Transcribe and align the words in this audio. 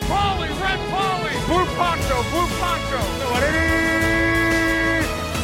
Red 0.00 0.08
Polly, 0.08 0.48
Red 0.48 0.80
Polly, 0.90 1.32
Blue 1.46 1.66
Poncho, 1.76 2.16
Blue 2.30 2.48
Poncho. 2.60 3.00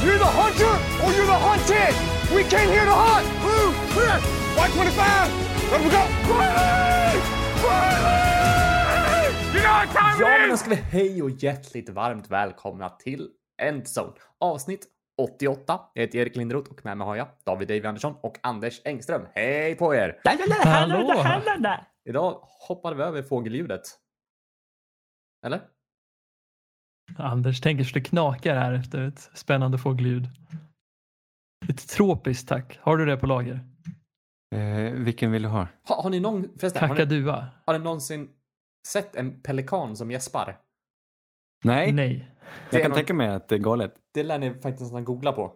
You're 0.05 0.19
the 0.19 0.25
hunter 0.25 0.75
or 1.05 1.13
you're 1.13 1.27
the 1.27 1.41
hunted. 1.49 1.95
We 2.35 2.43
came 2.45 2.69
here 2.71 2.85
to 2.85 2.93
hunt. 2.93 3.27
Blue, 3.43 3.73
clear. 3.93 4.19
White 4.57 4.73
25. 4.73 5.31
Let 5.73 5.81
we 5.85 5.91
go. 5.91 6.03
Riley! 6.33 7.21
Riley! 7.65 9.29
You 9.55 9.61
know 9.63 9.73
what 9.73 9.89
time 9.93 10.21
Ja, 10.21 10.39
men 10.39 10.51
då 10.51 10.57
ska 10.57 10.71
vi 10.71 10.77
hej 10.77 11.23
och 11.23 11.31
hjärtligt 11.31 11.89
varmt 11.89 12.31
välkomna 12.31 12.89
till 12.89 13.29
Endzone 13.63 14.13
avsnitt 14.41 14.87
88. 15.23 15.81
Jag 15.95 16.03
heter 16.03 16.19
Erik 16.19 16.37
Lindroth 16.37 16.71
och 16.71 16.85
med 16.85 16.97
mig 16.97 17.07
har 17.07 17.17
jag 17.17 17.29
David 17.47 17.69
Dave 17.69 17.89
Andersson 17.89 18.15
och 18.23 18.39
Anders 18.43 18.81
Engström. 18.85 19.23
Hej 19.35 19.75
på 19.75 19.95
er! 19.95 20.21
Hallå! 20.65 21.25
Idag 22.09 22.39
hoppade 22.69 22.97
vi 22.97 23.03
över 23.03 23.23
fågelljudet. 23.23 23.83
Eller? 25.47 25.61
Anders 27.19 27.61
tänker 27.61 27.85
så 27.85 27.95
det 27.95 28.01
knakar 28.01 28.57
här 28.57 28.73
efter 28.73 29.01
ett 29.09 29.19
spännande 29.35 29.79
fågelljud. 29.79 30.25
Ett 31.69 31.89
tropiskt 31.89 32.49
tack. 32.49 32.79
Har 32.83 32.97
du 32.97 33.07
det 33.07 33.17
på 33.17 33.27
lager? 33.27 33.61
Eh, 34.55 34.93
vilken 34.93 35.33
vill 35.33 35.43
du 35.43 35.49
ha? 35.49 35.69
Ha, 35.89 36.03
har 36.03 36.11
ni 36.11 36.21
någon, 36.21 36.59
förresten, 36.59 36.81
har 36.89 36.89
ni, 36.89 37.01
Kakadua? 37.01 37.49
har 37.67 37.79
ni 37.79 37.85
någonsin 37.85 38.31
sett 38.89 39.17
en 39.17 39.43
pelikan 39.43 39.97
som 39.97 40.11
gäspar? 40.11 40.61
Nej, 41.65 41.93
Nej. 41.93 42.31
Jag 42.73 42.83
kan 42.83 42.91
någon- 42.91 42.97
tänka 42.99 43.15
mig 43.15 43.29
att 43.29 43.49
det 43.49 43.55
är 43.55 43.59
galet. 43.59 43.95
Det 44.15 44.23
lär 44.23 44.39
ni 44.39 44.51
faktiskt 44.51 44.81
nästan 44.81 45.05
googla 45.05 45.33
på. 45.33 45.55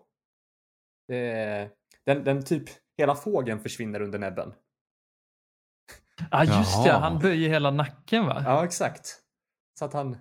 Är, 1.13 1.71
den, 2.07 2.25
den 2.25 2.45
typ, 2.45 2.65
hela 2.99 3.15
fågeln 3.15 3.61
försvinner 3.61 4.01
under 4.03 4.19
näbben. 4.19 4.53
ah, 6.31 6.45
just 6.45 6.85
det. 6.85 6.89
Jaha. 6.89 6.99
Han 6.99 7.19
böjer 7.19 7.49
hela 7.49 7.71
nacken 7.71 8.27
va? 8.27 8.43
Ja, 8.45 8.65
exakt. 8.65 9.20
Så 9.81 9.85
att 9.85 9.93
han, 9.93 10.17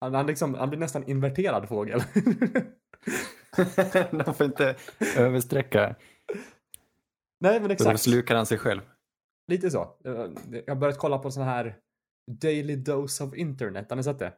han, 0.00 0.14
han, 0.14 0.26
liksom, 0.26 0.54
han 0.54 0.68
blir 0.70 0.78
nästan 0.80 1.04
inverterad 1.08 1.68
fågel. 1.68 2.00
De 4.24 4.34
får 4.34 4.46
inte 4.46 4.76
översträcka. 5.16 5.96
Nej, 7.40 7.60
men 7.60 7.68
Då 7.68 7.72
exakt. 7.72 8.00
slukar 8.00 8.34
han 8.36 8.46
sig 8.46 8.58
själv. 8.58 8.80
Lite 9.48 9.70
så. 9.70 9.82
Eh, 9.82 10.26
Jag 10.66 10.74
har 10.74 10.80
börjat 10.80 10.98
kolla 10.98 11.18
på 11.18 11.30
sån 11.30 11.42
här 11.42 11.76
Daily 12.40 12.76
Dose 12.76 13.24
of 13.24 13.34
Internet. 13.34 13.86
Har 13.90 13.96
ni 13.96 14.02
sett 14.02 14.18
det? 14.18 14.32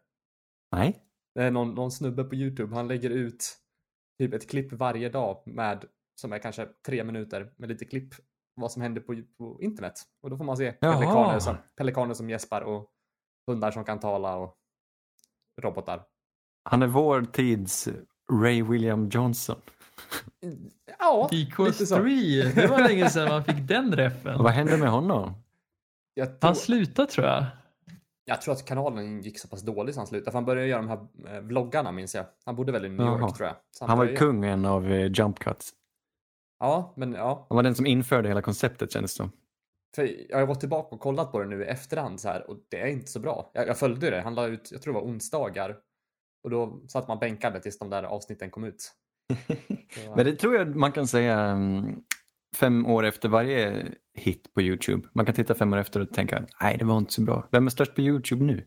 Nej. 0.76 1.04
Det 1.34 1.42
är 1.42 1.50
någon, 1.50 1.74
någon 1.74 1.90
snubbe 1.90 2.24
på 2.24 2.34
YouTube. 2.34 2.74
Han 2.74 2.88
lägger 2.88 3.10
ut 3.10 3.58
typ 4.18 4.34
ett 4.34 4.50
klipp 4.50 4.72
varje 4.72 5.08
dag 5.08 5.42
med, 5.46 5.84
som 6.20 6.32
är 6.32 6.38
kanske 6.38 6.68
tre 6.86 7.04
minuter, 7.04 7.52
med 7.56 7.68
lite 7.68 7.84
klipp 7.84 8.14
vad 8.54 8.72
som 8.72 8.82
händer 8.82 9.00
på, 9.00 9.22
på 9.38 9.62
internet. 9.62 9.94
Och 10.22 10.30
då 10.30 10.36
får 10.36 10.44
man 10.44 10.56
se 10.56 10.74
Jaha. 10.80 10.92
pelikaner 10.98 11.38
som, 11.38 11.56
pelikaner 11.76 12.14
som 12.14 12.30
gäspar 12.30 12.60
och 12.62 12.90
hundar 13.46 13.70
som 13.70 13.84
kan 13.84 14.00
tala 14.00 14.36
och 14.36 14.57
robotar. 15.58 16.02
Han 16.64 16.82
är 16.82 16.86
vår 16.86 17.22
tids 17.22 17.88
Ray 18.32 18.62
William 18.62 19.08
Johnson. 19.08 19.56
Ja, 20.98 21.28
lite 21.32 21.86
så. 21.86 21.96
IKS3. 21.98 22.54
Det 22.54 22.66
var 22.66 22.78
länge 22.78 23.10
sedan 23.10 23.28
man 23.28 23.44
fick 23.44 23.68
den 23.68 23.96
reffen. 23.96 24.42
Vad 24.42 24.52
hände 24.52 24.76
med 24.76 24.90
honom? 24.90 25.32
Jag 26.14 26.26
tror, 26.40 26.48
Han 26.48 26.56
slutade 26.56 27.08
tror 27.10 27.26
jag. 27.26 27.44
jag 28.24 28.42
tror 28.42 28.52
att 28.54 28.64
kanalen 28.64 29.20
gick 29.22 29.38
så 29.40 29.48
pass 29.48 29.62
dåligt 29.62 29.94
så 29.94 30.00
han 30.00 30.06
slutade. 30.06 30.30
För 30.30 30.38
han 30.38 30.44
började 30.44 30.68
göra 30.68 30.82
de 30.82 30.88
här 30.88 31.34
eh, 31.36 31.40
vloggarna 31.40 31.92
minns 31.92 32.14
jag. 32.14 32.24
Han 32.44 32.56
bodde 32.56 32.72
väl 32.72 32.84
i 32.84 32.88
New 32.88 33.06
York 33.06 33.20
Jaha. 33.20 33.30
tror 33.30 33.46
jag. 33.48 33.56
Så 33.70 33.86
Han 33.86 33.98
var 33.98 34.04
ju 34.04 34.08
började- 34.08 34.26
kungen 34.26 34.64
av 34.64 34.92
eh, 34.92 35.12
jump 35.12 35.38
cuts. 35.38 35.70
Ja, 36.60 36.92
men 36.96 37.12
ja. 37.12 37.46
Han 37.48 37.56
var 37.56 37.62
den 37.62 37.74
som 37.74 37.86
införde 37.86 38.28
hela 38.28 38.42
konceptet 38.42 38.92
kändes 38.92 39.12
det 39.12 39.16
som. 39.16 39.30
Jag 40.28 40.38
har 40.38 40.46
gått 40.46 40.60
tillbaka 40.60 40.94
och 40.94 41.00
kollat 41.00 41.32
på 41.32 41.40
det 41.40 41.46
nu 41.46 41.62
i 41.62 41.66
efterhand 41.66 42.20
så 42.20 42.28
här 42.28 42.50
och 42.50 42.56
det 42.68 42.80
är 42.80 42.86
inte 42.86 43.10
så 43.10 43.20
bra. 43.20 43.50
Jag, 43.54 43.68
jag 43.68 43.78
följde 43.78 44.10
det. 44.10 44.20
Han 44.20 44.34
la 44.34 44.46
ut, 44.46 44.68
jag 44.72 44.82
tror 44.82 44.94
det 44.94 45.00
var 45.00 45.06
onsdagar. 45.06 45.76
Och 46.44 46.50
då 46.50 46.82
satt 46.88 47.08
man 47.08 47.18
bänkade 47.18 47.60
tills 47.60 47.78
de 47.78 47.90
där 47.90 48.02
avsnitten 48.02 48.50
kom 48.50 48.64
ut. 48.64 48.92
Så, 50.04 50.16
Men 50.16 50.26
det 50.26 50.36
tror 50.36 50.56
jag 50.56 50.76
man 50.76 50.92
kan 50.92 51.06
säga 51.06 51.38
mm, 51.40 52.02
fem 52.56 52.86
år 52.86 53.04
efter 53.04 53.28
varje 53.28 53.86
hit 54.14 54.54
på 54.54 54.62
YouTube. 54.62 55.08
Man 55.12 55.26
kan 55.26 55.34
titta 55.34 55.54
fem 55.54 55.72
år 55.72 55.76
efter 55.76 56.00
och 56.00 56.10
tänka, 56.10 56.46
nej 56.60 56.76
det 56.78 56.84
var 56.84 56.98
inte 56.98 57.12
så 57.12 57.22
bra. 57.22 57.48
Vem 57.52 57.66
är 57.66 57.70
störst 57.70 57.94
på 57.94 58.00
YouTube 58.00 58.44
nu? 58.44 58.66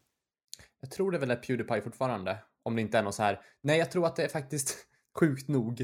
Jag 0.82 0.92
tror 0.92 1.12
det 1.12 1.18
väl 1.18 1.32
är 1.32 1.36
Pewdiepie 1.36 1.82
fortfarande. 1.82 2.38
Om 2.64 2.76
det 2.76 2.82
inte 2.82 2.98
är 2.98 3.04
någon 3.04 3.14
så 3.14 3.24
här. 3.24 3.42
Nej, 3.64 3.80
jag 3.80 3.92
tror 3.92 4.06
att 4.06 4.16
det 4.16 4.24
är 4.24 4.28
faktiskt 4.28 4.78
sjukt 5.20 5.48
nog 5.48 5.82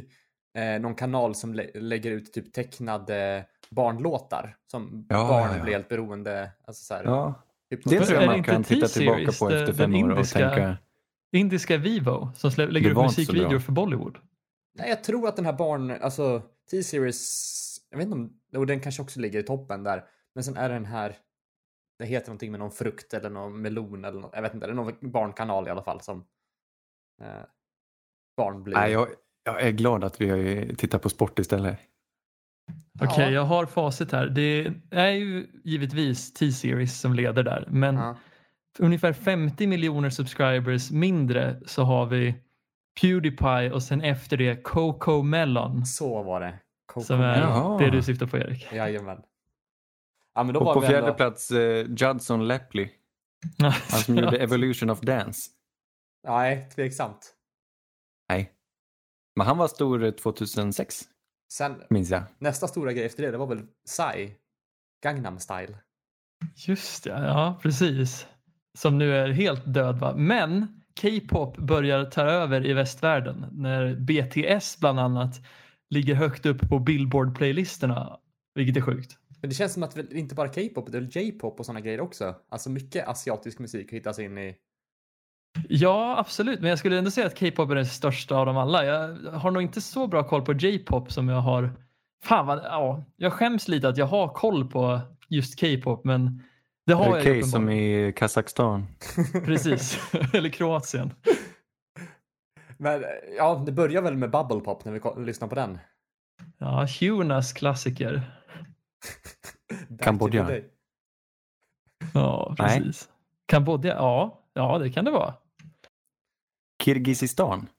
eh, 0.57 0.81
någon 0.81 0.95
kanal 0.95 1.35
som 1.35 1.53
lä 1.53 1.71
lägger 1.73 2.11
ut 2.11 2.33
typ 2.33 2.53
tecknade 2.53 3.45
barnlåtar. 3.69 4.57
Som 4.71 5.05
Ja, 5.09 5.27
barn 5.27 5.49
ja, 5.51 5.57
ja. 5.57 5.63
blir 5.63 5.73
helt 5.73 5.89
beroende. 5.89 6.51
Alltså 6.65 6.83
så 6.83 6.93
här, 6.93 7.03
Ja, 7.03 7.33
typ 7.69 7.83
det 7.83 7.99
tror 7.99 8.17
är 8.17 8.21
jag 8.21 8.27
man 8.27 8.37
inte 8.37 8.51
kan 8.51 8.63
titta 8.63 8.87
tillbaka 8.87 9.31
på 9.39 9.49
efter 9.49 9.73
fem 9.73 9.95
år 9.95 10.09
och 10.09 10.17
indiska- 10.17 10.39
tänka, 10.49 10.77
Indiska 11.31 11.77
Vivo 11.77 12.29
som 12.35 12.51
lägger 12.57 12.91
upp 12.91 12.97
musikvideor 12.97 13.59
för 13.59 13.71
Bollywood. 13.71 14.17
Nej, 14.75 14.89
jag 14.89 15.03
tror 15.03 15.27
att 15.27 15.35
den 15.35 15.45
här 15.45 15.53
barn, 15.53 15.91
alltså 16.01 16.41
T-series, 16.71 17.81
jag 17.89 17.97
vet 17.97 18.05
inte 18.05 18.15
om, 18.17 18.33
och 18.59 18.67
den 18.67 18.79
kanske 18.79 19.01
också 19.01 19.19
ligger 19.19 19.39
i 19.39 19.43
toppen 19.43 19.83
där. 19.83 20.03
Men 20.35 20.43
sen 20.43 20.57
är 20.57 20.69
den 20.69 20.85
här, 20.85 21.15
det 21.99 22.05
heter 22.05 22.27
någonting 22.27 22.51
med 22.51 22.59
någon 22.59 22.71
frukt 22.71 23.13
eller 23.13 23.29
någon 23.29 23.61
melon 23.61 24.05
eller 24.05 24.19
något, 24.19 24.31
jag 24.33 24.41
vet 24.41 24.53
inte, 24.53 24.67
det 24.67 24.71
är 24.73 24.75
någon 24.75 24.95
barnkanal 25.11 25.67
i 25.67 25.69
alla 25.71 25.83
fall 25.83 26.01
som 26.01 26.25
eh, 27.21 27.27
barn 28.37 28.63
blir. 28.63 28.75
nej 28.75 28.91
jag, 28.91 29.07
jag 29.43 29.61
är 29.61 29.71
glad 29.71 30.03
att 30.03 30.21
vi 30.21 30.75
tittar 30.77 30.99
på 30.99 31.09
sport 31.09 31.39
istället. 31.39 31.79
Okej, 33.01 33.25
Ja. 33.25 33.29
jag 33.31 33.43
har 33.45 33.65
facit 33.65 34.11
här. 34.11 34.27
Det 34.27 34.73
är 34.91 35.07
ju 35.11 35.47
givetvis 35.63 36.33
T-Series 36.33 36.99
som 36.99 37.13
leder 37.13 37.43
där. 37.43 37.65
Men 37.71 37.95
Ja. 37.95 38.17
ungefär 38.79 39.13
50 39.13 39.67
miljoner 39.67 40.09
subscribers 40.09 40.91
mindre 40.91 41.61
så 41.65 41.83
har 41.83 42.05
vi 42.05 42.35
Pewdiepie 43.01 43.71
och 43.71 43.83
sen 43.83 44.01
efter 44.01 44.37
det 44.37 44.63
Coco 44.63 45.21
Melon. 45.21 45.85
Så 45.85 46.23
var 46.23 46.39
det. 46.41 46.59
Coco 46.85 47.05
Som 47.05 47.21
är 47.21 47.39
Jaha. 47.41 47.77
det 47.79 47.89
du 47.89 48.03
syftar 48.03 48.25
på 48.27 48.37
Erik. 48.37 48.67
Jajamän. 48.73 49.17
Ja, 50.35 50.43
men 50.43 50.53
då 50.53 50.59
Och 50.59 50.65
var 50.65 50.73
på 50.73 50.79
vi 50.79 50.87
fjärde 50.87 51.01
ändå... 51.07 51.13
plats 51.17 51.51
eh, 51.51 51.85
Judson 51.89 52.47
Lepley, 52.47 52.89
han 53.59 53.71
som 54.01 54.15
gjorde 54.15 54.37
Evolution 54.37 54.89
of 54.89 54.99
Dance. 54.99 55.49
Nej, 56.27 56.69
tveksamt. 56.75 57.33
Nej. 58.29 58.51
Men 59.35 59.47
han 59.47 59.57
var 59.57 59.67
stor 59.67 60.03
eh, 60.03 60.11
2006, 60.11 61.01
Sen, 61.53 61.81
minns 61.89 62.09
jag. 62.09 62.23
nästa 62.39 62.67
stora 62.67 62.93
grej 62.93 63.05
efter 63.05 63.23
det, 63.23 63.31
det 63.31 63.37
var 63.37 63.47
väl 63.47 63.61
Psy. 63.85 64.31
Gangnam 65.03 65.39
style. 65.39 65.77
Just 66.55 67.03
det, 67.03 67.09
ja 67.09 67.59
precis. 67.61 68.27
Som 68.77 68.97
nu 68.97 69.15
är 69.15 69.29
helt 69.29 69.73
död 69.73 69.99
va. 69.99 70.15
Men 70.15 70.81
K-pop 71.01 71.57
börjar 71.57 72.05
ta 72.05 72.21
över 72.21 72.65
i 72.65 72.73
västvärlden 72.73 73.45
när 73.51 73.95
BTS 73.95 74.77
bland 74.79 74.99
annat 74.99 75.41
ligger 75.89 76.15
högt 76.15 76.45
upp 76.45 76.69
på 76.69 76.79
Billboard-playlisterna. 76.79 78.17
Vilket 78.55 78.77
är 78.77 78.81
sjukt. 78.81 79.17
Men 79.41 79.49
det 79.49 79.55
känns 79.55 79.73
som 79.73 79.83
att 79.83 79.97
väl 79.97 80.13
inte 80.13 80.35
bara 80.35 80.47
K-pop, 80.47 80.91
det 80.91 80.97
är 80.97 81.17
J-pop 81.17 81.59
och 81.59 81.65
sådana 81.65 81.81
grejer 81.81 82.01
också. 82.01 82.35
Alltså 82.49 82.69
mycket 82.69 83.07
asiatisk 83.07 83.59
musik 83.59 83.93
hittas 83.93 84.19
in 84.19 84.37
i... 84.37 84.55
Ja, 85.69 86.17
absolut. 86.17 86.59
Men 86.59 86.69
jag 86.69 86.79
skulle 86.79 86.97
ändå 86.97 87.11
säga 87.11 87.27
att 87.27 87.39
K-pop 87.39 87.71
är 87.71 87.75
den 87.75 87.85
största 87.85 88.35
av 88.35 88.45
dem 88.45 88.57
alla. 88.57 88.85
Jag 88.85 89.31
har 89.31 89.51
nog 89.51 89.61
inte 89.61 89.81
så 89.81 90.07
bra 90.07 90.23
koll 90.23 90.41
på 90.41 90.53
J-pop 90.53 91.11
som 91.11 91.29
jag 91.29 91.41
har. 91.41 91.71
Fan 92.23 92.47
vad, 92.47 92.57
ja, 92.57 93.03
jag 93.15 93.33
skäms 93.33 93.67
lite 93.67 93.89
att 93.89 93.97
jag 93.97 94.05
har 94.05 94.27
koll 94.27 94.69
på 94.69 94.99
just 95.29 95.59
K-pop, 95.59 96.03
men 96.03 96.43
det 96.85 96.93
har 96.93 97.05
jag 97.05 97.25
ju 97.25 97.31
Okej, 97.31 97.43
som 97.43 97.69
i 97.69 98.13
Kazakstan. 98.15 98.87
Precis. 99.45 100.13
Eller 100.33 100.49
Kroatien. 100.49 101.13
Men 102.77 103.03
ja, 103.37 103.63
det 103.65 103.71
börjar 103.71 104.01
väl 104.01 104.17
med 104.17 104.31
Bubble 104.31 104.59
Pop 104.59 104.85
när 104.85 104.91
vi 104.91 105.25
lyssnar 105.25 105.47
på 105.47 105.55
den. 105.55 105.79
Ja, 106.57 106.87
Hunas 106.99 107.53
klassiker. 107.53 108.21
Kambodja. 109.99 110.61
Ja, 112.13 112.55
Nej. 112.59 112.79
precis. 112.79 113.09
Kambodja, 113.45 113.93
ja, 113.93 114.43
ja 114.53 114.77
det 114.77 114.89
kan 114.89 115.05
det 115.05 115.11
vara. 115.11 115.33
Kirgizistan. 116.87 117.69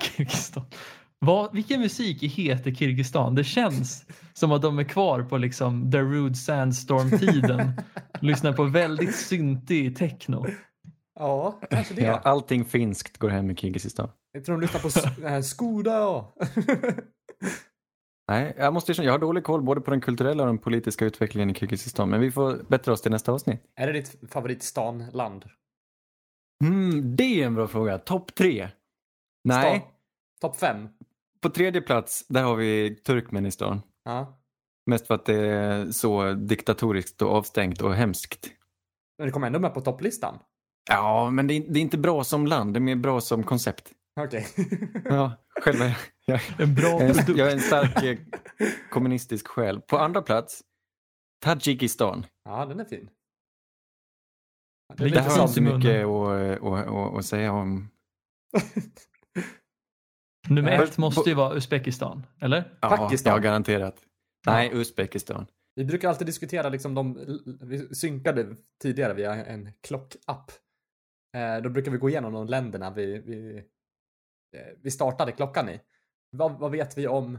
Kirgizistan. 0.00 0.64
Vad, 1.18 1.54
vilken 1.54 1.80
musik 1.80 2.22
heter 2.22 2.74
Kirgizistan? 2.74 3.34
Det 3.34 3.44
känns 3.44 4.04
som 4.32 4.52
att 4.52 4.62
de 4.62 4.78
är 4.78 4.84
kvar 4.84 5.22
på 5.22 5.36
liksom 5.36 5.90
Darude 5.90 6.34
Sandstorm-tiden. 6.34 7.72
Lyssnar 8.20 8.52
på 8.52 8.64
väldigt 8.64 9.16
syntig 9.16 9.96
techno. 9.96 10.46
Ja, 11.18 11.60
kanske 11.70 11.94
det. 11.94 12.02
Ja, 12.02 12.20
allting 12.24 12.64
finskt 12.64 13.18
går 13.18 13.28
hem 13.28 13.50
i 13.50 13.56
Kirgizistan. 13.56 14.10
Jag 14.32 14.44
tror 14.44 14.56
de 14.56 14.60
lyssnar 14.60 14.80
på 14.80 15.28
här 15.28 15.42
Skoda. 15.52 16.24
Nej, 18.28 18.54
jag 18.58 18.74
måste 18.74 18.92
erkänna, 18.92 19.06
jag 19.06 19.12
har 19.12 19.18
dålig 19.18 19.44
koll 19.44 19.62
både 19.62 19.80
på 19.80 19.90
den 19.90 20.00
kulturella 20.00 20.42
och 20.42 20.46
den 20.46 20.58
politiska 20.58 21.04
utvecklingen 21.04 21.50
i 21.50 21.54
Kirgizistan. 21.54 22.10
Men 22.10 22.20
vi 22.20 22.30
får 22.30 22.64
bättra 22.68 22.92
oss 22.92 23.02
till 23.02 23.10
nästa 23.10 23.32
avsnitt. 23.32 23.62
är 23.76 23.86
det 23.86 23.92
ditt 23.92 24.30
favoritstanland? 24.30 25.44
Mm, 26.64 27.16
det 27.16 27.42
är 27.42 27.46
en 27.46 27.54
bra 27.54 27.68
fråga. 27.68 27.98
Topp 27.98 28.34
tre? 28.34 28.68
Nej? 29.44 29.86
Topp 30.40 30.56
fem? 30.56 30.88
på 31.42 31.50
tredje 31.50 31.80
plats 31.80 32.26
där 32.28 32.42
har 32.42 32.56
vi 32.56 32.94
Turkmenistan. 32.94 33.82
Ja. 34.04 34.38
Mest 34.86 35.06
för 35.06 35.14
att 35.14 35.24
det 35.26 35.34
är 35.36 35.90
så 35.90 36.32
diktatoriskt 36.32 37.22
och 37.22 37.34
avstängt 37.34 37.80
och 37.82 37.94
hemskt. 37.94 38.46
Men 39.18 39.26
det 39.26 39.32
kommer 39.32 39.46
ändå 39.46 39.58
med 39.58 39.74
på 39.74 39.80
topplistan. 39.80 40.38
Ja, 40.90 41.30
men 41.30 41.46
det 41.46 41.54
är, 41.54 41.60
det 41.68 41.78
är 41.78 41.82
inte 41.82 41.98
bra 41.98 42.24
som 42.24 42.46
land, 42.46 42.74
det 42.74 42.78
är 42.78 42.80
mer 42.80 42.96
bra 42.96 43.20
som 43.20 43.42
koncept. 43.42 43.90
Okej. 44.20 44.46
Ja, 45.04 45.32
själv 45.60 45.82
är 45.82 45.98
jag, 46.26 46.40
En 46.58 46.74
bra 46.74 46.88
jag, 46.88 47.02
är, 47.02 47.14
produkt. 47.14 47.38
jag 47.38 47.48
är 47.48 47.52
en 47.52 47.60
stark 47.60 48.02
eh, 48.04 48.18
kommunistisk 48.90 49.48
själ. 49.48 49.80
På 49.80 49.98
andra 49.98 50.22
plats, 50.22 50.60
Tadzjikistan. 51.44 52.26
ja, 52.44 52.66
den 52.66 52.80
är 52.80 52.84
fin. 52.84 53.08
Det 54.96 55.08
Det 55.08 55.30
salt 55.30 55.56
i 55.56 55.60
mycket 55.60 56.06
att, 56.06 56.62
att, 56.62 56.88
att, 56.88 57.16
att 57.16 57.24
säga 57.24 57.52
om. 57.52 57.90
Nummer 60.48 60.82
ett 60.82 60.98
måste 60.98 61.30
ju 61.30 61.34
vara 61.36 61.54
Uzbekistan, 61.54 62.26
eller? 62.40 62.78
Ja, 62.80 62.88
Pakistan. 62.96 63.32
Ja, 63.32 63.38
garanterat. 63.38 64.02
Nej, 64.46 64.70
Uzbekistan. 64.72 65.46
Vi 65.74 65.84
brukar 65.84 66.08
alltid 66.08 66.26
diskutera 66.26 66.68
liksom 66.68 66.94
de, 66.94 67.18
vi 67.60 67.94
synkade 67.94 68.56
tidigare 68.82 69.14
via 69.14 69.44
en 69.44 69.72
klockapp. 69.80 70.52
Eh, 71.36 71.62
då 71.62 71.70
brukar 71.70 71.90
vi 71.90 71.98
gå 71.98 72.08
igenom 72.08 72.32
de 72.32 72.46
länderna 72.46 72.90
vi, 72.90 73.18
vi, 73.18 73.56
eh, 74.56 74.76
vi 74.82 74.90
startade 74.90 75.32
klockan 75.32 75.68
i. 75.68 75.80
Vad, 76.30 76.58
vad 76.58 76.70
vet 76.70 76.98
vi 76.98 77.06
om, 77.06 77.38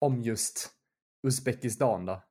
om 0.00 0.22
just 0.22 0.70
Uzbekistan 1.26 2.06
då? 2.06 2.22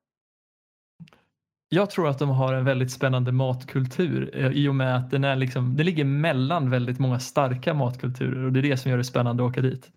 Jag 1.69 1.89
tror 1.89 2.07
att 2.07 2.19
de 2.19 2.29
har 2.29 2.53
en 2.53 2.65
väldigt 2.65 2.91
spännande 2.91 3.31
matkultur 3.31 4.31
eh, 4.33 4.51
i 4.51 4.67
och 4.67 4.75
med 4.75 4.95
att 4.95 5.11
den, 5.11 5.23
är 5.23 5.35
liksom, 5.35 5.75
den 5.75 5.85
ligger 5.85 6.05
mellan 6.05 6.69
väldigt 6.69 6.99
många 6.99 7.19
starka 7.19 7.73
matkulturer 7.73 8.45
och 8.45 8.53
det 8.53 8.59
är 8.59 8.63
det 8.63 8.77
som 8.77 8.91
gör 8.91 8.97
det 8.97 9.03
spännande 9.03 9.43
att 9.43 9.49
åka 9.49 9.61
dit. 9.61 9.89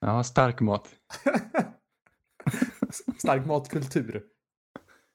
Ja, 0.00 0.24
stark 0.24 0.60
mat. 0.60 0.88
Stark 3.18 3.46
matkultur. 3.46 4.22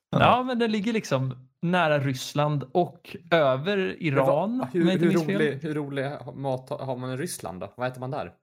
Ja, 0.09 0.43
men 0.43 0.59
den 0.59 0.71
ligger 0.71 0.93
liksom 0.93 1.47
nära 1.61 1.99
Ryssland 1.99 2.63
och 2.71 3.15
över 3.31 4.03
Iran. 4.03 4.67
Hur, 4.73 4.91
hur, 4.91 5.11
rolig, 5.11 5.59
hur 5.61 5.73
rolig 5.73 6.11
mat 6.35 6.69
har 6.69 6.77
har 6.77 6.97
man 6.97 7.11
i 7.11 7.17
Ryssland 7.17 7.59
då? 7.59 7.73
Vad 7.77 7.87
äter 7.87 7.99
man 7.99 8.11
där? 8.11 8.33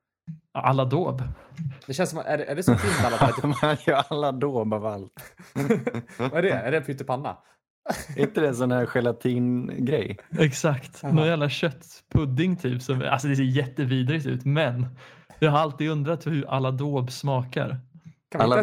Aladåb. 0.53 1.23
Det 1.87 1.95
känns 1.95 2.11
som, 2.11 2.19
är 2.19 2.39
det, 2.39 2.45
är 2.45 2.55
det 2.57 2.63
som 2.63 2.79
Finland? 2.79 3.15
att 3.15 3.43
man 3.63 3.77
gör 3.87 4.05
alla 4.09 4.33
dåb 4.33 4.75
av 4.75 4.87
allt. 4.87 5.13
Vad 6.19 6.33
är 6.33 6.43
det? 6.43 6.53
Är 6.53 6.73
det 6.73 6.81
pyttipanna? 6.81 7.37
Är 8.17 8.23
inte 8.23 8.41
det 8.41 8.49
en 8.49 8.57
sån 8.57 8.73
här 8.73 8.87
gelatingrej? 8.87 10.19
Exakt. 10.39 11.03
Någon 11.03 11.27
jävla 11.27 11.49
köttpudding 11.49 12.57
typ. 12.57 12.83
Som, 12.83 13.03
alltså 13.03 13.29
det 13.29 13.37
ser 13.37 13.43
jättevidrigt 13.43 14.27
ut 14.27 14.45
men 14.45 14.87
jag 15.39 15.51
har 15.51 15.59
alltid 15.59 15.91
undrat 15.91 16.27
hur 16.27 16.51
aladåb 16.51 17.13
smakar. 17.13 17.81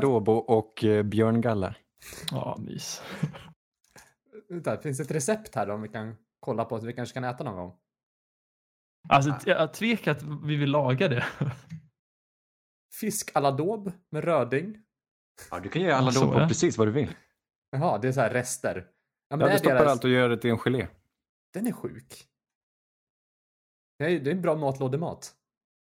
Dobo 0.01 0.31
och 0.31 0.83
eh, 0.83 1.03
björngalla. 1.03 1.75
Ja, 2.31 2.57
mys. 2.59 3.01
Vänta, 4.49 4.77
finns 4.77 4.97
det 4.97 5.03
ett 5.03 5.11
recept 5.11 5.55
här 5.55 5.67
då 5.67 5.73
om 5.73 5.81
vi 5.81 5.89
kan 5.89 6.15
kolla 6.39 6.65
på 6.65 6.75
att 6.75 6.83
vi 6.83 6.93
kanske 6.93 7.13
kan 7.13 7.23
äta 7.23 7.43
någon 7.43 7.55
gång? 7.55 7.73
Alltså 9.09 9.35
jag 9.45 9.73
tvekar 9.73 10.11
att 10.11 10.23
vi 10.43 10.55
vill 10.55 10.71
laga 10.71 11.07
det. 11.07 11.25
Fisk 12.99 13.31
à 13.35 13.39
la 13.39 13.51
daube 13.51 13.93
med 14.11 14.23
röding. 14.23 14.77
Ja, 15.51 15.59
du 15.59 15.69
kan 15.69 15.81
göra 15.81 16.11
dobo 16.11 16.39
ja. 16.39 16.47
precis 16.47 16.77
vad 16.77 16.87
du 16.87 16.91
vill. 16.91 17.15
Jaha, 17.71 17.97
det 17.97 18.07
är 18.07 18.11
så 18.11 18.21
här 18.21 18.29
rester. 18.29 18.87
Ja, 19.29 19.35
men 19.37 19.47
Ja, 19.47 19.53
du 19.53 19.59
stoppar 19.59 19.75
deras... 19.75 19.91
allt 19.91 20.03
och 20.03 20.09
gör 20.09 20.29
det 20.29 20.37
till 20.37 20.49
en 20.49 20.57
gelé. 20.57 20.87
Den 21.53 21.67
är 21.67 21.71
sjuk. 21.71 22.25
Det 23.99 24.05
är, 24.05 24.19
det 24.19 24.29
är 24.29 24.35
en 24.35 24.41
bra 24.41 24.55
matlådemat. 24.55 25.35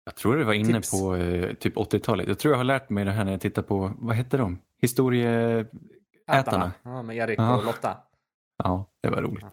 Jag 0.04 0.16
tror 0.16 0.36
det 0.36 0.44
var 0.44 0.52
inne 0.54 0.72
Tips. 0.72 0.90
på 0.90 1.16
eh, 1.16 1.54
typ 1.54 1.76
80-talet. 1.76 2.28
Jag 2.28 2.38
tror 2.38 2.52
jag 2.52 2.58
har 2.58 2.64
lärt 2.64 2.90
mig 2.90 3.04
det 3.04 3.10
här 3.10 3.24
när 3.24 3.32
jag 3.32 3.40
tittar 3.40 3.62
på, 3.62 3.92
vad 3.98 4.16
hette 4.16 4.36
de? 4.36 4.58
Historieätarna. 4.80 6.72
Ja, 6.82 7.02
med 7.02 7.16
Erik 7.16 7.38
Ja. 7.38 7.56
och 7.56 7.64
Lotta. 7.64 7.96
Ja, 8.56 8.84
det 9.02 9.10
var 9.10 9.22
roligt. 9.22 9.44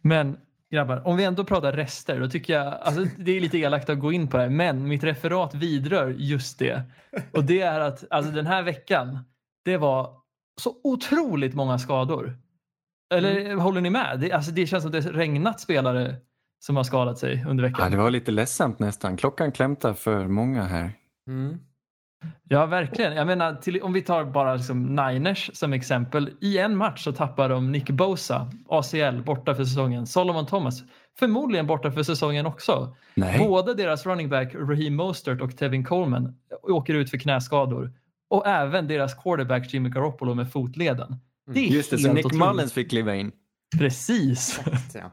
Men 0.00 0.36
grabbar, 0.74 1.06
om 1.08 1.16
vi 1.16 1.24
ändå 1.24 1.44
pratar 1.44 1.72
rester, 1.72 2.20
då 2.20 2.28
tycker 2.28 2.52
jag, 2.52 2.66
alltså 2.66 3.06
det 3.18 3.32
är 3.36 3.40
lite 3.40 3.58
elakt 3.58 3.88
att 3.90 3.98
gå 3.98 4.12
in 4.12 4.28
på 4.28 4.36
det, 4.36 4.50
men 4.50 4.88
mitt 4.88 5.04
referat 5.04 5.54
vidrör 5.54 6.10
just 6.18 6.58
det. 6.58 6.82
Och 7.32 7.44
det 7.44 7.60
är 7.60 7.80
att 7.80 8.04
alltså 8.10 8.32
den 8.32 8.46
här 8.46 8.62
veckan, 8.62 9.18
det 9.64 9.76
var 9.76 10.16
så 10.60 10.74
otroligt 10.84 11.54
många 11.54 11.78
skador. 11.78 12.36
Eller 13.14 13.54
håller 13.54 13.80
ni 13.80 13.90
med? 13.90 14.20
Det, 14.20 14.32
alltså 14.32 14.50
det 14.50 14.66
känns 14.66 14.82
som 14.82 14.92
det 14.92 15.04
har 15.04 15.10
regnat 15.12 15.60
spelare 15.60 16.16
som 16.66 16.76
har 16.76 16.84
skadat 16.84 17.18
sig 17.18 17.44
under 17.48 17.64
Ja, 17.64 17.70
veckan. 17.70 17.90
det 17.90 17.96
var 17.96 18.10
lite 18.10 18.30
ledsamt 18.30 18.78
nästan. 18.78 19.16
Klockan 19.16 19.52
klämtar 19.52 19.94
för 19.94 20.28
många 20.28 20.62
här. 20.62 20.92
Mm. 21.28 21.58
Ja, 22.48 22.66
verkligen. 22.66 23.16
Jag 23.16 23.26
menar, 23.26 23.54
till, 23.54 23.82
om 23.82 23.92
vi 23.92 24.02
tar 24.02 24.24
bara 24.24 24.54
liksom 24.54 24.82
Niners 24.82 25.50
som 25.54 25.72
exempel. 25.72 26.30
I 26.40 26.58
en 26.58 26.76
match 26.76 27.04
så 27.04 27.12
tappar 27.12 27.48
de 27.48 27.72
Nick 27.72 27.90
Bosa, 27.90 28.50
ACL, 28.68 29.22
borta 29.24 29.54
för 29.54 29.64
säsongen. 29.64 30.06
Solomon 30.06 30.46
Thomas, 30.46 30.82
förmodligen 31.18 31.66
borta 31.66 31.92
för 31.92 32.02
säsongen 32.02 32.46
också. 32.46 32.96
Nej. 33.14 33.38
Både 33.38 33.74
deras 33.74 34.06
running 34.06 34.28
back 34.28 34.54
Raheem 34.54 34.94
Mostert 34.94 35.40
och 35.40 35.56
Tevin 35.56 35.84
Coleman 35.84 36.36
åker 36.62 36.94
ut 36.94 37.10
för 37.10 37.18
knäskador. 37.18 37.92
Och 38.30 38.46
även 38.46 38.88
deras 38.88 39.14
quarterback 39.14 39.74
Jimmy 39.74 39.88
Garoppolo 39.88 40.34
med 40.34 40.52
fotleden. 40.52 41.16
Det 41.46 41.60
är 41.60 41.72
Just 41.72 41.90
det, 41.90 41.98
så 41.98 42.12
Nick 42.12 42.26
otroligt. 42.26 42.48
Mullens 42.48 42.72
fick 42.72 42.90
kliva 42.90 43.14
in. 43.14 43.32
Precis. 43.78 44.60
Ja. 44.94 45.10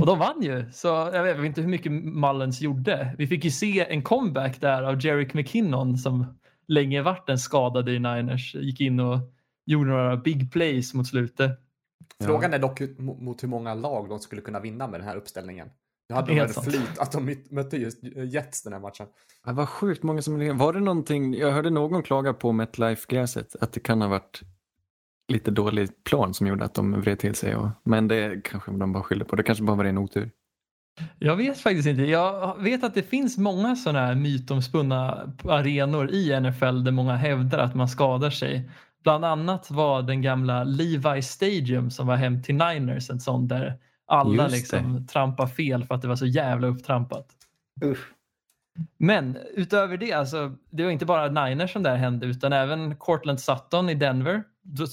Och 0.00 0.06
de 0.06 0.18
vann 0.18 0.42
ju. 0.42 0.64
Så 0.72 0.88
jag 0.88 1.22
vet 1.22 1.44
inte 1.44 1.60
hur 1.60 1.68
mycket 1.68 1.92
Mullens 1.92 2.60
gjorde. 2.60 3.14
Vi 3.18 3.26
fick 3.26 3.44
ju 3.44 3.50
se 3.50 3.92
en 3.92 4.02
comeback 4.02 4.60
där 4.60 4.82
av 4.82 5.04
Jerick 5.04 5.34
McKinnon 5.34 5.98
som 5.98 6.38
länge 6.68 7.02
varit 7.02 7.28
en 7.28 7.38
skadad 7.38 7.88
i 7.88 7.98
Niners. 7.98 8.54
Gick 8.54 8.80
in 8.80 9.00
och 9.00 9.18
gjorde 9.66 9.90
några 9.90 10.16
big 10.16 10.52
plays 10.52 10.94
mot 10.94 11.06
slutet. 11.06 11.50
Frågan 12.24 12.54
är 12.54 12.58
dock 12.58 12.80
mot 12.98 13.42
hur 13.42 13.48
många 13.48 13.74
lag 13.74 14.08
de 14.08 14.18
skulle 14.18 14.42
kunna 14.42 14.60
vinna 14.60 14.88
med 14.88 15.00
den 15.00 15.08
här 15.08 15.16
uppställningen. 15.16 15.68
Nu 16.08 16.14
hade 16.14 16.26
de 16.26 16.34
Helt 16.34 16.48
en 16.48 16.54
sant. 16.54 16.66
flyt 16.66 16.98
att 16.98 17.12
de 17.12 17.36
mötte 17.50 17.76
just 17.76 17.98
Jets 18.32 18.62
den 18.62 18.72
här 18.72 18.80
matchen. 18.80 19.06
Det 19.44 19.52
var 19.52 19.66
sjukt 19.66 20.02
många 20.02 20.22
som... 20.22 20.58
Var 20.58 20.72
det 20.72 20.80
någonting... 20.80 21.34
Jag 21.34 21.52
hörde 21.52 21.70
någon 21.70 22.02
klaga 22.02 22.32
på 22.32 22.52
MetLife-gräset. 22.52 23.56
Att 23.60 23.72
det 23.72 23.80
kan 23.80 24.02
ha 24.02 24.08
varit 24.08 24.40
lite 25.30 25.50
dålig 25.50 26.04
plan 26.04 26.34
som 26.34 26.46
gjorde 26.46 26.64
att 26.64 26.74
de 26.74 27.00
vred 27.00 27.18
till 27.18 27.34
sig. 27.34 27.56
Och... 27.56 27.68
Men 27.84 28.08
det 28.08 28.44
kanske 28.44 28.70
de 28.70 28.92
bara 28.92 29.02
skyller 29.02 29.24
på. 29.24 29.36
Det 29.36 29.42
kanske 29.42 29.64
bara 29.64 29.76
var 29.76 29.84
en 29.84 29.98
otur. 29.98 30.30
Jag 31.18 31.36
vet 31.36 31.60
faktiskt 31.60 31.88
inte. 31.88 32.02
Jag 32.02 32.62
vet 32.62 32.84
att 32.84 32.94
det 32.94 33.02
finns 33.02 33.38
många 33.38 33.76
sådana 33.76 34.06
här 34.06 34.14
mytomspunna 34.14 35.32
arenor 35.44 36.10
i 36.10 36.40
NFL 36.40 36.84
där 36.84 36.90
många 36.90 37.16
hävdar 37.16 37.58
att 37.58 37.74
man 37.74 37.88
skadar 37.88 38.30
sig. 38.30 38.70
Bland 39.02 39.24
annat 39.24 39.70
var 39.70 40.02
den 40.02 40.22
gamla 40.22 40.64
Levi 40.64 41.22
Stadium 41.22 41.90
som 41.90 42.06
var 42.06 42.16
hem 42.16 42.42
till 42.42 42.54
Niners 42.54 43.10
en 43.10 43.20
sån 43.20 43.48
där 43.48 43.78
alla 44.06 44.48
liksom 44.48 45.06
trampar 45.06 45.46
fel 45.46 45.84
för 45.84 45.94
att 45.94 46.02
det 46.02 46.08
var 46.08 46.16
så 46.16 46.26
jävla 46.26 46.66
upptrampat. 46.66 47.26
Men 48.98 49.38
utöver 49.54 49.96
det, 49.96 50.12
alltså, 50.12 50.56
det 50.70 50.84
var 50.84 50.90
inte 50.90 51.06
bara 51.06 51.46
Niners 51.46 51.72
som 51.72 51.82
där 51.82 51.96
hände 51.96 52.26
utan 52.26 52.52
även 52.52 52.96
Cortland 52.96 53.40
Sutton 53.40 53.88
i 53.88 53.94
Denver. 53.94 54.42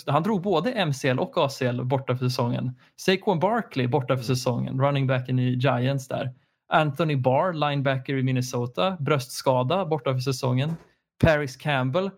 Han 0.07 0.24
drog 0.24 0.41
både 0.41 0.86
MCL 0.86 1.19
och 1.19 1.38
ACL 1.38 1.83
borta 1.83 2.17
för 2.17 2.25
säsongen. 2.25 2.75
Saquon 2.95 3.39
Barkley 3.39 3.88
borta 3.88 4.17
för 4.17 4.24
säsongen, 4.24 4.81
running 4.81 5.07
backen 5.07 5.39
i 5.39 5.53
Giants 5.53 6.07
där. 6.07 6.33
Anthony 6.74 7.15
Barr, 7.15 7.53
linebacker 7.53 8.17
i 8.17 8.24
Minnesota, 8.24 8.97
bröstskada 9.00 9.86
borta 9.86 10.13
för 10.13 10.19
säsongen. 10.19 10.75
Paris 11.24 11.55
Campbell, 11.57 12.12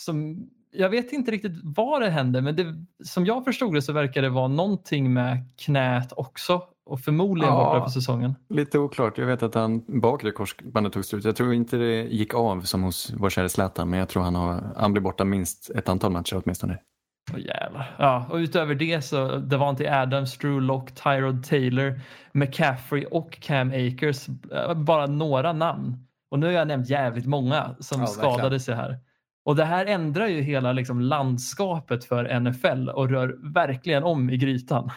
som 0.00 0.46
jag 0.76 0.90
vet 0.90 1.12
inte 1.12 1.30
riktigt 1.30 1.52
vad 1.62 2.02
det 2.02 2.10
hände 2.10 2.40
men 2.42 2.56
det, 2.56 2.84
som 3.04 3.26
jag 3.26 3.44
förstod 3.44 3.74
det 3.74 3.82
så 3.82 3.92
verkar 3.92 4.22
det 4.22 4.28
vara 4.28 4.48
någonting 4.48 5.12
med 5.12 5.38
knät 5.56 6.12
också 6.16 6.62
och 6.86 7.00
förmodligen 7.00 7.54
Ja. 7.54 7.64
borta 7.64 7.84
för 7.84 7.90
säsongen. 7.90 8.34
Lite 8.48 8.78
oklart. 8.78 9.18
Jag 9.18 9.26
vet 9.26 9.42
att 9.42 9.54
han 9.54 10.00
bakre 10.00 10.30
korsbandet 10.30 10.92
tog 10.92 11.04
slut. 11.04 11.24
Jag 11.24 11.36
tror 11.36 11.54
inte 11.54 11.76
det 11.76 12.02
gick 12.02 12.34
av 12.34 12.60
som 12.60 12.82
hos 12.82 13.12
vår 13.16 13.30
kära 13.30 13.48
Zlatan. 13.48 13.90
Men 13.90 13.98
jag 13.98 14.08
tror 14.08 14.22
han, 14.22 14.34
har, 14.34 14.74
han 14.76 14.92
blir 14.92 15.02
borta 15.02 15.24
minst 15.24 15.70
ett 15.70 15.88
antal 15.88 16.12
matcher 16.12 16.42
åtminstone. 16.44 16.78
Åh 17.32 17.40
jävlar. 17.40 17.96
Ja, 17.98 18.26
och 18.30 18.36
utöver 18.36 18.74
det 18.74 19.02
så 19.02 19.36
Davante 19.36 19.94
Adams, 20.00 20.38
Drew 20.38 20.60
Lock, 20.62 20.92
Tyrod 20.94 21.44
Taylor, 21.44 22.00
McCaffrey 22.32 23.04
och 23.04 23.32
Cam 23.40 23.68
Akers. 23.70 24.28
eh, 24.52 24.74
Bara 24.74 25.06
några 25.06 25.52
namn. 25.52 26.06
Och 26.30 26.38
nu 26.38 26.46
har 26.46 26.52
jag 26.52 26.68
nämnt 26.68 26.88
jävligt 26.90 27.26
många 27.26 27.74
som 27.80 28.00
Ja, 28.00 28.06
skadade 28.06 28.36
verkligen. 28.42 28.60
sig 28.60 28.74
här. 28.74 28.98
Och 29.44 29.56
det 29.56 29.64
här 29.64 29.86
ändrar 29.86 30.26
ju 30.26 30.40
hela 30.40 30.72
liksom, 30.72 31.00
landskapet 31.00 32.04
för 32.04 32.40
NFL 32.40 32.88
och 32.88 33.10
rör 33.10 33.52
verkligen 33.54 34.02
om 34.04 34.30
i 34.30 34.36
grytan. 34.36 34.90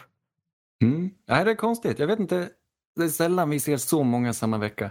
Mm. 0.82 1.10
Nej, 1.28 1.44
det 1.44 1.50
är 1.50 1.54
konstigt. 1.54 1.98
Jag 1.98 2.06
vet 2.06 2.18
inte. 2.20 2.48
Det 2.96 3.04
är 3.04 3.08
sällan 3.08 3.50
vi 3.50 3.60
ser 3.60 3.76
så 3.76 4.02
många 4.04 4.32
samma 4.32 4.58
vecka. 4.58 4.90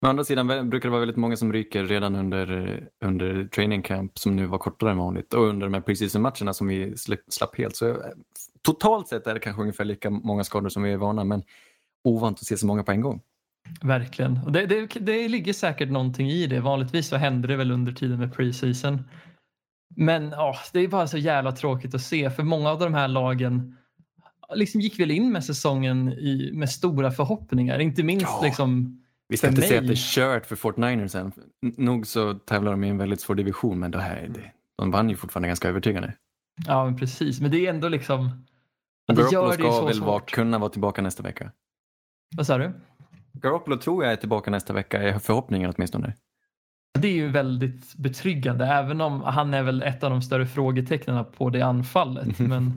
Men 0.00 0.08
å 0.08 0.10
andra 0.10 0.24
sidan 0.24 0.70
brukar 0.70 0.88
det 0.88 0.90
vara 0.90 1.00
väldigt 1.00 1.16
många 1.16 1.36
som 1.36 1.52
ryker 1.52 1.84
redan 1.84 2.16
under, 2.16 2.80
under 3.04 3.44
training 3.44 3.82
camp 3.82 4.18
som 4.18 4.36
nu 4.36 4.46
var 4.46 4.58
kortare 4.58 4.90
än 4.90 4.98
vanligt 4.98 5.34
och 5.34 5.44
under 5.44 5.66
de 5.66 5.74
här 5.74 5.80
preseason-matcherna 5.80 6.52
som 6.52 6.66
vi 6.66 6.96
slapp 7.28 7.58
helt. 7.58 7.76
Så 7.76 8.02
totalt 8.62 9.08
sett 9.08 9.26
är 9.26 9.34
det 9.34 9.40
kanske 9.40 9.62
ungefär 9.62 9.84
lika 9.84 10.10
många 10.10 10.44
skador 10.44 10.68
som 10.68 10.82
vi 10.82 10.92
är 10.92 10.96
vana 10.96 11.24
men 11.24 11.42
ovant 12.04 12.38
att 12.38 12.46
se 12.46 12.56
så 12.56 12.66
många 12.66 12.82
på 12.82 12.92
en 12.92 13.00
gång. 13.00 13.20
Verkligen. 13.82 14.40
Och 14.44 14.52
det, 14.52 14.66
det, 14.66 14.86
det 14.86 15.28
ligger 15.28 15.52
säkert 15.52 15.90
någonting 15.90 16.30
i 16.30 16.46
det. 16.46 16.60
Vanligtvis 16.60 17.08
så 17.08 17.16
händer 17.16 17.48
det 17.48 17.56
väl 17.56 17.70
under 17.70 17.92
tiden 17.92 18.18
med 18.18 18.34
preseason. 18.34 19.02
Men 19.96 20.30
ja, 20.30 20.56
det 20.72 20.80
är 20.80 20.88
bara 20.88 21.06
så 21.06 21.18
jävla 21.18 21.52
tråkigt 21.52 21.94
att 21.94 22.02
se 22.02 22.30
för 22.30 22.42
många 22.42 22.70
av 22.70 22.78
de 22.78 22.94
här 22.94 23.08
lagen 23.08 23.76
liksom 24.54 24.80
gick 24.80 24.98
väl 25.00 25.10
in 25.10 25.32
med 25.32 25.44
säsongen 25.44 26.08
i, 26.08 26.50
med 26.52 26.70
stora 26.70 27.10
förhoppningar. 27.10 27.78
Inte 27.78 28.02
minst 28.02 28.26
Ja. 28.26 28.40
liksom 28.44 29.02
Vi 29.30 29.36
ska 29.36 29.46
För 29.46 29.50
inte 29.52 29.60
mig- 29.60 29.68
säga 29.68 29.80
att 29.80 29.86
det 29.86 29.92
är 29.92 30.14
kört 30.14 30.46
för 30.46 30.56
Fort 30.56 30.76
Niners 30.76 31.14
än. 31.14 31.32
Nog 31.76 32.06
så 32.06 32.34
tävlar 32.34 32.70
de 32.70 32.84
i 32.84 32.88
en 32.88 32.98
väldigt 32.98 33.20
svår 33.20 33.34
division, 33.34 33.78
men 33.78 33.90
det 33.90 34.00
här, 34.00 34.28
det, 34.34 34.52
de 34.78 34.90
vann 34.90 35.10
ju 35.10 35.16
fortfarande 35.16 35.48
ganska 35.48 35.68
övertygande. 35.68 36.14
Ja, 36.66 36.84
men 36.84 36.96
precis. 36.96 37.40
Men 37.40 37.50
det 37.50 37.66
är 37.66 37.70
ändå 37.70 37.88
liksom... 37.88 38.44
Garoppolo 39.12 39.52
ska 39.72 39.86
väl 39.86 40.00
vara, 40.00 40.20
kunna 40.20 40.58
vara 40.58 40.70
tillbaka 40.70 41.02
nästa 41.02 41.22
vecka. 41.22 41.52
Vad 42.36 42.46
sa 42.46 42.58
du? 42.58 42.72
Garoppolo 43.32 43.76
tror 43.76 44.04
jag 44.04 44.12
är 44.12 44.16
tillbaka 44.16 44.50
nästa 44.50 44.72
vecka, 44.72 45.02
är 45.02 45.18
förhoppningen 45.18 45.72
åtminstone. 45.76 46.14
Det 46.98 47.08
är 47.08 47.12
ju 47.12 47.28
väldigt 47.28 47.94
betryggande, 47.94 48.66
även 48.66 49.00
om 49.00 49.20
han 49.22 49.54
är 49.54 49.62
väl 49.62 49.82
ett 49.82 50.02
av 50.04 50.10
de 50.10 50.22
större 50.22 50.46
frågetecknen 50.46 51.24
på 51.36 51.50
det 51.50 51.62
anfallet. 51.62 52.38
Men 52.38 52.72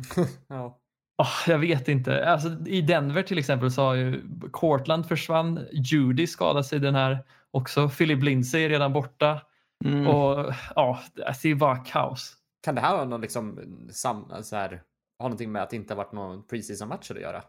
Ja. 0.47 0.79
Åh, 1.17 1.27
jag 1.47 1.59
vet 1.59 1.87
inte. 1.87 2.29
Alltså, 2.31 2.49
I 2.67 2.81
Denver 2.81 3.23
till 3.23 3.37
exempel 3.37 3.71
så 3.71 3.81
har 3.81 3.93
ju 3.93 4.21
Cortland 4.51 5.05
försvann, 5.05 5.59
Judy 5.71 6.27
skadade 6.27 6.63
sig 6.63 6.79
den 6.79 6.95
här 6.95 7.19
också, 7.51 7.89
Philip 7.89 8.23
Lindsay 8.23 8.63
är 8.63 8.69
redan 8.69 8.93
borta 8.93 9.41
Mm. 9.85 10.07
och 10.07 10.53
ja, 10.75 10.99
det 11.15 11.51
är 11.51 11.55
bara 11.55 11.77
kaos. 11.77 12.33
Kan 12.63 12.75
det 12.75 12.81
här 12.81 12.97
ha 12.97 13.05
någon 13.05 13.21
liksom 13.21 13.59
sam, 13.91 14.25
så 14.43 14.55
här, 14.55 14.69
ha 15.19 15.25
någonting 15.25 15.51
med 15.51 15.63
att 15.63 15.69
det 15.69 15.75
inte 15.75 15.93
har 15.93 15.97
varit 15.97 16.11
någon 16.11 16.47
preseason 16.47 16.87
matcher 16.87 17.15
att 17.15 17.21
göra? 17.21 17.43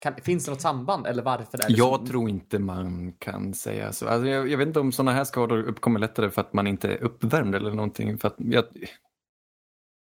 Kan, 0.00 0.14
finns 0.14 0.44
det 0.44 0.50
något 0.50 0.60
samband 0.60 1.06
eller 1.06 1.22
varför 1.22 1.58
är 1.64 1.68
det 1.68 1.74
Jag 1.74 2.00
så? 2.00 2.06
tror 2.06 2.28
inte 2.30 2.58
man 2.58 3.12
kan 3.12 3.54
säga 3.54 3.92
så. 3.92 4.08
Alltså 4.08 4.28
jag, 4.28 4.48
jag 4.48 4.58
vet 4.58 4.66
inte 4.68 4.80
om 4.80 4.92
sådana 4.92 5.12
här 5.12 5.24
skador 5.24 5.62
uppkommer 5.62 6.00
lättare 6.00 6.30
för 6.30 6.40
att 6.40 6.52
man 6.52 6.66
inte 6.66 6.88
är 6.92 7.02
uppvärmd 7.02 7.54
eller 7.54 7.70
någonting. 7.70 8.18
För 8.18 8.28
att 8.28 8.36
jag, 8.38 8.64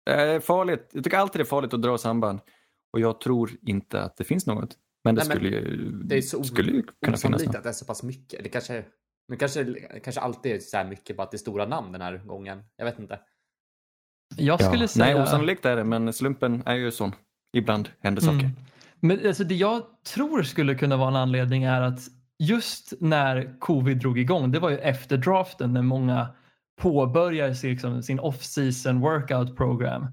det 0.04 0.12
är 0.12 0.40
farligt. 0.40 0.90
Jag 0.92 1.04
tycker 1.04 1.16
alltid 1.16 1.40
det 1.40 1.42
är 1.42 1.46
farligt 1.46 1.74
att 1.74 1.82
dra 1.82 1.98
samband. 1.98 2.40
Och 2.92 3.00
jag 3.00 3.20
tror 3.20 3.50
inte 3.66 4.02
att 4.02 4.16
det 4.16 4.24
finns 4.24 4.46
något. 4.46 4.76
Men 5.04 5.14
det 5.14 5.18
Nej, 5.20 5.28
men 5.28 5.36
skulle, 5.36 5.48
ju, 5.56 5.90
Det 6.04 6.16
är 6.16 6.20
så 6.22 6.44
skulle 6.44 6.72
ju 6.72 6.82
kunna 6.82 6.92
finnas 7.02 7.20
osannolikt 7.20 7.46
något. 7.46 7.56
att 7.56 7.62
det 7.62 7.68
är 7.68 7.72
så 7.72 7.84
pass 7.84 8.02
mycket. 8.02 8.44
Det 8.44 8.48
kanske, 8.48 8.84
men 9.28 9.38
kanske, 9.38 9.64
kanske 10.04 10.20
alltid 10.20 10.52
är 10.52 10.58
så 10.58 10.76
här 10.76 10.84
mycket 10.84 11.16
bara 11.16 11.22
att 11.22 11.30
det 11.30 11.36
är 11.36 11.38
stora 11.38 11.66
namn 11.66 11.92
den 11.92 12.00
här 12.00 12.16
gången. 12.18 12.62
Jag 12.76 12.84
vet 12.84 12.98
inte. 12.98 13.20
Jag 14.36 14.60
Ja. 14.60 14.66
skulle 14.68 14.88
säga... 14.88 15.14
Nej, 15.14 15.22
osannolikt 15.22 15.64
är 15.66 15.76
det, 15.76 15.84
men 15.84 16.12
slumpen 16.12 16.62
är 16.66 16.74
ju 16.74 16.90
sån. 16.90 17.12
Ibland 17.56 17.88
händer 18.00 18.22
saker. 18.22 18.38
Mm. 18.38 18.50
Men 19.00 19.26
alltså 19.26 19.44
det 19.44 19.54
jag 19.54 19.82
tror 20.14 20.42
skulle 20.42 20.74
kunna 20.74 20.96
vara 20.96 21.08
en 21.08 21.16
anledning 21.16 21.62
är 21.64 21.80
att 21.82 22.00
just 22.38 22.92
när 23.00 23.58
covid 23.60 23.98
drog 23.98 24.18
igång, 24.18 24.52
det 24.52 24.58
var 24.58 24.70
ju 24.70 24.78
efter 24.78 25.16
draften 25.16 25.72
när 25.72 25.82
många 25.82 26.28
påbörjar 26.80 27.52
sin, 27.52 27.70
liksom, 27.70 28.02
sin 28.02 28.20
off-season 28.20 29.00
workout 29.00 29.56
program. 29.56 30.06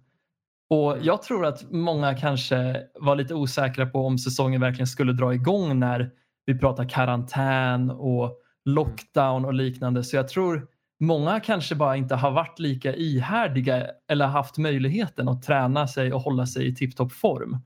Och 0.70 0.98
jag 1.02 1.22
tror 1.22 1.46
att 1.46 1.72
många 1.72 2.18
kanske 2.18 2.84
var 3.00 3.16
lite 3.16 3.34
osäkra 3.34 3.86
på 3.86 4.06
om 4.06 4.18
säsongen 4.18 4.62
verkligen 4.62 4.88
skulle 4.88 5.14
dra 5.14 5.34
igång 5.34 5.80
när 5.80 6.12
vi 6.46 6.60
pratar 6.60 6.90
karantän 6.90 7.92
och 7.92 8.38
lockdown 8.66 9.46
och 9.46 9.54
liknande. 9.54 10.04
Så 10.04 10.16
jag 10.16 10.28
tror 10.28 10.68
många 11.00 11.40
kanske 11.40 11.76
bara 11.76 11.96
inte 11.96 12.16
har 12.16 12.32
varit 12.32 12.60
lika 12.60 12.96
ihärdiga 12.96 13.88
eller 14.12 14.26
haft 14.26 14.58
möjligheten 14.58 15.30
att 15.30 15.44
träna 15.44 15.88
sig 15.88 16.14
och 16.14 16.22
hålla 16.22 16.46
sig 16.46 16.68
i 16.68 16.76
tipptopp 16.76 17.12
form. 17.12 17.58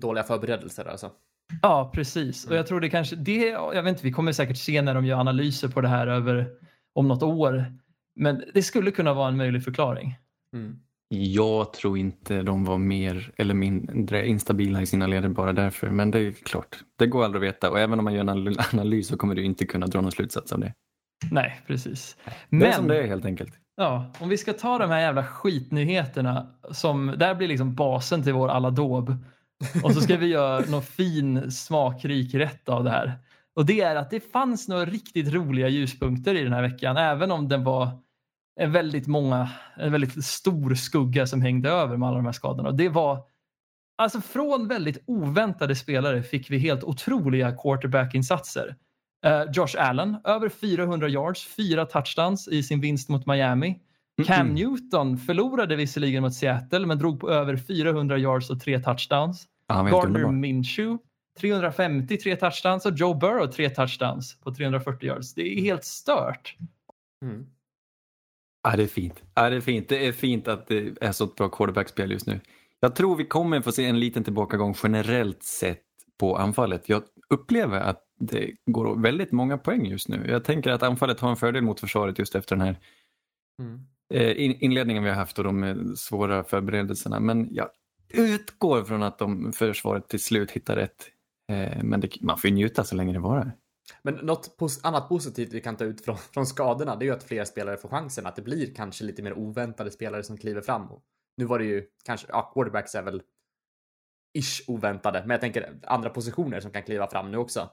Dåliga 0.00 0.24
förberedelser 0.24 0.84
alltså. 0.84 1.10
Ja, 1.62 1.90
precis. 1.94 2.46
Och 2.46 2.56
jag 2.56 2.66
tror 2.66 2.80
det 2.80 2.88
kanske, 2.88 3.16
det, 3.16 3.48
jag 3.48 3.82
vet 3.82 3.90
inte, 3.90 4.04
vi 4.04 4.12
kommer 4.12 4.32
säkert 4.32 4.56
se 4.56 4.82
när 4.82 4.94
de 4.94 5.06
gör 5.06 5.18
analyser 5.18 5.68
på 5.68 5.80
det 5.80 5.88
här 5.88 6.06
över 6.06 6.48
om 6.94 7.08
något 7.08 7.22
år. 7.22 7.64
Men 8.16 8.44
det 8.54 8.62
skulle 8.62 8.90
kunna 8.90 9.14
vara 9.14 9.28
en 9.28 9.36
möjlig 9.36 9.64
förklaring. 9.64 10.18
Mm. 10.56 10.78
Jag 11.08 11.72
tror 11.72 11.98
inte 11.98 12.42
de 12.42 12.64
var 12.64 12.78
mer 12.78 13.32
eller 13.36 13.54
mindre 13.54 14.26
instabila 14.28 14.82
i 14.82 14.86
sina 14.86 15.06
leder 15.06 15.28
bara 15.28 15.52
därför. 15.52 15.90
Men 15.90 16.10
det 16.10 16.18
är 16.18 16.32
klart, 16.32 16.76
det 16.98 17.06
går 17.06 17.24
aldrig 17.24 17.42
att 17.42 17.54
veta. 17.54 17.70
Och 17.70 17.80
även 17.80 17.98
om 17.98 18.04
man 18.04 18.14
gör 18.14 18.20
en 18.20 18.28
anal- 18.28 18.60
analys 18.72 19.08
så 19.08 19.16
kommer 19.16 19.34
du 19.34 19.42
inte 19.44 19.64
kunna 19.66 19.86
dra 19.86 20.00
någon 20.00 20.12
slutsats 20.12 20.52
av 20.52 20.60
det. 20.60 20.74
Nej, 21.30 21.60
precis. 21.66 22.16
Det 22.50 22.66
är 22.66 22.72
som 22.72 22.86
Men 22.86 22.96
det 22.96 23.02
är 23.02 23.06
helt 23.08 23.24
enkelt. 23.24 23.52
ja, 23.76 24.12
om 24.20 24.28
vi 24.28 24.36
ska 24.38 24.52
ta 24.52 24.78
de 24.78 24.90
här 24.90 25.00
jävla 25.00 25.24
skitnyheterna 25.24 26.46
som, 26.70 27.14
där 27.18 27.34
blir 27.34 27.48
liksom 27.48 27.74
basen 27.74 28.22
till 28.22 28.32
vår 28.32 28.48
aladåb. 28.48 29.16
Och 29.84 29.92
så 29.92 30.00
ska 30.00 30.16
vi 30.16 30.26
göra 30.26 30.64
någon 30.70 30.82
fin 30.82 31.50
smakrik 31.50 32.34
rätt 32.34 32.68
av 32.68 32.84
det 32.84 32.90
här. 32.90 33.12
Och 33.56 33.66
det 33.66 33.80
är 33.80 33.96
att 33.96 34.10
det 34.10 34.20
fanns 34.32 34.68
några 34.68 34.84
riktigt 34.84 35.32
roliga 35.32 35.68
ljuspunkter 35.68 36.34
i 36.34 36.42
den 36.42 36.52
här 36.52 36.62
veckan, 36.62 36.96
även 36.96 37.30
om 37.30 37.48
den 37.48 37.64
var 37.64 37.88
en 38.60 38.72
väldigt 38.72 39.06
många, 39.06 39.50
en 39.76 39.92
väldigt 39.92 40.24
stor 40.24 40.74
skugga 40.74 41.26
som 41.26 41.42
hängde 41.42 41.70
över 41.70 41.96
med 41.96 42.08
alla 42.08 42.16
de 42.16 42.26
här 42.26 42.32
skadorna. 42.32 42.68
Och 42.68 42.74
det 42.74 42.88
var, 42.88 43.22
alltså 43.98 44.20
från 44.20 44.68
väldigt 44.68 45.02
oväntade 45.06 45.74
spelare 45.74 46.22
fick 46.22 46.50
vi 46.50 46.58
helt 46.58 46.84
otroliga 46.84 47.56
quarterbackinsatser. 47.56 48.76
Uh, 49.26 49.52
Josh 49.52 49.74
Allen, 49.78 50.16
över 50.24 50.48
400 50.48 51.08
yards, 51.08 51.46
fyra 51.46 51.86
touchdowns 51.86 52.48
i 52.48 52.62
sin 52.62 52.80
vinst 52.80 53.08
mot 53.08 53.26
Miami. 53.26 53.80
Cam 54.26 54.46
Mm-mm. 54.46 54.54
Newton 54.54 55.18
förlorade 55.18 55.76
visserligen 55.76 56.22
mot 56.22 56.34
Seattle 56.34 56.86
men 56.86 56.98
drog 56.98 57.20
på 57.20 57.30
över 57.30 57.56
400 57.56 58.18
yards 58.18 58.50
och 58.50 58.60
tre 58.60 58.80
touchdowns. 58.80 59.46
Ja, 59.68 59.82
Gardner. 59.82 60.26
Minshew 60.30 60.98
350, 61.40 62.16
tre 62.16 62.36
touchdowns 62.36 62.86
och 62.86 62.92
Joe 62.96 63.14
Burrow 63.14 63.46
tre 63.46 63.70
touchdowns 63.70 64.40
på 64.40 64.54
340 64.54 65.06
yards. 65.08 65.34
Det 65.34 65.42
är 65.58 65.60
helt 65.60 65.84
stört. 65.84 66.56
Mm. 67.22 67.46
Ja, 68.62 68.76
det 68.76 68.82
är 68.82 68.86
fint. 68.86 69.22
Ja, 69.34 69.50
det 69.50 69.56
är 69.56 69.60
fint. 69.60 69.88
Det 69.88 70.06
är 70.06 70.12
fint 70.12 70.48
att 70.48 70.66
det 70.66 70.92
är 71.00 71.12
så 71.12 71.24
ett 71.24 71.34
bra 71.34 71.48
quarterbackspel 71.48 72.10
just 72.10 72.26
nu. 72.26 72.40
Jag 72.80 72.96
tror 72.96 73.16
vi 73.16 73.24
kommer 73.26 73.60
få 73.60 73.72
se 73.72 73.84
en 73.86 74.00
liten 74.00 74.24
tillbakagång 74.24 74.74
generellt 74.82 75.42
sett 75.42 75.82
på 76.18 76.36
anfallet. 76.36 76.88
Jag 76.88 77.02
upplever 77.28 77.80
att 77.80 78.00
det 78.18 78.50
går 78.66 79.02
väldigt 79.02 79.32
många 79.32 79.58
poäng 79.58 79.86
just 79.86 80.08
nu. 80.08 80.26
Jag 80.28 80.44
tänker 80.44 80.70
att 80.70 80.82
anfallet 80.82 81.20
har 81.20 81.30
en 81.30 81.36
fördel 81.36 81.62
mot 81.62 81.80
försvaret 81.80 82.18
just 82.18 82.34
efter 82.34 82.56
den 82.56 82.66
här 82.66 82.78
Mm. 83.62 83.80
eh, 84.14 84.44
in- 84.44 84.56
inledningen 84.60 85.02
vi 85.02 85.08
har 85.08 85.16
haft 85.16 85.38
och 85.38 85.44
de 85.44 85.64
eh, 85.64 85.76
svåra 85.96 86.44
förberedelserna. 86.44 87.20
Men 87.20 87.48
jag 87.54 87.68
utgår 88.12 88.84
från 88.84 89.02
att 89.02 89.18
de 89.18 89.52
försvaret 89.52 90.08
till 90.08 90.20
slut 90.20 90.50
hittar 90.50 90.76
rätt. 90.76 91.10
Eh, 91.52 91.82
Men 91.84 92.00
det, 92.00 92.20
man 92.20 92.38
får 92.38 92.48
ju 92.50 92.54
njuta 92.54 92.84
så 92.84 92.94
länge 92.94 93.12
det 93.12 93.18
varar. 93.18 93.52
Men 94.02 94.14
något 94.14 94.56
pos- 94.58 94.80
annat 94.82 95.08
positivt 95.08 95.52
vi 95.52 95.60
kan 95.60 95.76
ta 95.76 95.84
ut 95.84 96.04
från, 96.04 96.16
från 96.18 96.46
skadorna, 96.46 96.96
det 96.96 97.04
är 97.04 97.06
ju 97.06 97.12
att 97.12 97.22
fler 97.24 97.44
spelare 97.44 97.76
får 97.76 97.88
chansen. 97.88 98.26
Att 98.26 98.36
det 98.36 98.42
blir 98.42 98.74
kanske 98.74 99.04
lite 99.04 99.22
mer 99.22 99.32
oväntade 99.38 99.90
spelare 99.90 100.22
som 100.22 100.36
kliver 100.36 100.60
fram. 100.60 100.90
Och 100.90 101.02
nu 101.36 101.44
var 101.44 101.58
det 101.58 101.64
ju 101.64 101.86
kanske, 102.04 102.26
ja, 102.30 102.50
quarterbacks 102.54 102.94
är 102.94 103.02
väl 103.02 103.22
ish 104.38 104.64
oväntade, 104.70 105.20
men 105.20 105.30
jag 105.30 105.40
tänker 105.40 105.78
andra 105.82 106.10
positioner 106.10 106.60
som 106.60 106.70
kan 106.70 106.82
kliva 106.82 107.06
fram 107.10 107.30
nu 107.30 107.36
också. 107.36 107.70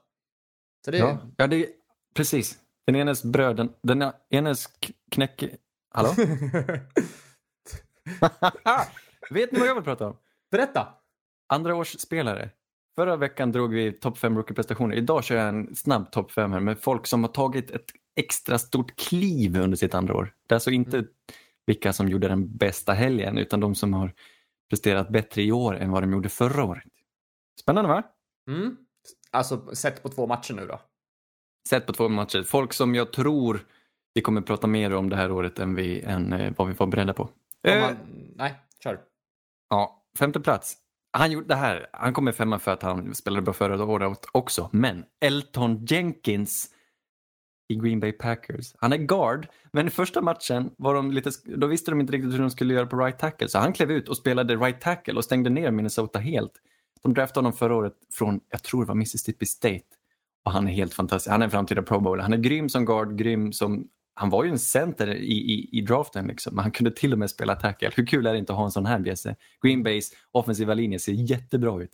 Så 0.85 0.91
det 0.91 0.97
är 0.97 1.01
Ja, 1.01 1.19
ja 1.37 1.47
det, 1.47 1.69
precis. 2.15 2.59
Den 2.85 2.95
enes 2.95 3.23
bröd, 3.23 3.55
den, 3.55 3.73
den 3.83 4.11
enes 4.29 4.67
k- 4.67 4.93
knäcke... 5.11 5.57
Hallå? 5.93 6.09
Vet 9.31 9.51
ni 9.51 9.59
vad 9.59 9.67
jag 9.67 9.75
vill 9.75 9.83
prata 9.83 10.07
om? 10.07 10.17
Berätta! 10.51 10.87
Andra 11.47 11.75
års 11.75 11.99
spelare. 11.99 12.49
Förra 12.95 13.15
veckan 13.15 13.51
drog 13.51 13.73
vi 13.73 13.91
topp 13.91 14.17
5 14.17 14.37
rookie-prestationer. 14.37 14.95
Idag 14.95 15.23
kör 15.23 15.35
jag 15.35 15.49
en 15.49 15.75
snabb 15.75 16.11
topp 16.11 16.31
5 16.31 16.51
här 16.51 16.59
med 16.59 16.79
folk 16.79 17.07
som 17.07 17.23
har 17.23 17.31
tagit 17.31 17.71
ett 17.71 17.85
extra 18.15 18.59
stort 18.59 18.95
kliv 18.95 19.57
under 19.57 19.77
sitt 19.77 19.93
andra 19.93 20.15
år. 20.15 20.33
Det 20.47 20.53
är 20.53 20.55
alltså 20.55 20.71
inte 20.71 21.05
vilka 21.65 21.93
som 21.93 22.09
gjorde 22.09 22.27
den 22.27 22.57
bästa 22.57 22.93
helgen 22.93 23.37
utan 23.37 23.59
de 23.59 23.75
som 23.75 23.93
har 23.93 24.13
presterat 24.69 25.09
bättre 25.09 25.41
i 25.41 25.51
år 25.51 25.75
än 25.75 25.91
vad 25.91 26.03
de 26.03 26.11
gjorde 26.11 26.29
förra 26.29 26.63
året. 26.63 26.83
Spännande 27.61 27.89
va? 27.89 28.03
Mm. 28.47 28.77
Alltså 29.31 29.75
sett 29.75 30.03
på 30.03 30.09
två 30.09 30.27
matcher 30.27 30.53
nu 30.53 30.67
då. 30.67 30.81
Sett 31.69 31.85
på 31.85 31.93
två 31.93 32.09
matcher. 32.09 32.43
Folk 32.43 32.73
som 32.73 32.95
jag 32.95 33.13
tror 33.13 33.65
vi 34.13 34.21
kommer 34.21 34.41
prata 34.41 34.67
mer 34.67 34.93
om 34.93 35.09
det 35.09 35.15
här 35.15 35.31
året 35.31 35.59
än, 35.59 35.75
vi, 35.75 36.01
än 36.01 36.33
eh, 36.33 36.53
vad 36.57 36.67
vi 36.67 36.73
var 36.73 36.87
beredda 36.87 37.13
på. 37.13 37.23
Om 37.23 37.29
Eh, 37.63 37.81
man, 37.81 37.97
nej, 38.35 38.55
kör. 38.83 38.99
Ja, 39.69 40.03
femte 40.19 40.39
plats. 40.39 40.77
Han 41.13 41.31
gjorde 41.31 41.47
det 41.47 41.55
här. 41.55 41.87
Han 41.93 42.13
kom 42.13 42.25
med 42.25 42.35
femma 42.35 42.59
för 42.59 42.71
att 42.71 42.83
han 42.83 43.15
spelade 43.15 43.41
bra 43.41 43.53
förra 43.53 43.85
året 43.85 44.25
också. 44.31 44.69
Men 44.71 45.05
Elton 45.21 45.85
Jenkins 45.85 46.69
i 47.71 47.75
Green 47.75 47.99
Bay 47.99 48.11
Packers. 48.11 48.73
Han 48.77 48.93
är 48.93 48.97
guard, 48.97 49.47
men 49.73 49.87
i 49.87 49.89
första 49.89 50.21
matchen 50.21 50.71
var 50.77 50.93
de 50.93 51.11
lite, 51.11 51.31
då 51.45 51.67
visste 51.67 51.91
de 51.91 52.01
inte 52.01 52.13
riktigt 52.13 52.33
hur 52.33 52.39
de 52.39 52.49
skulle 52.49 52.73
göra 52.73 52.85
på 52.85 52.97
right 52.97 53.19
tackle. 53.19 53.47
Så 53.47 53.59
han 53.59 53.73
klev 53.73 53.91
ut 53.91 54.09
och 54.09 54.17
spelade 54.17 54.55
right 54.55 54.81
tackle 54.81 55.13
och 55.13 55.23
stängde 55.23 55.49
ner 55.49 55.71
Minnesota 55.71 56.19
helt. 56.19 56.51
De 57.03 57.13
draftade 57.13 57.39
honom 57.39 57.57
förra 57.57 57.75
året 57.75 57.93
från, 58.13 58.39
jag 58.49 58.63
tror 58.63 58.83
det 58.83 58.87
var 58.87 58.95
Mississippi 58.95 59.45
State. 59.45 59.85
Och 60.45 60.51
han 60.51 60.67
är 60.67 60.71
helt 60.71 60.93
fantastisk. 60.93 61.31
Han 61.31 61.41
är 61.41 61.45
en 61.45 61.51
framtida 61.51 61.81
pro 61.81 61.99
bowler. 61.99 62.23
Han 62.23 62.33
är 62.33 62.37
grym 62.37 62.69
som 62.69 62.85
guard, 62.85 63.17
grym 63.17 63.53
som 63.53 63.87
han 64.13 64.29
var 64.29 64.43
ju 64.43 64.49
en 64.49 64.59
center 64.59 65.07
i, 65.07 65.53
i, 65.53 65.69
i 65.71 65.81
draften, 65.81 66.27
liksom. 66.27 66.57
han 66.57 66.71
kunde 66.71 66.91
till 66.91 67.13
och 67.13 67.19
med 67.19 67.29
spela 67.29 67.55
tackle. 67.55 67.91
Hur 67.95 68.05
kul 68.05 68.27
är 68.27 68.33
det 68.33 68.39
inte 68.39 68.53
att 68.53 68.57
ha 68.57 68.65
en 68.65 68.71
sån 68.71 68.85
här 68.85 68.99
bjässe? 68.99 69.35
Green 69.65 69.83
Bays 69.83 70.11
offensiva 70.31 70.73
linje 70.73 70.99
ser 70.99 71.11
jättebra 71.11 71.83
ut. 71.83 71.91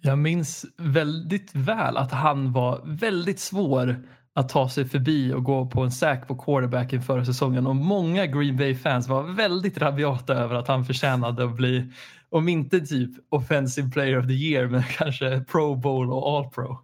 Jag 0.00 0.18
minns 0.18 0.66
väldigt 0.76 1.54
väl 1.54 1.96
att 1.96 2.12
han 2.12 2.52
var 2.52 2.82
väldigt 2.84 3.40
svår 3.40 4.02
att 4.34 4.48
ta 4.48 4.68
sig 4.68 4.84
förbi 4.84 5.32
och 5.32 5.44
gå 5.44 5.66
på 5.66 5.82
en 5.82 5.90
sack 5.90 6.28
på 6.28 6.36
quarterbacken 6.38 7.02
förra 7.02 7.24
säsongen 7.24 7.66
och 7.66 7.76
många 7.76 8.26
Green 8.26 8.56
Bay-fans 8.56 9.08
var 9.08 9.22
väldigt 9.22 9.78
rabiata 9.78 10.34
över 10.34 10.54
att 10.54 10.68
han 10.68 10.84
förtjänade 10.84 11.44
att 11.44 11.56
bli, 11.56 11.92
om 12.30 12.48
inte 12.48 12.80
typ 12.80 13.10
offensive 13.28 13.90
player 13.90 14.18
of 14.18 14.26
the 14.26 14.32
year, 14.32 14.66
men 14.66 14.82
kanske 14.98 15.40
pro 15.40 15.74
bowl 15.74 16.12
och 16.12 16.28
all 16.28 16.50
pro. 16.50 16.78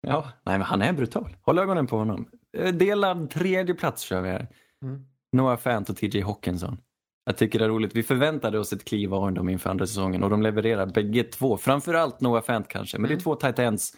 Ja, 0.00 0.24
nej 0.44 0.58
men 0.58 0.66
han 0.66 0.82
är 0.82 0.92
brutal. 0.92 1.36
Håll 1.42 1.58
ögonen 1.58 1.86
på 1.86 1.98
honom. 1.98 2.26
Eh, 2.56 2.72
Delad 2.72 3.30
tredje 3.30 3.74
plats 3.74 4.02
kör 4.02 4.20
vi 4.20 4.28
här. 4.28 4.48
Mm. 4.82 5.06
Noah 5.32 5.56
Fant 5.58 5.90
och 5.90 5.96
TJ 5.96 6.20
Hawkinson. 6.20 6.78
Jag 7.24 7.36
tycker 7.36 7.58
det 7.58 7.64
är 7.64 7.68
roligt. 7.68 7.96
Vi 7.96 8.02
förväntade 8.02 8.58
oss 8.58 8.72
ett 8.72 8.84
kliv 8.84 9.14
av 9.14 9.32
dem 9.32 9.48
inför 9.48 9.70
andra 9.70 9.86
säsongen 9.86 10.22
och 10.22 10.30
de 10.30 10.42
levererar 10.42 10.86
bägge 10.86 11.22
två. 11.24 11.56
Framförallt 11.56 12.20
Noah 12.20 12.42
Fant 12.42 12.68
kanske, 12.68 12.98
men 12.98 13.08
det 13.08 13.14
är 13.14 13.20
två 13.20 13.34
tight 13.34 13.58
ends. 13.58 13.92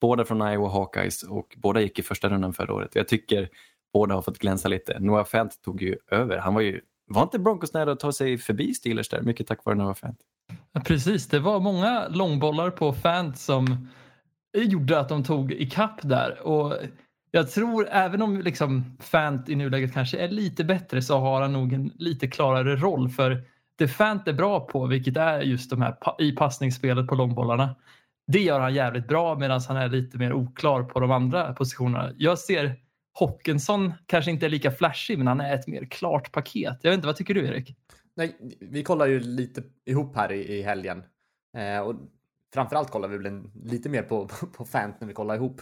Båda 0.00 0.24
från 0.24 0.52
Iowa 0.52 0.68
Hawkeyes 0.68 1.22
och 1.22 1.56
båda 1.56 1.80
gick 1.80 1.98
i 1.98 2.02
första 2.02 2.28
rundan 2.28 2.52
förra 2.52 2.74
året. 2.74 2.94
Jag 2.94 3.08
tycker 3.08 3.48
båda 3.92 4.14
har 4.14 4.22
fått 4.22 4.38
glänsa 4.38 4.68
lite. 4.68 4.98
Noah 5.00 5.24
Fant 5.24 5.62
tog 5.62 5.82
ju 5.82 5.96
över. 6.10 6.38
Han 6.38 6.54
var 6.54 6.60
ju, 6.60 6.80
var 7.06 7.22
inte 7.22 7.38
Broncos 7.38 7.74
nära 7.74 7.92
att 7.92 8.00
ta 8.00 8.12
sig 8.12 8.38
förbi 8.38 8.74
Steelers 8.74 9.08
där? 9.08 9.22
Mycket 9.22 9.46
tack 9.46 9.64
vare 9.64 9.76
Noah 9.76 9.94
Fant. 9.94 10.18
Ja, 10.72 10.80
precis, 10.80 11.26
det 11.26 11.38
var 11.38 11.60
många 11.60 12.08
långbollar 12.08 12.70
på 12.70 12.92
Fant 12.92 13.38
som 13.38 13.88
gjorde 14.56 15.00
att 15.00 15.08
de 15.08 15.24
tog 15.24 15.52
ikapp 15.52 16.00
där. 16.02 16.40
Och 16.40 16.76
jag 17.34 17.50
tror 17.50 17.88
även 17.90 18.22
om 18.22 18.40
liksom 18.40 18.96
Fant 19.00 19.48
i 19.48 19.54
nuläget 19.54 19.92
kanske 19.92 20.18
är 20.18 20.28
lite 20.28 20.64
bättre 20.64 21.02
så 21.02 21.18
har 21.18 21.40
han 21.40 21.52
nog 21.52 21.72
en 21.72 21.92
lite 21.98 22.28
klarare 22.28 22.76
roll 22.76 23.08
för 23.08 23.44
det 23.76 23.88
Fant 23.88 24.28
är 24.28 24.32
bra 24.32 24.60
på, 24.60 24.86
vilket 24.86 25.16
är 25.16 25.40
just 25.40 25.70
de 25.70 25.82
här 25.82 25.96
i 26.18 26.32
passningsspelet 26.32 27.06
på 27.06 27.14
långbollarna. 27.14 27.76
Det 28.26 28.40
gör 28.40 28.60
han 28.60 28.74
jävligt 28.74 29.08
bra 29.08 29.38
medan 29.38 29.60
han 29.68 29.76
är 29.76 29.88
lite 29.88 30.18
mer 30.18 30.32
oklar 30.32 30.82
på 30.82 31.00
de 31.00 31.10
andra 31.10 31.54
positionerna. 31.54 32.12
Jag 32.16 32.38
ser 32.38 32.76
Hockenson 33.12 33.92
kanske 34.06 34.30
inte 34.30 34.46
är 34.46 34.50
lika 34.50 34.70
flashig 34.70 35.18
men 35.18 35.26
han 35.26 35.40
är 35.40 35.54
ett 35.54 35.66
mer 35.66 35.84
klart 35.84 36.32
paket. 36.32 36.78
Jag 36.82 36.90
vet 36.90 36.96
inte, 36.96 37.06
vad 37.06 37.16
tycker 37.16 37.34
du 37.34 37.46
Erik? 37.46 37.76
Nej, 38.14 38.56
vi 38.60 38.82
kollar 38.82 39.06
ju 39.06 39.20
lite 39.20 39.62
ihop 39.84 40.16
här 40.16 40.32
i, 40.32 40.58
i 40.58 40.62
helgen. 40.62 41.04
Eh, 41.56 41.80
och 41.80 41.94
framförallt 42.54 42.90
kollar 42.90 43.08
vi 43.08 43.16
väl 43.16 43.26
en, 43.26 43.50
lite 43.64 43.88
mer 43.88 44.02
på, 44.02 44.28
på, 44.28 44.46
på 44.56 44.64
Fant 44.64 45.00
när 45.00 45.08
vi 45.08 45.14
kollar 45.14 45.34
ihop. 45.34 45.60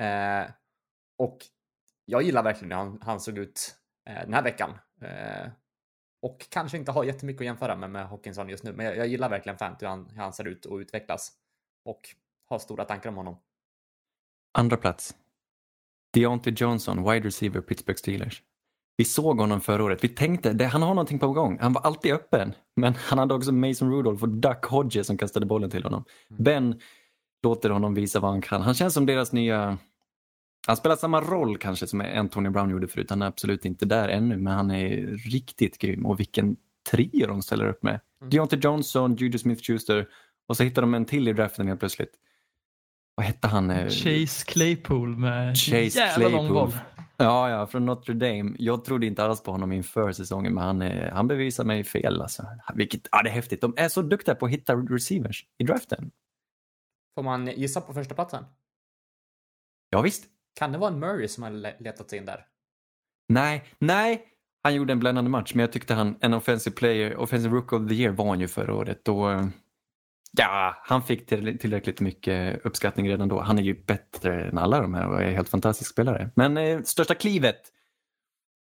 Eh, 0.00 0.50
och 1.18 1.38
jag 2.04 2.22
gillar 2.22 2.42
verkligen 2.42 2.72
hur 2.72 2.78
han, 2.78 2.98
han 3.02 3.20
såg 3.20 3.38
ut 3.38 3.76
eh, 4.08 4.20
den 4.24 4.34
här 4.34 4.42
veckan. 4.42 4.70
Eh, 5.00 5.50
och 6.22 6.46
kanske 6.50 6.78
inte 6.78 6.92
har 6.92 7.04
jättemycket 7.04 7.40
att 7.40 7.46
jämföra 7.46 7.76
med, 7.76 7.90
med 7.90 8.08
Hawkinson 8.08 8.48
just 8.48 8.64
nu, 8.64 8.72
men 8.72 8.86
jag, 8.86 8.96
jag 8.96 9.06
gillar 9.06 9.28
verkligen 9.28 9.58
Fant 9.58 9.82
hur 9.82 9.86
han, 9.86 10.10
hur 10.10 10.22
han 10.22 10.32
ser 10.32 10.48
ut 10.48 10.64
och 10.64 10.76
utvecklas. 10.76 11.32
Och 11.84 12.00
har 12.48 12.58
stora 12.58 12.84
tankar 12.84 13.08
om 13.08 13.16
honom. 13.16 13.36
Andra 14.52 14.76
plats. 14.76 15.16
Deontay 16.12 16.52
Johnson, 16.56 17.10
wide 17.10 17.26
receiver, 17.26 17.60
Pittsburgh 17.60 17.98
Steelers. 17.98 18.42
Vi 18.96 19.04
såg 19.04 19.40
honom 19.40 19.60
förra 19.60 19.84
året. 19.84 20.04
Vi 20.04 20.08
tänkte, 20.08 20.52
det, 20.52 20.64
han 20.64 20.82
har 20.82 20.88
någonting 20.88 21.18
på 21.18 21.32
gång. 21.32 21.58
Han 21.60 21.72
var 21.72 21.82
alltid 21.82 22.12
öppen. 22.12 22.52
Men 22.76 22.94
han 23.08 23.18
hade 23.18 23.34
också 23.34 23.52
Mason 23.52 23.92
Rudolph 23.92 24.22
och 24.22 24.28
Duck 24.28 24.64
Hodges 24.64 25.06
som 25.06 25.18
kastade 25.18 25.46
bollen 25.46 25.70
till 25.70 25.82
honom. 25.82 26.04
Ben 26.28 26.80
låter 27.42 27.70
honom 27.70 27.94
visa 27.94 28.20
vad 28.20 28.30
han 28.30 28.40
kan. 28.40 28.62
Han 28.62 28.74
känns 28.74 28.94
som 28.94 29.06
deras 29.06 29.32
nya... 29.32 29.78
Han 30.68 30.76
spelar 30.76 30.96
samma 30.96 31.20
roll 31.20 31.58
kanske 31.58 31.86
som 31.86 32.00
Antonio 32.00 32.50
Brown 32.50 32.70
gjorde 32.70 32.88
förut. 32.88 33.10
Han 33.10 33.22
är 33.22 33.26
absolut 33.26 33.64
inte 33.64 33.86
där 33.86 34.08
ännu, 34.08 34.36
men 34.36 34.52
han 34.52 34.70
är 34.70 35.06
riktigt 35.06 35.78
grym. 35.78 36.06
Och 36.06 36.20
vilken 36.20 36.56
trio 36.90 37.26
de 37.26 37.42
ställer 37.42 37.68
upp 37.68 37.82
med. 37.82 38.00
Mm. 38.20 38.30
Deontay 38.30 38.58
Johnson, 38.58 39.16
Juju 39.16 39.38
Smith-Schuster 39.38 40.06
och 40.48 40.56
så 40.56 40.62
hittar 40.62 40.82
de 40.82 40.94
en 40.94 41.04
till 41.04 41.28
i 41.28 41.32
draften 41.32 41.68
helt 41.68 41.80
plötsligt. 41.80 42.12
Vad 43.14 43.26
hette 43.26 43.48
han? 43.48 43.70
eh, 43.70 43.88
Chase 43.88 44.44
Claypool 44.46 45.16
med 45.16 45.56
Chase 45.56 45.98
jävla 45.98 46.28
lång 46.28 46.48
Claypool. 46.48 46.54
boll. 46.54 46.78
Ja, 47.16 47.50
ja, 47.50 47.66
från 47.66 47.86
Notre 47.86 48.14
Dame. 48.14 48.54
Jag 48.58 48.84
trodde 48.84 49.06
inte 49.06 49.24
alls 49.24 49.42
på 49.42 49.50
honom 49.50 49.72
inför 49.72 50.12
säsongen, 50.12 50.54
men 50.54 50.64
han, 50.64 50.82
är, 50.82 51.10
han 51.10 51.28
bevisar 51.28 51.64
mig 51.64 51.84
fel. 51.84 52.22
Alltså. 52.22 52.46
Vilket, 52.74 53.08
ja, 53.12 53.22
det 53.22 53.28
är 53.30 53.34
häftigt. 53.34 53.60
De 53.60 53.74
är 53.76 53.88
så 53.88 54.02
duktiga 54.02 54.34
på 54.34 54.46
att 54.46 54.52
hitta 54.52 54.74
receivers 54.74 55.44
i 55.58 55.64
draften. 55.64 56.10
Får 57.14 57.22
man 57.22 57.46
gissa 57.46 57.80
på 57.80 57.94
första 57.94 58.14
platsen? 58.14 58.44
Ja, 59.90 60.00
visst. 60.00 60.24
Kan 60.54 60.72
det 60.72 60.78
vara 60.78 60.92
en 60.92 60.98
Murray 60.98 61.28
som 61.28 61.42
har 61.42 61.50
letat 61.82 62.10
sig 62.10 62.18
in 62.18 62.24
där? 62.24 62.46
Nej, 63.28 63.64
nej. 63.78 64.24
Han 64.62 64.74
gjorde 64.74 64.92
en 64.92 64.98
bländande 64.98 65.30
match, 65.30 65.54
men 65.54 65.60
jag 65.60 65.72
tyckte 65.72 65.94
han, 65.94 66.16
en 66.20 66.34
offensive 66.34 66.76
player, 66.76 67.16
offensive 67.16 67.54
rook 67.54 67.72
of 67.72 67.88
the 67.88 67.94
year 67.94 68.12
var 68.12 68.28
han 68.28 68.40
ju 68.40 68.48
förra 68.48 68.74
året. 68.74 69.04
Då, 69.04 69.48
ja, 70.32 70.74
han 70.82 71.02
fick 71.02 71.26
tillräckligt 71.26 72.00
mycket 72.00 72.66
uppskattning 72.66 73.08
redan 73.08 73.28
då. 73.28 73.40
Han 73.40 73.58
är 73.58 73.62
ju 73.62 73.84
bättre 73.84 74.44
än 74.44 74.58
alla 74.58 74.80
de 74.80 74.94
här 74.94 75.08
och 75.08 75.22
är 75.22 75.30
helt 75.30 75.48
fantastisk 75.48 75.90
spelare. 75.90 76.30
Men 76.36 76.56
eh, 76.56 76.82
största 76.82 77.14
klivet, 77.14 77.60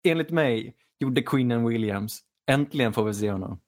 enligt 0.09 0.31
mig, 0.31 0.74
gjorde 0.98 1.22
Queenan 1.22 1.68
Williams. 1.68 2.22
Äntligen 2.50 2.92
får 2.92 3.05
vi 3.05 3.14
se 3.14 3.31
honom. 3.31 3.61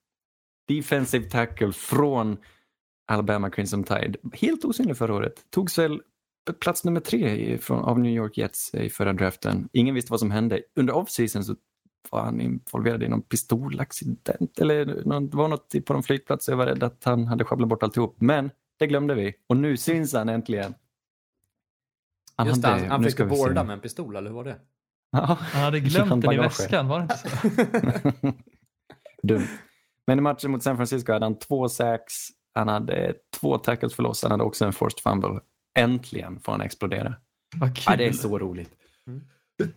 Defensive 0.69 1.31
tackle 1.31 1.73
från 1.73 2.37
Alabama 3.07 3.51
Crimson 3.51 3.85
Tide. 3.85 4.19
Helt 4.33 4.65
osynlig 4.65 4.97
förra 4.97 5.15
året. 5.15 5.51
Togs 5.51 5.79
väl 5.79 6.03
plats 6.53 6.85
nummer 6.85 7.01
tre 7.01 7.59
från, 7.59 7.79
av 7.85 7.99
New 7.99 8.13
York 8.13 8.39
Jets 8.39 8.75
i 8.75 8.91
förra 8.91 9.13
draften. 9.13 9.69
Ingen 9.73 9.95
visste 9.95 10.13
vad 10.13 10.21
som 10.21 10.31
hände. 10.31 10.63
Under 10.77 10.93
off-season 10.95 11.43
så 11.45 11.57
var 12.11 12.21
han 12.23 12.41
involverad 12.41 13.03
i 13.03 13.09
någon 13.09 13.23
pistolaccident 13.23 14.59
eller 14.59 15.03
någon, 15.05 15.31
det 15.31 15.37
var 15.37 15.49
något 15.49 15.75
på 15.87 15.93
någon 15.93 16.03
flygplats. 16.03 16.49
Jag 16.49 16.57
var 16.57 16.67
rädd 16.67 16.83
att 16.83 17.05
han 17.05 17.27
hade 17.27 17.45
sjabblat 17.45 17.69
bort 17.69 17.83
alltihop. 17.83 18.17
Men 18.21 18.51
det 18.79 18.87
glömde 18.87 19.15
vi 19.15 19.35
och 19.47 19.57
nu 19.57 19.77
syns 19.77 20.15
han 20.15 20.29
äntligen. 20.29 20.75
Han 22.37 22.47
Just 22.47 22.63
det, 22.63 22.69
hade- 22.69 22.81
han, 22.81 22.91
han 23.03 23.11
se. 23.11 23.25
borda 23.25 23.65
med 23.65 23.75
en 23.75 23.81
pistol, 23.81 24.17
eller 24.17 24.31
hur 24.31 24.37
var 24.37 24.45
det? 24.45 24.57
Ja. 25.13 25.39
Han 25.41 25.63
hade 25.63 25.81
glömt 25.91 26.23
den 26.23 26.33
i 26.33 26.37
väskan, 26.39 26.89
var 26.89 26.99
det 26.99 27.03
inte 27.03 27.17
så? 27.19 28.33
Dumt. 29.23 29.47
Men 30.07 30.19
i 30.19 30.23
matchen 30.23 30.51
mot 30.51 30.63
San 30.63 30.77
Francisco 30.77 31.13
hade 31.13 31.25
han 31.25 31.39
två 31.39 31.69
sacks, 31.69 32.15
han 32.55 32.69
hade 32.69 33.15
två 33.41 33.59
tackles 33.59 33.95
för 33.95 34.03
loss, 34.03 34.23
han 34.23 34.31
hade 34.31 34.45
också 34.45 34.65
en 34.65 34.73
forced 34.73 35.01
fumble. 35.01 35.41
Äntligen 35.75 36.41
får 36.41 36.53
han 36.53 36.61
explodera. 36.61 37.17
Ja, 37.87 37.97
det 37.97 38.07
är 38.07 38.13
så 38.13 38.39
roligt. 38.39 38.71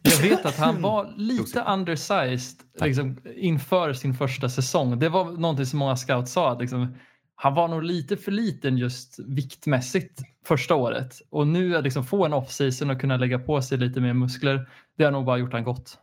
Jag 0.01 0.17
vet 0.21 0.45
att 0.45 0.58
han 0.58 0.82
var 0.82 1.13
lite 1.17 1.62
undersized 1.62 2.58
liksom, 2.82 3.17
inför 3.36 3.93
sin 3.93 4.13
första 4.13 4.49
säsong. 4.49 4.99
Det 4.99 5.10
var 5.10 5.32
någonting 5.32 5.65
som 5.65 5.80
många 5.80 5.95
scouts 5.95 6.32
sa. 6.32 6.51
Att, 6.51 6.62
liksom, 6.62 6.97
han 7.36 7.54
var 7.54 7.67
nog 7.67 7.84
lite 7.84 8.17
för 8.17 8.32
liten 8.32 8.77
just 8.77 9.19
viktmässigt 9.19 10.21
första 10.45 10.75
året. 10.75 11.21
Och 11.30 11.47
nu 11.47 11.75
att 11.75 11.84
liksom, 11.84 12.04
få 12.04 12.25
en 12.25 12.34
off-season 12.34 12.89
och 12.89 13.01
kunna 13.01 13.17
lägga 13.17 13.39
på 13.39 13.62
sig 13.62 13.77
lite 13.77 14.01
mer 14.01 14.13
muskler. 14.13 14.69
Det 14.97 15.04
har 15.04 15.12
nog 15.12 15.25
bara 15.25 15.38
gjort 15.38 15.54
han 15.54 15.63
gott. 15.63 15.99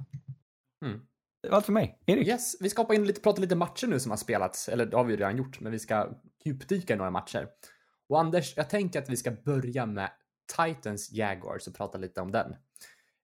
Det 1.42 1.48
var 1.48 1.56
allt 1.56 1.66
för 1.66 1.72
mig. 1.72 1.98
Erik? 2.06 2.28
Yes, 2.28 2.56
vi 2.60 2.70
ska 2.70 2.82
hoppa 2.82 2.94
in 2.94 3.00
och 3.00 3.06
lite, 3.06 3.20
prata 3.20 3.40
lite 3.40 3.56
matcher 3.56 3.86
nu 3.86 4.00
som 4.00 4.10
har 4.10 4.16
spelats. 4.16 4.68
Eller 4.68 4.86
det 4.86 4.96
har 4.96 5.04
vi 5.04 5.16
redan 5.16 5.36
gjort, 5.36 5.60
men 5.60 5.72
vi 5.72 5.78
ska 5.78 6.08
djupdyka 6.44 6.94
i 6.94 6.96
några 6.96 7.10
matcher. 7.10 7.48
Och 8.08 8.20
Anders, 8.20 8.56
jag 8.56 8.70
tänker 8.70 9.02
att 9.02 9.10
vi 9.10 9.16
ska 9.16 9.30
börja 9.30 9.86
med 9.86 10.10
Titans 10.56 11.12
Jaguars 11.12 11.66
och 11.66 11.74
prata 11.74 11.98
lite 11.98 12.20
om 12.20 12.32
den. 12.32 12.52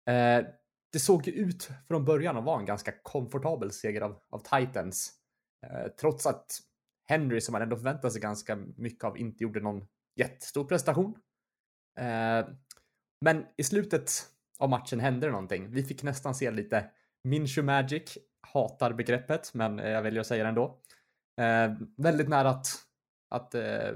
Eh, 0.07 0.47
det 0.93 0.99
såg 0.99 1.27
ju 1.27 1.33
ut 1.33 1.71
från 1.89 2.05
början 2.05 2.37
att 2.37 2.45
vara 2.45 2.61
en 2.61 2.67
ganska 2.67 2.93
komfortabel 3.03 3.73
seger 3.73 4.01
av, 4.01 4.21
av 4.31 4.39
Titans. 4.39 5.13
Eh, 5.67 5.89
trots 6.01 6.27
att 6.27 6.59
Henry, 7.07 7.41
som 7.41 7.53
man 7.53 7.63
ändå 7.63 7.77
förväntade 7.77 8.11
sig 8.11 8.21
ganska 8.21 8.57
mycket 8.77 9.05
av, 9.05 9.19
inte 9.19 9.43
gjorde 9.43 9.61
någon 9.61 9.87
jättestor 10.17 10.65
prestation. 10.65 11.15
Eh, 11.99 12.47
men 13.21 13.47
i 13.57 13.65
slutet 13.65 14.11
av 14.59 14.69
matchen 14.69 15.01
hände 15.01 15.27
det 15.27 15.31
någonting. 15.33 15.71
Vi 15.71 15.83
fick 15.83 16.03
nästan 16.03 16.35
se 16.35 16.51
lite 16.51 16.91
Minshew 17.25 17.63
Magic. 17.63 18.19
Hatar 18.41 18.93
begreppet, 18.93 19.55
men 19.55 19.79
jag 19.79 20.03
väljer 20.03 20.21
att 20.21 20.27
säga 20.27 20.43
det 20.43 20.49
ändå. 20.49 20.81
Eh, 21.41 21.73
väldigt 21.97 22.29
nära 22.29 22.51
att, 22.51 22.67
att 23.31 23.55
eh, 23.55 23.93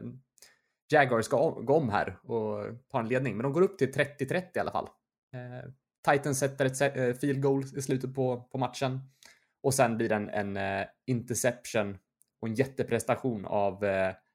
Jaguars 0.92 1.24
ska 1.24 1.36
om, 1.36 1.66
gå 1.66 1.74
om 1.74 1.88
här 1.88 2.18
och 2.22 2.64
ta 2.88 3.00
en 3.00 3.08
ledning, 3.08 3.36
men 3.36 3.42
de 3.44 3.52
går 3.52 3.62
upp 3.62 3.78
till 3.78 3.92
30-30 3.92 4.42
i 4.54 4.58
alla 4.58 4.70
fall. 4.70 4.88
Eh, 5.34 5.70
Titans 6.12 6.38
sätter 6.38 6.64
ett 6.66 6.96
eh, 6.96 7.14
field 7.20 7.42
goal 7.42 7.64
i 7.76 7.82
slutet 7.82 8.14
på, 8.14 8.42
på 8.42 8.58
matchen 8.58 9.00
och 9.62 9.74
sen 9.74 9.96
blir 9.96 10.08
det 10.08 10.14
en, 10.14 10.28
en 10.28 10.56
eh, 10.56 10.86
interception 11.06 11.98
och 12.40 12.48
en 12.48 12.54
jätteprestation 12.54 13.44
av 13.44 13.84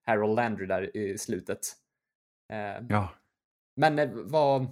Harold 0.06 0.36
Landry 0.36 0.66
där 0.66 0.98
i 0.98 1.18
slutet. 1.18 1.60
Ja. 2.90 3.10
men 3.76 4.28
vad, 4.28 4.68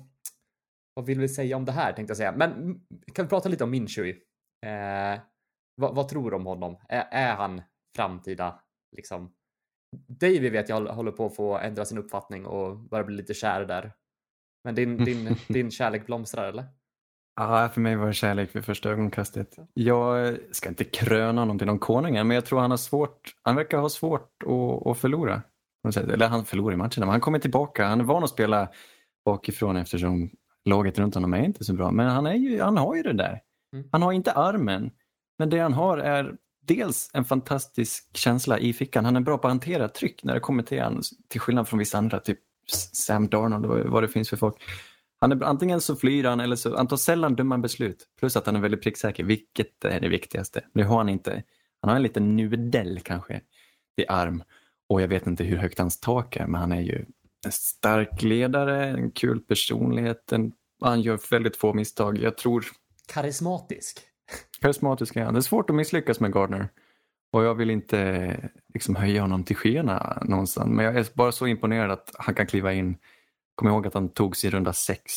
vad 0.94 1.06
vill 1.06 1.20
vi 1.20 1.30
säga 1.30 1.58
om 1.58 1.66
det 1.66 1.72
här 1.72 1.94
tänkte 1.94 2.12
jag 2.12 2.18
säga. 2.18 2.32
Men 2.32 2.82
kan 3.14 3.26
vi 3.26 3.30
prata 3.30 3.50
lite 3.50 3.64
om 3.64 3.72
Minshew? 3.72 4.22
Eh, 4.66 5.20
vad, 5.76 5.96
vad 5.96 6.10
tror 6.10 6.32
du 6.32 6.36
om 6.36 6.46
honom? 6.46 6.78
Är, 6.90 7.08
är 7.12 7.36
han 7.36 7.62
framtida 7.96 8.62
liksom? 8.96 9.34
Davy 10.08 10.50
vet 10.50 10.70
jag 10.70 10.82
håller- 10.86 11.12
på 11.12 11.26
att 11.26 11.36
få 11.36 11.58
ändra 11.58 11.86
sin 11.86 11.98
uppfattning 11.98 12.46
och 12.46 12.78
börjar 12.78 13.06
bli 13.06 13.16
lite 13.16 13.34
kär 13.34 13.66
där. 13.66 13.92
Men 14.64 14.76
din, 14.76 14.98
din, 15.06 15.36
din 15.48 15.72
kärlek 15.72 16.06
blomstrar 16.06 16.50
eller? 16.50 16.66
Ja, 17.36 17.70
för 17.70 17.82
mig 17.82 17.96
var 17.96 18.08
det 18.08 18.14
kärlek 18.14 18.56
vid 18.56 18.66
första 18.66 18.90
ögonkastet. 18.90 19.56
Jag 19.74 20.38
ska 20.52 20.70
inte 20.70 20.84
kröna 20.84 21.42
honom 21.42 21.58
till 21.58 21.68
någon 21.68 21.80
konung 21.80 22.14
men 22.14 22.32
jag 22.32 22.46
tror 22.46 22.60
han 22.60 22.72
har 22.72 22.78
svårt, 22.78 23.36
han 23.42 23.56
verkar 23.56 23.78
ha 23.78 23.90
svårt 23.90 24.44
att, 24.44 24.88
att 24.88 24.98
förlora. 24.98 25.42
Eller 25.98 26.28
han 26.28 26.46
förlorar 26.46 26.74
i 26.74 26.78
matcherna, 26.78 26.92
men 26.98 27.10
han 27.10 27.22
kommer 27.22 27.40
tillbaka. 27.40 27.86
Han 27.86 28.00
är 28.00 28.04
van 28.04 28.24
att 28.24 28.30
spela 28.30 28.70
bakifrån 29.26 29.78
eftersom 29.78 30.30
laget 30.66 31.00
runt 31.00 31.16
honom 31.16 31.34
är 31.34 31.44
inte 31.44 31.64
så 31.64 31.74
bra. 31.74 31.92
Men 31.92 32.10
han, 32.10 32.26
är 32.26 32.34
ju, 32.34 32.62
han 32.62 32.78
har 32.78 32.96
ju 32.96 33.04
det 33.04 33.14
där. 33.14 33.42
Mm. 33.76 33.90
Han 33.92 34.02
har 34.02 34.12
inte 34.12 34.32
armen, 34.32 34.92
men 35.40 35.50
det 35.50 35.60
han 35.60 35.74
har 35.74 35.98
är 35.98 36.36
dels 36.62 37.10
en 37.14 37.26
fantastisk 37.26 38.18
känsla 38.18 38.60
i 38.60 38.74
fickan. 38.74 39.06
Han 39.06 39.16
är 39.16 39.22
bra 39.22 39.38
på 39.38 39.48
att 39.48 39.52
hantera 39.52 39.90
tryck 39.90 40.24
när 40.24 40.34
det 40.34 40.40
kommer 40.40 40.64
till 40.64 40.82
han, 40.82 41.02
till 41.28 41.42
skillnad 41.42 41.68
från 41.68 41.80
vissa 41.80 41.98
andra, 41.98 42.20
typ 42.20 42.40
Sam 42.94 43.28
Darnold 43.30 43.66
och 43.66 43.92
vad 43.92 44.04
det 44.04 44.08
finns 44.08 44.30
för 44.30 44.38
folk. 44.38 44.56
Han 45.20 45.32
är, 45.32 45.44
antingen 45.44 45.82
så 45.82 45.96
flyr 45.96 46.24
han 46.24 46.40
eller 46.40 46.56
så 46.56 46.78
han 46.78 46.88
tar 46.88 46.98
sällan 46.98 47.36
dumma 47.36 47.58
beslut. 47.58 48.08
Plus 48.20 48.36
att 48.36 48.46
han 48.46 48.56
är 48.56 48.60
väldigt 48.60 48.82
pricksäker, 48.82 49.24
vilket 49.24 49.86
är 49.86 50.00
det 50.00 50.10
viktigaste. 50.10 50.64
Det 50.74 50.84
har 50.84 50.98
han 50.98 51.10
inte. 51.10 51.44
Han 51.82 51.90
har 51.90 51.96
en 51.96 52.04
liten 52.04 52.36
nudel 52.36 53.00
kanske 53.04 53.42
i 53.98 54.08
arm 54.08 54.44
och 54.90 55.02
jag 55.02 55.08
vet 55.08 55.28
inte 55.28 55.44
hur 55.44 55.58
högt 55.58 55.80
hans 55.80 56.00
tak 56.00 56.36
är, 56.36 56.48
men 56.48 56.62
han 56.62 56.72
är 56.72 56.82
ju 56.82 57.06
en 57.46 57.52
stark 57.52 58.22
ledare, 58.22 58.86
en 58.86 59.12
kul 59.12 59.40
personlighet, 59.40 60.32
en, 60.32 60.52
han 60.82 61.02
gör 61.02 61.20
väldigt 61.32 61.58
få 61.58 61.74
misstag. 61.74 62.18
Jag 62.18 62.38
tror 62.38 62.66
Karismatisk 63.14 64.00
karismatisk 64.62 65.16
är 65.16 65.24
han. 65.24 65.34
Det 65.34 65.40
är 65.40 65.42
svårt 65.42 65.70
att 65.70 65.76
misslyckas 65.76 66.20
med 66.20 66.34
Gardner. 66.34 66.70
Och 67.34 67.44
jag 67.44 67.56
vill 67.56 67.70
inte 67.70 68.50
liksom 68.74 68.96
höja 68.96 69.22
honom 69.22 69.44
till 69.44 69.56
skyarna 69.56 70.24
någonstans. 70.26 70.70
Men 70.70 70.86
jag 70.86 70.96
är 70.96 71.08
bara 71.14 71.32
så 71.32 71.48
imponerad 71.48 71.92
att 71.92 72.12
han 72.18 72.36
kan 72.36 72.48
kliva 72.48 72.74
in. 72.74 72.98
Kom 73.56 73.68
ihåg 73.68 73.88
att 73.88 73.94
han 73.94 74.10
togs 74.10 74.46
i 74.46 74.50
runda 74.50 74.74
sex. 74.74 75.12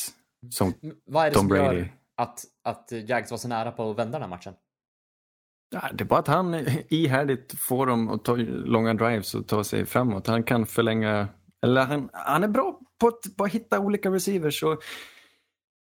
Som, 0.50 0.74
Vad 1.07 1.27
är 1.27 1.29
det 1.31 1.35
Tom 1.35 1.40
som 1.40 1.48
Brady. 1.48 1.79
gör 1.79 1.88
att, 2.16 2.40
att 2.64 2.92
Jags 3.09 3.31
var 3.31 3.38
så 3.38 3.48
nära 3.48 3.72
på 3.72 3.90
att 3.90 3.98
vända 3.98 4.12
den 4.12 4.22
här 4.22 4.37
matchen? 4.37 4.55
Det 5.92 6.05
är 6.05 6.09
bara 6.09 6.20
att 6.20 6.27
han 6.27 6.55
ihärdigt 6.88 7.59
får 7.59 7.87
dem 7.87 8.09
att 8.09 8.24
ta 8.24 8.37
långa 8.37 8.94
drives 8.94 9.35
och 9.35 9.48
ta 9.48 9.64
sig 9.64 9.87
framåt. 9.87 10.27
Han 10.27 10.42
kan 10.42 10.66
förlänga, 10.66 11.29
eller 11.62 11.85
han, 11.85 12.09
han 12.12 12.44
är 12.44 12.48
bra 12.48 12.81
på 13.00 13.09
att 13.09 13.37
bara 13.37 13.48
hitta 13.48 13.81
olika 13.81 14.11
receivers. 14.11 14.62
Och 14.62 14.83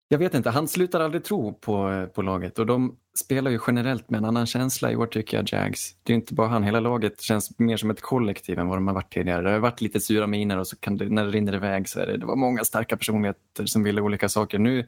jag 0.08 0.18
vet 0.18 0.34
inte, 0.34 0.50
han 0.50 0.68
slutar 0.68 1.00
aldrig 1.00 1.24
tro 1.24 1.54
på, 1.54 2.08
på 2.14 2.22
laget 2.22 2.60
och 2.60 2.66
de 2.66 2.98
spelar 3.20 3.52
ju 3.52 3.60
generellt 3.68 4.10
med 4.10 4.18
en 4.18 4.26
annan 4.26 4.46
känsla 4.46 4.92
i 4.92 4.96
år 4.96 5.06
tycker 5.08 5.38
jag, 5.38 5.50
Jags. 5.52 5.96
Det 6.04 6.14
är 6.14 6.16
inte 6.16 6.34
bara 6.34 6.48
han, 6.48 6.64
hela 6.64 6.80
laget 6.80 7.22
känns 7.22 7.60
mer 7.60 7.78
som 7.78 7.90
ett 7.90 8.02
kollektiv 8.02 8.60
än 8.60 8.68
vad 8.68 8.78
de 8.78 8.88
har 8.88 8.94
varit 8.94 9.14
tidigare. 9.14 9.42
Det 9.42 9.50
har 9.50 9.60
varit 9.60 9.82
lite 9.82 10.00
sura 10.00 10.28
miner 10.28 10.58
och 10.58 10.68
så 10.68 10.76
kan 10.76 10.98
det, 10.98 11.10
när 11.10 11.26
det 11.26 11.32
rinner 11.32 11.56
iväg 11.56 11.90
så 11.90 12.00
är 12.00 12.08
det, 12.08 12.18
det 12.18 12.26
var 12.26 12.36
många 12.36 12.64
starka 12.64 12.98
personligheter 12.98 13.66
som 13.66 13.84
ville 13.84 14.02
olika 14.02 14.30
saker. 14.30 14.60
Nu 14.60 14.88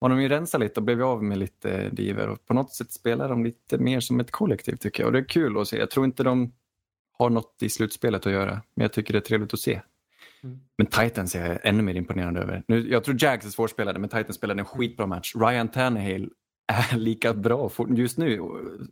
har 0.00 0.08
de 0.08 0.22
ju 0.22 0.28
rensat 0.28 0.60
lite 0.60 0.80
och 0.80 0.84
blev 0.84 1.02
av 1.02 1.24
med 1.24 1.38
lite 1.38 1.88
diver 1.88 2.28
och 2.28 2.46
på 2.46 2.54
något 2.54 2.74
sätt 2.74 2.92
spelar 2.92 3.28
de 3.28 3.44
lite 3.44 3.78
mer 3.78 4.00
som 4.00 4.20
ett 4.20 4.30
kollektiv 4.30 4.76
tycker 4.76 5.02
jag 5.02 5.06
och 5.06 5.12
det 5.12 5.18
är 5.18 5.28
kul 5.28 5.58
att 5.58 5.68
se. 5.68 5.78
Jag 5.78 5.90
tror 5.90 6.06
inte 6.06 6.22
de 6.22 6.52
har 7.18 7.30
något 7.30 7.62
i 7.62 7.68
slutspelet 7.68 8.26
att 8.26 8.32
göra 8.32 8.62
men 8.74 8.82
jag 8.84 8.92
tycker 8.92 9.12
det 9.12 9.18
är 9.18 9.20
trevligt 9.20 9.54
att 9.54 9.60
se. 9.60 9.80
Mm. 10.42 10.58
Men 10.78 10.86
Titans 10.86 11.34
är 11.34 11.48
jag 11.48 11.58
ännu 11.62 11.82
mer 11.82 11.94
imponerad 11.94 12.36
över. 12.36 12.62
Nu, 12.68 12.90
jag 12.90 13.04
tror 13.04 13.16
Jags 13.22 13.46
är 13.46 13.50
svårspelade 13.50 13.98
men 13.98 14.08
Titans 14.08 14.36
spelade 14.36 14.60
en 14.60 14.66
skitbra 14.66 15.06
match. 15.06 15.34
Ryan 15.34 15.68
Tannehill 15.68 16.30
är 16.66 16.96
lika 16.96 17.34
bra 17.34 17.70
just 17.88 18.18
nu 18.18 18.40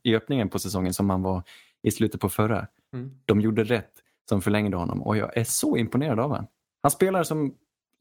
i 0.03 0.17
öppningen 0.17 0.49
på 0.49 0.59
säsongen 0.59 0.95
som 0.95 1.11
han 1.11 1.23
var 1.23 1.43
i 1.83 1.91
slutet 1.91 2.21
på 2.21 2.29
förra. 2.29 2.67
Mm. 2.93 3.11
De 3.25 3.41
gjorde 3.41 3.65
rätt 3.65 3.93
som 4.29 4.43
förlängde 4.43 4.77
honom 4.77 5.03
och 5.03 5.17
jag 5.17 5.37
är 5.37 5.45
så 5.45 5.77
imponerad 5.77 6.21
av 6.21 6.31
honom. 6.31 6.47
Han 6.83 6.91
spelar 6.91 7.23
som 7.23 7.55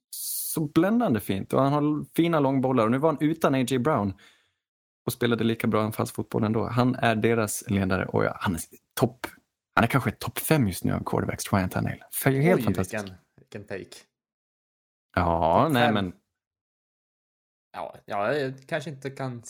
så 0.10 0.66
bländande 0.66 1.20
fint 1.20 1.54
och 1.54 1.62
han 1.62 1.74
har 1.74 2.06
fina 2.16 2.40
långbollar 2.40 2.86
och 2.86 2.92
nu 2.92 2.98
var 2.98 3.10
han 3.10 3.18
utan 3.22 3.56
A.J. 3.56 3.80
Brown 3.80 4.14
och 5.06 5.14
spelade 5.14 5.44
lika 5.44 5.68
bra 5.68 5.84
anfallsfotboll 5.84 6.44
ändå. 6.44 6.68
Han 6.68 6.96
är 6.96 7.16
deras 7.16 7.64
ledare 7.70 8.06
och 8.06 8.26
ja, 8.26 8.38
han 8.40 8.56
är 8.56 8.62
topp. 8.94 9.28
Han 9.76 9.84
är 9.84 9.88
kanske 9.88 10.12
topp 10.12 10.40
fem 10.40 10.68
just 10.68 10.84
nu 10.84 10.94
av 10.94 11.04
quarterbacks, 11.06 11.54
Ryan 11.54 11.70
Tannehill. 11.70 12.04
Helt 12.26 12.60
Oj, 12.60 12.64
fantastiskt. 12.64 13.04
vilken, 13.04 13.18
vilken 13.54 13.68
take. 13.68 13.98
Ja, 15.16 15.70
nej 15.72 15.86
fem. 15.86 15.94
men 15.94 16.14
Ja, 17.76 17.96
ja, 18.06 18.34
jag 18.34 18.54
kanske 18.68 18.90
inte 18.90 19.10
kan... 19.10 19.44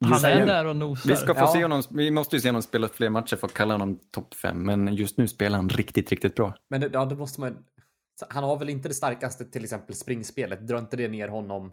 Han 0.00 0.24
är 0.24 0.46
där 0.46 0.64
och 0.64 0.76
nosar. 0.76 1.10
vi, 1.10 1.16
ska 1.16 1.34
få 1.34 1.40
Ja. 1.40 1.52
se 1.52 1.62
honom, 1.62 1.82
vi 1.90 2.10
måste 2.10 2.36
ju 2.36 2.40
se 2.40 2.48
honom 2.48 2.62
spela 2.62 2.88
fler 2.88 3.10
matcher 3.10 3.36
för 3.36 3.46
att 3.46 3.54
kalla 3.54 3.74
honom 3.74 3.98
topp 4.10 4.34
fem, 4.34 4.66
men 4.66 4.94
just 4.94 5.18
nu 5.18 5.28
spelar 5.28 5.56
han 5.58 5.68
riktigt, 5.68 6.10
riktigt 6.10 6.34
bra. 6.34 6.54
Men 6.68 6.80
det- 6.80 6.90
ja, 6.92 7.04
det 7.04 7.16
måste 7.16 7.40
man... 7.40 7.64
Han 8.30 8.44
har 8.44 8.56
väl 8.58 8.68
inte 8.68 8.88
det 8.88 8.94
starkaste 8.94 9.44
till 9.44 9.64
exempel 9.64 9.94
springspelet. 9.94 10.66
Drar 10.66 10.78
inte 10.78 10.96
det 10.96 11.08
ner 11.08 11.28
honom 11.28 11.72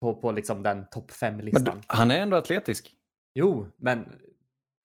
på, 0.00 0.14
på 0.14 0.32
liksom 0.32 0.62
den 0.62 0.86
topp 0.90 1.04
Men 1.08 1.14
fem-listan? 1.14 1.64
du, 1.80 1.82
han 1.86 2.10
är 2.10 2.20
ändå 2.20 2.36
atletisk. 2.36 2.94
Jo, 3.34 3.66
men 3.76 4.12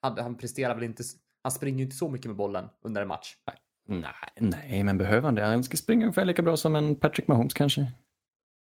han, 0.01 0.17
han 0.17 0.37
presterar 0.37 0.75
väl 0.75 0.83
inte... 0.83 1.03
Han 1.43 1.51
springer 1.51 1.77
ju 1.77 1.83
inte 1.83 1.95
så 1.95 2.09
mycket 2.09 2.27
med 2.27 2.35
bollen 2.35 2.69
under 2.81 3.01
en 3.01 3.07
match. 3.07 3.35
Nej, 3.47 3.55
nej, 4.39 4.83
men 4.83 4.97
behöver 4.97 5.21
han 5.21 5.35
det? 5.35 5.43
Han 5.43 5.63
ska 5.63 5.77
springa 5.77 6.05
ungefär 6.05 6.25
lika 6.25 6.41
bra 6.41 6.57
som 6.57 6.75
en 6.75 6.95
Patrick 6.95 7.27
Mahomes 7.27 7.53
kanske. 7.53 7.87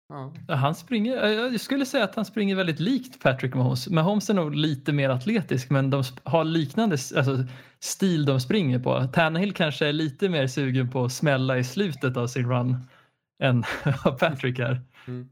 Ja. 0.08 0.54
Han 0.54 0.74
springer, 0.74 1.26
jag 1.26 1.60
skulle 1.60 1.86
säga 1.86 2.04
att 2.04 2.14
han 2.14 2.24
springer 2.24 2.56
väldigt 2.56 2.80
likt 2.80 3.22
Patrick 3.22 3.54
Mahomes. 3.54 3.88
Mahomes 3.88 4.30
är 4.30 4.34
nog 4.34 4.54
lite 4.54 4.92
mer 4.92 5.10
atletisk 5.10 5.70
men 5.70 5.90
de 5.90 6.02
har 6.24 6.44
liknande 6.44 6.94
alltså, 6.94 7.44
stil 7.80 8.24
de 8.24 8.40
springer 8.40 8.78
på. 8.78 9.06
Tannehill 9.12 9.52
kanske 9.52 9.86
är 9.86 9.92
lite 9.92 10.28
mer 10.28 10.46
sugen 10.46 10.90
på 10.90 11.04
att 11.04 11.12
smälla 11.12 11.58
i 11.58 11.64
slutet 11.64 12.16
av 12.16 12.26
sin 12.26 12.48
run 12.48 12.76
än 13.42 13.64
vad 14.04 14.18
Patrick 14.18 14.58
är. 14.58 14.82
Mm. 15.06 15.28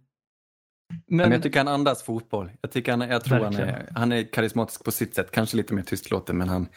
Men, 1.06 1.16
Men, 1.16 1.32
jag 1.32 1.42
tycker 1.42 1.58
han 1.58 1.68
andas 1.68 2.02
fotboll. 2.02 2.50
Jag, 2.60 2.70
tycker 2.70 2.92
han, 2.92 3.00
jag 3.00 3.24
tror 3.24 3.44
han 3.44 3.54
är, 3.54 3.88
han 3.94 4.12
är 4.12 4.32
karismatisk 4.32 4.84
på 4.84 4.90
sitt 4.90 5.14
sätt, 5.14 5.30
kanske 5.30 5.56
lite 5.56 5.74
mer 5.74 5.82
tystlåten, 5.82 6.38
men 6.38 6.48
han, 6.48 6.68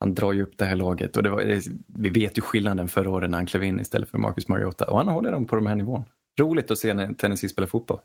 han 0.00 0.14
drar 0.14 0.32
ju 0.32 0.42
upp 0.42 0.58
det 0.58 0.64
här 0.64 0.76
laget. 0.76 1.16
Och 1.16 1.22
det 1.22 1.30
var, 1.30 1.40
eh, 1.40 1.60
vi 1.86 2.08
vet 2.08 2.38
ju 2.38 2.42
skillnaden 2.42 2.88
förra 2.88 3.10
året 3.10 3.30
när 3.30 3.38
han 3.38 3.46
klev 3.46 3.64
in 3.64 3.80
istället 3.80 4.08
för 4.08 4.18
Marcus 4.18 4.48
Mariota 4.48 4.84
och 4.84 4.98
han 4.98 5.08
håller 5.08 5.32
dem 5.32 5.46
på 5.46 5.56
de 5.56 5.66
här 5.66 5.74
nivån. 5.74 6.04
Roligt 6.40 6.70
att 6.70 6.78
se 6.78 6.94
när 6.94 7.14
Tennessee 7.14 7.48
spelar 7.48 7.66
fotboll. 7.66 7.98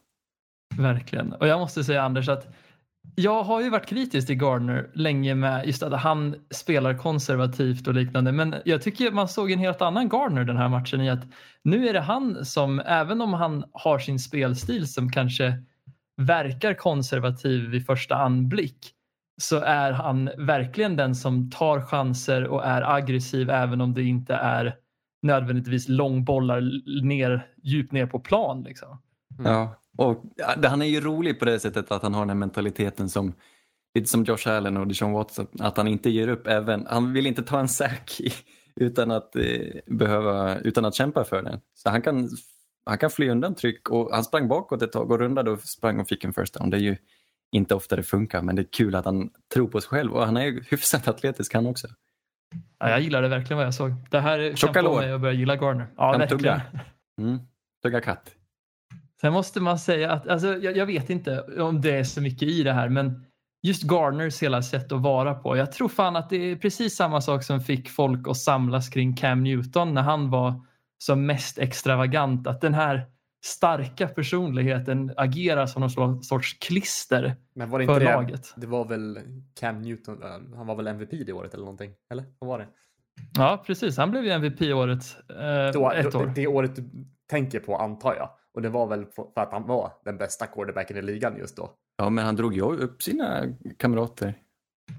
Verkligen. 0.77 1.33
Och 1.33 1.47
jag 1.47 1.59
måste 1.59 1.83
säga 1.83 2.03
Anders 2.03 2.29
att 2.29 2.47
jag 3.15 3.43
har 3.43 3.61
ju 3.61 3.69
varit 3.69 3.85
kritisk 3.85 4.27
till 4.27 4.35
Gardner 4.35 4.89
länge 4.93 5.35
med 5.35 5.65
just 5.65 5.83
att 5.83 6.01
han 6.01 6.35
spelar 6.49 6.97
konservativt 6.97 7.87
och 7.87 7.93
liknande. 7.93 8.31
Men 8.31 8.55
jag 8.65 8.81
tycker 8.81 9.11
man 9.11 9.27
såg 9.27 9.51
en 9.51 9.59
helt 9.59 9.81
annan 9.81 10.09
Gardner 10.09 10.43
den 10.43 10.57
här 10.57 10.69
matchen 10.69 11.01
i 11.01 11.09
att 11.09 11.23
nu 11.63 11.87
är 11.87 11.93
det 11.93 12.01
han 12.01 12.45
som, 12.45 12.79
även 12.79 13.21
om 13.21 13.33
han 13.33 13.63
har 13.71 13.99
sin 13.99 14.19
spelstil 14.19 14.87
som 14.87 15.11
kanske 15.11 15.63
verkar 16.17 16.73
konservativ 16.73 17.69
vid 17.69 17.85
första 17.85 18.15
anblick, 18.15 18.93
så 19.41 19.59
är 19.59 19.91
han 19.91 20.29
verkligen 20.37 20.95
den 20.95 21.15
som 21.15 21.49
tar 21.49 21.81
chanser 21.81 22.47
och 22.47 22.65
är 22.65 22.95
aggressiv 22.95 23.49
även 23.49 23.81
om 23.81 23.93
det 23.93 24.03
inte 24.03 24.33
är 24.33 24.75
nödvändigtvis 25.21 25.89
långbollar 25.89 26.61
ner, 27.03 27.47
djupt 27.63 27.91
ner 27.91 28.05
på 28.05 28.19
plan. 28.19 28.63
Liksom. 28.63 29.01
Ja. 29.43 29.75
Och 29.97 30.23
ja, 30.35 30.55
det- 30.57 30.67
han 30.67 30.81
är 30.81 30.85
ju 30.85 31.01
rolig 31.01 31.39
på 31.39 31.45
det 31.45 31.59
sättet 31.59 31.91
att 31.91 32.03
han 32.03 32.13
har 32.13 32.21
den 32.21 32.29
här 32.29 32.35
mentaliteten 32.35 33.09
som 33.09 33.33
lite 33.95 34.07
som 34.09 34.23
Josh 34.23 34.47
Allen 34.47 34.77
och 34.77 34.87
Deshaun 34.87 35.11
Watson, 35.13 35.47
att 35.59 35.77
han 35.77 35.87
inte 35.87 36.09
ger 36.09 36.27
upp 36.27 36.47
även, 36.47 36.85
han 36.89 37.13
vill 37.13 37.27
inte 37.27 37.43
ta 37.43 37.59
en 37.59 37.67
sack 37.67 38.19
i, 38.19 38.31
utan 38.75 39.11
att 39.11 39.35
eh, 39.35 39.43
behöva, 39.87 40.57
utan 40.59 40.85
att 40.85 40.95
kämpa 40.95 41.23
för 41.23 41.41
den. 41.43 41.59
Så 41.73 41.89
han 41.89 42.01
kan, 42.01 42.29
han 42.85 42.97
kan 42.97 43.09
fly 43.09 43.29
undan 43.29 43.55
tryck 43.55 43.89
och 43.89 44.09
han 44.13 44.23
sprang 44.23 44.47
bakåt 44.47 44.81
ett 44.81 44.91
tag 44.91 45.11
och 45.11 45.19
rundade 45.19 45.51
och 45.51 45.59
sprang 45.59 45.99
och 45.99 46.07
fick 46.07 46.23
en 46.23 46.33
first 46.33 46.53
down. 46.53 46.69
Det 46.69 46.77
är 46.77 46.81
ju 46.81 46.97
inte 47.51 47.75
ofta 47.75 47.95
det 47.95 48.03
funkar 48.03 48.41
men 48.41 48.55
det 48.55 48.61
är 48.61 48.67
kul 48.71 48.95
att 48.95 49.05
han 49.05 49.29
tror 49.53 49.67
på 49.67 49.81
sig 49.81 49.89
själv 49.89 50.13
och 50.13 50.25
han 50.25 50.37
är 50.37 50.45
ju 50.45 50.63
hyfsat 50.69 51.07
atletisk 51.07 51.53
han 51.53 51.65
också. 51.65 51.87
Ja, 52.79 52.89
jag 52.89 52.99
gillade 52.99 53.27
verkligen 53.27 53.57
vad 53.57 53.65
jag 53.65 53.73
såg. 53.73 53.93
Det 54.09 54.19
här 54.19 54.55
Tjocka 54.55 54.73
kan 54.73 54.83
få 54.83 54.89
lår. 54.89 55.01
mig 55.01 55.11
att 55.11 55.21
börja 55.21 55.33
gilla 55.33 55.55
Garner. 55.55 55.87
Ja, 55.97 56.11
Han 56.11 56.19
verkligen. 56.19 56.59
Mm. 57.21 57.39
Tugga 57.83 58.01
katt. 58.01 58.31
Sen 59.21 59.33
måste 59.33 59.61
man 59.61 59.79
säga 59.79 60.11
att, 60.11 60.27
alltså, 60.27 60.57
jag, 60.57 60.77
jag 60.77 60.85
vet 60.85 61.09
inte 61.09 61.41
om 61.41 61.81
det 61.81 61.91
är 61.91 62.03
så 62.03 62.21
mycket 62.21 62.47
i 62.47 62.63
det 62.63 62.73
här, 62.73 62.89
men 62.89 63.25
just 63.61 63.83
Garners 63.83 64.43
hela 64.43 64.61
sätt 64.61 64.91
att 64.91 65.01
vara 65.01 65.33
på. 65.33 65.57
Jag 65.57 65.71
tror 65.71 65.89
fan 65.89 66.15
att 66.15 66.29
det 66.29 66.51
är 66.51 66.55
precis 66.55 66.95
samma 66.95 67.21
sak 67.21 67.43
som 67.43 67.61
fick 67.61 67.89
folk 67.89 68.27
att 68.27 68.37
samlas 68.37 68.89
kring 68.89 69.15
Cam 69.15 69.43
Newton 69.43 69.93
när 69.93 70.01
han 70.01 70.29
var 70.29 70.65
som 70.97 71.25
mest 71.25 71.57
extravagant. 71.57 72.47
Att 72.47 72.61
den 72.61 72.73
här 72.73 73.05
starka 73.45 74.07
personligheten 74.07 75.13
agerar 75.17 75.65
som 75.65 75.89
någon 75.97 76.23
sorts 76.23 76.53
klister 76.53 77.35
Men 77.55 77.69
var 77.69 77.79
det 77.79 77.85
för 77.85 77.93
inte 77.93 78.05
det? 78.05 78.13
laget. 78.13 78.53
Det 78.57 78.67
var 78.67 78.85
väl 78.85 79.19
Cam 79.59 79.81
Newton, 79.81 80.23
eh, 80.23 80.29
han 80.57 80.67
var 80.67 80.75
väl 80.75 80.87
MVP 80.87 81.11
det 81.25 81.33
året 81.33 81.53
eller 81.53 81.63
någonting? 81.63 81.91
Eller 82.11 82.23
vad 82.39 82.47
var 82.47 82.59
det? 82.59 82.67
Ja, 83.37 83.63
precis. 83.67 83.97
Han 83.97 84.11
blev 84.11 84.23
ju 84.25 84.31
MVP 84.31 84.61
året 84.61 85.03
eh, 85.29 85.73
Då, 85.73 85.91
ett 85.91 86.11
då, 86.11 86.19
år. 86.19 86.31
det 86.35 86.47
året 86.47 86.75
du 86.75 86.83
tänker 87.29 87.59
på 87.59 87.75
antar 87.77 88.15
jag. 88.15 88.29
Och 88.53 88.61
det 88.61 88.69
var 88.69 88.87
väl 88.87 89.05
för 89.05 89.25
för 89.33 89.41
att 89.41 89.51
han 89.51 89.67
var 89.67 89.91
den 90.05 90.17
bästa 90.17 90.47
quarterbacken 90.47 90.97
i 90.97 91.01
ligan 91.01 91.37
just 91.37 91.57
då. 91.57 91.71
Ja 91.97 92.09
men 92.09 92.25
han 92.25 92.35
drog 92.35 92.53
ju 92.55 92.61
upp 92.61 93.03
sina 93.03 93.43
kamrater. 93.77 94.33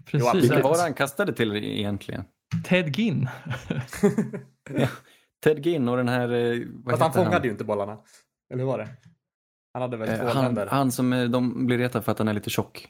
Precis. 0.07 0.35
Vilka 0.35 0.63
var 0.63 0.75
det 0.77 0.83
han 0.83 0.95
kastade 0.95 1.33
till 1.33 1.57
egentligen? 1.57 2.25
Ted 2.69 2.97
Ginn. 2.97 3.29
Ted 5.45 5.67
Ginn 5.67 5.89
och 5.89 5.97
den 5.97 6.09
här... 6.09 6.29
eh, 6.53 6.59
Vad 6.75 6.99
Fast 6.99 7.17
han 7.17 7.25
fångade 7.25 7.47
ju 7.47 7.51
inte 7.53 7.65
bollarna. 7.65 7.99
Eller 8.51 8.65
hur 8.65 8.71
var 8.71 8.79
det? 8.79 8.89
Han 9.73 9.83
hade 9.83 9.97
väl 9.97 10.09
två 10.19 10.27
Eh, 10.27 10.35
han, 10.35 10.45
händer. 10.45 10.67
han 10.67 10.93
som 10.93 11.13
eh, 11.13 11.25
de 11.25 11.67
blir 11.67 11.79
retade 11.79 12.05
för 12.05 12.13
att 12.13 12.19
han 12.19 12.29
är 12.29 12.33
lite 12.33 12.51
tjock. 12.51 12.89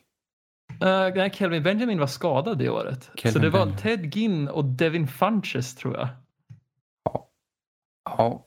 Uh, 0.73 1.15
nej, 1.15 1.31
Kelvin 1.35 1.63
Benjamin 1.63 1.99
var 1.99 2.07
skadad 2.07 2.59
det 2.59 2.71
året. 2.71 3.11
Kelvin 3.15 3.33
så 3.33 3.39
det 3.39 3.51
var 3.51 3.67
Benjamin. 3.67 3.83
Ted 3.83 4.15
Ginn 4.15 4.49
och 4.49 4.65
Devin 4.65 5.09
Funches 5.09 5.77
tror 5.77 5.97
jag. 5.97 6.09
Ja. 8.05 8.47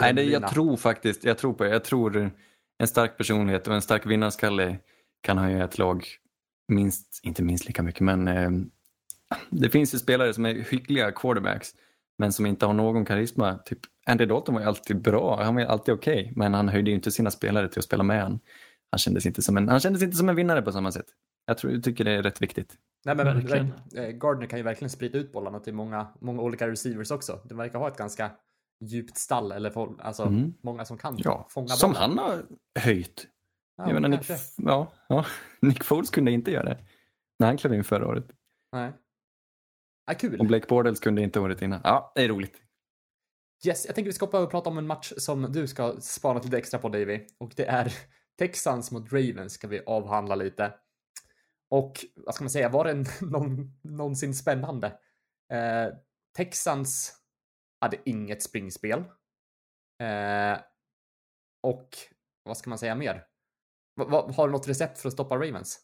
Nej, 0.00 0.12
det, 0.12 0.22
jag 0.22 0.48
tror 0.48 0.76
faktiskt, 0.76 1.24
jag 1.24 1.38
tror 1.38 1.52
på 1.52 1.64
det. 1.64 1.70
Jag 1.70 1.84
tror 1.84 2.30
en 2.78 2.88
stark 2.88 3.16
personlighet 3.16 3.68
och 3.68 3.74
en 3.74 3.82
stark 3.82 4.06
vinnarskalle 4.06 4.78
kan 5.22 5.38
han 5.38 5.52
ju 5.52 5.62
ett 5.62 5.78
lag 5.78 6.06
minst, 6.68 7.20
inte 7.24 7.42
minst 7.42 7.66
lika 7.66 7.82
mycket, 7.82 8.00
men 8.00 8.28
eh, 8.28 8.50
det 9.50 9.70
finns 9.70 9.94
ju 9.94 9.98
spelare 9.98 10.34
som 10.34 10.46
är 10.46 10.54
hyggliga 10.54 11.12
quarterbacks 11.12 11.74
men 12.18 12.32
som 12.32 12.46
inte 12.46 12.66
har 12.66 12.72
någon 12.72 13.04
karisma. 13.04 13.58
Typ 13.58 13.80
Andy 14.06 14.26
Dalton 14.26 14.54
var 14.54 14.62
ju 14.62 14.68
alltid 14.68 15.02
bra, 15.02 15.42
han 15.42 15.54
var 15.54 15.62
ju 15.62 15.68
alltid 15.68 15.94
okej, 15.94 16.22
okay, 16.22 16.32
men 16.36 16.54
han 16.54 16.68
höjde 16.68 16.90
ju 16.90 16.96
inte 16.96 17.10
sina 17.10 17.30
spelare 17.30 17.68
till 17.68 17.78
att 17.78 17.84
spela 17.84 18.02
med 18.02 18.22
han. 18.22 18.40
Han 18.90 18.98
kändes 18.98 19.26
inte 19.26 19.42
som 19.42 19.56
en, 19.56 19.68
han 19.68 19.80
kändes 19.80 20.02
inte 20.02 20.16
som 20.16 20.28
en 20.28 20.36
vinnare 20.36 20.62
på 20.62 20.72
samma 20.72 20.92
sätt. 20.92 21.06
Jag, 21.46 21.58
tror, 21.58 21.72
jag 21.72 21.84
tycker 21.84 22.04
det 22.04 22.10
är 22.10 22.22
rätt 22.22 22.42
viktigt. 22.42 22.74
Nej, 23.04 23.16
men 23.16 23.26
verkligen. 23.26 23.72
Eh, 23.96 24.08
Gardner 24.08 24.46
kan 24.46 24.58
ju 24.58 24.62
verkligen 24.62 24.90
sprida 24.90 25.18
ut 25.18 25.32
bollarna 25.32 25.60
till 25.60 25.74
många, 25.74 26.06
många 26.20 26.42
olika 26.42 26.68
receivers 26.68 27.10
också. 27.10 27.40
De 27.44 27.56
verkar 27.58 27.78
ha 27.78 27.88
ett 27.88 27.96
ganska 27.96 28.30
djupt 28.80 29.16
stall, 29.16 29.52
eller 29.52 30.02
alltså 30.02 30.22
mm. 30.22 30.54
många 30.62 30.84
som 30.84 30.98
kan 30.98 31.14
ja, 31.18 31.46
fånga 31.50 31.64
bollar. 31.64 31.76
Som 31.76 31.94
han 31.94 32.18
har 32.18 32.42
höjt. 32.80 33.26
Ja, 33.76 33.84
jag 33.86 33.94
menar, 33.94 34.08
Nick, 34.08 34.30
ja, 34.56 34.92
ja, 35.08 35.26
Nick 35.60 35.84
Foles 35.84 36.10
kunde 36.10 36.30
inte 36.30 36.50
göra 36.50 36.64
det 36.64 36.78
när 37.38 37.46
han 37.46 37.56
klev 37.56 37.74
in 37.74 37.84
förra 37.84 38.08
året. 38.08 38.26
Nej. 38.72 38.92
Ja, 40.06 40.14
kul. 40.14 40.40
Och 40.40 40.46
Blake 40.46 40.66
Bortles 40.68 41.00
kunde 41.00 41.22
inte 41.22 41.40
året 41.40 41.62
innan. 41.62 41.80
Ja, 41.84 42.12
det 42.14 42.24
är 42.24 42.28
roligt. 42.28 42.62
Yes, 43.66 43.86
jag 43.86 43.94
tänker 43.94 44.08
vi 44.08 44.12
ska 44.12 44.26
hoppa 44.26 44.36
över 44.36 44.46
och 44.46 44.50
prata 44.50 44.70
om 44.70 44.78
en 44.78 44.86
match 44.86 45.12
som 45.16 45.52
du 45.52 45.66
ska 45.66 45.96
spana 46.00 46.40
lite 46.40 46.58
extra 46.58 46.78
på 46.78 46.88
Davy. 46.88 47.26
Och 47.38 47.52
det 47.56 47.66
är 47.66 47.92
Texans 48.38 48.90
mot 48.90 49.12
Ravens 49.12 49.52
ska 49.52 49.68
vi 49.68 49.82
avhandla 49.86 50.34
lite. 50.34 50.74
Och 51.70 52.04
vad 52.16 52.34
ska 52.34 52.44
man 52.44 52.50
säga, 52.50 52.68
var 52.68 52.84
det 52.84 53.04
någon, 53.20 53.72
någonsin 53.82 54.34
spännande? 54.34 54.86
Eh, 55.52 55.94
Texans 56.36 57.14
hade 57.80 57.96
inget 58.04 58.42
springspel. 58.42 58.98
Eh, 60.02 60.58
och 61.62 61.88
vad 62.44 62.56
ska 62.56 62.70
man 62.70 62.78
säga 62.78 62.94
mer? 62.94 63.24
V 63.96 64.04
har 64.36 64.46
du 64.46 64.52
något 64.52 64.68
recept 64.68 64.98
för 64.98 65.08
att 65.08 65.12
stoppa 65.12 65.34
Ravens? 65.34 65.80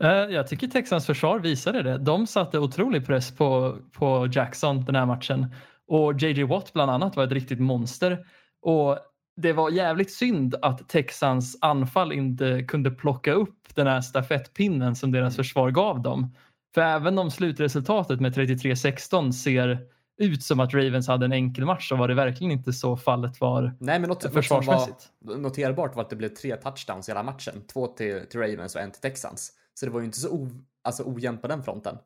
Eh, 0.00 0.08
jag 0.08 0.46
tycker 0.46 0.66
Texans 0.66 1.06
försvar 1.06 1.38
visade 1.38 1.82
det. 1.82 1.98
De 1.98 2.26
satte 2.26 2.58
otrolig 2.58 3.06
press 3.06 3.36
på, 3.36 3.78
på 3.92 4.28
Jackson 4.32 4.84
den 4.84 4.94
här 4.94 5.06
matchen. 5.06 5.54
Och 5.88 6.22
JJ 6.22 6.42
Watt 6.42 6.72
bland 6.72 6.90
annat 6.90 7.16
var 7.16 7.24
ett 7.24 7.32
riktigt 7.32 7.60
monster. 7.60 8.26
Och 8.62 8.98
det 9.36 9.52
var 9.52 9.70
jävligt 9.70 10.12
synd 10.12 10.54
att 10.62 10.88
Texans 10.88 11.58
anfall 11.60 12.12
inte 12.12 12.64
kunde 12.68 12.90
plocka 12.90 13.32
upp 13.32 13.74
den 13.74 13.86
här 13.86 14.00
stafettpinnen 14.00 14.96
som 14.96 15.12
deras 15.12 15.34
mm. 15.34 15.44
försvar 15.44 15.70
gav 15.70 16.02
dem. 16.02 16.34
För 16.74 16.80
även 16.80 17.18
om 17.18 17.30
slutresultatet 17.30 18.20
med 18.20 18.36
33-16 18.36 19.32
ser 19.32 19.78
ut 20.18 20.42
som 20.42 20.60
att 20.60 20.74
Ravens 20.74 21.08
hade 21.08 21.24
en 21.24 21.32
enkel 21.32 21.64
match 21.64 21.88
så 21.88 21.96
var 21.96 22.08
det 22.08 22.14
verkligen 22.14 22.52
inte 22.52 22.72
så 22.72 22.96
fallet 22.96 23.40
var 23.40 23.76
Nej, 23.80 23.98
men 23.98 24.08
något, 24.08 24.32
försvarsmässigt. 24.32 25.08
Något 25.20 25.34
var 25.34 25.42
noterbart 25.42 25.96
var 25.96 26.02
att 26.02 26.10
det 26.10 26.16
blev 26.16 26.28
tre 26.28 26.56
touchdowns 26.56 27.08
i 27.08 27.10
hela 27.10 27.22
matchen. 27.22 27.54
Två 27.72 27.86
till, 27.86 28.26
till 28.30 28.40
Ravens 28.40 28.74
och 28.74 28.80
en 28.80 28.90
till 28.90 29.00
Texans. 29.00 29.52
Så 29.74 29.86
det 29.86 29.92
var 29.92 30.00
ju 30.00 30.06
inte 30.06 30.18
så 30.18 30.30
o, 30.30 30.48
alltså, 30.84 31.02
ojämnt 31.06 31.42
på 31.42 31.48
den 31.48 31.62
fronten. 31.62 31.96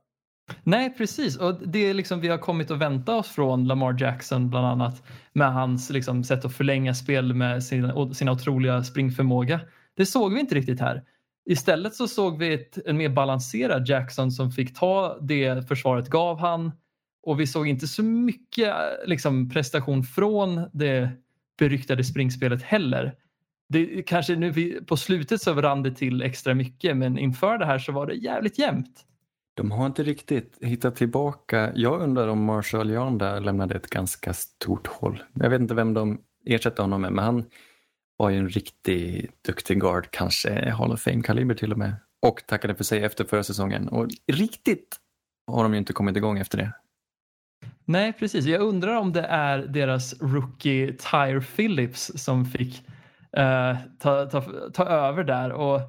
Nej, 0.65 0.95
precis. 0.95 1.37
Och 1.37 1.69
det 1.69 1.79
är 1.79 1.95
liksom 1.95 2.21
vi 2.21 2.29
har 2.29 2.39
kommit 2.39 2.71
att 2.71 2.79
vänta 2.79 3.15
oss 3.15 3.29
från 3.29 3.65
Lamar 3.65 3.97
Jackson 4.01 4.51
bland 4.51 4.67
annat 4.67 5.03
med 5.33 5.53
hans 5.53 5.91
liksom, 5.91 6.25
sätt 6.25 6.45
att 6.45 6.55
förlänga 6.55 6.95
spel 6.95 7.35
med 7.35 7.65
sina, 7.65 8.15
sina 8.15 8.33
otroliga 8.33 8.85
springförmåga. 8.85 9.61
Det 9.97 10.07
såg 10.07 10.35
vi 10.35 10.41
inte 10.41 10.55
riktigt 10.55 10.81
här. 10.81 11.03
Istället 11.45 11.95
så 11.95 12.09
såg 12.09 12.39
vi 12.39 12.55
ett, 12.55 12.79
en 12.87 12.97
mer 12.97 13.09
balanserad 13.09 13.89
Jackson 13.89 14.33
som 14.33 14.51
fick 14.51 14.79
ta 14.79 15.19
det 15.21 15.69
försvaret 15.69 16.09
gav 16.09 16.39
han 16.39 16.73
och 17.23 17.41
vi 17.41 17.47
såg 17.47 17.69
inte 17.69 17.89
så 17.89 18.03
mycket 18.03 18.75
liksom, 19.07 19.51
prestation 19.51 20.03
från 20.03 20.71
det 20.73 21.11
beryktade 21.59 22.05
springspelet 22.05 22.63
heller. 22.63 23.15
Det, 23.69 24.03
kanske 24.03 24.37
nu 24.37 24.81
på 24.87 24.97
slutet 24.97 25.43
så 25.43 25.55
rann 25.55 25.83
det 25.83 25.95
till 25.95 26.23
extra 26.23 26.55
mycket 26.55 26.97
men 26.97 27.19
inför 27.19 27.59
det 27.59 27.67
här 27.67 27.79
så 27.79 27.93
var 27.93 28.07
det 28.07 28.15
jävligt 28.15 28.59
jämnt. 28.59 29.07
De 29.55 29.71
har 29.71 29.87
inte 29.87 30.03
riktigt 30.03 30.59
hittat 30.61 30.97
tillbaka. 30.97 31.73
Jag 31.75 32.01
undrar 32.01 32.29
om 32.29 32.45
Marshall 32.45 32.91
Yanda 32.91 33.39
lämnade 33.39 33.75
ett 33.75 33.91
ganska 33.91 34.33
stort 34.33 34.87
hål. 34.87 35.23
Jag 35.35 35.51
vet 35.51 35.61
inte 35.61 35.75
vem 35.75 35.95
de 35.95 36.21
ersätter 36.47 36.83
honom 36.83 37.01
med, 37.01 37.13
men 37.13 37.25
han 37.25 37.45
var 38.17 38.31
ju 38.31 38.39
en 38.39 38.49
riktigt 38.49 39.45
duktig 39.45 39.81
guard, 39.81 40.09
kanske 40.11 40.71
Hall 40.71 40.93
of 40.93 41.01
Fame-kaliber 41.01 41.55
till 41.55 41.73
och 41.73 41.79
med. 41.79 41.95
Och 42.27 42.43
tackade 42.47 42.75
för 42.75 42.85
sig 42.85 43.05
efter 43.05 43.25
förra 43.25 43.43
säsongen. 43.43 43.89
Och 43.89 44.09
riktigt 44.27 44.97
har 45.47 45.63
de 45.63 45.73
ju 45.73 45.79
inte 45.79 45.93
kommit 45.93 46.17
igång 46.17 46.39
efter 46.39 46.59
det. 46.59 46.73
Nej, 47.85 48.13
precis. 48.13 48.45
Jag 48.45 48.61
undrar 48.61 48.97
om 48.97 49.13
det 49.13 49.23
är 49.23 49.59
deras 49.59 50.21
rookie 50.21 50.93
Tyre 50.93 51.41
Phillips 51.41 52.13
som 52.15 52.45
fick 52.45 52.85
uh, 53.39 53.77
ta, 53.99 54.27
ta, 54.27 54.43
ta 54.75 54.85
över 54.85 55.25
där. 55.25 55.53
Och 55.53 55.81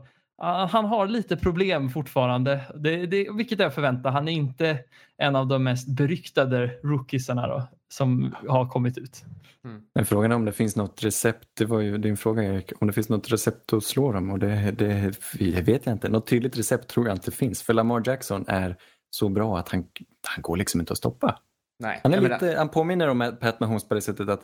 han 0.41 0.86
har 0.86 1.08
lite 1.08 1.38
problem 1.38 1.89
fortfarande, 1.89 2.62
det, 2.76 3.06
det, 3.06 3.28
vilket 3.32 3.60
jag 3.60 3.74
förväntar. 3.74 4.12
Han 4.12 4.28
är 4.28 4.32
inte 4.32 4.80
en 5.17 5.36
av 5.36 5.48
de 5.48 5.63
mest 5.63 5.88
beryktade 5.88 6.67
rookiesarna 6.84 7.48
då, 7.48 7.67
som 7.89 8.36
har 8.48 8.69
kommit 8.69 8.98
ut. 8.98 9.24
Mm. 9.65 9.82
Men 9.96 10.06
frågan 10.06 10.32
är 10.32 10.36
om 10.36 10.46
det 10.46 10.52
finns 10.52 10.76
något 10.76 11.04
recept, 11.04 11.48
det 11.58 11.65
var 11.65 11.80
ju 11.80 11.98
din 11.98 12.17
fråga 12.17 12.43
Erik, 12.43 12.72
om 12.82 12.88
det 12.88 12.93
finns 12.93 13.10
något 13.10 13.32
recept 13.32 13.74
att 13.74 13.84
slå 13.84 14.12
dem 14.12 14.30
och 14.30 14.39
det, 14.39 14.72
det, 14.72 15.19
det 15.39 15.62
vet 15.62 15.86
jag 15.86 15.96
inte. 15.96 16.10
Något 16.10 16.28
tydligt 16.28 16.58
recept 16.58 16.88
tror 16.88 17.08
jag 17.08 17.15
inte 17.15 17.32
finns 17.32 17.62
för 17.63 17.74
Lamar 17.74 18.04
Jackson 18.06 18.46
är 18.48 18.76
så 19.10 19.30
bra 19.30 19.58
att 19.58 19.69
han, 19.69 19.86
han 20.28 20.41
går 20.41 20.58
liksom 20.58 20.80
inte 20.80 20.93
att 20.93 20.98
stoppa. 20.98 21.39
Nej, 21.80 22.00
han, 22.04 22.13
är 22.13 22.22
lite, 22.22 22.56
han 22.58 22.69
påminner 22.69 23.08
om 23.08 23.38
Pat 23.41 23.60
Mahomes 23.60 23.88
på 23.88 23.96
det 23.96 24.02
sättet 24.02 24.30
att 24.30 24.41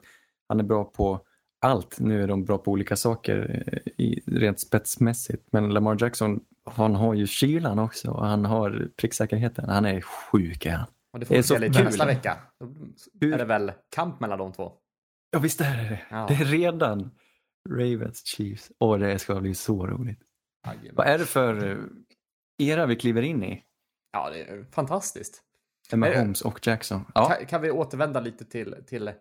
han 0.47 0.59
är 0.59 0.63
bra 0.63 0.83
på 0.83 1.21
allt. 1.61 1.99
Nu 1.99 2.23
är 2.23 2.27
de 2.27 2.45
bra 2.45 2.57
på 2.57 2.71
olika 2.71 2.95
saker 2.95 3.63
eh, 3.67 4.05
i, 4.05 4.23
rent 4.25 4.59
spetsmässigt. 4.59 5.47
Men 5.51 5.69
Lamar 5.69 5.97
Jackson, 5.99 6.39
han 6.65 6.95
har 6.95 7.13
ju 7.13 7.27
kylan 7.27 7.79
också 7.79 8.11
och 8.11 8.25
han 8.25 8.45
har 8.45 8.89
pricksäkerheten. 8.97 9.69
Han 9.69 9.85
är 9.85 10.01
sjuk 10.01 10.65
är 10.65 10.71
han. 10.71 10.87
Och 11.13 11.19
det 11.19 11.25
får 11.25 11.35
vi 11.35 11.43
se 11.43 11.59
lite 11.59 11.83
nästa 11.83 12.05
vecka. 12.05 12.37
Då 13.13 13.27
är 13.27 13.37
det 13.37 13.45
väl 13.45 13.71
kamp 13.95 14.19
mellan 14.19 14.39
de 14.39 14.53
två? 14.53 14.73
Ja 15.31 15.39
visst 15.39 15.61
är 15.61 15.77
det 15.77 16.01
ja. 16.09 16.25
det. 16.27 16.33
är 16.33 16.45
redan 16.45 17.11
Ravens 17.69 18.25
Chiefs. 18.25 18.71
Och 18.77 18.99
det 18.99 19.19
ska 19.19 19.39
bli 19.39 19.55
så 19.55 19.87
roligt. 19.87 20.19
Aj, 20.67 20.91
Vad 20.93 21.07
är 21.07 21.17
det 21.17 21.25
för 21.25 21.71
eh, 21.71 21.77
era 22.57 22.85
vi 22.85 22.95
kliver 22.95 23.21
in 23.21 23.43
i? 23.43 23.63
Ja, 24.11 24.29
det 24.29 24.41
är 24.41 24.63
fantastiskt. 24.71 25.43
Med 25.91 26.17
Holmes 26.17 26.41
och 26.41 26.67
Jackson. 26.67 27.05
Ja. 27.15 27.29
Kan, 27.29 27.45
kan, 27.45 27.61
vi 27.61 27.71
återvända 27.71 28.19
lite 28.19 28.45
till, 28.45 28.75
till 28.87 29.11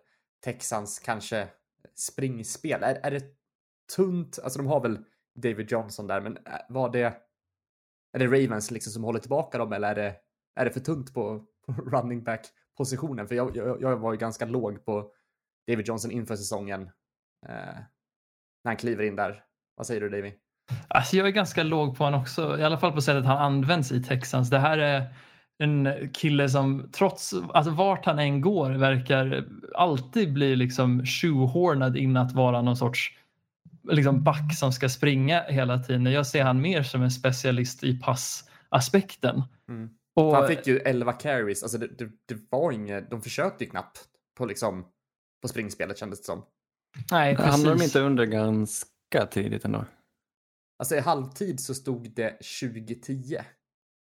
Texans 0.43 0.99
kanske 0.99 1.47
springspel? 1.99 2.83
Är, 2.83 2.95
är 2.95 3.11
det 3.11 3.23
tunt? 3.95 4.39
Alltså 4.43 4.59
de 4.59 4.67
har 4.67 4.81
väl 4.81 4.99
David 5.35 5.71
Johnson 5.71 6.07
där, 6.07 6.21
men 6.21 6.37
äh, 6.37 6.53
var 6.69 6.89
det... 6.89 7.17
Är 8.13 8.19
det 8.19 8.27
Ravens 8.27 8.71
liksom 8.71 8.93
som 8.93 9.03
håller 9.03 9.19
tillbaka 9.19 9.57
dem 9.57 9.73
eller 9.73 9.89
är 9.89 9.95
det, 9.95 10.15
är 10.55 10.65
det 10.65 10.71
för 10.71 10.79
tunt 10.79 11.13
på, 11.13 11.45
på 11.65 11.71
running 11.91 12.23
back 12.23 12.47
positionen? 12.77 13.27
För 13.27 13.35
jag, 13.35 13.57
jag, 13.57 13.81
jag, 13.81 13.97
var 13.97 14.11
ju 14.11 14.17
ganska 14.17 14.45
låg 14.45 14.85
på 14.85 15.11
David 15.67 15.87
Johnson 15.87 16.11
inför 16.11 16.35
säsongen. 16.35 16.81
Eh, 17.47 17.79
när 18.63 18.71
han 18.71 18.77
kliver 18.77 19.03
in 19.03 19.15
där. 19.15 19.43
Vad 19.75 19.87
säger 19.87 20.01
du 20.01 20.09
David? 20.09 20.33
Alltså 20.87 21.17
jag 21.17 21.27
är 21.27 21.31
ganska 21.31 21.63
låg 21.63 21.97
på 21.97 22.03
honom 22.03 22.21
också, 22.21 22.59
i 22.59 22.63
alla 22.63 22.77
fall 22.77 22.91
på 22.91 23.01
sättet 23.01 23.25
han 23.25 23.37
används 23.37 23.91
i 23.91 24.03
Texans. 24.03 24.49
Det 24.49 24.59
här 24.59 24.77
är 24.77 25.13
en 25.59 26.09
kille 26.13 26.49
som 26.49 26.89
trots, 26.91 27.33
alltså 27.53 27.71
vart 27.71 28.05
han 28.05 28.19
än 28.19 28.41
går 28.41 28.69
verkar 28.69 29.45
alltid 29.75 30.33
bli 30.33 30.55
liksom 30.55 31.05
shoehornad 31.05 31.97
in 31.97 32.17
att 32.17 32.31
vara 32.31 32.61
någon 32.61 32.77
sorts 32.77 33.17
liksom 33.91 34.23
back 34.23 34.55
som 34.55 34.71
ska 34.71 34.89
springa 34.89 35.41
hela 35.41 35.79
tiden. 35.79 36.05
Jag 36.05 36.27
ser 36.27 36.43
han 36.43 36.61
mer 36.61 36.83
som 36.83 37.01
en 37.01 37.11
specialist 37.11 37.83
i 37.83 37.99
passaspekten. 37.99 39.43
Mm. 39.69 39.89
Och, 40.15 40.35
han 40.35 40.47
fick 40.47 40.67
ju 40.67 40.79
11 40.79 41.13
carries, 41.13 41.63
alltså 41.63 41.77
det, 41.77 41.87
det, 41.87 42.11
det, 42.25 42.37
var 42.49 42.71
inget, 42.71 43.09
de 43.09 43.21
försökte 43.21 43.63
ju 43.63 43.69
knappt 43.69 43.99
på 44.37 44.45
liksom 44.45 44.85
på 45.41 45.47
springspelet 45.47 45.97
kändes 45.97 46.19
det 46.19 46.25
som. 46.25 46.45
Nej, 47.11 47.35
precis. 47.35 47.51
Hamnade 47.51 47.77
de 47.77 47.83
inte 47.83 47.99
under 47.99 48.25
ganska 48.25 49.25
tidigt 49.31 49.65
ändå? 49.65 49.85
Alltså 50.79 50.95
i 50.95 50.99
halvtid 50.99 51.59
så 51.59 51.75
stod 51.75 52.11
det 52.11 52.29
2010. 52.29 53.37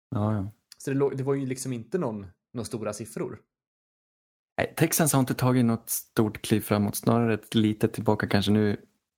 Ja, 0.10 0.34
ja. 0.36 0.52
Så 0.86 0.94
det, 0.94 1.16
det 1.16 1.24
var 1.24 1.34
ju 1.34 1.46
liksom 1.46 1.74
inte 1.74 1.98
någon, 1.98 2.26
några 2.54 2.66
stora 2.66 2.94
siffror. 2.94 3.40
Nej, 4.58 4.74
Texans 4.78 5.14
har 5.14 5.20
inte 5.20 5.34
tagit 5.34 5.66
något 5.66 5.90
stort 5.90 6.42
kliv 6.42 6.62
framåt, 6.62 6.96
snarare 6.96 7.34
ett 7.34 7.56
litet 7.56 7.94
tillbaka 7.94 8.28
kanske 8.28 8.52
nu. 8.52 8.78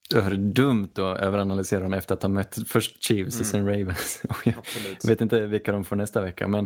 Det 0.09 0.17
är 0.17 0.35
dumt 0.35 0.89
att 0.93 1.19
överanalysera 1.19 1.79
dem 1.79 1.93
efter 1.93 2.13
att 2.13 2.21
ha 2.21 2.29
mött 2.29 2.57
först 2.67 3.03
Chiefs 3.03 3.35
mm. 3.35 3.41
och 3.41 3.45
sen 3.45 3.65
Ravens. 3.67 4.23
jag 4.43 5.07
vet 5.07 5.21
inte 5.21 5.47
vilka 5.47 5.71
de 5.71 5.85
får 5.85 5.95
nästa 5.95 6.21
vecka 6.21 6.47
men 6.47 6.65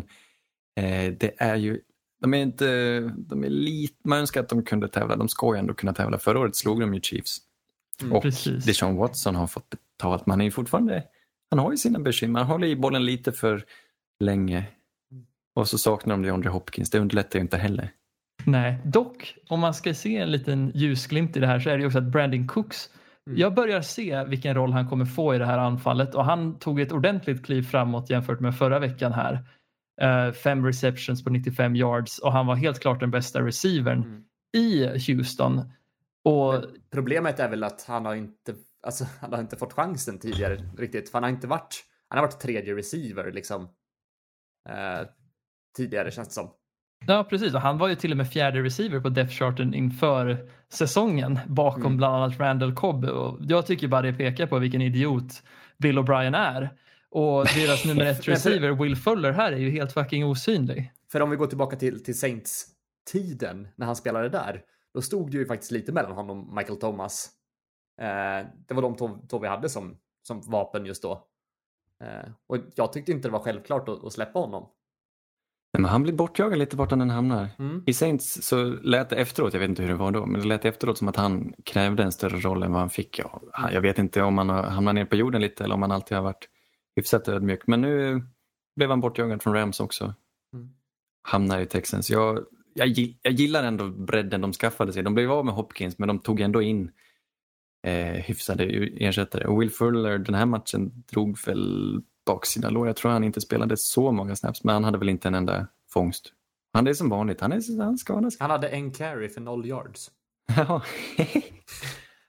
eh, 0.76 1.14
det 1.14 1.34
är 1.38 1.56
ju 1.56 1.82
de 2.22 2.34
är 2.34 2.38
inte, 2.38 3.00
de 3.18 3.44
är 3.44 3.50
lite, 3.50 3.96
man 4.08 4.20
önskar 4.20 4.42
att 4.42 4.50
de 4.50 4.64
kunde 4.64 4.88
tävla, 4.88 5.16
de 5.16 5.30
ska 5.30 5.56
ju 5.56 5.60
ändå 5.60 5.74
kunna 5.74 5.94
tävla. 5.94 6.18
Förra 6.18 6.40
året 6.40 6.56
slog 6.56 6.80
de 6.80 6.94
ju 6.94 7.02
Chiefs. 7.02 7.38
Mm, 8.02 8.14
och 8.14 8.24
precis. 8.24 8.66
Deshaun 8.66 8.96
Watson 8.96 9.36
har 9.36 9.48
fått 9.48 9.70
betalt, 9.70 10.26
men 10.26 10.32
han 10.32 10.42
är 10.42 10.46
ju 10.46 10.52
fortfarande, 10.52 11.04
han 11.50 11.60
har 11.60 11.72
ju 11.72 11.78
sina 11.78 12.00
bekymmer, 12.00 12.40
han 12.40 12.50
håller 12.50 12.68
i 12.68 12.76
bollen 12.76 13.06
lite 13.06 13.32
för 13.32 13.66
länge. 14.20 14.66
Och 15.56 15.68
så 15.68 15.78
saknar 15.78 16.14
de 16.16 16.22
DeAndre 16.22 16.50
Hopkins, 16.50 16.90
det 16.90 17.00
underlättar 17.00 17.40
ju 17.40 17.44
inte 17.44 17.58
heller. 17.58 17.92
Nej, 18.46 18.80
dock 18.86 19.36
om 19.50 19.60
man 19.60 19.74
ska 19.74 19.94
se 19.94 20.18
en 20.18 20.32
liten 20.32 20.72
ljusglimt 20.76 21.38
i 21.38 21.40
det 21.40 21.48
här 21.48 21.60
så 21.60 21.70
är 21.70 21.74
det 21.74 21.80
ju 21.82 21.86
också 21.88 21.98
att 21.98 22.12
Brandon 22.12 22.48
Cooks 22.48 22.90
Mm. 23.28 23.40
Jag 23.40 23.54
börjar 23.54 23.82
se 23.82 24.24
vilken 24.24 24.56
roll 24.56 24.72
han 24.72 24.90
kommer 24.90 25.06
få 25.06 25.36
i 25.36 25.38
det 25.38 25.46
här 25.46 25.58
anfallet 25.58 26.16
och 26.16 26.26
han 26.26 26.60
tog 26.60 26.80
ett 26.80 26.92
ordentligt 26.92 27.46
kliv 27.46 27.64
framåt 27.64 28.10
jämfört 28.10 28.40
med 28.40 28.58
förra 28.58 28.80
veckan 28.80 29.14
här. 29.14 29.46
Eh, 30.02 30.32
fem 30.34 30.66
receptions 30.66 31.24
på 31.24 31.30
95 31.30 31.76
yards 31.76 32.20
och 32.20 32.32
han 32.32 32.48
var 32.48 32.56
helt 32.56 32.80
klart 32.80 33.00
den 33.00 33.12
bästa 33.12 33.42
receivern 33.42 34.04
Mm. 34.04 34.24
i 34.58 34.86
Houston. 35.08 35.58
Och 36.24 36.54
Men 36.54 36.64
Problemet 36.92 37.40
är 37.40 37.50
väl 37.50 37.64
att 37.64 37.86
han 37.88 38.06
har 38.06 38.16
inte, 38.16 38.56
alltså, 38.84 39.06
han 39.20 39.34
har 39.34 39.40
inte 39.40 39.58
fått 39.58 39.74
chansen 39.74 40.20
tidigare 40.20 40.58
riktigt. 40.78 41.10
För 41.10 41.14
han 41.14 41.24
har 41.24 41.30
inte 41.30 41.48
varit, 41.48 41.84
han 42.10 42.20
har 42.20 42.26
varit 42.26 42.40
tredje 42.40 42.76
receiver 42.76 43.32
liksom. 43.32 43.62
Eh, 44.70 45.08
tidigare 45.76 46.12
känns 46.12 46.28
det 46.28 46.34
som. 46.34 46.50
Ja, 47.08 47.24
precis. 47.30 47.54
Och 47.54 47.62
han 47.62 47.78
var 47.78 47.88
ju 47.88 47.96
till 47.96 48.12
och 48.12 48.18
med 48.18 48.30
fjärde 48.32 48.64
receiver 48.64 49.00
på 49.00 49.10
depth 49.10 49.34
charten 49.34 49.74
inför 49.74 50.50
säsongen 50.70 51.40
bakom 51.48 51.82
Mm. 51.82 51.98
bland 51.98 52.16
annat 52.16 52.40
Randall 52.40 52.76
Cobb. 52.76 53.06
Och 53.06 53.38
jag 53.42 53.66
tycker 53.66 53.88
bara 53.88 54.02
det 54.02 54.14
pekar 54.14 54.48
på 54.48 54.60
vilken 54.60 54.82
idiot 54.82 55.44
Bill 55.78 56.00
O'Brien 56.00 56.38
är. 56.38 56.70
Och 57.10 57.46
deras 57.46 57.86
nummer 57.86 58.06
ett 58.06 58.28
receiver, 58.28 58.72
Will 58.72 58.96
Fuller, 58.96 59.32
här 59.32 59.52
är 59.52 59.58
ju 59.58 59.70
helt 59.72 59.94
fucking 59.94 60.26
osynlig. 60.26 60.92
För 61.12 61.22
om 61.22 61.30
vi 61.30 61.36
går 61.36 61.48
tillbaka 61.48 61.76
till, 61.76 62.04
till 62.04 62.20
Saints-tiden 62.20 63.68
när 63.76 63.86
han 63.86 63.96
spelade 63.96 64.30
där. 64.30 64.62
Då 64.94 65.02
stod 65.02 65.32
det 65.32 65.38
ju 65.38 65.46
faktiskt 65.46 65.72
lite 65.72 65.92
mellan 65.92 66.12
honom 66.12 66.50
och 66.50 66.56
Michael 66.56 66.80
Thomas. 66.80 67.30
Eh, 68.02 68.48
det 68.68 68.74
var 68.74 68.82
de 68.82 68.96
två, 68.96 69.10
två 69.30 69.40
vi 69.40 69.48
hade 69.48 69.70
som, 69.70 69.98
som 70.28 70.42
vapen 70.42 70.86
just 70.86 71.02
då. 71.04 71.28
Eh, 72.04 72.32
och 72.48 72.58
jag 72.76 72.94
tyckte 72.94 73.12
inte 73.12 73.28
det 73.28 73.32
var 73.32 73.40
självklart 73.40 73.90
att, 73.90 74.06
att 74.06 74.14
släppa 74.14 74.40
honom. 74.40 74.70
Nej, 75.74 75.82
men 75.82 75.92
han 75.92 76.04
blir 76.04 76.14
bortjagad 76.14 76.60
lite 76.60 76.76
vart 76.78 76.92
han 76.92 77.02
än 77.02 77.10
hamnar. 77.10 77.50
Mm. 77.60 77.84
I 77.86 77.94
Saints 77.94 78.42
så 78.48 78.64
lät 78.66 79.10
det 79.10 79.16
efteråt, 79.16 79.54
jag 79.54 79.60
vet 79.60 79.70
inte 79.70 79.82
hur 79.82 79.90
det 79.90 79.96
var 79.96 80.12
då, 80.12 80.26
men 80.26 80.42
det 80.42 80.48
lät 80.48 80.66
efteråt 80.66 80.98
som 80.98 81.08
att 81.08 81.16
han 81.16 81.54
krävde 81.66 82.04
en 82.04 82.12
större 82.12 82.38
roll 82.40 82.64
än 82.64 82.72
vad 82.72 82.80
han 82.82 82.90
fick. 82.90 83.20
Ja, 83.20 83.42
han- 83.54 83.74
jag 83.74 83.82
vet 83.82 84.00
inte 84.00 84.22
om 84.22 84.38
han 84.38 84.50
har 84.50 84.64
hamnat 84.64 84.96
ner 84.96 85.06
på 85.06 85.16
jorden 85.16 85.42
lite 85.42 85.64
eller 85.64 85.76
om 85.76 85.82
han 85.82 85.92
alltid 85.92 86.18
har 86.18 86.24
varit 86.24 86.50
hyfsat 86.96 87.28
ödmjuk. 87.28 87.68
Men 87.68 87.82
nu 87.82 88.24
blev 88.76 88.90
han 88.90 89.00
bortjagad 89.02 89.44
från 89.44 89.54
Rams 89.54 89.80
också. 89.80 90.14
Mm. 90.54 90.70
Hamnar 91.24 91.60
i 91.60 91.66
Texans. 91.66 92.10
Jag, 92.10 92.40
jag, 92.74 92.88
jag 93.22 93.34
gillar 93.34 93.64
ändå 93.64 93.90
bredden 93.90 94.42
de 94.42 94.54
skaffade 94.54 94.94
sig. 94.94 95.04
De 95.04 95.14
blev 95.14 95.32
av 95.32 95.46
med 95.46 95.54
Hopkins 95.54 96.00
men 96.00 96.08
de 96.08 96.20
tog 96.20 96.40
ändå 96.40 96.62
in 96.62 96.92
eh, 97.88 97.94
hyfsade 98.14 98.64
ersättare. 99.00 99.46
Och 99.48 99.62
Will 99.62 99.72
Fuller 99.72 100.18
den 100.18 100.36
här 100.36 100.46
matchen 100.46 101.04
drog 101.12 101.38
väl 101.46 102.02
baksida 102.26 102.70
lår. 102.70 102.88
Jag 102.88 102.96
tror 102.96 103.12
han 103.12 103.24
inte 103.24 103.42
spelade 103.42 103.78
så 103.78 104.12
många 104.12 104.36
snaps 104.36 104.64
men 104.64 104.74
han 104.74 104.84
hade 104.84 104.98
väl 104.98 105.10
inte 105.10 105.28
en 105.28 105.36
enda 105.36 105.68
fångst. 105.90 106.34
Han 106.74 106.88
är 106.88 106.94
som 106.94 107.10
vanligt, 107.10 107.42
han, 107.42 107.52
är, 107.52 107.84
han 107.84 107.98
skadar 107.98 108.30
sig. 108.30 108.38
Han 108.40 108.50
hade 108.52 108.70
en 108.70 108.92
carry 108.92 109.30
för 109.30 109.42
noll 109.42 109.66
yards. 109.66 110.12
Ja. 110.56 110.82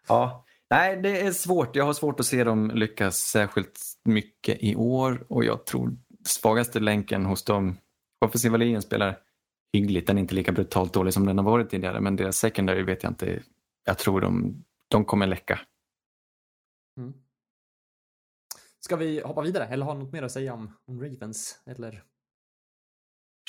ja. 0.09 0.45
Nej, 0.71 1.03
det 1.03 1.21
är 1.21 1.33
svårt. 1.33 1.77
Jag 1.77 1.85
har 1.85 1.93
svårt 1.93 2.21
att 2.21 2.27
se 2.27 2.45
dem 2.45 2.71
lyckas 2.75 3.17
särskilt 3.19 3.81
mycket 4.05 4.59
i 4.61 4.77
år 4.77 5.27
och 5.29 5.45
jag 5.45 5.67
tror 5.67 5.97
svagaste 6.25 6.81
länken 6.81 7.25
hos 7.25 7.45
dem, 7.45 7.77
offensiva 8.25 8.57
linjen 8.57 8.83
spelar 8.83 9.19
hyggligt. 9.73 10.07
Den 10.07 10.19
är 10.19 10.21
inte 10.21 10.35
lika 10.35 10.53
brutalt 10.53 10.93
dålig 10.93 11.15
som 11.15 11.27
den 11.27 11.39
har 11.39 11.45
varit 11.45 11.71
tidigare 11.71 12.01
men 12.01 12.17
deras 12.17 12.37
secondary 12.37 12.83
vet 12.83 13.03
jag 13.03 13.11
inte. 13.11 13.43
Jag 13.85 13.99
tror 13.99 14.21
de, 14.21 14.65
de 14.89 15.05
kommer 15.05 15.27
läcka. 15.27 15.61
Mm. 16.99 17.15
Ska 18.85 18.97
vi 18.97 19.21
hoppa 19.21 19.43
vidare 19.43 19.67
eller 19.67 19.87
har 19.87 19.95
något 19.95 20.13
mer 20.13 20.23
att 20.23 20.33
säga 20.33 20.55
om, 20.55 20.77
om 20.85 21.01
Ravens? 21.01 21.63
Eller? 21.67 22.05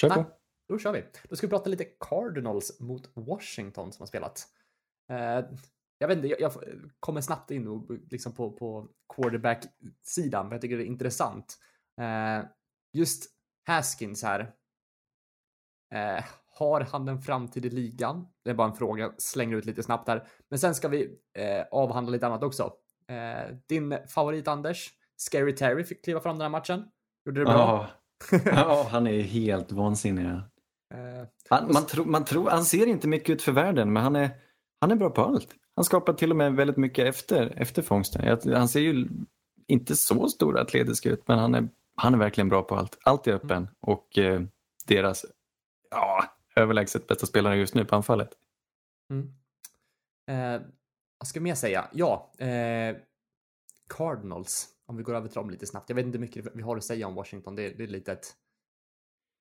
Kör 0.01 0.09
Nej. 0.09 0.17
på. 0.23 0.31
Då 0.67 0.79
kör 0.79 0.93
vi. 0.93 1.03
Då 1.29 1.35
ska 1.35 1.47
vi 1.47 1.51
prata 1.51 1.69
lite 1.69 1.83
Cardinals 1.83 2.79
mot 2.79 3.11
Washington 3.13 3.91
som 3.91 4.01
har 4.01 4.07
spelat. 4.07 4.47
Eh, 5.09 5.45
jag 5.97 6.07
vet 6.07 6.17
inte, 6.17 6.27
jag, 6.27 6.41
jag 6.41 6.53
kommer 6.99 7.21
snabbt 7.21 7.51
in 7.51 7.67
och, 7.67 7.91
liksom 8.11 8.33
på, 8.35 8.51
på 8.51 8.89
quarterback-sidan, 9.15 10.47
för 10.47 10.55
jag 10.55 10.61
tycker 10.61 10.77
det 10.77 10.83
är 10.83 10.87
intressant. 10.87 11.57
Eh, 12.01 12.45
just 12.93 13.25
Haskins 13.67 14.23
här. 14.23 14.53
Eh, 15.93 16.23
har 16.47 16.81
han 16.81 17.07
en 17.07 17.21
framtid 17.21 17.65
i 17.65 17.69
ligan? 17.69 18.27
Det 18.43 18.49
är 18.49 18.53
bara 18.53 18.67
en 18.67 18.75
fråga, 18.75 19.03
jag 19.03 19.21
slänger 19.21 19.57
ut 19.57 19.65
lite 19.65 19.83
snabbt 19.83 20.07
här. 20.07 20.27
Men 20.49 20.59
sen 20.59 20.75
ska 20.75 20.87
vi 20.87 21.19
eh, 21.33 21.65
avhandla 21.71 22.11
lite 22.11 22.27
annat 22.27 22.43
också. 22.43 22.73
Eh, 23.07 23.55
din 23.67 23.97
favorit 24.07 24.47
Anders, 24.47 24.93
Scary 25.17 25.55
Terry 25.55 25.83
fick 25.83 26.03
kliva 26.03 26.19
fram 26.19 26.35
den 26.35 26.41
här 26.41 26.49
matchen. 26.49 26.85
Gjorde 27.25 27.41
det 27.41 27.45
bra. 27.45 27.89
Ja. 28.31 28.39
ja, 28.45 28.87
han 28.91 29.07
är 29.07 29.21
helt 29.21 29.71
vansinnig. 29.71 30.25
Eh, 30.25 30.39
Han, 31.49 31.73
man 31.73 31.85
tror, 31.85 32.05
man 32.05 32.25
tror, 32.25 32.49
han 32.49 32.65
ser 32.65 32.87
inte 32.87 33.07
mycket 33.07 33.29
ut 33.29 33.41
för 33.41 33.51
världen 33.51 33.93
men 33.93 34.03
han 34.03 34.15
är, 34.15 34.29
han 34.81 34.91
är 34.91 34.95
bra 34.95 35.09
på 35.09 35.21
allt. 35.21 35.47
Han 35.75 35.85
skapar 35.85 36.13
till 36.13 36.31
och 36.31 36.37
med 36.37 36.53
väldigt 36.53 36.77
mycket 36.77 37.07
efter, 37.07 37.53
efter 37.57 37.81
fångsten. 37.81 38.39
Han 38.53 38.67
ser 38.67 38.79
ju 38.79 39.07
inte 39.67 39.95
så 39.95 40.29
stor 40.29 40.59
atletisk 40.59 41.05
ut 41.05 41.27
men 41.27 41.39
han 41.39 41.55
är, 41.55 41.69
han 41.95 42.13
är 42.13 42.17
verkligen 42.17 42.49
bra 42.49 42.63
på 42.63 42.75
allt. 42.75 42.97
Allt 43.03 43.27
är 43.27 43.33
öppen 43.33 43.67
och 43.79 44.17
eh, 44.17 44.41
deras 44.87 45.25
ja, 45.91 46.25
överlägset 46.55 47.07
bästa 47.07 47.25
spelare 47.25 47.55
just 47.55 47.75
nu 47.75 47.85
på 47.85 47.95
anfallet. 47.95 48.29
Mm. 49.09 49.33
Eh, 50.27 50.61
vad 51.17 51.27
ska 51.27 51.37
jag 51.37 51.43
mer 51.43 51.55
säga? 51.55 51.85
Ja, 51.91 52.31
eh, 52.37 52.95
Cardinals. 53.89 54.69
Om 54.87 54.97
vi 54.97 55.03
går 55.03 55.15
över 55.15 55.27
till 55.27 55.35
dem 55.35 55.49
lite 55.49 55.65
snabbt. 55.65 55.89
Jag 55.89 55.95
vet 55.95 56.05
inte 56.05 56.17
hur 56.17 56.25
mycket 56.25 56.45
vi 56.53 56.61
har 56.61 56.77
att 56.77 56.83
säga 56.83 57.07
om 57.07 57.15
Washington. 57.15 57.55
Det, 57.55 57.69
det 57.69 57.83
är 57.83 57.87
lite 57.87 58.11
ett... 58.11 58.33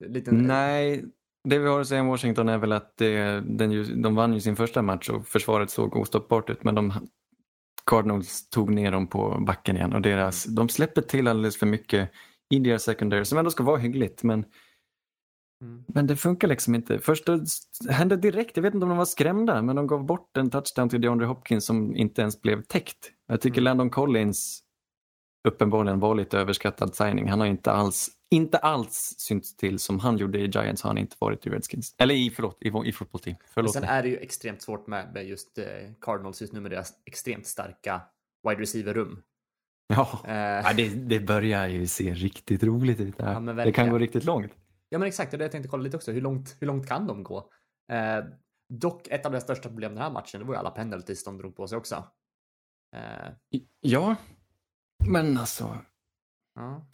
Lite, 0.04 0.32
Nej, 0.32 1.04
det 1.48 1.58
vi 1.58 1.68
har 1.68 1.80
att 1.80 1.88
säga 1.88 2.00
om 2.00 2.06
Washington 2.06 2.48
är 2.48 2.58
väl 2.58 2.72
att 2.72 2.96
det, 2.96 3.40
den 3.40 3.72
ju, 3.72 3.84
de 3.84 4.14
vann 4.14 4.34
ju 4.34 4.40
sin 4.40 4.56
första 4.56 4.82
match 4.82 5.08
och 5.08 5.26
försvaret 5.26 5.70
såg 5.70 5.96
ostoppbart 5.96 6.50
ut 6.50 6.64
men 6.64 6.74
de 6.74 6.92
Cardinals 7.86 8.48
tog 8.48 8.70
ner 8.70 8.92
dem 8.92 9.06
på 9.06 9.38
backen 9.46 9.76
igen 9.76 9.92
och 9.92 10.02
deras, 10.02 10.44
de 10.44 10.68
släpper 10.68 11.02
till 11.02 11.28
alldeles 11.28 11.56
för 11.56 11.66
mycket 11.66 12.10
i 12.50 12.58
deras 12.58 12.82
secondary 12.82 13.24
som 13.24 13.38
ändå 13.38 13.50
ska 13.50 13.62
vara 13.64 13.76
hyggligt 13.78 14.22
men, 14.22 14.44
Mm. 15.62 15.84
men 15.88 16.06
det 16.06 16.16
funkar 16.16 16.48
liksom 16.48 16.74
inte. 16.74 16.98
Först 16.98 17.26
då 17.26 17.40
hände 17.88 18.16
direkt, 18.16 18.56
jag 18.56 18.62
vet 18.62 18.74
inte 18.74 18.84
om 18.84 18.88
de 18.88 18.98
var 18.98 19.04
skrämda 19.04 19.62
men 19.62 19.76
de 19.76 19.86
gav 19.86 20.06
bort 20.06 20.36
en 20.36 20.50
touchdown 20.50 20.88
till 20.88 21.00
DeAndre 21.00 21.26
Hopkins 21.26 21.66
som 21.66 21.96
inte 21.96 22.20
ens 22.20 22.42
blev 22.42 22.62
täckt. 22.62 23.10
Jag 23.26 23.40
tycker 23.40 23.60
Mm. 23.60 23.64
Landon 23.64 23.90
Collins 23.90 24.61
uppenbarligen 25.48 26.00
var 26.00 26.14
lite 26.14 26.38
överskattad 26.38 26.94
signing. 26.94 27.28
Han 27.28 27.40
har 27.40 27.46
inte 27.46 27.72
alls, 27.72 28.10
inte 28.30 28.58
alls 28.58 29.14
synts 29.18 29.56
till 29.56 29.78
som 29.78 29.98
han 29.98 30.18
gjorde 30.18 30.38
i 30.38 30.46
Giants 30.46 30.82
har 30.82 30.90
han 30.90 30.98
inte 30.98 31.16
varit 31.18 31.46
i 31.46 31.50
Redskins. 31.50 31.94
Eller 31.98 32.14
i, 32.14 32.30
förlåt, 32.30 32.58
i, 32.60 32.88
i 32.88 32.92
fotboll 32.92 33.20
team. 33.20 33.36
Förlåt. 33.54 33.72
sen 33.72 33.84
är 33.84 34.02
det 34.02 34.08
ju 34.08 34.16
extremt 34.16 34.62
svårt 34.62 34.86
med, 34.86 35.12
med 35.14 35.26
just 35.26 35.58
eh, 35.58 35.64
Cardinals 36.00 36.40
just 36.40 36.52
nu 36.52 36.60
med 36.60 36.70
deras 36.70 36.92
extremt 37.06 37.46
starka 37.46 38.02
wide 38.48 38.62
receiver-rum. 38.62 39.22
Ja, 39.86 40.20
Eh, 40.24 40.34
ja 40.34 40.72
det, 40.76 40.88
det 40.88 41.20
börjar 41.20 41.68
ju 41.68 41.86
se 41.86 42.14
riktigt 42.14 42.62
roligt 42.62 43.00
ut. 43.00 43.18
Det, 43.18 43.24
här. 43.24 43.32
Ja, 43.32 43.64
det 43.64 43.72
kan 43.72 43.90
gå 43.90 43.98
riktigt 43.98 44.24
långt. 44.24 44.52
Ja 44.88 44.98
men 44.98 45.08
exakt, 45.08 45.30
det 45.30 45.38
jag 45.38 45.52
tänkte 45.52 45.68
kolla 45.68 45.82
lite 45.82 45.96
också. 45.96 46.12
Hur 46.12 46.20
långt, 46.20 46.56
hur 46.60 46.66
långt 46.66 46.88
kan 46.88 47.06
de 47.06 47.22
gå? 47.22 47.50
Eh, 47.92 48.24
dock, 48.68 49.08
ett 49.08 49.26
av 49.26 49.32
deras 49.32 49.44
största 49.44 49.68
problem 49.68 49.94
den 49.94 50.02
här 50.02 50.10
matchen, 50.10 50.40
det 50.40 50.46
var 50.46 50.54
ju 50.54 50.58
alla 50.58 50.70
penalties 50.70 51.24
de 51.24 51.38
drog 51.38 51.56
på 51.56 51.66
sig 51.66 51.78
också. 51.78 52.04
Eh, 52.96 53.60
Ja, 53.80 54.16
men 55.08 55.36
alltså 55.36 55.78
ja. 56.54 56.86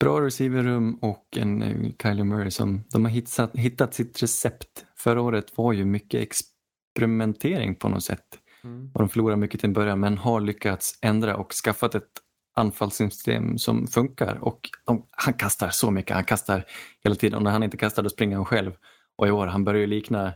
bra 0.00 0.20
receiverrum 0.20 0.94
och 0.94 1.26
en 1.36 1.62
eh, 1.62 1.92
Kyler 2.02 2.24
Murray 2.24 2.50
som 2.50 2.84
de 2.92 3.04
har 3.04 3.12
hittat, 3.12 3.56
hittat 3.56 3.94
sitt 3.94 4.22
recept. 4.22 4.86
Förra 4.96 5.22
året 5.22 5.58
var 5.58 5.72
ju 5.72 5.84
mycket 5.84 6.20
experimentering 6.20 7.74
på 7.74 7.88
något 7.88 8.04
sätt. 8.04 8.38
Mm. 8.64 8.90
och 8.94 9.00
de 9.00 9.08
förlorar 9.08 9.36
mycket 9.36 9.60
till 9.60 9.68
en 9.68 9.72
början 9.72 10.00
men 10.00 10.18
har 10.18 10.40
lyckats 10.40 10.98
ändra 11.02 11.36
och 11.36 11.52
skaffat 11.52 11.94
ett 11.94 12.10
anfallssystem 12.56 13.58
som 13.58 13.86
funkar 13.86 14.38
och 14.44 14.60
de, 14.86 15.06
han 15.10 15.34
kastar 15.34 15.68
så 15.68 15.90
mycket, 15.90 16.14
han 16.14 16.24
kastar 16.24 16.64
hela 17.04 17.16
tiden 17.16 17.36
och 17.36 17.42
när 17.42 17.50
han 17.50 17.62
inte 17.62 17.76
kastar 17.76 18.02
då 18.02 18.08
springer 18.08 18.36
han 18.36 18.44
själv 18.44 18.72
och 19.16 19.28
i 19.28 19.30
år 19.30 19.46
han 19.46 19.64
börjar 19.64 19.80
ju 19.80 19.86
likna 19.86 20.32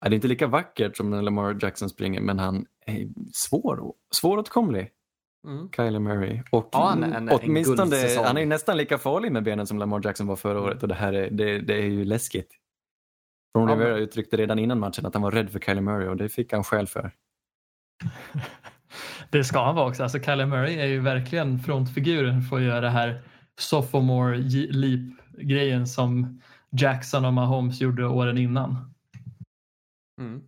ja, 0.00 0.08
det 0.08 0.14
är 0.14 0.16
inte 0.16 0.28
lika 0.28 0.46
vackert 0.46 0.96
som 0.96 1.10
när 1.10 1.22
Lamar 1.22 1.58
Jackson 1.62 1.88
springer 1.88 2.20
men 2.20 2.38
han 2.38 2.66
är 2.86 3.08
svår, 3.32 3.92
svåråtkomlig 4.14 4.90
Mm. 5.48 5.70
Kyler 5.76 5.98
Murray 5.98 6.42
och 6.50 6.68
Ja, 6.72 6.92
en- 6.92 7.04
en- 7.04 7.12
en 7.14 7.28
åtminstone, 7.42 7.76
guldsäsong. 7.90 8.24
han 8.24 8.36
är 8.36 8.40
ju 8.40 8.46
nästan 8.46 8.76
lika 8.76 8.98
farlig 8.98 9.32
med 9.32 9.42
benen 9.42 9.66
som 9.66 9.78
Lamar 9.78 10.00
Jackson 10.04 10.26
var 10.26 10.36
förra 10.36 10.60
året 10.60 10.82
och 10.82 10.88
det 10.88 10.94
här 10.94 11.12
är, 11.12 11.30
det, 11.30 11.58
det 11.60 11.74
är 11.74 11.86
ju 11.86 12.04
läskigt. 12.04 12.54
Ron 13.58 13.68
Ja, 13.68 13.74
Rivera 13.74 13.92
men- 13.94 14.02
uttryckte 14.02 14.36
redan 14.36 14.58
innan 14.58 14.78
matchen 14.80 15.06
att 15.06 15.14
han 15.14 15.22
var 15.22 15.30
rädd 15.30 15.50
för 15.50 15.58
Kyler 15.60 15.80
Murray 15.80 16.08
och 16.08 16.16
det 16.16 16.28
fick 16.28 16.52
han 16.52 16.64
skäl 16.64 16.86
för. 16.86 17.10
Det 19.30 19.44
ska 19.44 19.64
han 19.64 19.74
vara 19.74 19.88
också. 19.88 20.02
Alltså 20.02 20.18
Kyler 20.20 20.46
Murray 20.46 20.74
är 20.78 20.86
ju 20.86 21.00
verkligen 21.00 21.58
frontfiguren 21.58 22.42
för 22.42 22.56
att 22.56 22.62
göra 22.62 22.80
det 22.80 22.90
här 22.90 23.22
sophomore 23.58 24.36
leap-grejen 24.70 25.86
som 25.86 26.40
Jackson 26.70 27.24
och 27.24 27.32
Mahomes 27.32 27.80
gjorde 27.80 28.06
åren 28.06 28.38
innan. 28.38 28.94
Mm. 30.20 30.42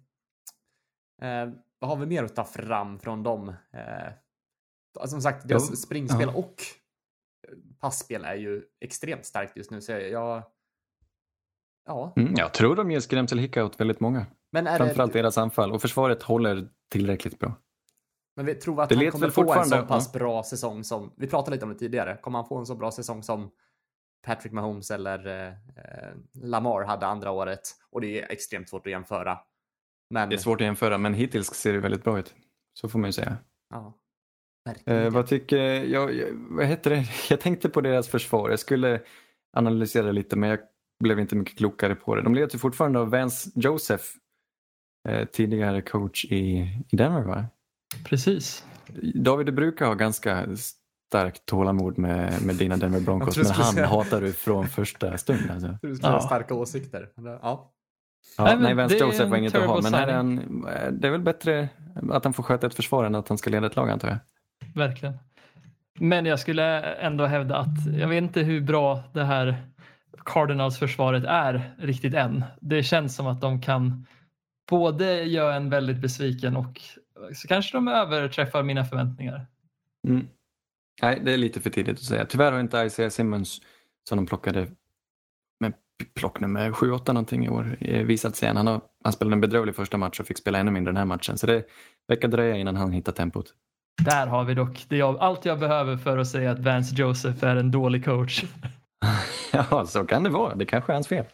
Eh, 1.23 1.55
vad 1.79 1.91
har 1.91 1.97
vi 1.97 2.07
mer 2.07 2.25
att 2.25 2.37
ta 2.37 2.45
fram 2.45 2.99
från 2.99 3.23
dem? 3.23 3.49
Eh, 3.49 4.13
alltså, 4.95 5.15
som 5.15 5.23
sagt, 5.23 5.49
deras 5.49 5.71
Ja, 5.71 5.77
springspel 5.77 6.29
ja. 6.33 6.39
och 6.39 6.55
passspel 7.81 8.25
är 8.25 8.35
ju 8.35 8.63
extremt 8.81 9.25
starkt 9.27 9.57
just 9.57 9.71
nu. 9.71 9.81
Så 9.81 9.93
jag... 9.93 10.43
Ja, 11.87 12.13
Mm, 12.17 12.35
jag 12.37 12.55
tror 12.55 12.77
de 12.77 12.91
ger 12.91 13.01
skrämselhicka 13.01 13.65
åt 13.65 13.81
väldigt 13.81 14.01
många. 14.01 14.27
men 14.53 14.67
är 14.67 14.77
Framförallt 14.77 15.13
det... 15.13 15.19
deras 15.19 15.39
anfall 15.39 15.73
och 15.73 15.83
försvaret 15.83 16.23
håller 16.23 16.69
tillräckligt 16.91 17.39
bra. 17.39 17.55
Men 18.37 18.47
vi 18.47 18.55
tror 18.55 18.83
att 18.83 18.89
Det 18.89 18.95
han 18.97 19.11
kommer 19.11 19.31
få 19.31 19.53
en 19.53 19.65
så 19.65 19.83
pass 19.83 20.13
bra 20.13 20.43
säsong 20.43 20.85
som, 20.85 21.13
vi 21.17 21.27
pratade 21.27 21.57
lite 21.57 21.65
om 21.65 21.73
det 21.73 21.79
tidigare, 21.79 22.17
kommer 22.23 22.39
han 22.39 22.49
få 22.49 22.59
en 22.59 22.67
så 22.67 22.75
bra 22.75 22.91
säsong 22.91 23.23
som 23.23 23.51
Patrick 24.27 24.53
Mahomes 24.53 24.91
eller 24.91 25.27
eh, 25.27 25.49
eh, 25.49 26.15
Lamar 26.33 26.83
hade 26.85 27.07
andra 27.07 27.31
året? 27.31 27.61
Och 27.91 28.01
det 28.01 28.21
är 28.23 28.33
extremt 28.33 28.69
svårt 28.69 28.87
att 28.87 28.91
jämföra. 28.91 29.39
Men, 30.11 30.29
Det 30.29 30.35
är 30.35 30.39
svårt 30.39 30.61
att 30.61 30.65
jämföra, 30.65 30.99
men 30.99 31.15
hittills 31.15 31.47
ser 31.47 31.73
det 31.73 31.79
väldigt 31.81 32.05
bra 32.05 32.19
ut. 32.19 32.35
Så 32.75 32.89
får 32.89 32.99
man 32.99 33.09
ju 33.09 33.13
säga. 33.13 33.37
Ja. 33.71 33.95
Eh, 34.87 35.11
vad 35.11 35.27
tycker 35.27 35.57
jag, 35.85 36.15
jag, 36.15 36.27
vad 36.51 36.67
heter 36.67 36.91
det? 36.91 37.05
Jag 37.31 37.41
tänkte 37.41 37.69
på 37.69 37.81
deras 37.81 38.09
försvar. 38.09 38.51
Jag 38.51 38.59
skulle 38.59 39.01
analysera 39.57 40.13
lite, 40.13 40.37
men 40.37 40.51
jag 40.51 40.59
blev 41.03 41.21
inte 41.21 41.37
mycket 41.37 41.59
klokare 41.59 41.95
på 41.95 42.15
det. 42.15 42.23
De 42.23 42.35
leds 42.35 42.55
ju 42.55 42.59
fortfarande 42.59 42.99
av 42.99 43.11
Vance 43.11 43.51
Joseph, 43.55 44.05
eh, 45.09 45.25
tidigare 45.25 45.83
coach 45.83 46.25
i, 46.25 46.37
i 46.91 46.97
Denver, 46.97 47.23
va? 47.23 47.45
Precis. 48.05 48.65
David, 49.15 49.47
du 49.47 49.53
brukar 49.53 49.87
ha 49.87 49.95
ganska 49.95 50.47
starkt 50.57 51.47
tålamod 51.47 51.99
med, 51.99 52.43
med 52.47 52.57
dina 52.57 52.77
Denver 52.77 53.01
Broncos, 53.01 53.37
men 53.37 53.47
han 53.47 53.73
säga- 53.75 53.87
hatar 53.87 54.21
du 54.21 54.33
från 54.33 54.69
första 54.69 55.19
stund. 55.19 55.51
Alltså. 55.51 55.79
Du 55.83 55.95
skulle 55.97 56.13
Ja. 56.13 56.21
starka 56.21 56.55
åsikter. 56.55 57.09
Ja. 57.17 57.73
Ja, 58.37 58.57
Nej, 58.61 58.75
Vance 58.75 58.97
Joseph 58.97 59.31
var 59.31 59.37
en 59.37 59.43
inget 59.43 59.55
att 59.55 59.67
ha, 59.67 59.81
men 59.83 59.95
här 59.95 60.09
är 60.09 60.13
han, 60.15 60.37
det 60.93 61.07
är 61.09 61.11
väl 61.11 61.21
bättre 61.21 61.69
att 62.11 62.25
han 62.25 62.33
får 62.33 62.43
sköta 62.43 62.67
ett 62.67 62.75
försvar 62.75 63.05
än 63.05 63.15
att 63.15 63.29
han 63.29 63.39
ska 63.39 63.51
leda 63.51 63.67
ett 63.67 63.77
lag 63.77 63.91
antar 63.91 64.09
jag. 64.09 64.19
Verkligen. 64.75 65.19
Men 65.99 66.27
jag 66.27 66.41
skulle 66.41 66.81
ändå 66.83 67.27
hävda 67.27 67.57
att 67.57 67.87
jag 67.99 68.09
vet 68.09 68.23
inte 68.23 68.41
hur 68.41 68.61
bra 68.61 69.03
det 69.13 69.25
här 69.25 69.57
Cardinals-försvaret 70.25 71.25
är 71.25 71.75
riktigt 71.79 72.15
än. 72.15 72.45
Det 72.61 72.83
känns 72.83 73.17
som 73.17 73.27
att 73.27 73.41
de 73.41 73.61
kan 73.61 74.07
både 74.71 75.23
göra 75.23 75.55
en 75.55 75.71
väldigt 75.71 75.99
besviken 75.99 76.57
och 76.57 76.81
så 77.35 77.49
kanske 77.49 77.77
de 77.77 77.89
överträffar 77.89 78.63
mina 78.63 78.85
förväntningar. 78.85 79.47
Mm. 80.09 80.29
Nej, 81.03 81.21
det 81.25 81.33
är 81.33 81.37
lite 81.39 81.61
för 81.61 81.71
tidigt 81.71 81.99
att 81.99 82.05
säga. 82.05 82.27
Tyvärr 82.27 82.53
har 82.53 82.61
inte 82.61 82.79
Isaiah 82.79 83.11
Simmons, 83.11 83.61
som 84.09 84.17
de 84.17 84.27
plockade 84.27 84.67
med 85.61 85.73
plock 86.15 86.41
nummer 86.41 86.71
7-8 86.71 87.13
någonting 87.13 87.45
i 87.45 87.49
år, 87.49 87.77
eh, 87.81 88.05
visat 88.05 88.37
sig 88.37 88.49
än. 88.49 88.57
Han, 88.57 88.67
har, 88.67 88.81
han 89.05 89.13
spelade 89.13 89.35
en 89.35 89.41
bedrövlig 89.41 89.77
första 89.77 89.99
match 89.99 90.21
och 90.21 90.27
fick 90.27 90.39
spela 90.39 90.59
ännu 90.59 90.71
mindre 90.71 90.93
den 90.93 90.97
här 90.97 91.05
matchen. 91.05 91.39
Så 91.39 91.47
det 91.47 91.65
verkar 92.09 92.29
dröja 92.29 92.57
innan 92.57 92.77
han 92.77 92.93
hittar 92.93 93.13
tempot. 93.13 93.55
Där 94.05 94.27
har 94.27 94.45
vi 94.45 94.55
dock 94.55 94.87
det 94.89 94.97
jag, 94.97 95.19
allt 95.19 95.45
jag 95.45 95.59
behöver 95.59 95.97
för 95.97 96.19
att 96.19 96.29
säga 96.29 96.51
att 96.51 96.59
Vance 96.59 96.95
Joseph 96.95 97.45
är 97.45 97.57
en 97.57 97.71
dålig 97.71 98.05
coach. 98.05 98.45
ja, 99.53 99.87
så 99.87 100.05
kan 100.05 100.23
det 100.23 100.31
vara. 100.31 100.55
Det 100.55 100.65
kanske 100.67 100.93
är 100.93 100.95
hans 100.95 101.09
fel. 101.09 101.25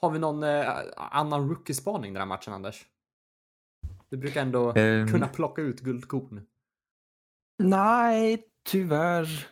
Har 0.00 0.10
vi 0.10 0.18
någon 0.18 0.42
eh, 0.42 0.68
annan 0.96 1.48
rookie-spaning 1.48 2.12
den 2.12 2.20
här 2.20 2.26
matchen, 2.26 2.52
Anders? 2.52 2.82
Du 4.10 4.16
brukar 4.16 4.42
ändå 4.42 4.72
Ehm. 4.76 5.08
kunna 5.12 5.26
plocka 5.26 5.62
ut 5.62 5.80
guldkorn. 5.80 6.40
Nej, 7.62 8.38
tyvärr. 8.70 9.46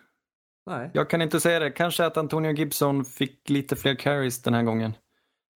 Nej. 0.66 0.90
Jag 0.92 1.10
kan 1.10 1.22
inte 1.22 1.40
säga 1.40 1.58
det. 1.58 1.70
Kanske 1.70 2.06
att 2.06 2.16
Antonio 2.16 2.52
Gibson 2.52 3.04
fick 3.04 3.50
lite 3.50 3.76
fler 3.76 3.94
carries 3.94 4.42
den 4.42 4.54
här 4.54 4.62
gången. 4.62 4.92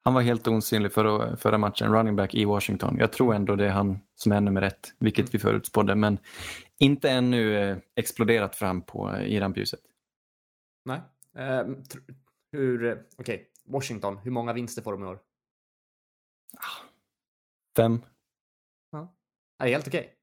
Han 0.05 0.15
var 0.15 0.21
helt 0.23 0.49
osynlig 0.49 0.93
förra, 0.93 1.37
förra 1.37 1.59
matchen, 1.59 1.93
running 1.93 2.17
back 2.17 2.35
i 2.35 2.45
Washington. 2.45 2.97
Jag 2.99 3.13
tror 3.13 3.35
ändå 3.35 3.57
det 3.57 3.67
är 3.67 3.71
han 3.71 3.99
som 4.15 4.33
är 4.33 4.41
nummer 4.41 4.63
ett, 4.63 4.93
vilket 4.99 5.35
vi 5.35 5.39
förutspådde, 5.39 5.95
men 5.95 6.19
inte 6.81 7.11
ännu 7.11 7.57
eh, 7.57 7.79
exploderat 7.97 8.57
fram 8.57 8.83
på, 8.83 9.11
eh, 9.11 9.23
i 9.23 9.41
rampljuset. 9.41 9.81
Nej. 10.85 11.01
Eh, 11.35 11.65
tr- 11.65 12.15
hur, 12.53 12.85
eh, 12.85 12.97
okej, 13.19 13.51
Washington, 13.65 14.17
hur 14.19 14.31
många 14.31 14.53
vinster 14.53 14.83
får 14.83 14.93
de 14.93 15.03
i 15.03 15.07
år? 15.07 15.19
Fem? 17.77 18.03
Ja. 18.91 19.15
Det 19.59 19.65
är 19.65 19.69
helt 19.69 19.89
okej. 19.89 20.17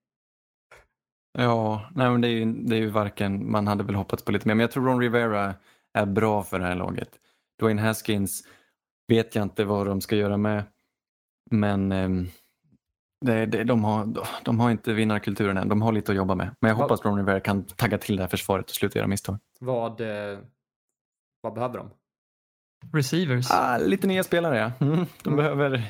Ja, 1.31 1.89
nej 1.95 2.09
men 2.09 2.21
det 2.21 2.27
är, 2.27 2.31
ju, 2.31 2.45
det 2.45 2.75
är 2.75 2.79
ju 2.79 2.89
varken, 2.89 3.51
man 3.51 3.67
hade 3.67 3.83
väl 3.83 3.95
hoppats 3.95 4.23
på 4.23 4.31
lite 4.31 4.47
mer, 4.47 4.55
men 4.55 4.61
jag 4.61 4.71
tror 4.71 4.85
Ron 4.85 5.01
Rivera 5.01 5.55
är 5.93 6.05
bra 6.05 6.43
för 6.43 6.59
det 6.59 6.65
här 6.65 6.75
laget. 6.75 7.19
Dwayne 7.59 7.81
Haskins 7.81 8.47
vet 9.07 9.35
jag 9.35 9.43
inte 9.43 9.65
vad 9.65 9.87
de 9.87 10.01
ska 10.01 10.15
göra 10.15 10.37
med, 10.37 10.63
men 11.51 11.91
ehm, 11.91 12.27
det, 13.25 13.45
det, 13.45 13.63
de, 13.63 13.83
har, 13.83 14.07
de 14.43 14.59
har 14.59 14.71
inte 14.71 14.93
vinnarkulturen 14.93 15.57
än, 15.57 15.69
de 15.69 15.81
har 15.81 15.91
lite 15.91 16.11
att 16.11 16.15
jobba 16.17 16.35
med. 16.35 16.55
Men 16.59 16.69
jag 16.69 16.75
hoppas 16.75 17.05
Ron 17.05 17.17
Rivera 17.17 17.39
kan 17.39 17.63
tagga 17.63 17.97
till 17.97 18.15
det 18.15 18.23
här 18.23 18.29
försvaret 18.29 18.69
och 18.69 18.75
sluta 18.75 18.99
göra 18.99 19.07
misstag. 19.07 19.37
Vad, 19.59 20.01
eh, 20.01 20.39
vad 21.41 21.53
behöver 21.53 21.77
de? 21.77 21.89
Receivers. 22.93 23.51
Ah, 23.51 23.77
lite 23.77 24.07
nya 24.07 24.23
spelare 24.23 24.57
ja. 24.57 24.85
Mm, 24.85 25.05
de 25.23 25.35
behöver 25.35 25.83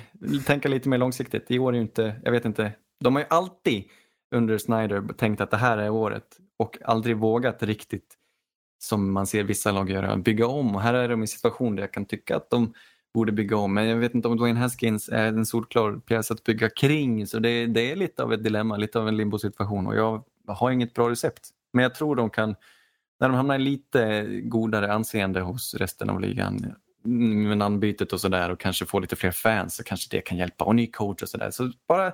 tänka 0.46 0.70
lite 0.70 0.90
mer 0.90 0.98
långsiktigt. 0.98 1.52
I 1.52 1.60
år 1.60 1.72
är 1.72 1.76
ju 1.76 1.82
inte, 1.82 2.22
jag 2.24 2.32
vet 2.32 2.46
inte, 2.46 2.72
de 3.00 3.16
har 3.16 3.22
ju 3.22 3.28
alltid 3.30 3.84
under 4.36 4.58
Snyder 4.58 5.14
tänkt 5.14 5.42
att 5.42 5.52
det 5.52 5.58
här 5.58 5.78
är 5.78 5.90
året 5.90 6.38
och 6.60 6.78
aldrig 6.86 7.18
vågat 7.18 7.64
riktigt 7.64 8.16
som 8.84 9.14
man 9.14 9.28
ser 9.28 9.44
vissa 9.44 9.72
lag 9.72 9.90
göra, 9.90 10.18
bygga 10.18 10.48
om. 10.48 10.76
Och 10.76 10.82
här 10.82 10.94
är 10.94 11.10
de 11.10 11.20
i 11.20 11.24
en 11.24 11.28
situation 11.28 11.76
där 11.76 11.84
jag 11.84 11.94
kan 11.94 12.06
tycka 12.06 12.36
att 12.36 12.50
de 12.50 12.74
borde 13.18 13.32
bygga 13.32 13.58
om. 13.58 13.74
Men 13.74 13.86
jag 13.88 13.98
vet 13.98 14.14
inte 14.16 14.28
om 14.28 14.38
Dwayne 14.38 14.60
Haskins 14.60 15.10
är 15.10 15.28
en 15.28 15.46
solklar 15.46 16.00
pjäs 16.00 16.32
att 16.32 16.44
bygga 16.44 16.70
kring. 16.70 17.28
Så 17.28 17.40
det, 17.40 17.66
det 17.66 17.92
är 17.92 17.96
lite 17.96 18.24
av 18.24 18.34
ett 18.34 18.44
dilemma, 18.44 18.78
lite 18.78 19.00
av 19.00 19.08
en 19.08 19.18
limbo-situation 19.18 19.88
och 19.88 19.96
jag 19.96 20.24
har 20.48 20.72
inget 20.72 20.94
bra 20.94 21.10
recept. 21.10 21.50
Men 21.74 21.84
jag 21.84 21.96
tror 21.96 22.16
de 22.16 22.30
kan, 22.30 22.56
när 23.20 23.28
de 23.30 23.36
hamnar 23.36 23.56
i 23.56 23.60
lite 23.60 24.26
godare 24.44 24.94
anseende 24.94 25.42
hos 25.42 25.74
resten 25.74 26.10
av 26.10 26.22
ligan 26.22 26.74
med 27.48 27.58
namnbytet 27.58 28.14
och 28.14 28.22
sådär 28.22 28.50
och 28.52 28.60
kanske 28.60 28.86
få 28.86 29.00
lite 29.00 29.16
fler 29.16 29.32
fans 29.32 29.76
så 29.76 29.84
kanske 29.84 30.18
det 30.18 30.22
kan 30.22 30.38
hjälpa. 30.38 30.66
Och 30.66 30.76
ny 30.76 30.88
coach 30.92 31.24
och 31.24 31.30
sådär. 31.30 31.52
Så 31.52 31.72
bara 31.88 32.12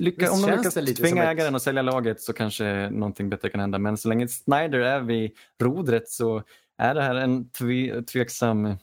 lycka, 0.00 0.32
om 0.32 0.42
de 0.42 0.50
lyckas 0.56 0.74
tvinga 0.74 1.22
ett- 1.22 1.28
ägaren 1.28 1.54
att 1.54 1.62
sälja 1.62 1.82
laget 1.82 2.20
så 2.20 2.32
kanske 2.32 2.90
någonting 2.90 3.30
bättre 3.30 3.48
kan 3.48 3.60
hända. 3.60 3.78
Men 3.78 3.96
så 3.96 4.08
länge 4.08 4.28
Snyder 4.28 4.78
är 4.78 5.00
vid 5.00 5.30
rodret 5.62 6.08
så 6.08 6.42
är 6.78 6.94
det 6.94 7.02
här 7.02 7.14
en 7.14 7.48
tve, 7.50 8.02
tveksam 8.02 8.76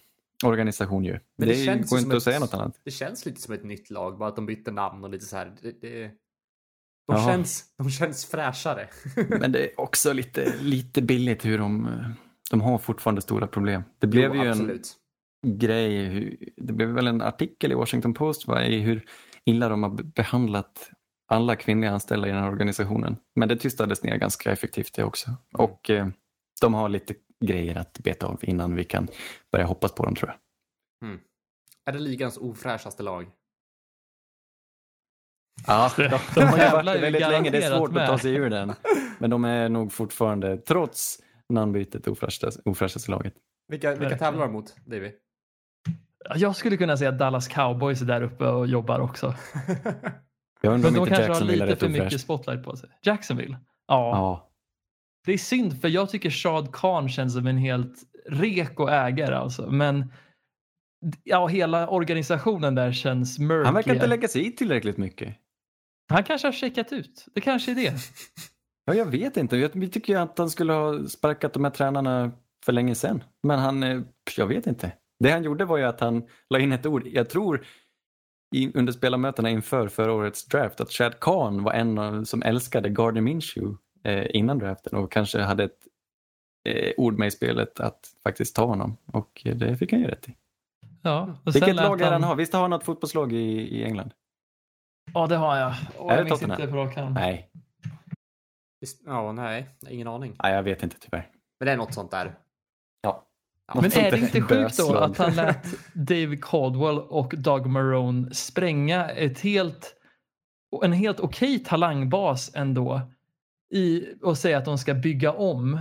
organisation 0.45 1.05
ju. 1.05 1.11
Men 1.11 1.47
det 1.47 1.53
det 1.53 1.65
känns 1.65 1.89
går 1.89 1.99
inte 1.99 2.15
att 2.17 2.23
säga 2.23 2.39
något 2.39 2.53
annat. 2.53 2.81
Det 2.85 2.91
känns 2.91 3.25
lite 3.25 3.41
som 3.41 3.53
ett 3.53 3.63
nytt 3.63 3.89
lag, 3.89 4.17
bara 4.17 4.29
att 4.29 4.35
de 4.35 4.45
bytte 4.45 4.71
namn 4.71 5.03
och 5.03 5.09
lite 5.09 5.25
så 5.25 5.37
här. 5.37 5.55
Det, 5.61 5.81
det, 5.81 6.03
de, 7.07 7.15
Jaha. 7.15 7.25
känns, 7.31 7.63
de 7.77 7.89
känns 7.89 8.25
fräschare. 8.25 8.87
Men 9.39 9.51
det 9.51 9.59
är 9.65 9.79
också 9.79 10.13
lite, 10.13 10.53
lite 10.61 11.01
billigt 11.01 11.45
hur 11.45 11.57
de, 11.57 11.89
de 12.51 12.61
har 12.61 12.77
fortfarande 12.77 13.21
stora 13.21 13.47
problem. 13.47 13.83
Det 13.99 14.07
blev 14.07 14.35
Jo, 14.35 14.41
ju 14.41 14.47
en 14.47 14.51
absolut. 14.51 14.93
grej, 15.47 16.05
hur- 16.05 16.37
det 16.57 16.73
blev 16.73 16.89
väl 16.89 17.07
en 17.07 17.21
artikel 17.21 17.71
i 17.71 17.75
Washington 17.75 18.13
Post 18.13 18.47
va, 18.47 18.63
i 18.65 18.79
hur 18.79 19.05
illa 19.45 19.69
de 19.69 19.83
har 19.83 19.89
be- 19.89 20.03
behandlat 20.03 20.89
alla 21.27 21.55
kvinnliga 21.55 21.91
anställda 21.91 22.27
i 22.27 22.31
den 22.31 22.39
här 22.43 22.49
organisationen. 22.51 23.17
Men 23.35 23.49
det 23.49 23.55
tystades 23.57 24.03
ner 24.03 24.17
ganska 24.17 24.51
effektivt 24.51 24.93
det 24.95 25.03
också. 25.03 25.31
Och 25.53 25.89
eh, 25.89 26.07
de 26.61 26.73
har 26.73 26.89
lite 26.89 27.13
grejer 27.45 27.75
att 27.75 27.99
beta 27.99 28.25
av 28.27 28.39
innan 28.41 28.75
vi 28.75 28.83
kan 28.83 29.07
börja 29.51 29.65
hoppas 29.65 29.91
på 29.91 30.05
dem 30.05 30.15
tror 30.15 30.29
jag. 30.29 30.39
Är 31.85 31.91
det 31.93 31.99
ligans 31.99 32.37
ofräschaste 32.37 33.03
lag? 33.03 33.31
Ja, 35.67 35.91
de- 35.97 36.41
har 36.41 36.57
ju 36.57 36.71
varit 36.71 37.01
väldigt 37.01 37.21
länge, 37.21 37.49
det 37.49 37.63
är 37.63 37.77
svårt 37.77 37.89
att 37.89 38.05
ta 38.05 38.11
med. 38.11 38.21
sig 38.21 38.35
ur 38.35 38.49
den. 38.49 38.73
Men 39.19 39.29
de 39.29 39.45
är 39.45 39.69
nog 39.69 39.93
fortfarande, 39.93 40.57
trots 40.57 41.19
namnbytet, 41.49 42.07
ofräschaste 42.65 43.11
laget. 43.11 43.33
Vilka, 43.67 43.95
vilka 43.95 44.17
tävlar 44.17 44.41
de 44.41 44.51
mot, 44.53 44.75
Davy? 44.85 45.11
Jag 46.35 46.55
skulle 46.55 46.77
kunna 46.77 46.97
säga 46.97 47.09
att 47.09 47.19
Dallas 47.19 47.47
Cowboys 47.47 48.01
är 48.01 48.05
där 48.05 48.21
uppe 48.21 48.45
och 48.47 48.67
jobbar 48.67 48.99
också. 48.99 49.35
Jag 50.61 50.73
undrar 50.73 50.91
Men 50.91 50.93
de 50.93 50.99
inte 50.99 51.09
kanske 51.09 51.23
har 51.23 51.29
Jacksonville 51.29 51.65
lite 51.65 51.79
för 51.79 51.89
mycket 51.89 52.21
spotlight 52.21 52.63
på 52.63 52.75
sig. 52.75 52.89
Jacksonville? 53.01 53.57
Ja. 53.87 54.09
Ja, 54.09 54.49
Det 55.25 55.33
är 55.33 55.37
synd 55.37 55.81
för 55.81 55.87
jag 55.87 56.09
tycker 56.09 56.29
Shad 56.29 56.73
Khan 56.75 57.09
känns 57.09 57.33
som 57.33 57.47
en 57.47 57.57
helt 57.57 57.93
reko 58.29 58.87
ägare 58.87 59.35
alltså. 59.35 59.71
Men 59.71 60.13
ja, 61.23 61.47
hela 61.47 61.87
organisationen 61.89 62.75
där 62.75 62.91
känns 62.91 63.39
murky. 63.39 63.65
han 63.65 63.73
verkar 63.73 63.93
inte 63.93 64.07
lägga 64.07 64.27
sig 64.27 64.47
i 64.47 64.51
tillräckligt 64.51 64.97
mycket. 64.97 65.35
Han 66.09 66.23
kanske 66.23 66.47
har 66.47 66.53
checkat 66.53 66.91
ut. 66.93 67.25
Det 67.35 67.41
kanske 67.41 67.71
är 67.71 67.75
det. 67.75 67.93
Ja, 68.85 68.93
jag 68.93 69.05
vet 69.05 69.37
inte. 69.37 69.57
Jag- 69.57 69.69
Vi 69.73 69.87
tycker 69.89 70.13
ju 70.13 70.19
att 70.19 70.37
han 70.37 70.49
skulle 70.49 70.73
ha 70.73 71.03
sparkat 71.07 71.53
de 71.53 71.63
här 71.63 71.71
tränarna 71.71 72.31
för 72.65 72.71
länge 72.71 72.95
sedan. 72.95 73.23
Men 73.43 73.59
han, 73.59 73.83
eh, 73.83 74.01
jag 74.37 74.47
vet 74.47 74.67
inte. 74.67 74.91
Det 75.19 75.31
han 75.31 75.43
gjorde 75.43 75.65
var 75.65 75.77
ju 75.77 75.83
att 75.83 75.99
han 75.99 76.23
la 76.49 76.59
in 76.59 76.71
ett 76.71 76.85
ord. 76.85 77.07
Jag 77.07 77.29
tror 77.29 77.65
i, 78.55 78.71
under 78.77 78.93
spelarmötena 78.93 79.49
inför 79.49 79.87
förra 79.87 80.13
årets 80.13 80.45
draft 80.45 80.81
att 80.81 80.91
Chad 80.91 81.19
Khan 81.19 81.63
var 81.63 81.71
en 81.73 81.97
av, 81.97 82.23
som 82.23 82.43
älskade 82.43 82.89
Gardner 82.89 83.21
Minshew 83.21 83.77
innan 84.05 84.59
draften 84.59 84.95
och 84.97 85.11
kanske 85.11 85.41
hade 85.41 85.63
ett 85.63 85.77
eh, 86.69 86.93
ord 86.97 87.17
med 87.19 87.27
i 87.27 87.31
spelet 87.31 87.79
att 87.79 88.13
faktiskt 88.23 88.55
ta 88.55 88.65
honom. 88.65 88.97
Och 89.05 89.41
eh, 89.45 89.55
det 89.55 89.77
fick 89.77 89.91
han 89.91 90.01
ju 90.01 90.07
rätt 90.07 90.29
i. 90.29 90.35
Ja, 91.01 91.37
Vilket 91.45 91.75
lag 91.75 92.01
är 92.01 92.05
det 92.05 92.11
han 92.11 92.23
har? 92.23 92.35
Visst 92.35 92.53
har 92.53 92.61
han 92.61 92.69
något 92.69 92.83
fotbollslag 92.83 93.33
i, 93.33 93.77
i 93.77 93.83
England? 93.83 94.13
Ja, 95.13 95.27
det 95.27 95.35
har 95.35 95.57
jag. 95.57 95.73
Och 95.97 96.11
Är 96.11 96.15
jag 96.15 96.25
det 96.25 96.29
minns 96.29 96.39
Tottenham? 96.39 96.61
inte 96.61 96.71
på 96.71 96.77
rak. 96.77 96.95
Nej, 97.11 97.49
Ja, 99.05 99.31
nej, 99.31 99.69
ingen 99.89 100.07
aning. 100.07 100.35
Nej 100.43 100.53
jag 100.53 100.63
vet 100.63 100.83
inte 100.83 100.95
tyvärr. 100.99 101.29
Men 101.59 101.65
det 101.65 101.71
är 101.71 101.77
något 101.77 101.93
sånt 101.93 102.11
där. 102.11 102.35
Ja. 103.01 103.27
Ja, 103.67 103.81
Men 103.81 103.85
är 103.85 104.11
det 104.11 104.17
inte 104.17 104.41
sjukt 104.41 104.77
då 104.77 104.95
att 104.95 105.17
han 105.17 105.35
lät 105.35 105.93
David 105.93 106.43
Caldwell 106.43 106.99
och 106.99 107.33
Doug 107.37 107.65
Marone 107.65 108.33
spränga 108.33 109.09
ett 109.09 109.39
helt, 109.41 109.95
en 110.83 110.93
helt 110.93 111.19
okej 111.19 111.59
talangbas 111.59 112.55
ändå 112.55 113.01
i 113.73 114.15
och 114.21 114.37
säga 114.37 114.57
att 114.57 114.65
de 114.65 114.77
ska 114.77 114.93
bygga 114.93 115.31
om 115.31 115.79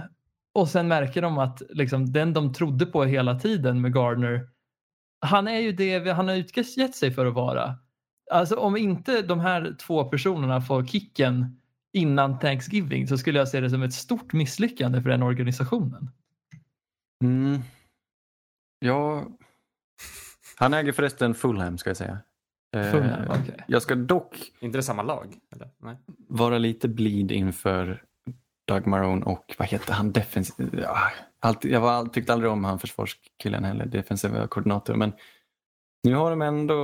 och 0.55 0.69
sen 0.69 0.89
märker 0.89 1.23
de 1.23 1.39
att 1.39 1.63
liksom, 1.69 2.13
den 2.13 2.33
de 2.33 2.53
trodde 2.53 2.87
på 2.87 3.05
hela 3.05 3.39
tiden 3.39 3.81
med 3.81 3.93
Gardner, 3.93 4.49
han 5.21 5.49
är 5.49 5.59
ju 5.59 5.73
det 5.73 6.13
han 6.13 6.29
har 6.29 6.35
utgett 6.35 6.95
sig 6.95 7.11
för 7.11 7.27
att 7.27 7.35
vara. 7.35 7.79
Alltså 8.31 8.57
om 8.57 8.77
inte 8.77 9.23
de 9.23 9.41
här 9.41 9.77
två 9.81 10.05
personerna 10.05 10.61
får 10.61 10.87
kicken 10.87 11.61
innan 11.93 12.39
Thanksgiving 12.39 13.09
så 13.09 13.19
skulle 13.19 13.39
jag 13.39 13.49
se 13.49 13.61
det 13.61 13.71
som 13.71 13.83
ett 13.83 13.95
stort 13.95 14.33
misslyckande 14.33 15.03
för 15.03 15.11
den 15.11 15.23
organisationen. 15.23 16.11
Mm. 17.25 17.61
Ja, 18.79 19.27
han 20.57 20.75
äger 20.75 20.93
förresten 20.93 21.35
Fulham 21.35 21.79
ska 21.79 21.91
jag 21.91 21.97
säga. 21.97 22.19
Eh, 22.73 23.21
okej. 23.29 23.65
Jag 23.67 23.83
ska 23.83 23.95
dock 23.95 24.53
Inte 24.61 24.79
det 24.79 24.83
samma 24.83 25.03
lag? 25.03 25.35
Eller? 25.55 25.71
Nej. 25.79 25.97
vara 26.29 26.59
lite 26.59 26.89
bleed 26.89 27.33
inför 27.33 28.03
Doug 28.69 28.87
Marone 28.87 29.25
och 29.25 29.55
vad 29.59 29.69
heter 29.69 29.93
han 29.93 30.13
defensiv... 30.13 30.81
Ja, 30.83 30.99
alltid, 31.41 31.71
jag 31.71 31.81
var, 31.81 32.07
tyckte 32.07 32.33
aldrig 32.33 32.51
om 32.51 32.65
han 32.65 32.79
försvarskillen 32.79 33.65
heller, 33.65 33.87
defensiva 33.87 34.47
koordinator. 34.47 34.95
Men 34.95 35.13
nu 36.03 36.15
har 36.15 36.31
de 36.31 36.43
ändå, 36.43 36.75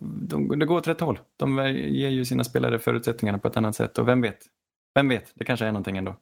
de, 0.00 0.58
det 0.58 0.66
går 0.66 0.76
åt 0.76 0.88
rätt 0.88 1.00
håll. 1.00 1.18
De 1.36 1.58
ger 1.74 2.08
ju 2.08 2.24
sina 2.24 2.44
spelare 2.44 2.78
förutsättningarna 2.78 3.38
på 3.38 3.48
ett 3.48 3.56
annat 3.56 3.76
sätt 3.76 3.98
och 3.98 4.08
vem 4.08 4.20
vet? 4.20 4.38
Vem 4.94 5.08
vet, 5.08 5.32
det 5.34 5.44
kanske 5.44 5.66
är 5.66 5.72
någonting 5.72 5.96
ändå. 5.96 6.16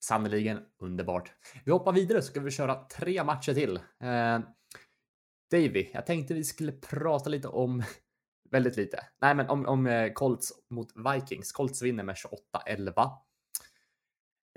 Sannerligen 0.00 0.58
underbart. 0.82 1.32
Vi 1.64 1.72
hoppar 1.72 1.92
vidare 1.92 2.22
så 2.22 2.30
ska 2.30 2.40
vi 2.40 2.50
köra 2.50 2.74
tre 2.74 3.24
matcher 3.24 3.54
till. 3.54 3.76
Eh, 3.76 4.38
Davy, 5.50 5.90
jag 5.92 6.06
tänkte 6.06 6.34
vi 6.34 6.44
skulle 6.44 6.72
prata 6.72 7.30
lite 7.30 7.48
om, 7.48 7.82
väldigt 8.50 8.76
lite, 8.76 9.06
nej 9.20 9.34
men 9.34 9.48
om, 9.48 9.66
om 9.66 9.86
eh, 9.86 10.12
Colts 10.12 10.52
mot 10.70 10.88
Vikings. 11.14 11.52
Colts 11.52 11.82
vinner 11.82 12.04
med 12.04 12.16
28-11. 12.66 13.10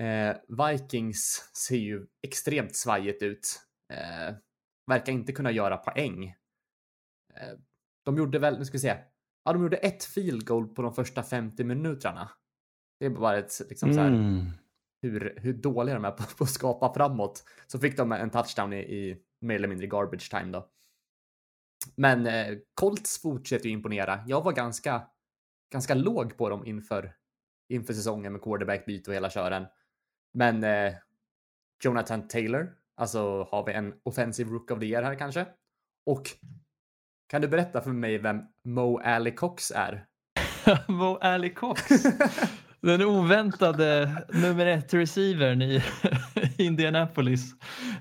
Eh, 0.01 0.35
Vikings 0.69 1.51
ser 1.67 1.75
ju 1.77 2.05
extremt 2.27 2.75
svajigt 2.75 3.21
ut. 3.21 3.59
Eh, 3.93 4.35
verkar 4.87 5.13
inte 5.13 5.33
kunna 5.33 5.51
göra 5.51 5.77
poäng. 5.77 6.25
Eh, 7.33 7.57
de 8.05 8.17
gjorde 8.17 8.39
väl, 8.39 8.59
nu 8.59 8.65
ska 8.65 8.73
vi 8.73 8.79
se, 8.79 8.97
ja 9.45 9.53
de 9.53 9.61
gjorde 9.61 9.77
ett 9.77 10.03
field 10.03 10.45
goal 10.47 10.67
på 10.67 10.81
de 10.81 10.93
första 10.93 11.23
50 11.23 11.63
minuterna. 11.63 12.29
Det 12.99 13.05
är 13.05 13.09
bara 13.09 13.37
ett 13.37 13.61
liksom 13.69 13.93
så 13.93 13.99
här, 13.99 14.07
Mm. 14.07 14.45
hur, 15.01 15.33
hur 15.41 15.53
dåliga 15.53 15.95
de 15.95 16.05
är 16.05 16.11
på, 16.11 16.23
på 16.37 16.43
att 16.43 16.49
skapa 16.49 16.93
framåt. 16.93 17.43
Så 17.67 17.79
fick 17.79 17.97
de 17.97 18.11
en 18.11 18.29
touchdown 18.29 18.73
i, 18.73 18.77
i 18.79 19.17
mer 19.41 19.55
eller 19.55 19.67
mindre 19.67 19.87
garbage 19.87 20.29
time 20.29 20.51
då. 20.51 20.69
Men 21.95 22.27
eh, 22.27 22.57
Colts 22.73 23.21
fortsätter 23.21 23.65
ju 23.65 23.71
imponera. 23.71 24.23
Jag 24.27 24.43
var 24.43 24.51
ganska, 24.51 25.07
ganska 25.71 25.93
låg 25.93 26.37
på 26.37 26.49
dem 26.49 26.65
inför, 26.65 27.13
inför 27.69 27.93
säsongen 27.93 28.33
med 28.33 28.41
quarterback-byte 28.41 29.07
och 29.07 29.15
hela 29.15 29.29
kören. 29.29 29.65
Men 30.33 30.63
eh, 30.63 30.93
Jonathan 31.83 32.27
Taylor, 32.27 32.73
alltså 32.95 33.43
har 33.43 33.65
vi 33.65 33.73
en 33.73 33.93
offensive 34.03 34.51
rook 34.51 34.71
of 34.71 34.79
the 34.79 34.85
year 34.85 35.03
här 35.03 35.15
kanske? 35.15 35.45
Och 36.05 36.23
kan 37.27 37.41
du 37.41 37.47
berätta 37.47 37.81
för 37.81 37.91
mig 37.91 38.17
vem 38.17 38.41
Mo 38.63 38.97
Alley 38.97 39.35
Cox 39.35 39.71
är? 39.71 40.05
Mo 40.87 41.17
Ali 41.17 41.49
Cox. 41.49 41.81
Den 42.83 43.01
oväntade 43.01 44.09
nummer 44.33 44.65
ett 44.65 44.93
receivern 44.93 45.61
i 45.61 45.83
Indianapolis. 46.57 47.51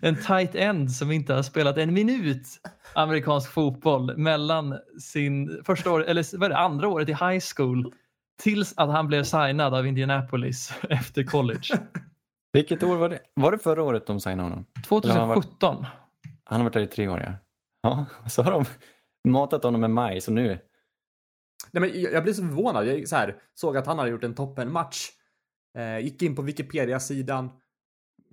En 0.01 0.17
tight 0.17 0.55
end 0.55 0.93
som 0.93 1.11
inte 1.11 1.35
har 1.35 1.43
spelat 1.43 1.79
en 1.79 1.95
minut 1.95 2.47
amerikansk 2.95 3.53
fotboll 3.53 4.17
mellan 4.17 4.79
sin 5.01 5.63
första 5.67 5.91
år, 5.93 6.05
eller 6.05 6.39
vad 6.39 6.51
det, 6.51 6.57
andra 6.59 6.89
året 6.89 7.09
i 7.09 7.13
high 7.13 7.41
school 7.57 7.93
tills 8.43 8.75
att 8.77 8.91
han 8.91 9.07
blev 9.07 9.25
signad 9.25 9.75
av 9.75 9.87
Indianapolis 9.87 10.73
efter 10.91 11.25
college. 11.25 11.79
Vilket 12.53 12.83
år 12.83 12.97
var 12.97 13.09
det? 13.09 13.19
Var 13.35 13.53
det 13.53 13.59
förra 13.59 13.83
året 13.83 14.07
de 14.07 14.21
signade 14.21 14.43
honom? 14.43 14.65
Eller 15.05 15.13
har 15.13 15.19
han 15.21 15.29
varit- 15.29 15.43
2017. 15.45 15.87
Han 16.45 16.61
har 16.61 16.65
varit 16.65 16.75
där 16.75 16.81
i 16.81 16.87
tre 16.87 17.09
år 17.09 17.21
ja. 17.21 17.33
Ja, 17.83 18.07
så 18.29 18.43
har 18.43 18.53
de 18.53 18.65
matat 19.29 19.65
honom 19.65 19.81
med 19.81 19.91
maj 19.91 20.21
så 20.21 20.33
nu. 20.33 20.59
Nej, 21.71 21.81
men 21.81 22.01
jag 22.01 22.11
blir 22.11 22.21
blev 22.21 22.33
så 22.33 22.43
förvånad. 22.43 22.87
Jag 22.87 23.09
så 23.09 23.17
här, 23.17 23.37
såg 23.55 23.77
att 23.77 23.87
han 23.87 23.99
hade 23.99 24.11
gjort 24.11 24.25
en 24.25 24.35
toppenmatch. 24.35 25.11
Eh, 25.79 25.99
gick 25.99 26.23
in 26.23 26.37
på 26.37 26.43
Wikipedia-sidan. 26.43 27.51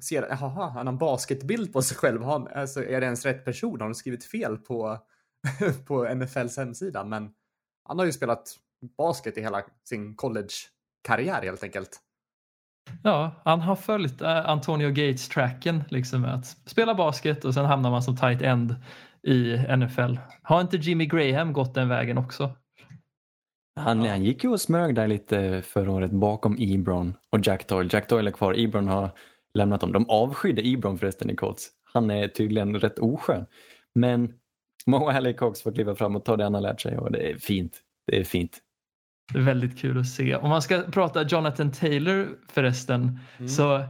Ser, 0.04 0.28
jaha, 0.30 0.70
han 0.70 0.88
har 0.88 0.94
en 0.94 0.98
basketbild 0.98 1.74
på 1.74 1.82
sig 1.82 1.98
själv. 1.98 2.24
Han, 2.24 2.48
alltså, 2.48 2.84
är 2.84 3.00
det 3.00 3.06
ens 3.06 3.26
rätt 3.26 3.46
person? 3.46 3.82
Har 3.82 3.88
de 3.88 3.96
skrivit 3.96 4.26
fel 4.26 4.58
på, 4.58 4.98
på 5.88 6.14
NFLs 6.14 6.58
hemsida? 6.58 7.06
Men 7.06 7.32
han 7.84 8.00
har 8.00 8.06
ju 8.06 8.12
spelat 8.12 8.56
basket 8.98 9.38
i 9.38 9.42
hela 9.42 9.64
sin 9.84 10.16
college-karriär 10.16 11.42
helt 11.42 11.64
enkelt. 11.64 12.00
Ja, 13.04 13.42
han 13.46 13.62
har 13.62 13.76
följt 13.76 14.22
eh, 14.22 14.50
Antonio 14.50 14.90
Gates-tracken 14.90 15.84
liksom 15.90 16.22
med 16.22 16.34
att 16.34 16.46
spela 16.46 16.96
basket 16.96 17.46
och 17.46 17.54
sen 17.54 17.66
hamnar 17.66 17.92
man 17.92 18.04
som 18.04 18.18
tight 18.18 18.42
end 18.42 18.76
i 19.24 19.58
NFL. 19.78 20.18
Har 20.42 20.62
inte 20.62 20.78
Jimmy 20.78 21.06
Graham 21.06 21.54
gått 21.54 21.74
den 21.74 21.90
vägen 21.90 22.18
också? 22.18 22.56
Han, 23.80 24.06
han 24.06 24.24
gick 24.24 24.44
ju 24.44 24.50
och 24.50 24.62
smög 24.62 24.96
där 24.96 25.08
lite 25.08 25.62
förra 25.62 25.92
året 25.92 26.12
bakom 26.12 26.58
Ebron 26.60 27.14
och 27.30 27.40
Jack 27.48 27.68
Doyle. 27.68 27.90
Jack 27.92 28.10
Doyle 28.10 28.28
är 28.28 28.32
kvar, 28.32 28.56
Ebron 28.58 28.88
har 28.88 29.10
lämnat 29.54 29.82
dem. 29.82 29.92
De 29.92 30.10
avskydde 30.10 30.62
Ebron 30.66 30.98
förresten 30.98 31.30
i 31.30 31.36
Colts. 31.36 31.70
Han 31.94 32.12
är 32.12 32.28
tydligen 32.28 32.80
rätt 32.80 33.00
oskön. 33.00 33.46
Men 33.96 34.34
Mo 34.86 35.10
Alley 35.10 35.34
Cox 35.34 35.62
får 35.62 35.72
kliva 35.72 35.96
fram 35.96 36.16
och 36.16 36.26
ta 36.26 36.38
det 36.38 36.44
han 36.44 36.54
har 36.54 36.62
lärt 36.62 36.82
sig 36.82 36.98
och 36.98 37.12
det 37.12 37.32
är 37.32 37.38
fint. 37.38 37.78
Det 38.08 38.20
är 38.20 38.24
fint. 38.24 38.60
Det 39.34 39.40
är 39.40 39.44
väldigt 39.44 39.80
kul 39.80 40.00
att 40.00 40.08
se. 40.08 40.36
Om 40.36 40.50
man 40.50 40.62
ska 40.62 40.82
prata 40.82 41.24
Jonathan 41.24 41.72
Taylor 41.72 42.28
förresten 42.52 43.20
så 43.50 43.86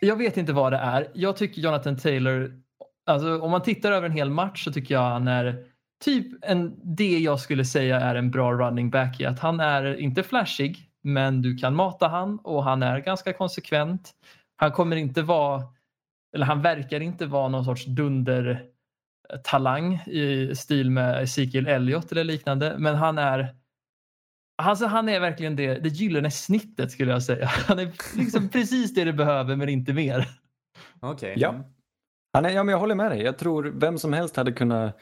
jag 0.00 0.16
vet 0.16 0.36
inte 0.36 0.52
vad 0.52 0.72
det 0.72 0.78
är. 0.78 1.10
Jag 1.14 1.36
tycker 1.36 1.60
Jonathan 1.60 1.96
Taylor, 1.96 2.52
alltså 3.06 3.40
om 3.40 3.50
man 3.50 3.62
tittar 3.62 3.92
över 3.92 4.06
en 4.06 4.16
hel 4.16 4.30
match 4.30 4.64
så 4.64 4.72
tycker 4.72 4.94
jag 4.94 5.02
han 5.02 5.28
är 5.28 5.64
typ 6.04 6.26
en, 6.42 6.80
det 6.96 7.18
jag 7.18 7.40
skulle 7.40 7.64
säga 7.64 8.00
är 8.00 8.14
en 8.14 8.30
bra 8.30 8.52
running 8.52 8.90
back 8.90 9.20
i 9.20 9.24
att 9.24 9.40
han 9.40 9.60
är 9.60 10.00
inte 10.00 10.22
flashig 10.22 10.90
men 11.02 11.42
du 11.42 11.56
kan 11.56 11.74
mata 11.74 12.08
han 12.08 12.38
och 12.38 12.64
han 12.64 12.82
är 12.82 12.98
ganska 12.98 13.32
konsekvent. 13.32 14.10
Han 14.56 14.72
kommer 14.72 14.96
inte 14.96 15.22
vara, 15.22 15.62
eller 16.34 16.46
han 16.46 16.62
verkar 16.62 17.00
inte 17.00 17.26
vara 17.26 17.48
någon 17.48 17.64
sorts 17.64 17.84
dunder 17.84 18.64
talang 19.44 19.94
i 19.94 20.54
stil 20.54 20.90
med 20.90 21.22
Ezekiel 21.22 21.66
Elliott 21.66 22.12
eller 22.12 22.24
liknande 22.24 22.74
men 22.78 22.94
han 22.94 23.18
är 23.18 23.54
Alltså 24.62 24.86
han 24.86 25.08
är 25.08 25.20
verkligen 25.20 25.56
det, 25.56 25.74
det 25.74 25.88
gyllene 25.88 26.30
snittet 26.30 26.90
skulle 26.90 27.12
jag 27.12 27.22
säga. 27.22 27.46
Han 27.66 27.78
är 27.78 27.92
liksom 28.16 28.48
precis 28.52 28.94
det 28.94 29.04
du 29.04 29.12
behöver 29.12 29.56
men 29.56 29.68
inte 29.68 29.92
mer. 29.92 30.28
Okej. 31.00 31.34
Ja. 31.36 31.48
Mm. 31.48 31.62
Han 32.32 32.44
är, 32.44 32.50
ja, 32.50 32.62
men 32.62 32.72
jag 32.72 32.78
håller 32.78 32.94
med 32.94 33.10
dig. 33.10 33.22
Jag 33.22 33.38
tror 33.38 33.64
vem 33.64 33.98
som 33.98 34.12
helst 34.12 34.36
hade 34.36 34.52
kunnat 34.52 34.98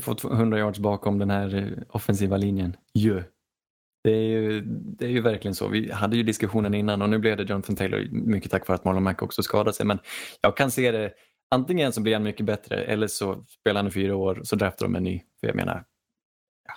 få 0.00 0.16
100 0.32 0.58
yards 0.58 0.78
bakom 0.78 1.18
den 1.18 1.30
här 1.30 1.54
eh, 1.54 1.82
offensiva 1.88 2.36
linjen. 2.36 2.76
Ju. 2.94 3.22
Det 4.04 4.10
är 4.10 4.22
ju, 4.28 4.60
det 4.66 5.04
är 5.04 5.10
ju 5.10 5.20
verkligen 5.20 5.54
så. 5.54 5.68
Vi 5.68 5.92
hade 5.92 6.16
ju 6.16 6.22
diskussionen 6.22 6.74
innan 6.74 7.02
och 7.02 7.10
nu 7.10 7.18
blev 7.18 7.36
det 7.36 7.42
Jonathan 7.42 7.76
Taylor 7.76 8.08
mycket 8.12 8.50
tack 8.50 8.68
vare 8.68 8.74
att 8.74 8.84
Marlon 8.84 9.02
Mack 9.02 9.22
också 9.22 9.42
skadade 9.42 9.72
sig. 9.72 9.86
Men 9.86 9.98
jag 10.40 10.56
kan 10.56 10.70
se 10.70 10.90
det 10.90 11.12
antingen 11.50 11.92
så 11.92 12.00
blir 12.00 12.12
han 12.12 12.22
mycket 12.22 12.46
bättre 12.46 12.84
eller 12.84 13.06
så 13.06 13.44
spelar 13.48 13.80
han 13.80 13.88
i 13.88 13.90
fyra 13.90 14.16
år 14.16 14.40
så 14.44 14.56
draftar 14.56 14.86
de 14.86 14.96
en 14.96 15.02
ny. 15.02 15.22
För 15.40 15.46
jag 15.46 15.56
menar, 15.56 15.84
ja, 16.68 16.74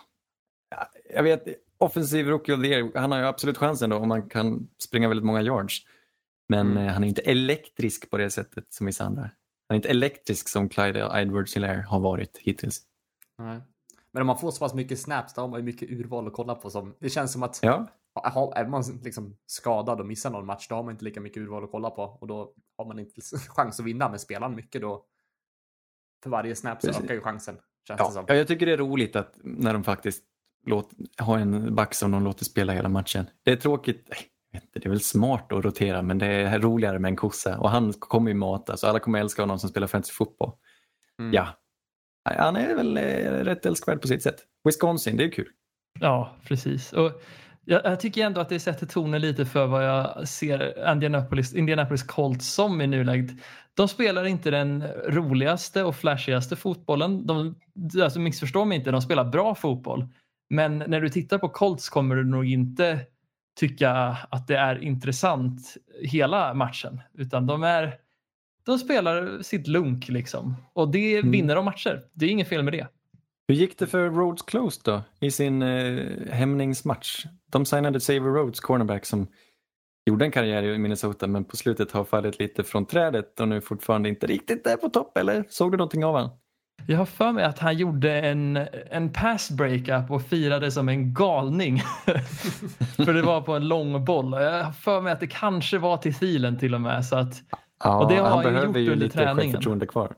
ja, 0.77 0.87
jag 1.15 1.23
vet, 1.23 1.43
offensiv 1.77 2.27
rookie 2.27 2.55
of 2.55 2.61
the 2.61 2.67
year, 2.67 2.91
han 2.95 3.11
har 3.11 3.19
ju 3.19 3.25
absolut 3.25 3.57
chansen 3.57 3.89
då 3.89 3.97
om 3.97 4.07
man 4.07 4.29
kan 4.29 4.67
springa 4.83 5.07
väldigt 5.07 5.25
många 5.25 5.41
yards. 5.41 5.81
Men 6.49 6.71
Mm. 6.71 6.87
eh, 6.87 6.93
han 6.93 7.03
är 7.03 7.07
inte 7.07 7.21
elektrisk 7.21 8.09
på 8.09 8.17
det 8.17 8.29
sättet 8.29 8.73
som 8.73 8.85
vissa 8.85 9.03
andra. 9.03 9.21
Han 9.21 9.29
är 9.69 9.75
inte 9.75 9.89
elektrisk 9.89 10.49
som 10.49 10.69
Clyde 10.69 11.09
edwards 11.13 11.55
hilaire 11.55 11.81
har 11.81 11.99
varit 11.99 12.37
hittills. 12.37 12.81
Nej. 13.37 13.61
Men 14.11 14.21
om 14.21 14.27
man 14.27 14.37
får 14.37 14.51
så 14.51 14.59
pass 14.59 14.73
mycket 14.73 14.99
snaps, 14.99 15.33
då 15.33 15.41
har 15.41 15.47
man 15.47 15.59
ju 15.59 15.65
mycket 15.65 15.89
urval 15.89 16.27
att 16.27 16.33
kolla 16.33 16.55
på. 16.55 16.69
Som, 16.69 16.95
det 16.99 17.09
känns 17.09 17.33
som 17.33 17.43
att 17.43 17.59
Ja, 17.61 17.87
är 18.55 18.67
man 18.67 18.83
liksom 19.03 19.37
skadad 19.45 19.99
och 19.99 20.05
missar 20.05 20.29
någon 20.29 20.45
match, 20.45 20.67
då 20.67 20.75
har 20.75 20.83
man 20.83 20.91
inte 20.91 21.05
lika 21.05 21.21
mycket 21.21 21.37
urval 21.37 21.63
att 21.63 21.71
kolla 21.71 21.89
på. 21.89 22.03
Och 22.03 22.27
då 22.27 22.53
har 22.77 22.85
man 22.85 22.99
inte 22.99 23.21
chans 23.47 23.79
att 23.79 23.85
vinna. 23.85 24.09
Men 24.09 24.19
spelar 24.19 24.41
man 24.41 24.55
mycket 24.55 24.81
då, 24.81 25.05
för 26.23 26.29
varje 26.29 26.55
snap 26.55 26.81
så 26.81 26.87
Precis. 26.87 27.03
ökar 27.03 27.13
ju 27.13 27.21
chansen. 27.21 27.57
Ja. 27.87 28.23
ja, 28.27 28.35
jag 28.35 28.47
tycker 28.47 28.65
det 28.65 28.73
är 28.73 28.77
roligt 28.77 29.15
att 29.15 29.33
när 29.43 29.73
de 29.73 29.83
faktiskt 29.83 30.23
låt, 30.65 30.89
har 31.17 31.37
en 31.37 31.75
back 31.75 31.93
som 31.93 32.11
de 32.11 32.23
låter 32.23 32.45
spela 32.45 32.73
hela 32.73 32.89
matchen. 32.89 33.25
Det 33.43 33.51
är 33.51 33.55
tråkigt, 33.55 34.09
inte, 34.53 34.79
det 34.79 34.85
är 34.85 34.89
väl 34.89 34.99
smart 34.99 35.51
att 35.51 35.65
rotera 35.65 36.01
men 36.01 36.17
det 36.17 36.25
är 36.25 36.59
roligare 36.59 36.99
med 36.99 37.09
en 37.09 37.15
kossa 37.15 37.59
och 37.59 37.69
han 37.69 37.93
kommer 37.93 38.31
ju 38.31 38.35
mata 38.35 38.77
så 38.77 38.87
alla 38.87 38.99
kommer 38.99 39.19
älska 39.19 39.41
honom 39.41 39.59
som 39.59 39.69
spelar 39.69 39.87
fantasy 39.87 40.13
fotboll. 40.13 40.51
Mm. 41.19 41.33
Ja, 41.33 41.47
han 42.23 42.55
är 42.55 42.75
väl 42.75 42.97
eh, 42.97 43.43
rätt 43.43 43.65
älskvärd 43.65 44.01
på 44.01 44.07
sitt 44.07 44.23
sätt. 44.23 44.35
Wisconsin, 44.63 45.17
det 45.17 45.23
är 45.23 45.31
kul. 45.31 45.47
Ja, 45.99 46.35
precis. 46.47 46.93
Och 46.93 47.21
jag, 47.65 47.81
jag 47.85 47.99
tycker 47.99 48.25
ändå 48.25 48.41
att 48.41 48.49
det 48.49 48.59
sätter 48.59 48.85
tonen 48.85 49.21
lite 49.21 49.45
för 49.45 49.67
vad 49.67 49.85
jag 49.85 50.27
ser 50.27 50.91
Indianapolis, 50.91 51.53
Indianapolis 51.53 52.03
Colts 52.03 52.53
som 52.53 52.81
i 52.81 52.87
nuläget. 52.87 53.31
De 53.73 53.87
spelar 53.87 54.25
inte 54.25 54.51
den 54.51 54.83
roligaste 55.07 55.83
och 55.83 55.95
flashigaste 55.95 56.55
fotbollen. 56.55 57.27
De, 57.27 57.55
alltså 58.03 58.19
missförstå 58.19 58.65
mig 58.65 58.77
inte, 58.77 58.91
de 58.91 59.01
spelar 59.01 59.25
bra 59.25 59.55
fotboll. 59.55 60.07
Men 60.49 60.83
när 60.87 61.01
du 61.01 61.09
tittar 61.09 61.37
på 61.37 61.49
Colts 61.49 61.89
kommer 61.89 62.15
du 62.15 62.23
nog 62.23 62.45
inte 62.45 62.99
tycka 63.59 63.91
att 64.29 64.47
det 64.47 64.57
är 64.57 64.83
intressant 64.83 65.77
hela 66.01 66.53
matchen. 66.53 67.01
Utan 67.13 67.47
de, 67.47 67.63
är, 67.63 67.95
de 68.65 68.79
spelar 68.79 69.41
sitt 69.41 69.67
lunk 69.67 70.09
liksom. 70.09 70.55
Och 70.73 70.89
det 70.91 71.17
Mm. 71.17 71.31
vinner 71.31 71.55
de 71.55 71.65
matcher. 71.65 72.01
Det 72.13 72.25
är 72.25 72.29
inget 72.29 72.47
fel 72.47 72.63
med 72.63 72.73
det. 72.73 72.87
Hur 73.47 73.55
gick 73.55 73.77
det 73.79 73.87
för 73.87 74.09
Rhodes 74.09 74.41
Close 74.41 74.81
då 74.83 75.01
i 75.19 75.31
sin 75.31 75.61
eh, 75.61 76.03
hämningsmatch? 76.31 77.25
De 77.51 77.65
signade 77.65 77.99
Xavier 77.99 78.21
Rhodes, 78.33 78.59
cornerback, 78.59 79.05
som 79.05 79.27
gjorde 80.05 80.25
en 80.25 80.31
karriär 80.31 80.63
i 80.63 80.77
Minnesota 80.77 81.27
men 81.27 81.43
på 81.45 81.57
slutet 81.57 81.91
har 81.91 82.03
fallit 82.03 82.39
lite 82.39 82.63
från 82.63 82.85
trädet 82.85 83.39
och 83.39 83.47
nu 83.47 83.61
fortfarande 83.61 84.09
inte 84.09 84.27
riktigt 84.27 84.67
är 84.67 84.77
på 84.77 84.89
topp. 84.89 85.17
Eller 85.17 85.45
såg 85.49 85.71
du 85.71 85.77
någonting 85.77 86.05
av 86.05 86.13
honom? 86.13 86.29
Jag 86.87 86.97
har 86.97 87.05
för 87.05 87.31
mig 87.31 87.43
att 87.43 87.59
han 87.59 87.77
gjorde 87.77 88.19
en, 88.21 88.59
en 88.91 89.13
pass 89.13 89.51
breakup 89.51 90.11
och 90.11 90.21
firade 90.25 90.71
som 90.71 90.89
en 90.89 91.13
galning. 91.13 91.79
för 92.95 93.13
det 93.13 93.21
var 93.21 93.41
på 93.41 93.53
en 93.53 93.67
lång 93.67 94.05
boll. 94.05 94.31
Jag 94.31 94.63
har 94.63 94.71
för 94.71 95.01
mig 95.01 95.13
att 95.13 95.19
det 95.19 95.27
kanske 95.27 95.77
var 95.77 95.97
till 95.97 96.13
Thielen 96.13 96.59
till 96.59 96.75
och 96.75 96.81
med. 96.81 97.05
Så 97.05 97.15
att, 97.15 97.33
Ja, 97.83 98.03
Och 98.03 98.09
det 98.09 98.15
har 98.15 98.23
han 98.29 98.31
han 98.31 98.43
ju 98.45 98.51
behöver 98.51 98.67
gjort 98.67 98.77
ju 98.77 98.91
under 98.91 99.05
lite 99.05 99.17
träningen. 99.17 99.37
självförtroende 99.41 99.87
kvar. 99.87 100.15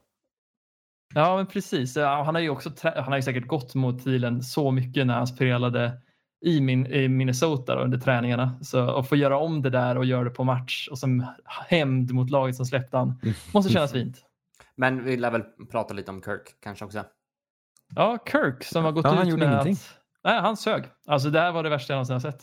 ja, 1.16 1.36
men 1.36 1.45
precis. 1.47 1.95
Han 1.97 2.36
har 2.36 2.41
ju 2.41 2.49
också 2.49 2.72
han 2.84 3.03
har 3.03 3.16
ju 3.16 3.22
säkert 3.22 3.47
gått 3.47 3.76
mot 3.76 4.03
Thielen 4.03 4.43
så 4.43 4.72
mycket 4.72 5.07
när 5.07 5.13
han 5.13 5.28
spelade 5.28 6.01
i, 6.45 6.61
min, 6.61 6.86
i 6.88 7.07
Minnesota 7.07 7.76
då, 7.76 7.82
under 7.82 7.97
träningarna. 7.97 8.59
Så 8.61 8.80
att 8.97 9.09
få 9.09 9.16
göra 9.16 9.38
om 9.38 9.61
det 9.61 9.70
där 9.70 9.97
och 9.97 10.05
göra 10.05 10.24
det 10.24 10.30
på 10.30 10.43
match 10.43 10.88
och 10.91 10.97
som 10.99 11.26
hämnd 11.45 12.11
mot 12.13 12.30
laget 12.30 12.55
som 12.55 12.66
släppte 12.66 12.97
han 12.97 13.20
måste 13.53 13.74
kännas 13.74 13.91
fint. 13.91 14.18
Men 14.76 15.03
vi 15.03 15.18
lär 15.18 15.32
väl 15.32 15.43
prata 15.72 15.93
lite 15.93 16.11
om 16.11 16.22
Kirk 16.22 16.55
kanske 16.63 16.86
också. 16.86 17.03
Ja, 17.95 18.18
Kirk 18.32 18.63
som 18.63 18.84
har 18.86 18.91
gått 18.91 19.05
Ja, 19.05 19.11
han 19.11 19.22
ut 19.24 19.30
gjorde 19.32 19.45
med 19.45 19.51
ingenting. 19.53 19.74
att... 19.74 19.99
Nej, 20.24 20.39
han 20.41 20.57
sög. 20.57 20.84
Alltså 21.07 21.30
det 21.30 21.39
här 21.39 21.51
var 21.51 21.63
det 21.63 21.70
värsta 21.70 21.93
jag 21.93 21.95
någonsin 21.95 22.13
har 22.13 22.20
sett. 22.20 22.41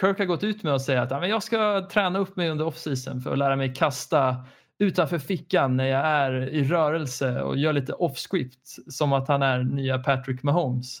Kirk 0.00 0.18
har 0.18 0.24
gått 0.24 0.44
ut 0.44 0.62
med 0.62 0.74
att 0.74 0.82
säga 0.82 1.02
att 1.02 1.10
"Ja, 1.10 1.20
men 1.20 1.28
jag 1.30 1.42
ska 1.42 1.88
träna 1.92 2.18
upp 2.18 2.36
mig 2.36 2.50
under 2.50 2.64
off-season 2.66 3.20
för 3.20 3.32
att 3.32 3.38
lära 3.38 3.56
mig 3.56 3.74
kasta 3.74 4.36
utanför 4.82 5.18
fickan 5.18 5.76
när 5.76 5.84
jag 5.86 6.06
är 6.06 6.32
i 6.48 6.64
rörelse 6.64 7.42
och 7.42 7.56
gör 7.56 7.72
lite 7.72 7.92
off-script 7.92 8.76
som 8.92 9.12
att 9.12 9.28
han 9.28 9.42
är 9.42 9.62
nya 9.62 9.98
Patrick 9.98 10.42
Mahomes. 10.42 10.98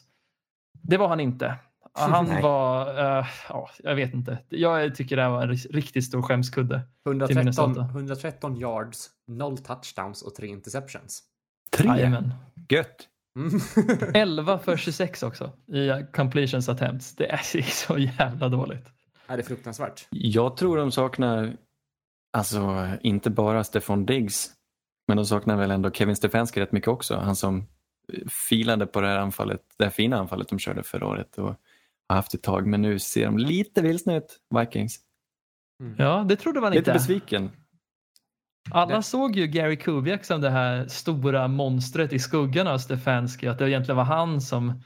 Det 0.82 0.96
var 0.96 1.08
han 1.08 1.20
inte. 1.20 1.54
Han 1.94 2.24
Nej. 2.26 2.42
var, 2.42 2.88
eh, 3.18 3.26
ja, 3.48 3.70
jag 3.82 3.94
vet 3.94 4.14
inte. 4.14 4.38
Jag 4.48 4.94
tycker 4.94 5.16
det 5.16 5.22
här 5.22 5.30
var 5.30 5.42
en 5.42 5.50
ri- 5.52 5.72
riktigt 5.72 6.04
stor 6.04 6.22
skämskudde. 6.22 6.80
113, 7.06 7.36
Minnesota. 7.38 7.80
113 7.80 8.56
yards, 8.56 9.10
0 9.28 9.58
touchdowns 9.58 10.22
och 10.22 10.34
3 10.34 10.46
interceptions. 10.48 11.22
Tre? 11.70 11.88
Jajamän. 11.88 12.34
Gött. 12.68 13.08
Mm. 13.36 13.60
11 14.14 14.58
för 14.58 14.76
26 14.76 15.22
också 15.22 15.52
i 15.66 16.06
completions 16.12 16.68
attempts. 16.68 17.16
Det 17.16 17.30
är 17.32 17.62
så 17.62 17.98
jävla 17.98 18.48
dåligt. 18.48 18.86
är 19.26 19.36
det 19.36 19.42
fruktansvärt? 19.42 20.06
Jag 20.10 20.56
tror 20.56 20.76
de 20.76 20.90
saknar, 20.92 21.56
alltså 22.32 22.88
inte 23.02 23.30
bara 23.30 23.64
Stefan 23.64 24.06
Diggs, 24.06 24.50
men 25.08 25.16
de 25.16 25.26
saknar 25.26 25.56
väl 25.56 25.70
ändå 25.70 25.90
Kevin 25.90 26.16
Stefanski 26.16 26.60
rätt 26.60 26.72
mycket 26.72 26.88
också. 26.88 27.16
Han 27.16 27.36
som 27.36 27.58
eh, 28.12 28.28
filade 28.48 28.86
på 28.86 29.00
det 29.00 29.06
här 29.08 29.18
anfallet, 29.18 29.60
det 29.78 29.84
här 29.84 29.90
fina 29.90 30.16
anfallet 30.18 30.48
de 30.48 30.58
körde 30.58 30.82
förra 30.82 31.06
året 31.06 31.38
och 31.38 31.54
har 32.08 32.16
haft 32.16 32.34
ett 32.34 32.42
tag. 32.42 32.66
Men 32.66 32.82
nu 32.82 32.98
ser 32.98 33.24
de 33.24 33.38
lite 33.38 33.82
vilsna 33.82 34.16
ut, 34.16 34.40
Vikings. 34.60 34.98
Ja, 35.98 36.24
det 36.28 36.36
trodde 36.36 36.60
man 36.60 36.70
Lite 36.72 36.78
inte. 36.80 36.92
besviken. 36.92 37.50
Alla 38.70 38.96
Det- 38.96 39.02
såg 39.02 39.36
ju 39.36 39.46
Gary 39.46 39.76
Kubiak 39.76 40.24
som 40.24 40.40
det 40.40 40.50
här 40.50 40.86
stora 40.86 41.48
monstret 41.48 42.12
i 42.12 42.18
skuggan 42.18 42.66
av 42.66 42.78
Stefanski. 42.78 43.48
Att 43.48 43.58
det 43.58 43.70
egentligen 43.70 43.96
var 43.96 44.04
han 44.04 44.40
som 44.40 44.82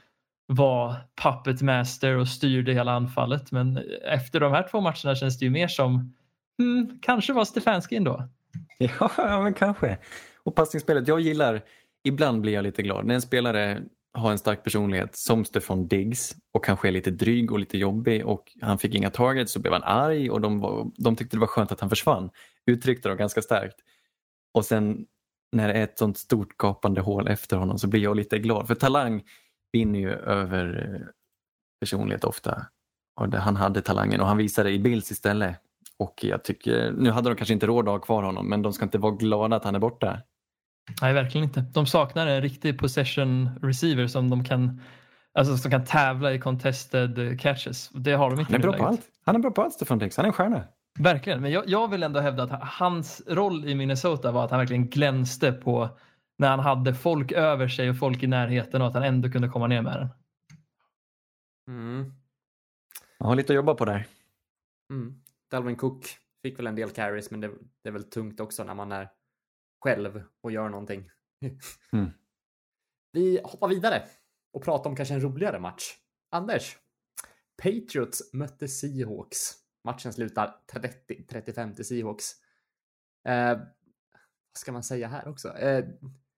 var 0.47 0.95
puppet 1.23 1.61
master 1.61 2.15
och 2.17 2.27
styrde 2.27 2.73
hela 2.73 2.91
anfallet. 2.91 3.51
Men 3.51 3.77
efter 4.05 4.39
de 4.39 4.51
här 4.53 4.67
två 4.71 4.81
matcherna 4.81 5.15
känns 5.15 5.39
det 5.39 5.45
ju 5.45 5.51
mer 5.51 5.67
som 5.67 6.13
Mm, 6.59 6.99
kanske 7.01 7.33
var 7.33 7.45
Stefanski 7.45 7.95
ändå. 7.95 8.29
Ja, 9.17 9.41
men 9.43 9.53
kanske. 9.53 9.97
Och 10.43 10.55
passningsspelet, 10.55 11.07
jag 11.07 11.19
gillar, 11.19 11.61
ibland 12.03 12.41
blir 12.41 12.53
jag 12.53 12.63
lite 12.63 12.81
glad 12.81 13.05
när 13.05 13.15
en 13.15 13.21
spelare 13.21 13.81
har 14.13 14.31
en 14.31 14.37
stark 14.37 14.63
personlighet 14.63 15.15
som 15.15 15.45
Stefan 15.45 15.87
Diggs 15.87 16.35
och 16.53 16.65
kanske 16.65 16.87
är 16.87 16.91
lite 16.91 17.11
dryg 17.11 17.51
och 17.51 17.59
lite 17.59 17.77
jobbig 17.77 18.25
och 18.25 18.51
han 18.61 18.77
fick 18.77 18.95
inga 18.95 19.09
targets 19.09 19.51
så 19.51 19.59
blev 19.59 19.73
han 19.73 19.83
arg 19.83 20.29
och 20.31 20.41
de, 20.41 20.59
var, 20.59 20.91
de 20.97 21.15
tyckte 21.15 21.35
det 21.35 21.39
var 21.41 21.47
skönt 21.47 21.71
att 21.71 21.79
han 21.79 21.89
försvann. 21.89 22.29
Uttryckte 22.65 23.09
de 23.09 23.17
ganska 23.17 23.41
starkt. 23.41 23.75
Och 24.53 24.65
sen 24.65 25.05
när 25.51 25.67
det 25.67 25.73
är 25.73 25.83
ett 25.83 25.97
sånt 25.97 26.17
stort 26.17 26.57
gapande 26.57 27.01
hål 27.01 27.27
efter 27.27 27.57
honom 27.57 27.79
så 27.79 27.87
blir 27.87 28.01
jag 28.01 28.15
lite 28.15 28.39
glad 28.39 28.67
för 28.67 28.75
talang 28.75 29.23
vinner 29.71 29.99
ju 29.99 30.11
över 30.11 30.93
eh, 30.95 31.07
personlighet 31.79 32.23
ofta. 32.23 32.65
Och 33.19 33.29
det, 33.29 33.37
han 33.37 33.55
hade 33.55 33.81
talangen 33.81 34.21
och 34.21 34.27
han 34.27 34.37
visade 34.37 34.71
i 34.71 34.79
Bills 34.79 35.11
istället. 35.11 35.55
Och 35.99 36.23
jag 36.23 36.43
tycker, 36.43 36.91
nu 36.91 37.11
hade 37.11 37.29
de 37.29 37.35
kanske 37.35 37.53
inte 37.53 37.67
råd 37.67 37.87
att 37.87 37.93
ha 37.93 37.99
kvar 37.99 38.23
honom 38.23 38.49
men 38.49 38.61
de 38.61 38.73
ska 38.73 38.85
inte 38.85 38.97
vara 38.97 39.15
glada 39.15 39.55
att 39.55 39.63
han 39.63 39.75
är 39.75 39.79
borta. 39.79 40.21
Nej, 41.01 41.13
verkligen 41.13 41.47
inte. 41.47 41.61
De 41.73 41.85
saknar 41.85 42.27
en 42.27 42.41
riktig 42.41 42.79
possession 42.79 43.59
receiver 43.61 44.07
som 44.07 44.29
de 44.29 44.43
kan 44.43 44.81
Alltså 45.37 45.57
som 45.57 45.71
kan 45.71 45.85
tävla 45.85 46.33
i 46.33 46.39
contested 46.39 47.39
catches. 47.39 47.89
Det 47.89 48.11
har 48.11 48.29
de 48.29 48.39
inte 48.39 48.53
Han 48.53 48.61
är 48.61 48.67
bra 48.67 48.73
på 48.73 48.85
allt. 48.85 49.01
Han 49.25 49.35
är 49.35 49.39
bra 49.39 49.51
på 49.51 49.61
allt 49.61 49.73
Stefan 49.73 49.99
Diggs, 49.99 50.17
han 50.17 50.25
är 50.25 50.27
en 50.27 50.33
stjärna. 50.33 50.63
Verkligen, 50.99 51.41
men 51.41 51.51
jag, 51.51 51.63
jag 51.67 51.87
vill 51.87 52.03
ändå 52.03 52.19
hävda 52.19 52.43
att 52.43 52.63
hans 52.63 53.21
roll 53.27 53.65
i 53.65 53.75
Minnesota 53.75 54.31
var 54.31 54.45
att 54.45 54.51
han 54.51 54.59
verkligen 54.59 54.89
glänste 54.89 55.51
på 55.51 55.89
när 56.37 56.49
han 56.49 56.59
hade 56.59 56.93
folk 56.93 57.31
över 57.31 57.67
sig 57.67 57.89
och 57.89 57.97
folk 57.97 58.23
i 58.23 58.27
närheten 58.27 58.81
och 58.81 58.87
att 58.87 58.93
han 58.93 59.03
ändå 59.03 59.31
kunde 59.31 59.49
komma 59.49 59.67
ner 59.67 59.81
med 59.81 59.93
den. 59.93 60.09
Mm. 61.67 62.13
Han 63.19 63.27
har 63.27 63.35
lite 63.35 63.53
att 63.53 63.55
jobba 63.55 63.73
på 63.73 63.85
där. 63.85 64.07
Mm. 64.89 65.21
Dalvin 65.51 65.75
Cook 65.75 66.05
fick 66.41 66.59
väl 66.59 66.67
en 66.67 66.75
del 66.75 66.89
carries, 66.89 67.31
men 67.31 67.41
det, 67.41 67.51
det 67.83 67.89
är 67.89 67.93
väl 67.93 68.03
tungt 68.03 68.39
också 68.39 68.63
när 68.63 68.75
man 68.75 68.91
är 68.91 69.09
själv 69.83 70.23
och 70.41 70.51
gör 70.51 70.69
någonting. 70.69 71.09
Mm. 71.93 72.09
Vi 73.11 73.39
hoppar 73.43 73.67
vidare 73.67 74.03
och 74.53 74.63
pratar 74.63 74.89
om 74.89 74.95
kanske 74.95 75.13
en 75.13 75.21
roligare 75.21 75.59
match. 75.59 75.83
Anders, 76.31 76.77
Patriots 77.63 78.33
mötte 78.33 78.67
Seahawks. 78.67 79.53
Matchen 79.83 80.13
slutar 80.13 80.55
30-35 80.73 81.75
till 81.75 81.85
Seahawks. 81.85 82.31
Eh, 83.27 83.57
vad 83.57 84.57
ska 84.57 84.71
man 84.71 84.83
säga 84.83 85.07
här 85.07 85.27
också? 85.27 85.57
Eh, 85.57 85.85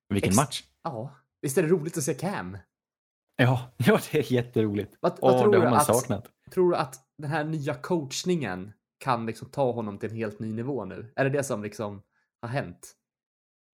Vilken 0.09 0.35
match. 0.35 0.63
ja, 0.83 1.15
visst 1.41 1.57
är 1.57 1.63
det 1.63 1.69
roligt 1.69 1.97
att 1.97 2.03
se 2.03 2.13
Cam? 2.13 2.57
Ja, 3.35 3.71
ja 3.77 3.99
det 4.11 4.19
är 4.19 4.33
jätteroligt. 4.33 4.97
Vad, 4.99 5.19
vad 5.21 5.33
Åh, 5.33 5.41
tror, 5.41 5.51
du 5.53 5.67
att, 5.67 5.85
saknat. 5.85 6.31
tror 6.51 6.69
du 6.71 6.77
att 6.77 6.95
den 7.17 7.31
här 7.31 7.43
nya 7.43 7.73
coachningen 7.75 8.73
kan 8.99 9.25
liksom 9.25 9.49
ta 9.49 9.71
honom 9.71 9.97
till 9.97 10.09
en 10.09 10.15
helt 10.15 10.39
ny 10.39 10.53
nivå 10.53 10.85
nu? 10.85 11.13
Är 11.15 11.23
det 11.23 11.29
det 11.29 11.43
som 11.43 11.63
liksom 11.63 12.01
har 12.41 12.49
hänt? 12.49 12.95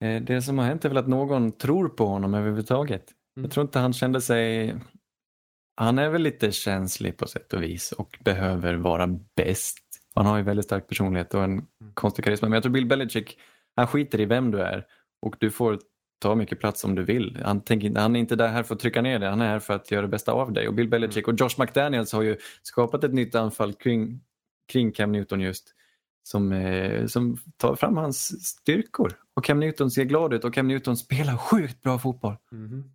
Eh, 0.03 0.21
Det 0.23 0.41
som 0.41 0.57
har 0.57 0.65
hänt 0.65 0.86
är 0.86 0.89
väl 0.89 0.97
att 0.97 1.07
någon 1.07 1.51
tror 1.51 1.89
på 1.89 2.05
honom 2.05 2.34
överhuvudtaget. 2.34 3.11
Mm. 3.38 3.45
Jag 3.45 3.51
tror 3.51 3.65
inte 3.65 3.80
han 3.80 3.93
kände 3.93 4.21
sig... 4.21 4.76
Han 5.78 5.99
är 5.99 6.09
väl 6.09 6.21
lite 6.21 6.51
känslig 6.51 7.17
på 7.17 7.28
sätt 7.28 7.53
och 7.53 7.63
vis 7.63 7.91
och 7.91 8.17
behöver 8.26 8.73
vara 8.76 9.07
bäst. 9.36 9.80
Han 10.15 10.26
har 10.26 10.38
ju 10.38 10.43
väldigt 10.43 10.65
stark 10.65 10.88
personlighet 10.88 11.34
och 11.34 11.43
en 11.43 11.67
konstig 11.93 12.26
karisma. 12.26 12.47
Men 12.47 12.53
jag 12.53 12.63
tror 12.63 12.73
Bill 12.73 12.86
Belichick, 12.86 13.39
han 13.76 13.88
skiter 13.88 14.19
i 14.19 14.26
vem 14.26 14.51
du 14.51 14.61
är 14.61 14.86
och 15.21 15.36
du 15.39 15.51
får 15.51 15.80
ta 16.19 16.36
mycket 16.36 16.59
plats 16.59 16.84
om 16.84 16.95
du 16.95 17.03
vill. 17.03 17.41
Han, 17.45 17.61
tänker, 17.61 17.95
han 17.95 18.15
är 18.15 18.19
inte 18.19 18.36
där 18.36 18.47
här 18.47 18.63
för 18.63 18.76
att 18.76 18.82
trycka 18.82 19.01
ner 19.01 19.19
dig, 19.19 19.30
han 19.30 19.41
är 19.41 19.47
här 19.47 19.59
för 19.59 19.73
att 19.73 19.91
göra 19.91 20.01
det 20.01 20.07
bästa 20.07 20.32
av 20.32 20.53
dig. 20.53 20.67
Och 20.67 20.73
Bill 20.73 20.89
Belichick 20.89 21.28
och 21.28 21.34
Josh 21.39 21.59
McDaniels 21.59 22.13
har 22.13 22.21
ju 22.21 22.38
skapat 22.61 23.03
ett 23.03 23.13
nytt 23.13 23.36
anfall 23.36 23.73
kring, 23.73 24.21
kring 24.68 24.91
Cam 24.91 25.11
Newton 25.11 25.41
just. 25.41 25.74
Som, 26.24 26.51
eh, 26.51 27.05
som 27.05 27.38
tar 27.57 27.76
fram 27.76 27.97
hans 27.97 28.45
styrkor. 28.45 29.13
Och 29.34 29.45
Cam 29.45 29.59
Newton 29.59 29.91
ser 29.91 30.03
glad 30.03 30.34
ut 30.34 30.43
och 30.43 30.53
Cam 30.53 30.68
Newton 30.68 30.97
spelar 30.97 31.38
sjukt 31.38 31.82
bra 31.82 31.99
fotboll. 31.99 32.36
Mhm. 32.51 32.91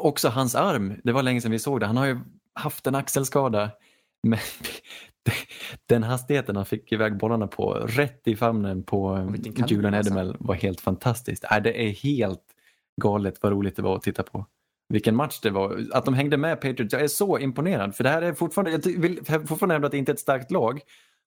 Också 0.00 0.28
hans 0.28 0.54
arm, 0.54 1.00
det 1.04 1.12
var 1.12 1.22
länge 1.22 1.40
sedan 1.40 1.50
vi 1.50 1.58
såg 1.58 1.80
det. 1.80 1.86
Han 1.86 1.96
har 1.96 2.06
ju 2.06 2.18
haft 2.54 2.86
en 2.86 2.94
axelskada. 2.94 3.70
Men 4.22 4.38
den 5.86 6.02
hastigheten 6.02 6.56
han 6.56 6.66
fick 6.66 6.92
iväg 6.92 7.16
bollarna 7.16 7.46
på, 7.46 7.72
rätt 7.72 8.28
i 8.28 8.36
famnen 8.36 8.82
på 8.82 9.14
kanon 9.54 9.68
Julian 9.68 9.94
alltså. 9.94 10.12
Edemel 10.12 10.36
var 10.40 10.54
helt 10.54 10.80
fantastiskt. 10.80 11.44
Äh, 11.44 11.62
det 11.62 11.88
är 11.88 11.90
helt 11.90 12.44
galet 13.02 13.42
vad 13.42 13.52
roligt 13.52 13.76
det 13.76 13.82
var 13.82 13.96
att 13.96 14.02
titta 14.02 14.22
på. 14.22 14.46
Vilken 14.88 15.16
match 15.16 15.40
det 15.40 15.50
var. 15.50 15.84
Att 15.92 16.04
de 16.04 16.14
hängde 16.14 16.36
med 16.36 16.60
Patriots, 16.60 16.92
jag 16.92 17.02
är 17.02 17.08
så 17.08 17.38
imponerad. 17.38 17.96
För 17.96 18.04
det 18.04 18.10
här 18.10 18.22
är 18.22 18.32
fortfarande, 18.32 18.70
jag 18.70 19.00
vill 19.00 19.16
fortfarande 19.24 19.74
hävda 19.74 19.86
att 19.86 19.92
det 19.92 19.98
inte 19.98 20.12
är 20.12 20.14
ett 20.14 20.20
starkt 20.20 20.50
lag. 20.50 20.80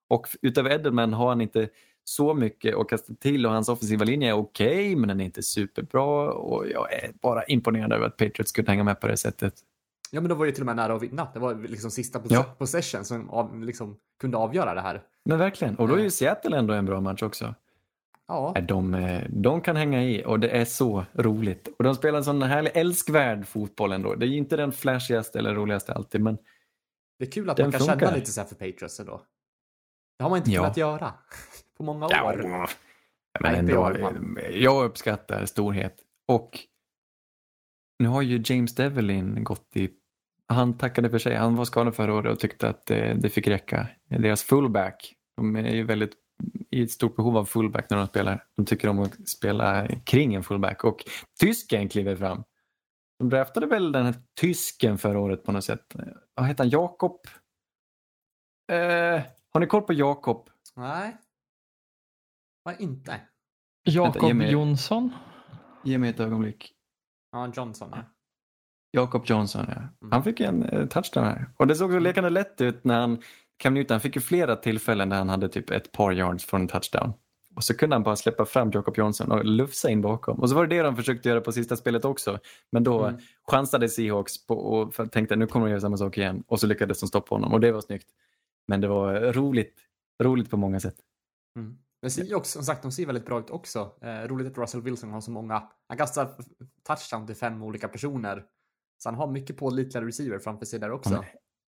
Och 0.09 0.27
utöver 0.41 0.69
Edelman 0.69 1.13
har 1.13 1.29
han 1.29 1.41
inte 1.41 1.69
så 2.03 2.33
mycket 2.33 2.75
att 2.75 2.89
kasta 2.89 3.13
till 3.13 3.45
och 3.45 3.51
hans 3.51 3.69
offensiva 3.69 4.05
linje 4.05 4.29
är 4.29 4.33
okej 4.33 4.95
men 4.95 5.07
den 5.07 5.21
är 5.21 5.25
inte 5.25 5.43
superbra 5.43 6.31
och 6.31 6.67
jag 6.67 6.93
är 6.93 7.11
bara 7.21 7.43
imponerad 7.43 7.93
över 7.93 8.05
att 8.07 8.17
Patriots 8.17 8.49
skulle 8.49 8.67
hänga 8.67 8.83
med 8.83 8.99
på 9.01 9.07
det 9.07 9.17
sättet. 9.17 9.53
Ja, 10.11 10.21
men 10.21 10.29
då 10.29 10.35
var 10.35 10.45
det 10.45 10.51
till 10.51 10.61
och 10.61 10.65
med 10.65 10.75
nära 10.75 10.93
att 10.95 11.01
vinna. 11.03 11.27
Det 11.33 11.39
var 11.39 11.55
liksom 11.55 11.91
sista 11.91 12.19
pos- 12.19 12.27
Ja. 12.33 12.43
possession 12.43 13.05
som 13.05 13.29
av, 13.29 13.63
liksom 13.63 13.97
kunde 14.21 14.37
avgöra 14.37 14.73
det 14.73 14.81
här. 14.81 15.01
Men 15.25 15.37
verkligen, 15.39 15.75
och 15.75 15.87
då 15.87 15.95
är 15.95 15.99
ju 16.03 16.09
Seattle 16.11 16.57
ändå 16.57 16.73
en 16.73 16.85
bra 16.85 17.01
match 17.01 17.23
också. 17.23 17.55
Ja, 18.27 18.53
De, 18.67 18.93
eh, 18.93 19.23
de 19.29 19.61
kan 19.61 19.75
hänga 19.75 20.03
i 20.03 20.23
och 20.25 20.39
det 20.39 20.49
är 20.49 20.65
så 20.65 21.05
roligt. 21.13 21.67
Och 21.77 21.83
de 21.83 21.95
spelar 21.95 22.17
en 22.17 22.23
sån 22.23 22.41
härlig 22.41 22.71
älskvärd 22.75 23.47
fotboll 23.47 23.91
ändå. 23.91 24.15
Det 24.15 24.25
är 24.25 24.29
ju 24.29 24.37
inte 24.37 24.55
den 24.57 24.71
flashigaste 24.71 25.39
eller 25.39 25.53
roligaste 25.53 25.93
alltid 25.93 26.21
men 26.21 26.37
Det 27.19 27.25
är 27.25 27.31
kul 27.31 27.49
att 27.49 27.57
man 27.57 27.71
kan 27.71 27.79
känna 27.79 27.91
funkar. 27.91 28.15
lite 28.15 28.31
så 28.31 28.41
här 28.41 28.47
för 28.47 28.55
Patriots 28.55 28.99
ändå. 28.99 29.21
Det 30.17 30.23
har 30.23 30.29
man 30.29 30.37
inte 30.37 30.51
Ja. 30.51 30.61
kunnat 30.61 30.77
göra 30.77 31.13
på 31.77 31.83
många 31.83 32.05
år. 32.05 32.11
Ja, 32.43 32.67
men 33.41 33.51
Nej, 33.51 33.59
ändå, 33.59 33.73
jag, 33.73 34.01
man. 34.01 34.37
jag 34.51 34.85
uppskattar 34.85 35.45
storhet. 35.45 35.95
Och 36.27 36.59
nu 37.99 38.07
har 38.09 38.21
ju 38.21 38.41
James 38.45 38.75
Devlin 38.75 39.43
gått 39.43 39.69
i... 39.73 39.89
Han 40.47 40.77
tackade 40.77 41.09
för 41.09 41.17
sig. 41.19 41.35
Han 41.35 41.55
var 41.55 41.65
skadad 41.65 41.95
förra 41.95 42.13
året 42.13 42.31
och 42.31 42.39
tyckte 42.39 42.69
att 42.69 42.85
det, 42.85 43.13
det 43.13 43.29
fick 43.29 43.47
räcka. 43.47 43.87
Deras 44.09 44.43
fullback, 44.43 45.13
de 45.37 45.55
är 45.55 45.73
ju 45.75 45.83
väldigt 45.83 46.11
i 46.71 46.83
ett 46.83 46.91
stort 46.91 47.15
behov 47.15 47.37
av 47.37 47.45
fullback 47.45 47.89
när 47.89 47.97
de 47.97 48.07
spelar. 48.07 48.45
De 48.55 48.65
tycker 48.65 48.87
om 48.87 48.99
att 48.99 49.29
spela 49.29 49.87
kring 49.87 50.33
en 50.35 50.43
fullback 50.43 50.83
och 50.83 51.03
tysken 51.39 51.89
kliver 51.89 52.15
fram. 52.15 52.43
De 53.19 53.29
draftade 53.29 53.65
väl 53.65 53.91
den 53.91 54.05
här 54.05 54.15
tysken 54.41 54.97
förra 54.97 55.19
året 55.19 55.43
på 55.43 55.51
något 55.51 55.63
sätt. 55.63 55.95
Vad 56.33 56.47
heter 56.47 56.63
han? 56.63 56.69
Jakob? 56.69 57.19
Eh, 58.71 59.21
har 59.53 59.59
ni 59.59 59.67
koll 59.67 59.81
på 59.81 59.93
Jakob? 59.93 60.49
Nej. 60.75 61.17
Vad 62.63 62.81
inte? 62.81 63.21
Jakob 63.83 64.35
mig- 64.35 64.51
Jonsson. 64.51 65.13
Ge 65.83 65.97
mig 65.97 66.09
ett 66.09 66.19
ögonblick. 66.19 66.73
Ja, 67.31 67.51
Johnson. 67.55 67.89
Ja. 67.91 68.03
Jakob 68.91 69.25
Johnson, 69.25 69.65
ja. 69.67 69.75
Mm. 69.75 70.11
Han 70.11 70.23
fick 70.23 70.39
en 70.39 70.63
eh, 70.63 70.87
touchdown 70.87 71.25
här. 71.25 71.49
Och 71.57 71.67
det 71.67 71.75
såg 71.75 71.91
så 71.91 71.99
lekande 71.99 72.29
lätt 72.29 72.61
ut 72.61 72.83
när 72.83 72.99
han 73.01 73.21
Cam 73.57 73.73
Newton 73.73 73.93
han 73.93 74.01
fick 74.01 74.15
ju 74.15 74.21
flera 74.21 74.55
tillfällen 74.55 75.09
där 75.09 75.17
han 75.17 75.29
hade 75.29 75.49
typ 75.49 75.69
ett 75.69 75.91
par 75.91 76.11
yards 76.11 76.45
från 76.45 76.61
en 76.61 76.67
touchdown. 76.67 77.13
Och 77.55 77.63
så 77.63 77.77
kunde 77.77 77.95
han 77.95 78.03
bara 78.03 78.15
släppa 78.15 78.45
fram 78.45 78.71
Jacob 78.71 78.97
Johnson 78.97 79.31
och 79.31 79.45
lufsa 79.45 79.89
in 79.89 80.01
bakom. 80.01 80.39
Och 80.39 80.49
så 80.49 80.55
var 80.55 80.67
det 80.67 80.75
det 80.75 80.81
de 80.83 80.95
försökte 80.95 81.29
göra 81.29 81.41
på 81.41 81.51
sista 81.51 81.75
spelet 81.75 82.05
också. 82.05 82.39
Men 82.71 82.83
då 82.83 83.05
Mm. 83.05 83.21
chansade 83.51 83.89
Seahawks 83.89 84.45
på 84.47 84.55
och 84.55 85.11
tänkte 85.11 85.35
nu 85.35 85.47
kommer 85.47 85.65
de 85.65 85.69
göra 85.69 85.81
samma 85.81 85.97
sak 85.97 86.17
igen. 86.17 86.43
Och 86.47 86.59
så 86.59 86.67
lyckades 86.67 86.99
de 86.99 87.07
stoppa 87.07 87.35
honom 87.35 87.53
och 87.53 87.59
det 87.59 87.71
var 87.71 87.81
snyggt. 87.81 88.07
Men 88.67 88.81
det 88.81 88.87
var 88.87 89.33
roligt, 89.33 89.73
roligt 90.23 90.49
på 90.49 90.57
många 90.57 90.79
sätt. 90.79 90.95
Mm. 91.55 91.77
Men 92.01 92.11
ser 92.11 92.35
också, 92.35 92.51
som 92.51 92.63
sagt, 92.63 92.81
de 92.81 92.91
ser 92.91 93.05
väldigt 93.05 93.25
bra 93.25 93.39
ut 93.39 93.49
också. 93.49 93.91
Eh, 94.01 94.27
roligt 94.27 94.47
att 94.47 94.57
Russell 94.57 94.81
Wilson 94.81 95.11
har 95.11 95.21
så 95.21 95.31
många. 95.31 95.63
Han 95.87 95.97
kastar 95.97 96.29
touchdown 96.87 97.27
till 97.27 97.35
fem 97.35 97.63
olika 97.63 97.87
personer. 97.87 98.43
Så 98.97 99.09
han 99.09 99.15
har 99.15 99.27
mycket 99.27 99.57
pålitliga 99.57 100.05
receiver 100.05 100.39
framför 100.39 100.65
sig 100.65 100.79
där 100.79 100.91
också. 100.91 101.25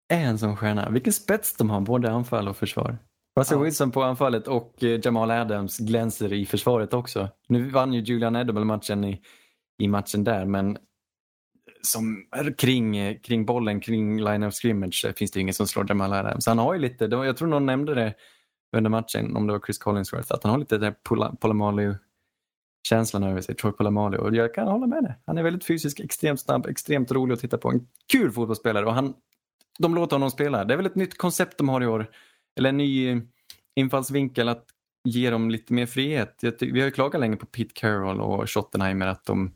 Är 0.08 0.20
en 0.24 0.38
sån 0.38 0.56
stjärna. 0.56 0.90
Vilken 0.90 1.12
spets 1.12 1.56
de 1.56 1.70
har, 1.70 1.80
både 1.80 2.10
anfall 2.10 2.48
och 2.48 2.56
försvar. 2.56 2.98
Russell 3.38 3.58
Ja. 3.58 3.64
Wilson 3.64 3.90
på 3.90 4.02
anfallet 4.02 4.48
och 4.48 4.82
eh, 4.82 5.00
Jamal 5.04 5.30
Adams 5.30 5.78
glänser 5.78 6.32
i 6.32 6.46
försvaret 6.46 6.94
också. 6.94 7.28
Nu 7.48 7.70
vann 7.70 7.92
ju 7.92 8.00
Julian 8.00 8.36
Edelman 8.36 8.66
matchen 8.66 9.04
i, 9.04 9.20
i 9.82 9.88
matchen 9.88 10.24
där, 10.24 10.44
men 10.44 10.78
som 11.82 12.26
kring, 12.58 12.96
eh, 12.96 13.16
kring 13.20 13.46
bollen, 13.46 13.80
kring 13.80 14.24
line 14.24 14.42
of 14.42 14.54
scrimmage 14.54 15.04
eh, 15.08 15.12
finns 15.12 15.30
det 15.30 15.40
ingen 15.40 15.54
som 15.54 15.66
slår 15.66 15.86
Jamal 15.88 16.12
Adams. 16.12 16.46
Han 16.46 16.58
har 16.58 16.74
ju 16.74 16.80
lite, 16.80 17.04
jag 17.04 17.36
tror 17.36 17.48
någon 17.48 17.66
nämnde 17.66 17.94
det 17.94 18.14
under 18.76 18.90
matchen, 18.90 19.36
om 19.36 19.46
det 19.46 19.52
var 19.52 19.60
Chris 19.60 19.78
Collinsworth, 19.78 20.32
att 20.32 20.42
han 20.42 20.52
har 20.52 20.58
lite 20.58 20.78
det 20.78 20.86
där 20.86 20.94
Pol- 21.08 21.36
Polamalu 21.40 21.94
känslan 22.88 23.22
över 23.22 23.40
sig, 23.40 23.54
Troy 23.54 23.72
Polamalu. 23.72 24.18
Och 24.18 24.34
jag 24.34 24.54
kan 24.54 24.68
hålla 24.68 24.86
med 24.86 25.02
det. 25.02 25.16
Han 25.26 25.38
är 25.38 25.42
väldigt 25.42 25.64
fysisk, 25.66 26.00
extremt 26.00 26.40
snabb, 26.40 26.66
extremt 26.66 27.12
rolig 27.12 27.34
att 27.34 27.40
titta 27.40 27.58
på. 27.58 27.70
En 27.70 27.86
kul 28.12 28.32
fotbollsspelare 28.32 28.86
och 28.86 28.94
han, 28.94 29.14
de 29.78 29.94
låter 29.94 30.16
honom 30.16 30.30
spela. 30.30 30.64
Det 30.64 30.74
är 30.74 30.76
väl 30.76 30.86
ett 30.86 30.94
nytt 30.94 31.18
koncept 31.18 31.58
de 31.58 31.68
har 31.68 31.82
i 31.82 31.86
år. 31.86 32.10
Eller 32.56 32.68
en 32.68 32.76
ny 32.76 33.10
eh, 33.10 33.18
infallsvinkel 33.76 34.48
att 34.48 34.64
ge 35.04 35.30
dem 35.30 35.50
lite 35.50 35.72
mer 35.72 35.86
frihet. 35.86 36.38
Jag 36.40 36.54
Vi 36.60 36.80
har 36.80 36.86
ju 36.86 36.90
klagat 36.90 37.20
länge 37.20 37.36
på 37.36 37.46
Pete 37.46 37.72
Carroll 37.74 38.20
och 38.20 38.50
Schottenheimer 38.50 39.06
att 39.06 39.24
de 39.24 39.54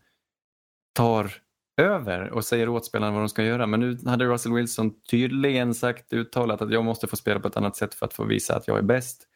tar 0.95 1.33
över 1.81 2.31
och 2.31 2.45
säger 2.45 2.69
åt 2.69 2.87
spelarna 2.87 3.13
vad 3.13 3.21
de 3.21 3.29
ska 3.29 3.45
göra. 3.45 3.67
Men 3.67 3.81
nu 3.81 3.99
hade 4.07 4.25
Russell 4.25 4.53
Wilson 4.53 5.03
tydligen 5.11 5.75
sagt 5.75 6.13
uttalat 6.13 6.63
att 6.63 6.73
jag 6.73 6.85
måste 6.85 7.07
få 7.07 7.17
spela 7.17 7.41
på 7.41 7.49
ett 7.49 7.57
annat 7.57 7.77
sätt 7.77 7.95
för 7.95 8.07
att 8.07 8.15
få 8.15 8.25
visa 8.25 8.57
att 8.57 8.69
jag 8.69 8.79
är 8.79 8.83
bäst. 8.83 9.27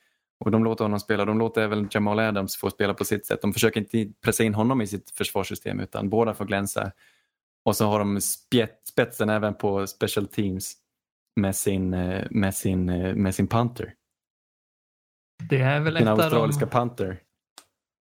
Och 0.45 0.51
de 0.51 0.65
låter 0.65 0.85
honom 0.85 1.01
spela. 1.01 1.25
De 1.25 1.39
låter 1.39 1.63
även 1.63 1.89
Jamal 1.91 2.19
Adams 2.19 2.57
få 2.57 2.71
spela 2.71 2.95
på 2.95 3.05
sitt 3.05 3.27
sätt. 3.27 3.43
De 3.43 3.53
försöker 3.53 3.81
inte 3.81 4.13
pressa 4.25 4.45
in 4.45 4.55
honom 4.55 4.83
i 4.83 4.87
sitt 4.87 5.11
försvarssystem 5.11 5.81
utan 5.81 6.11
båda 6.11 6.35
får 6.35 6.45
glänsa. 6.45 6.93
Och 7.65 7.77
så 7.77 7.87
har 7.87 7.99
de 7.99 8.21
spjät, 8.21 8.81
spetsen 8.89 9.29
även 9.29 9.55
på 9.55 9.87
special 9.87 10.27
teams 10.27 10.75
med 11.41 11.57
sin, 11.57 11.95
eh, 11.95 12.27
med 12.31 12.55
sin, 12.55 12.89
eh, 12.89 13.15
med 13.15 13.35
sin 13.35 13.49
punter. 13.49 13.95
Det 15.49 15.61
är 15.61 15.81
väl 15.81 15.99
Sin 15.99 16.09
av 16.09 16.21
australiska 16.21 16.67
de, 16.67 16.71
punter. 16.71 17.21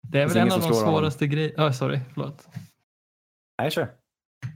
det 0.07 0.21
är 0.21 0.27
väl 0.27 0.37
en 0.37 0.43
ingen 0.47 0.53
av 0.57 0.59
som 0.61 0.71
de 0.71 0.75
svåraste 0.77 1.27
grejerna. 1.27 1.67
Oh, 1.67 1.71
sorry, 1.71 1.99
förlåt. 2.13 2.47
Nej, 3.61 3.71
kör. 3.71 3.91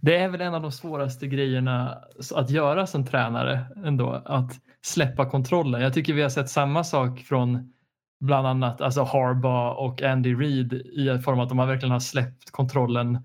Det 0.01 0.17
är 0.17 0.29
väl 0.29 0.41
en 0.41 0.53
av 0.53 0.61
de 0.61 0.71
svåraste 0.71 1.27
grejerna 1.27 2.03
att 2.35 2.49
göra 2.49 2.87
som 2.87 3.05
tränare 3.05 3.65
ändå, 3.85 4.09
att 4.25 4.59
släppa 4.81 5.29
kontrollen. 5.29 5.81
Jag 5.81 5.93
tycker 5.93 6.13
vi 6.13 6.21
har 6.21 6.29
sett 6.29 6.49
samma 6.49 6.83
sak 6.83 7.19
från 7.19 7.73
bland 8.19 8.47
annat 8.47 8.81
alltså 8.81 9.03
Harbaugh 9.03 9.77
och 9.79 10.01
Andy 10.01 10.35
Reid 10.35 10.73
i 10.73 11.19
form 11.23 11.39
av 11.39 11.43
att 11.43 11.49
de 11.49 11.59
har 11.59 11.67
verkligen 11.67 11.91
har 11.91 11.99
släppt 11.99 12.51
kontrollen 12.51 13.19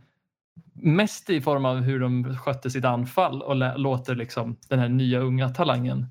mest 0.75 1.31
i 1.31 1.41
form 1.41 1.65
av 1.65 1.77
hur 1.77 2.01
de 2.01 2.37
skötte 2.37 2.71
sitt 2.71 2.85
anfall 2.85 3.43
och 3.43 3.79
låter 3.79 4.15
liksom 4.15 4.57
den 4.69 4.79
här 4.79 4.89
nya 4.89 5.21
unga 5.21 5.49
talangen 5.49 6.07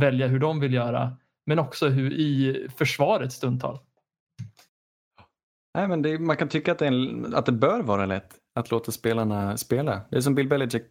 välja 0.00 0.26
hur 0.26 0.38
de 0.38 0.60
vill 0.60 0.74
göra 0.74 1.16
men 1.46 1.58
också 1.58 1.88
hur 1.88 2.12
i 2.12 2.68
försvaret 2.76 3.32
stundtal. 3.32 3.78
Nej, 5.74 5.88
men 5.88 6.02
det, 6.02 6.18
man 6.18 6.36
kan 6.36 6.48
tycka 6.48 6.72
att 6.72 6.78
det, 6.78 6.86
är 6.86 6.92
en, 6.92 7.34
att 7.34 7.46
det 7.46 7.52
bör 7.52 7.82
vara 7.82 8.06
lätt 8.06 8.34
att 8.54 8.70
låta 8.70 8.92
spelarna 8.92 9.56
spela. 9.56 10.00
Det 10.10 10.16
är 10.16 10.20
som 10.20 10.34
Bill 10.34 10.48
Belichick 10.48 10.82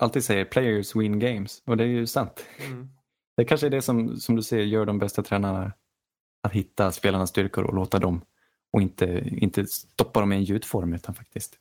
alltid 0.00 0.24
säger, 0.24 0.44
players 0.44 0.96
win 0.96 1.18
games. 1.18 1.62
Och 1.66 1.76
det 1.76 1.84
är 1.84 1.88
ju 1.88 2.06
sant. 2.06 2.46
Mm. 2.66 2.88
Det 3.36 3.44
kanske 3.44 3.66
är 3.66 3.70
det 3.70 3.82
som, 3.82 4.16
som 4.16 4.36
du 4.36 4.42
säger 4.42 4.64
gör 4.64 4.86
de 4.86 4.98
bästa 4.98 5.22
tränarna. 5.22 5.72
Att 6.42 6.52
hitta 6.52 6.92
spelarnas 6.92 7.30
styrkor 7.30 7.64
och 7.64 7.74
låta 7.74 7.98
dem 7.98 8.20
och 8.72 8.82
inte, 8.82 9.24
inte 9.26 9.66
stoppa 9.66 10.20
dem 10.20 10.32
i 10.32 10.36
en 10.36 10.44
gjutform 10.44 10.92
utan 10.92 11.14
faktiskt 11.14 11.56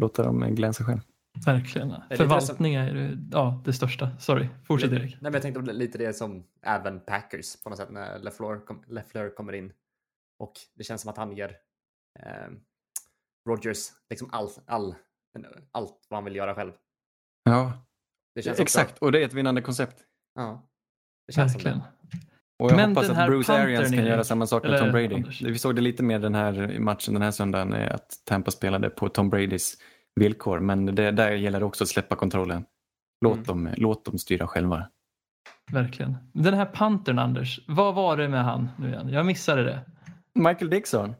låta 0.00 0.22
dem 0.22 0.54
glänsa 0.54 0.84
själv. 0.84 1.00
Verkligen. 1.46 1.94
Förvaltning 2.16 2.74
är 2.74 2.94
ju, 2.94 3.18
ja, 3.32 3.62
det 3.64 3.72
största. 3.72 4.10
Sorry, 4.18 4.48
fortsätt 4.64 4.92
Erik. 4.92 5.10
Nej, 5.12 5.18
men 5.20 5.32
jag 5.32 5.42
tänkte 5.42 5.60
på 5.62 5.72
lite 5.72 5.98
det 5.98 6.12
som 6.12 6.44
även 6.62 7.00
Packers 7.00 7.62
på 7.62 7.70
något 7.70 7.78
sätt 7.78 7.90
när 7.90 8.18
LeFleur, 8.18 8.58
kom, 8.66 8.82
LeFleur 8.86 9.30
kommer 9.34 9.52
in. 9.52 9.72
Och 10.38 10.52
det 10.74 10.84
känns 10.84 11.00
som 11.02 11.10
att 11.10 11.16
han 11.16 11.36
ger 11.36 11.56
eh, 12.20 12.50
Rodgers 13.48 13.78
liksom 14.10 14.28
all, 14.32 14.48
all, 14.66 14.94
allt 15.72 16.06
vad 16.08 16.16
han 16.16 16.24
vill 16.24 16.36
göra 16.36 16.54
själv. 16.54 16.72
Ja, 17.44 17.72
Det 18.34 18.42
känns 18.42 18.54
också- 18.54 18.62
exakt. 18.62 18.98
Och 18.98 19.12
det 19.12 19.20
är 19.22 19.24
ett 19.26 19.32
vinnande 19.34 19.62
koncept. 19.62 20.04
Ja. 20.34 20.62
Det 21.26 21.32
känns 21.32 21.54
Verkligen. 21.54 21.78
som 21.78 21.86
Och 22.58 22.70
jag 22.70 22.76
Men 22.76 22.88
hoppas 22.90 23.02
den 23.06 23.10
att 23.10 23.16
här 23.16 23.28
Bruce 23.28 23.52
Arians 23.52 23.90
kan 23.94 24.06
göra 24.06 24.24
samma 24.24 24.46
sak 24.46 24.62
med 24.62 24.78
Tom 24.80 24.90
Brady. 24.92 25.14
Anders? 25.14 25.42
Vi 25.42 25.58
såg 25.58 25.76
det 25.76 25.80
lite 25.82 26.02
mer 26.02 26.18
den 26.18 26.34
här 26.34 26.78
matchen 26.78 27.14
den 27.14 27.22
här 27.22 27.30
söndagen, 27.30 27.72
att 27.72 28.22
Tampa 28.24 28.50
spelade 28.50 28.90
på 28.90 29.08
Tom 29.08 29.30
Bradys 29.30 29.76
villkor. 30.20 30.60
Men 30.60 30.86
det, 30.86 31.10
där 31.10 31.30
gäller 31.30 31.60
det 31.60 31.66
också 31.66 31.84
att 31.84 31.88
släppa 31.88 32.16
kontrollen. 32.16 32.64
Låt, 33.24 33.34
Mm. 33.34 33.44
dem, 33.44 33.74
låt 33.76 34.04
dem 34.04 34.18
styra 34.18 34.46
själva. 34.46 34.86
Verkligen. 35.72 36.16
Den 36.32 36.54
här 36.54 36.64
pantern 36.66 37.18
Anders, 37.18 37.60
vad 37.68 37.94
var 37.94 38.16
det 38.16 38.28
med 38.28 38.44
han 38.44 38.68
nu 38.78 38.88
igen? 38.88 39.08
Jag 39.08 39.26
missade 39.26 39.64
det. 39.64 39.80
Michael 40.34 40.70
Dixon. 40.70 41.14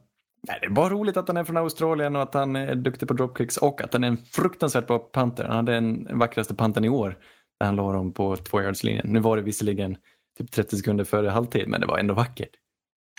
Nej, 0.47 0.57
det 0.61 0.65
är 0.65 0.69
bara 0.71 0.89
roligt 0.89 1.17
att 1.17 1.27
han 1.27 1.37
är 1.37 1.43
från 1.43 1.57
Australien 1.57 2.15
och 2.15 2.21
att 2.21 2.33
han 2.33 2.55
är 2.55 2.75
duktig 2.75 3.07
på 3.07 3.13
dropkicks 3.13 3.57
och 3.57 3.81
att 3.81 3.93
han 3.93 4.03
är 4.03 4.07
en 4.07 4.17
fruktansvärt 4.17 4.87
bra 4.87 4.99
panter. 4.99 5.43
Han 5.43 5.55
hade 5.55 5.71
den 5.73 6.07
vackraste 6.19 6.55
pantern 6.55 6.85
i 6.85 6.89
år 6.89 7.17
när 7.59 7.67
han 7.67 7.75
la 7.75 7.93
dem 7.93 8.13
på 8.13 8.35
tvåyardslinjen. 8.35 9.07
Nu 9.09 9.19
var 9.19 9.35
det 9.37 9.41
visserligen 9.43 9.97
typ 10.37 10.51
30 10.51 10.77
sekunder 10.77 11.03
före 11.03 11.29
halvtid, 11.29 11.67
men 11.67 11.81
det 11.81 11.87
var 11.87 11.97
ändå 11.97 12.13
vackert. 12.13 12.49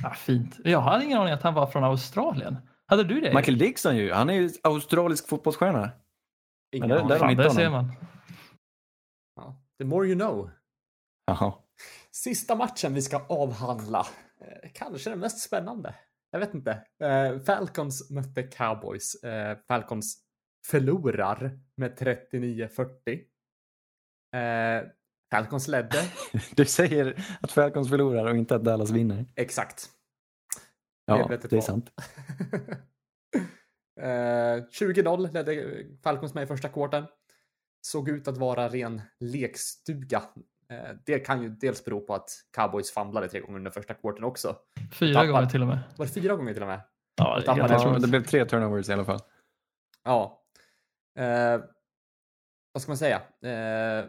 Ah, 0.05 0.11
fint. 0.15 0.57
Jag 0.65 0.81
hade 0.81 1.05
ingen 1.05 1.19
aning 1.19 1.33
att 1.33 1.43
han 1.43 1.55
var 1.55 1.67
från 1.67 1.85
Australien. 1.85 2.57
Hade 2.87 3.05
du 3.05 3.21
det? 3.21 3.35
Michael 3.35 3.59
Dixon 3.59 3.97
ju, 3.97 4.13
han 4.13 4.31
är 4.31 4.35
ju 4.35 4.51
australisk 4.63 5.29
fotbollsstjärna. 5.29 5.91
ingen 6.77 6.93
aning. 6.93 7.09
där- 7.09 7.19
Fan, 7.19 7.37
där 7.37 7.51
ser 7.51 7.71
man. 7.71 7.93
Ja. 9.37 9.63
The 9.79 9.85
more 9.85 10.07
you 10.09 10.15
know. 10.19 10.51
Jaha. 11.27 11.55
Sista 12.13 12.55
matchen 12.55 12.95
vi 12.95 13.03
ska 13.03 13.27
avhandla. 13.27 14.07
Eh, 14.41 14.71
kanske 14.75 15.11
den 15.11 15.19
mest 15.19 15.39
spännande. 15.41 15.95
Jag 16.31 16.39
vet 16.41 16.55
inte. 16.55 16.71
Eh, 17.05 17.41
Falcons 17.41 18.11
mötte 18.11 18.43
Cowboys. 18.43 19.15
Eh, 19.25 19.59
Falcons 19.69 20.19
förlorar 20.67 21.59
med 21.77 21.97
39-40. 21.99 23.21
Eh, 24.37 24.89
Falcons 25.33 25.69
ledde. 25.69 25.99
Du 26.57 26.65
säger 26.65 27.25
att 27.41 27.53
Falcons 27.53 27.89
förlorar 27.89 28.25
och 28.31 28.37
inte 28.37 28.57
att 28.57 28.65
Dallas 28.65 28.91
vinner. 28.91 29.27
Exakt. 29.37 29.91
Ja, 31.05 31.17
Medvetet 31.17 31.51
det 31.51 31.57
är 31.57 31.61
sant. 31.61 31.91
eh, 34.01 34.05
20-0 34.05 35.33
ledde 35.33 35.85
Falcons 36.03 36.35
med 36.35 36.45
i 36.45 36.47
första 36.47 36.69
kvarten. 36.69 37.05
Såg 37.81 38.09
ut 38.09 38.29
att 38.29 38.39
vara 38.39 38.69
ren 38.69 39.03
lekstuga. 39.21 40.23
Eh, 40.71 40.91
det 41.07 41.19
kan 41.19 41.43
ju 41.43 41.49
dels 41.49 41.85
bero 41.85 42.01
på 42.01 42.15
att 42.15 42.31
Cowboys 42.57 42.93
famlade 42.93 43.29
tre 43.29 43.41
gånger 43.41 43.57
under 43.59 43.71
första 43.71 43.95
kvarten 43.95 44.25
också. 44.25 44.57
Fyra 44.99 45.15
Tappad. 45.15 45.29
gånger 45.29 45.47
till 45.47 45.63
och 45.63 45.69
med. 45.69 45.79
Var 45.97 46.07
det 46.07 46.13
fyra 46.13 46.37
gånger 46.37 46.53
till 46.53 46.63
och 46.63 46.69
med? 46.69 46.81
Ja, 47.17 47.37
det 47.37 47.43
tappade 47.47 47.73
jag. 47.73 47.81
Ja, 47.81 47.81
otroligt. 47.87 48.03
det 48.03 48.09
blev 48.09 48.25
tre 48.25 48.45
turnovers 48.45 48.89
i 48.89 48.93
alla 48.93 49.05
fall. 49.05 49.21
Ja. 50.05 50.45
Eh, 51.19 51.61
vad 52.73 52.83
ska 52.83 52.91
man 52.91 52.97
säga? 52.99 53.23
Eh, 53.43 54.07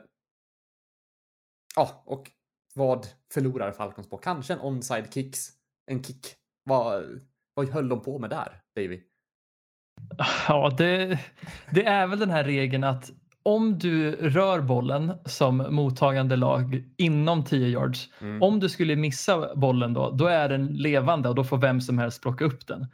Ja, 1.76 2.04
och 2.06 2.32
vad 2.74 3.08
förlorar 3.34 3.72
Falcons 3.72 4.10
på? 4.10 4.18
Kanske 4.18 4.54
en 4.54 4.60
onside 4.60 5.14
kicks, 5.14 5.50
en 5.86 6.04
kick. 6.04 6.36
Vad, 6.64 7.04
vad 7.54 7.70
höll 7.70 7.90
de 7.90 8.02
på 8.02 8.20
med 8.20 8.30
där, 8.30 8.62
Davy? 8.76 9.02
Ja, 10.48 10.76
det, 10.78 11.20
det 11.72 11.86
är 11.86 12.08
väl 12.08 12.20
den 12.20 12.30
här 12.30 12.44
regeln 12.44 12.84
att 12.84 13.12
om 13.44 13.80
du 13.80 14.12
rör 14.12 14.62
bollen 14.62 15.14
som 15.26 15.58
mottagande 15.70 16.36
lag 16.36 16.84
inom 16.98 17.44
10 17.46 17.68
yards, 17.68 18.10
Mm. 18.22 18.42
om 18.44 18.60
du 18.60 18.70
skulle 18.70 18.96
missa 18.96 19.56
bollen 19.56 19.94
då, 19.94 20.12
då 20.12 20.26
är 20.26 20.50
den 20.50 20.68
levande 20.68 21.30
och 21.30 21.36
då 21.36 21.44
får 21.44 21.58
vem 21.58 21.82
som 21.82 21.98
helst 21.98 22.22
plocka 22.22 22.46
upp 22.46 22.68
den. 22.68 22.88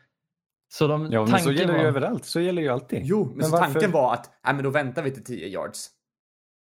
Så 0.74 0.88
de, 0.88 1.12
Ja, 1.12 1.26
men 1.26 1.40
så 1.40 1.52
gäller 1.52 1.68
det 1.68 1.74
var, 1.74 1.80
ju 1.80 1.88
överallt. 1.88 2.26
Så 2.26 2.40
gäller 2.40 2.62
ju 2.62 2.68
alltid. 2.70 3.00
Jo, 3.04 3.26
men, 3.26 3.36
Men 3.38 3.46
så 3.46 3.52
varför- 3.52 3.74
tanken 3.74 3.92
var 3.92 4.14
att, 4.14 4.32
nej 4.46 4.54
men 4.54 4.64
då 4.64 4.70
väntar 4.70 5.04
vi 5.04 5.12
till 5.12 5.24
10 5.24 5.48
yards. 5.48 5.90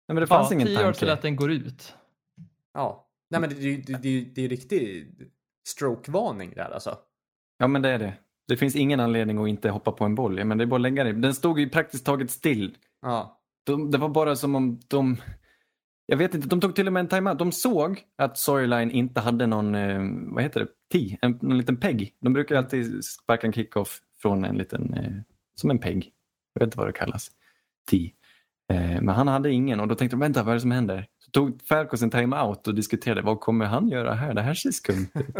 Nej, 0.07 0.13
men 0.13 0.21
det 0.21 0.27
fanns 0.27 0.51
ja, 0.51 0.55
ingen 0.55 0.67
10 0.67 0.81
yards 0.81 0.99
till 0.99 1.09
att 1.09 1.21
den 1.21 1.35
går 1.35 1.51
ut. 1.51 1.95
Ja. 2.73 3.07
Nej 3.29 3.41
men 3.41 3.49
det, 3.49 3.55
det, 3.55 3.93
det, 3.93 3.97
det, 4.35 4.41
är 4.41 4.43
ju 4.43 4.47
riktig 4.47 5.07
stroke-varning 5.67 6.53
där 6.55 6.69
alltså. 6.73 6.97
Ja, 7.57 7.67
men 7.67 7.81
det 7.81 7.89
är 7.89 7.99
det. 7.99 8.13
Det 8.47 8.57
finns 8.57 8.75
ingen 8.75 8.99
anledning 8.99 9.37
att 9.37 9.47
inte 9.49 9.69
hoppa 9.69 9.91
på 9.91 10.05
en 10.05 10.15
boll. 10.15 10.45
Men 10.45 10.57
det 10.57 10.63
är 10.63 10.65
bara 10.65 10.75
att 10.75 10.81
lägga 10.81 11.03
det. 11.03 11.13
Den 11.13 11.33
stod 11.33 11.59
ju 11.59 11.69
praktiskt 11.69 12.05
taget 12.05 12.31
still. 12.31 12.77
Ja. 13.01 13.41
De, 13.65 13.91
det 13.91 13.97
var 13.97 14.09
bara 14.09 14.35
som 14.35 14.55
om 14.55 14.79
de... 14.87 15.17
Jag 16.05 16.17
vet 16.17 16.35
inte, 16.35 16.47
de 16.47 16.61
tog 16.61 16.75
till 16.75 16.87
och 16.87 16.93
med 16.93 16.99
en 16.99 17.07
timeout. 17.07 17.39
De 17.39 17.51
såg 17.51 18.01
att 18.17 18.37
Storyline 18.37 18.91
inte 18.91 19.21
hade 19.21 19.47
någon, 19.47 19.75
eh, 19.75 19.99
vad 20.33 20.43
heter 20.43 20.59
det, 20.59 20.67
tee, 20.91 21.17
en, 21.21 21.39
någon 21.41 21.57
liten 21.57 21.77
pegg. 21.77 22.13
De 22.21 22.33
brukar 22.33 22.55
alltid 22.55 23.05
sparka 23.05 23.47
en 23.47 23.53
kickoff 23.53 23.99
från 24.21 24.45
en 24.45 24.57
liten, 24.57 24.93
eh, 24.93 25.11
som 25.55 25.69
en 25.69 25.79
pegg. 25.79 26.11
Jag 26.53 26.59
vet 26.59 26.67
inte 26.67 26.77
vad 26.77 26.87
det 26.87 26.93
kallas. 26.93 27.31
Tee. 27.89 28.13
Eh, 28.73 29.01
men 29.01 29.09
han 29.09 29.27
hade 29.27 29.51
ingen 29.51 29.79
och 29.79 29.87
då 29.87 29.95
tänkte 29.95 30.15
de, 30.15 30.19
vänta 30.19 30.43
vad 30.43 30.51
är 30.51 30.55
det 30.55 30.61
som 30.61 30.71
händer? 30.71 31.07
Så 31.27 31.31
tog 31.31 31.61
Falcons 31.61 32.01
en 32.01 32.09
timeout 32.09 32.67
och 32.67 32.75
diskuterade, 32.75 33.21
vad 33.21 33.39
kommer 33.39 33.65
han 33.65 33.89
göra 33.89 34.13
här? 34.13 34.33
Det 34.33 34.41
här 34.41 34.53
ser 34.53 34.71
skumt 34.71 35.07
ut. 35.13 35.35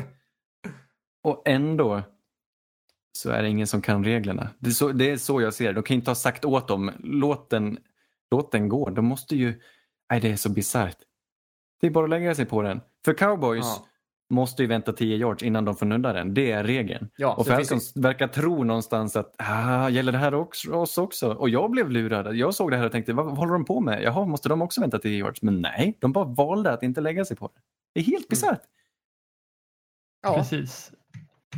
och 1.24 1.42
ändå 1.46 2.04
så 3.18 3.30
är 3.30 3.44
det 3.44 3.50
ingen 3.50 3.68
som 3.68 3.82
kan 3.82 4.04
reglerna. 4.04 4.50
Det 4.60 4.70
är 4.70 4.74
så, 4.74 4.92
det 4.92 5.12
är 5.12 5.18
så 5.18 5.42
jag 5.42 5.54
ser 5.54 5.68
det. 5.68 5.74
De 5.74 5.84
kan 5.84 5.96
inte 5.96 6.10
ha 6.10 6.16
sagt 6.16 6.46
åt 6.46 6.68
dem, 6.68 6.92
låt 7.00 7.50
den, 7.50 7.78
låt 8.32 8.52
den 8.52 8.70
gå. 8.70 8.90
De 8.90 9.06
måste 9.06 9.36
ju, 9.36 9.62
nej 10.10 10.22
det 10.22 10.32
är 10.32 10.36
så 10.36 10.50
bisarrt. 10.50 10.98
Det 11.82 11.88
är 11.88 11.92
bara 11.92 12.04
att 12.04 12.10
lägga 12.10 12.36
sig 12.36 12.46
på 12.46 12.62
den. 12.62 12.82
För 13.06 13.14
cowboys 13.14 13.66
Ja. 13.66 13.88
Måste 14.30 14.62
ju 14.62 14.68
vänta 14.68 14.94
10 14.94 15.18
yards 15.18 15.44
innan 15.44 15.66
de 15.66 15.76
får 15.76 15.86
nudda 15.86 16.14
den. 16.14 16.34
Det 16.34 16.52
är 16.52 16.64
regeln. 16.64 17.10
Ja, 17.18 17.34
och 17.34 17.46
så 17.46 17.52
det 17.52 17.56
Falcons 17.56 17.98
verkar 17.98 18.28
tro 18.28 18.64
någonstans 18.64 19.16
att 19.16 19.36
ah, 19.38 19.90
gäller 19.90 20.12
det 20.12 20.18
här 20.18 20.34
också, 20.34 20.74
oss 20.74 20.98
också? 20.98 21.34
Och 21.34 21.50
jag 21.50 21.72
blev 21.72 21.92
lurad. 21.92 22.36
Jag 22.36 22.54
såg 22.54 22.72
det 22.72 22.78
här 22.78 22.86
och 22.86 22.92
tänkte, 22.92 23.14
vad, 23.14 23.26
vad 23.26 23.38
håller 23.38 23.54
de 23.54 23.66
på 23.66 23.80
med? 23.80 24.04
Jaha, 24.04 24.26
måste 24.26 24.50
de 24.50 24.62
också 24.62 24.82
vänta 24.82 25.00
10 25.00 25.18
yards? 25.18 25.42
Men 25.42 25.62
nej, 25.62 25.98
de 26.02 26.12
bara 26.12 26.26
valde 26.26 26.72
att 26.72 26.84
inte 26.84 27.02
lägga 27.02 27.26
sig 27.26 27.38
på 27.38 27.48
det. 27.48 27.62
Det 27.94 28.00
är 28.00 28.04
helt 28.04 28.28
bisarrt. 28.28 28.62
Ja. 30.24 30.36
Precis. 30.36 30.92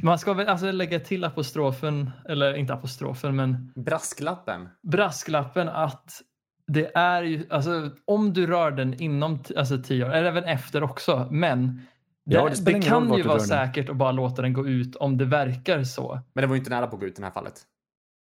Man 0.04 0.20
ska 0.20 0.34
väl 0.34 0.48
alltså 0.48 0.72
lägga 0.72 1.00
till 1.00 1.24
apostrofen, 1.24 2.12
eller 2.30 2.54
inte 2.54 2.74
apostrofen, 2.74 3.36
men 3.36 3.74
Brasklappen. 3.76 4.70
brasklappen 4.82 5.70
att 5.70 6.22
det 6.68 6.92
är 6.96 7.24
ju, 7.24 7.48
alltså 7.50 7.90
om 8.06 8.34
du 8.34 8.48
rör 8.48 8.72
den 8.72 9.02
inom 9.02 9.44
alltså 9.58 9.82
10 9.82 10.06
år, 10.06 10.10
eller 10.10 10.30
även 10.30 10.44
efter 10.44 10.84
också, 10.84 11.28
men 11.32 11.82
det, 12.26 12.36
Ja, 12.36 12.50
det 12.50 12.66
det, 12.66 12.82
kan 12.82 13.14
ju 13.18 13.24
vara 13.24 13.38
den. 13.38 13.48
säkert 13.48 13.90
att 13.90 13.96
bara 13.96 14.12
låta 14.12 14.42
den 14.42 14.54
gå 14.54 14.68
ut 14.68 14.96
om 14.96 15.18
det 15.18 15.26
verkar 15.26 15.84
så. 15.84 16.20
Men 16.34 16.42
det 16.42 16.48
var 16.48 16.56
ju 16.56 16.60
inte 16.60 16.70
nära 16.70 16.88
på 16.88 16.96
att 16.96 17.00
gå 17.02 17.08
ut 17.08 17.14
i 17.20 17.22
det 17.22 17.26
här 17.26 17.34
fallet. 17.34 17.62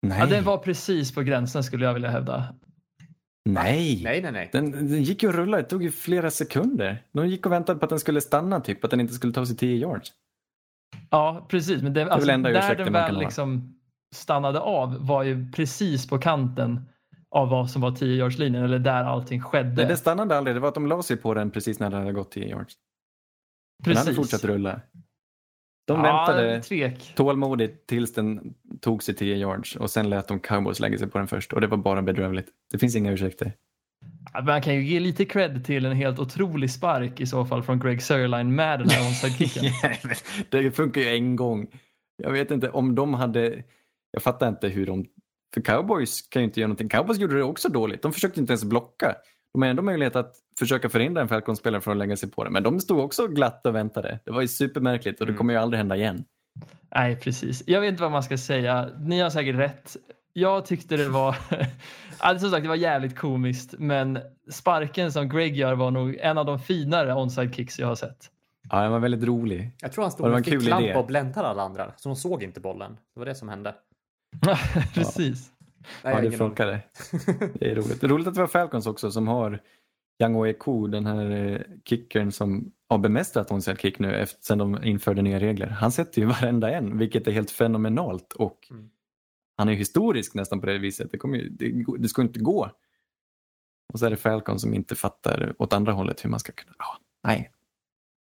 Nej. 0.07 0.19
Ja, 0.21 0.27
den 0.27 0.45
var 0.45 0.59
precis 0.59 1.15
på 1.15 1.23
gränsen 1.23 1.65
skulle 1.65 1.85
jag 1.85 1.95
vilja 1.95 2.11
hävda. 2.11 2.55
nej. 3.45 4.01
Nej, 4.05 4.23
nej, 4.23 4.33
nej. 4.33 4.49
Den, 4.53 4.71
den 4.71 5.03
gick 5.03 5.23
ju 5.23 5.29
att 5.29 5.35
rulla, 5.35 5.57
det 5.57 5.63
tog 5.63 5.83
ju 5.83 5.91
flera 5.91 6.31
sekunder. 6.31 7.03
De 7.13 7.29
gick 7.29 7.47
och 7.47 7.53
väntade 7.53 7.79
på 7.79 7.85
att 7.85 7.91
den 7.91 8.01
skulle 8.01 8.21
stanna, 8.21 8.61
typ, 8.61 8.85
att 8.85 8.91
den 8.91 9.01
inte 9.01 9.15
skulle 9.15 9.33
ta 9.33 9.47
sig 9.47 9.57
10 9.57 9.77
yards. 9.77 10.13
Ja, 11.11 11.47
precis. 11.49 11.83
Men 11.83 11.93
det, 11.95 12.05
väl 12.05 12.13
alltså, 12.13 12.27
där 12.27 12.75
den 12.75 12.93
man 12.93 13.03
väl 13.03 13.19
liksom 13.19 13.79
stannade 14.15 14.61
av 14.61 15.07
var 15.07 15.23
ju 15.23 15.53
precis 15.53 16.07
på 16.09 16.19
kanten 16.19 16.89
av 17.31 17.49
vad 17.49 17.71
som 17.71 17.83
var 17.83 17.91
10-yardslinjen 17.91 18.65
eller 18.65 18.79
där 18.79 19.05
allting 19.05 19.41
skedde. 19.41 19.75
Nej, 19.75 19.87
det 19.87 19.97
stannade 19.97 20.39
aldrig, 20.39 20.57
det 20.57 20.61
var 20.61 20.69
att 20.69 20.75
de 20.75 20.87
la 20.87 21.03
sig 21.03 21.17
på 21.17 21.35
den 21.35 21.51
precis 21.51 21.81
när 21.81 21.91
den 21.91 22.01
hade 22.01 22.13
gått 22.13 22.31
10 22.31 22.49
yards. 22.49 22.75
Den 23.79 23.97
hade 23.97 24.15
fortsatt 24.15 24.45
rulla. 24.45 24.81
De 25.87 26.05
ja, 26.05 26.27
väntade 26.27 26.63
Tvek. 26.63 27.13
tålmodigt 27.17 27.87
tills 27.87 28.13
den 28.13 28.55
tog 28.81 29.03
sig 29.03 29.15
10 29.15 29.37
yards 29.37 29.77
och 29.77 29.91
sen 29.91 30.11
lät 30.11 30.29
de 30.29 30.41
cowboys 30.41 30.81
lägga 30.81 30.99
sig 30.99 31.09
på 31.09 31.19
den 31.19 31.29
först 31.29 31.53
och 31.53 31.61
det 31.61 31.67
var 31.67 31.77
bara 31.77 32.03
bedrövligt. 32.03 32.49
Det 32.73 32.79
finns 32.79 32.97
inga 32.97 33.13
ursäkter. 33.13 33.53
Man 34.47 34.63
kan 34.63 34.75
ju 34.75 34.85
ge 34.85 35.01
lite 35.01 35.25
cred 35.25 35.65
till 35.65 35.87
en 35.87 35.97
helt 35.97 36.19
otrolig 36.19 36.71
spark 36.71 37.21
i 37.21 37.27
så 37.27 37.45
fall 37.45 37.63
från 37.63 37.81
Greg 37.81 38.03
Sörline 38.03 38.55
med 38.55 38.79
den 38.79 38.89
här 38.89 39.03
onside-kicken. 39.09 39.73
Det 40.49 40.71
funkar 40.71 41.01
ju 41.01 41.09
en 41.09 41.37
gång. 41.37 41.67
Jag 42.17 42.31
vet 42.31 42.51
inte 42.51 42.71
om 42.71 42.95
de 42.95 43.15
hade... 43.15 43.63
Jag 44.11 44.23
fattar 44.23 44.49
inte 44.49 44.69
hur 44.69 44.87
de... 44.87 45.07
För 45.55 45.61
cowboys 45.61 46.23
kan 46.23 46.43
ju 46.43 46.47
inte 46.47 46.61
göra 46.61 46.69
någonting. 46.69 46.89
Cowboys 46.89 47.19
gjorde 47.19 47.37
det 47.37 47.43
också 47.43 47.69
dåligt. 47.69 48.03
De 48.03 48.13
försökte 48.13 48.41
inte 48.41 48.53
ens 48.53 48.65
blocka. 48.65 49.15
De 49.53 49.63
har 49.63 49.69
ändå 49.69 49.83
möjlighet 49.83 50.17
att 50.17 50.35
försöka 50.59 50.89
förhindra 50.89 51.23
en 51.23 51.29
Falcons-spelare 51.29 51.81
från 51.81 51.93
att 51.93 51.99
lägga 51.99 52.17
sig 52.17 52.31
på 52.31 52.45
det. 52.45 52.51
Men 52.51 52.63
de 52.63 52.81
stod 52.81 52.99
också 52.99 53.27
glatt 53.29 53.67
och 53.67 53.75
väntade. 53.75 54.19
Det 54.25 54.31
var 54.31 54.41
ju 54.41 54.49
supermärkligt 54.49 55.21
och 55.21 55.27
det 55.27 55.31
Mm. 55.31 55.39
kommer 55.39 55.53
ju 55.55 55.59
aldrig 55.61 55.79
hända 55.79 55.97
igen. 55.97 56.25
Nej, 56.95 57.17
precis. 57.17 57.63
Jag 57.67 57.81
vet 57.81 57.89
inte 57.89 58.03
vad 58.03 58.13
man 58.13 58.23
ska 58.23 58.39
säga. 58.39 58.89
Ni 59.01 59.21
har 59.21 59.31
säkert 59.31 59.57
rätt. 59.57 59.97
Jag 60.33 60.67
tyckte 60.67 60.97
det 60.97 61.09
var, 61.09 61.37
alltså, 62.19 62.41
som 62.47 62.51
sagt, 62.51 62.63
det 62.63 62.69
var 62.69 62.77
jävligt 62.77 63.17
komiskt, 63.19 63.75
men 63.79 64.19
sparken 64.51 65.13
som 65.13 65.29
Greg 65.29 65.57
gör 65.57 65.75
var 65.75 65.91
nog 65.91 66.17
en 66.21 66.39
av 66.39 66.47
de 66.47 66.59
finare 66.59 67.15
onside 67.15 67.55
kicks 67.55 67.79
jag 67.79 67.87
har 67.87 67.95
sett. 67.95 68.31
Ja, 68.71 68.83
den 68.83 68.93
var 68.93 68.99
väldigt 68.99 69.25
rolig. 69.25 69.71
Jag 69.81 69.93
tror 69.93 70.05
han 70.05 70.11
stod 70.13 70.31
med 70.31 70.45
ficklampa 70.45 70.99
och 70.99 71.07
bländade 71.07 71.49
alla 71.49 71.63
andra. 71.63 71.93
Så 71.97 72.09
de 72.09 72.17
såg 72.17 72.43
inte 72.43 72.61
bollen. 72.61 72.97
Det 73.15 73.21
var 73.21 73.27
det 73.27 73.35
som 73.35 73.49
hände. 73.49 73.75
precis. 74.95 75.51
Nej, 75.81 75.95
Ja, 76.03 76.11
jag 76.11 76.17
har 76.17 76.23
det 76.23 76.37
funkade. 76.37 76.81
Det 77.55 77.71
är 77.71 77.75
roligt. 77.75 78.01
Det 78.01 78.07
är 78.07 78.09
roligt 78.09 78.27
att 78.29 78.37
vi 78.37 78.41
har 78.41 78.47
Falcons 78.47 78.87
också 78.87 79.11
som 79.11 79.29
har 79.29 79.61
Yang 80.23 80.43
Wei 80.43 80.55
den 80.91 81.07
här 81.07 81.31
eh, 81.31 81.61
kickern 81.85 82.33
som 82.33 82.73
har 82.89 82.99
bemästrat 82.99 83.51
onside 83.51 83.81
kick 83.81 83.99
nu 83.99 84.15
efter, 84.15 84.43
sen 84.43 84.59
de 84.59 84.85
införde 84.85 85.23
nya 85.23 85.41
regler. 85.41 85.67
Han 85.67 85.93
sätter 85.93 86.21
ju 86.21 86.27
varenda 86.27 86.71
en, 86.71 86.99
vilket 86.99 87.27
är 87.27 87.33
helt 87.33 87.51
fenomenalt 87.51 88.33
och 88.33 88.67
Mm. 88.71 88.91
han 89.59 89.69
är 89.69 89.73
historisk 89.73 90.35
nästan 90.35 90.61
på 90.61 90.67
det 90.67 90.79
viset. 90.79 91.13
Det, 91.13 91.19
kommer 91.19 91.39
ju, 91.39 91.49
det, 91.49 91.85
det 91.99 92.09
ska 92.09 92.23
inte 92.23 92.41
gå. 92.41 92.71
Och 93.93 93.99
så 93.99 94.07
är 94.07 94.11
det 94.11 94.17
Falcon 94.17 94.59
som 94.61 94.75
inte 94.75 94.95
fattar 94.97 95.55
åt 95.59 95.73
andra 95.73 95.93
hållet 95.93 96.25
hur 96.25 96.31
man 96.31 96.41
ska 96.41 96.53
kunna... 96.53 96.75
Ja, 96.79 96.97
nej. 97.25 97.51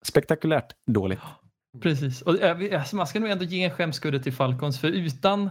Spektakulärt 0.05 0.73
dåligt. 0.85 1.19
Precis. 1.81 2.21
Och, 2.21 2.35
vi- 2.57 2.75
alltså, 2.75 2.95
man 2.95 3.07
ska 3.07 3.19
nog 3.19 3.29
ändå 3.29 3.43
ge 3.45 3.63
en 3.63 3.71
skämskudde 3.71 4.19
till 4.23 4.33
Falcons 4.33 4.79
för 4.81 4.87
utan 4.87 5.49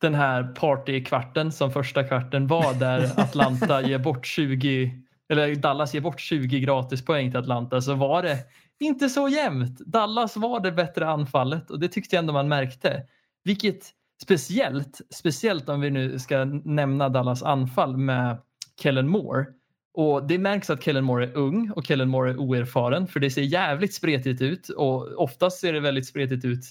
den 0.00 0.14
här 0.14 0.42
partykvarten 0.54 1.52
som 1.52 1.72
första 1.72 2.04
kvarten 2.04 2.46
var 2.46 2.74
där 2.74 3.02
Atlanta 3.20 3.82
ger 3.82 3.98
bort 3.98 4.26
20 4.26 4.90
eller 5.30 5.54
Dallas 5.54 5.94
ger 5.94 6.00
bort 6.00 6.20
20 6.20 6.60
gratispoäng 6.60 7.30
till 7.30 7.40
Atlanta 7.40 7.80
så 7.80 7.94
var 7.94 8.22
det 8.22 8.38
inte 8.80 9.08
så 9.08 9.28
jämnt. 9.28 9.78
Dallas 9.78 10.36
var 10.36 10.60
det 10.60 10.72
bättre 10.72 11.08
anfallet 11.08 11.70
och 11.70 11.80
det 11.80 11.88
tyckte 11.88 12.16
jag 12.16 12.22
ändå 12.22 12.32
man 12.32 12.48
märkte. 12.48 13.02
Vilket 13.44 13.90
speciellt, 14.22 15.00
speciellt 15.10 15.68
om 15.68 15.80
vi 15.80 15.90
nu 15.90 16.18
ska 16.18 16.44
nämna 16.44 17.08
Dallas 17.08 17.42
anfall 17.42 17.96
med 17.96 18.38
Kellen 18.82 19.08
Moore. 19.08 19.46
Och 19.94 20.26
det 20.26 20.38
märks 20.38 20.70
att 20.70 20.82
Kellen 20.82 21.04
Moore 21.04 21.24
är 21.24 21.36
ung 21.36 21.70
och 21.70 21.84
Kellen 21.84 22.08
Moore 22.08 22.30
är 22.30 22.36
oerfaren 22.36 23.06
för 23.06 23.20
det 23.20 23.30
ser 23.30 23.42
jävligt 23.42 23.94
spretigt 23.94 24.42
ut 24.42 24.68
och 24.68 25.22
oftast 25.22 25.60
ser 25.60 25.72
det 25.72 25.80
väldigt 25.80 26.06
spretigt 26.06 26.44
ut 26.44 26.64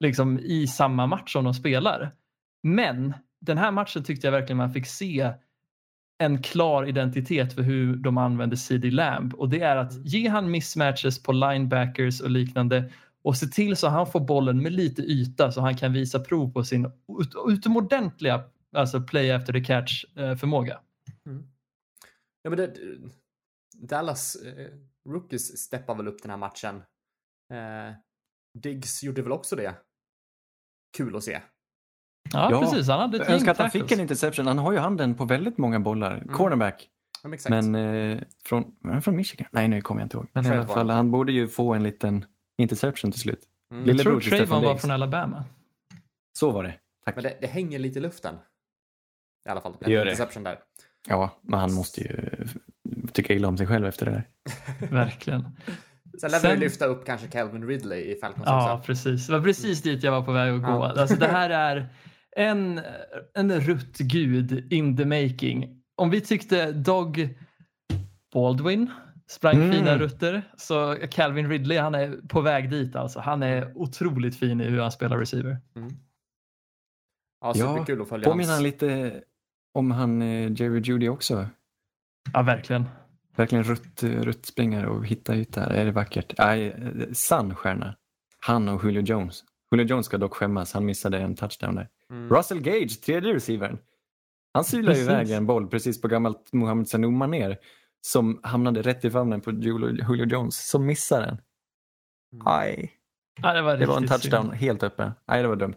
liksom 0.00 0.38
i 0.38 0.66
samma 0.66 1.06
match 1.06 1.32
som 1.32 1.44
de 1.44 1.54
spelar. 1.54 2.12
Men 2.62 3.14
den 3.40 3.58
här 3.58 3.70
matchen 3.70 4.04
tyckte 4.04 4.26
jag 4.26 4.32
verkligen 4.32 4.56
man 4.56 4.72
fick 4.72 4.86
se 4.86 5.32
en 6.18 6.42
klar 6.42 6.88
identitet 6.88 7.52
för 7.52 7.62
hur 7.62 7.96
de 7.96 8.18
använder 8.18 8.56
CD 8.56 8.90
Lamb 8.90 9.34
och 9.34 9.48
det 9.48 9.60
är 9.60 9.76
att 9.76 10.06
ge 10.06 10.28
han 10.28 10.50
mismatches 10.50 11.22
på 11.22 11.32
linebackers 11.32 12.20
och 12.20 12.30
liknande 12.30 12.92
och 13.22 13.36
se 13.36 13.46
till 13.46 13.76
så 13.76 13.88
han 13.88 14.06
får 14.06 14.20
bollen 14.20 14.62
med 14.62 14.72
lite 14.72 15.02
yta 15.02 15.52
så 15.52 15.60
han 15.60 15.76
kan 15.76 15.92
visa 15.92 16.20
prov 16.20 16.52
på 16.52 16.64
sin 16.64 16.86
ut- 17.20 17.34
utomordentliga 17.48 18.44
alltså 18.72 19.00
play 19.00 19.30
after 19.30 19.52
the 19.52 19.60
catch 19.64 20.04
eh, 20.16 20.36
förmåga. 20.36 20.80
Ja, 22.42 22.50
men 22.50 22.56
det, 22.56 22.74
Dallas 23.76 24.36
eh, 24.36 24.68
Rookies 25.08 25.58
steppar 25.58 25.94
väl 25.94 26.08
upp 26.08 26.22
den 26.22 26.30
här 26.30 26.38
matchen. 26.38 26.76
Eh, 27.52 27.94
Diggs 28.58 29.02
gjorde 29.02 29.22
väl 29.22 29.32
också 29.32 29.56
det. 29.56 29.74
Kul 30.96 31.16
att 31.16 31.24
se. 31.24 31.40
Ja, 32.32 32.50
Ja, 32.50 32.60
precis. 32.60 32.88
Han 32.88 33.00
hade 33.00 33.16
ett 33.16 33.24
Jag 33.26 33.34
önskar 33.34 33.52
att 33.52 33.58
han 33.58 33.70
fick 33.70 33.92
en 33.92 34.00
interception. 34.00 34.46
Han 34.46 34.58
har 34.58 34.72
ju 34.72 34.78
handen 34.78 35.14
på 35.14 35.24
väldigt 35.24 35.58
många 35.58 35.80
bollar. 35.80 36.24
Cornerback. 36.32 36.88
Ja, 37.22 37.30
men 37.48 37.74
eh, 37.74 38.18
från, 38.44 38.64
från 39.02 39.16
Michigan? 39.16 39.48
Nej, 39.52 39.68
nu 39.68 39.80
kommer 39.80 40.00
jag 40.00 40.06
inte 40.06 40.16
ihåg. 40.16 40.26
Men 40.32 40.46
i 40.46 40.48
alla 40.48 40.66
fall, 40.66 40.86
det. 40.86 40.92
han 40.92 41.10
borde 41.10 41.32
ju 41.32 41.48
få 41.48 41.74
en 41.74 41.82
liten 41.82 42.24
interception 42.58 43.12
till 43.12 43.20
slut. 43.20 43.40
Mm. 43.72 43.86
Jag 43.86 43.98
tror 43.98 44.20
Trayvon 44.20 44.64
var 44.64 44.76
från 44.76 44.90
Alabama. 44.90 45.44
Så 46.38 46.50
var 46.50 46.62
det. 46.64 46.74
Tack. 47.04 47.14
Men 47.14 47.24
det, 47.24 47.34
det 47.40 47.46
hänger 47.46 47.78
lite 47.78 47.98
i 47.98 48.02
luften. 48.02 48.34
I 49.48 49.50
alla 49.50 49.60
fall. 49.60 49.76
Det 49.80 49.92
gör 49.92 50.04
det. 50.04 50.10
Interception 50.10 50.42
där. 50.44 50.58
Ja, 51.08 51.30
men 51.42 51.60
han 51.60 51.72
måste 51.72 52.00
ju 52.00 52.30
tycka 53.12 53.34
illa 53.34 53.48
om 53.48 53.58
sig 53.58 53.66
själv 53.66 53.86
efter 53.86 54.06
det 54.06 54.12
där. 54.12 54.24
Verkligen. 54.90 55.44
Sen 56.20 56.30
lär 56.30 56.54
vi 56.54 56.56
lyfta 56.56 56.84
upp 56.84 57.06
kanske 57.06 57.26
Calvin 57.28 57.66
Ridley 57.66 58.00
i 58.00 58.20
Falcons 58.20 58.46
Ja, 58.46 58.74
också. 58.74 58.86
precis. 58.86 59.26
Det 59.26 59.32
var 59.32 59.40
precis 59.40 59.82
dit 59.82 60.02
jag 60.02 60.12
var 60.12 60.22
på 60.22 60.32
väg 60.32 60.54
att 60.54 60.62
gå. 60.62 60.68
Ja. 60.68 61.00
Alltså, 61.00 61.16
det 61.16 61.26
här 61.26 61.50
är 61.50 61.88
en, 62.38 62.80
en 63.34 63.60
ruttgud 63.60 64.72
in 64.72 64.96
the 64.96 65.04
making. 65.04 65.82
Om 65.96 66.10
vi 66.10 66.20
tyckte 66.20 66.72
Dog 66.72 67.28
Baldwin 68.32 68.90
sprang 69.30 69.56
Mm. 69.56 69.72
fina 69.72 69.98
rutter 69.98 70.42
så 70.56 70.96
Calvin 71.10 71.48
Ridley 71.50 71.78
han 71.78 71.94
är 71.94 72.16
på 72.28 72.40
väg 72.40 72.70
dit. 72.70 72.96
Alltså. 72.96 73.20
Han 73.20 73.42
är 73.42 73.72
otroligt 73.78 74.36
fin 74.38 74.60
i 74.60 74.64
hur 74.64 74.80
han 74.80 74.92
spelar 74.92 75.18
receiver. 75.18 75.58
Ja, 75.74 75.82
Ja, 77.40 77.54
superkul 77.54 78.02
att 78.02 78.08
följa 78.08 78.28
Påminner 78.30 78.52
han 78.52 78.62
lite 78.62 79.20
om 79.74 79.90
han 79.90 80.22
eh, 80.22 80.52
Jerry 80.52 80.80
Judy 80.80 81.08
också? 81.08 81.46
Ja, 82.32 82.42
verkligen. 82.42 82.84
Verkligen 83.36 83.64
rutt, 83.64 84.02
ruttspringare 84.02 84.86
och 84.86 85.06
hitta 85.06 85.34
ut 85.34 85.52
där. 85.52 85.70
Är 85.70 85.84
det 85.84 85.92
vackert? 85.92 86.34
Nej, 86.38 86.66
eh, 86.68 87.12
sann 87.12 87.54
stjärna. 87.54 87.96
Han 88.46 88.68
och 88.68 88.84
Julio 88.84 89.02
Jones. 89.02 89.44
Julio 89.70 89.86
Jones 89.86 90.06
ska 90.06 90.18
dock 90.18 90.34
skämmas. 90.34 90.72
Han 90.72 90.84
missade 90.84 91.18
en 91.18 91.34
touchdown 91.36 91.74
där. 91.74 91.88
Mm. 92.12 92.30
Russell 92.30 92.60
Gage, 92.60 93.00
tredje 93.00 93.34
receivern. 93.34 93.78
Han 94.54 94.64
sylade 94.64 94.98
iväg 94.98 95.30
en 95.30 95.46
boll 95.46 95.68
precis 95.68 96.00
på 96.00 96.08
gammalt 96.08 96.52
Mohamed 96.52 96.88
Sanu 96.88 97.26
ner 97.26 97.58
som 98.00 98.40
hamnade 98.42 98.82
rätt 98.82 99.04
i 99.04 99.10
famnen 99.10 99.40
på 99.40 99.50
Julio, 99.50 100.04
Julio 100.08 100.26
Jones 100.26 100.68
som 100.70 100.86
missade 100.86 101.26
den. 101.26 101.38
Mm. 102.32 102.46
Aj, 102.46 102.92
Ja, 103.42 103.52
det 103.52 103.62
var, 103.62 103.76
det 103.76 103.86
var 103.86 103.96
en 103.96 104.08
touchdown 104.08 104.42
synd. 104.46 104.54
helt 104.54 104.82
öppen. 104.82 105.12
Nej, 105.28 105.42
det 105.42 105.48
var 105.48 105.56
dumt. 105.56 105.76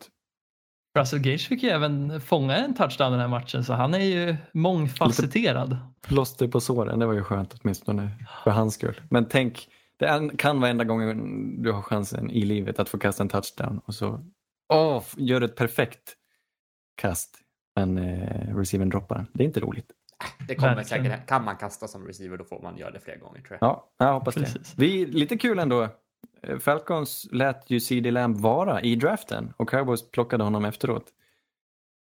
Russell 0.99 1.19
Gage 1.19 1.47
fick 1.47 1.63
ju 1.63 1.69
även 1.69 2.21
fånga 2.21 2.55
en 2.55 2.73
touchdown 2.73 3.11
den 3.11 3.21
här 3.21 3.27
matchen 3.27 3.63
så 3.63 3.73
han 3.73 3.93
är 3.93 3.99
ju 3.99 4.36
mångfacetterad. 4.53 5.77
Plåster 6.01 6.47
på 6.47 6.59
såren, 6.59 6.99
det 6.99 7.05
var 7.05 7.13
ju 7.13 7.23
skönt 7.23 7.55
åtminstone 7.61 8.11
för 8.43 8.51
hans 8.51 8.73
skull. 8.73 9.01
Men 9.09 9.25
tänk, 9.25 9.67
det 9.99 10.32
kan 10.38 10.59
vara 10.59 10.71
enda 10.71 10.84
gången 10.84 11.61
du 11.61 11.71
har 11.71 11.82
chansen 11.82 12.32
i 12.32 12.45
livet 12.45 12.79
att 12.79 12.89
få 12.89 12.97
kasta 12.97 13.23
en 13.23 13.29
touchdown 13.29 13.82
och 13.86 13.93
så 13.95 14.25
åh, 14.73 15.03
gör 15.17 15.41
ett 15.41 15.55
perfekt 15.55 16.15
kast 17.02 17.38
men 17.76 17.97
eh, 17.97 18.56
receivern 18.56 18.89
droppar. 18.89 19.26
Det 19.34 19.43
är 19.43 19.47
inte 19.47 19.60
roligt. 19.60 19.91
Det 20.47 20.56
kommer 20.56 20.76
Verkligen. 20.76 21.04
säkert, 21.04 21.28
kan 21.28 21.43
man 21.43 21.56
kasta 21.58 21.88
som 21.88 22.08
receiver 22.08 22.38
då 22.38 22.43
får 22.43 22.62
man 22.62 22.78
göra 22.78 22.91
det 22.91 22.99
fler 22.99 23.18
gånger 23.18 23.41
tror 23.41 23.58
jag. 23.62 23.68
Ja, 23.70 23.91
jag 23.97 24.14
hoppas 24.14 24.36
Precis. 24.36 24.74
det. 24.74 24.82
Vi, 24.86 25.06
lite 25.06 25.38
kul 25.38 25.60
ändå. 25.60 25.88
Eh, 26.43 26.58
Falcons 26.60 27.28
lät 27.32 27.70
ju 27.70 27.80
CD 27.80 28.12
Lamb 28.12 28.38
vara 28.38 28.82
i 28.82 28.95
draften 28.95 29.54
och 29.58 29.70
Cowboys 29.70 30.12
plockade 30.12 30.43
honom 30.43 30.66
efteråt. 30.66 31.06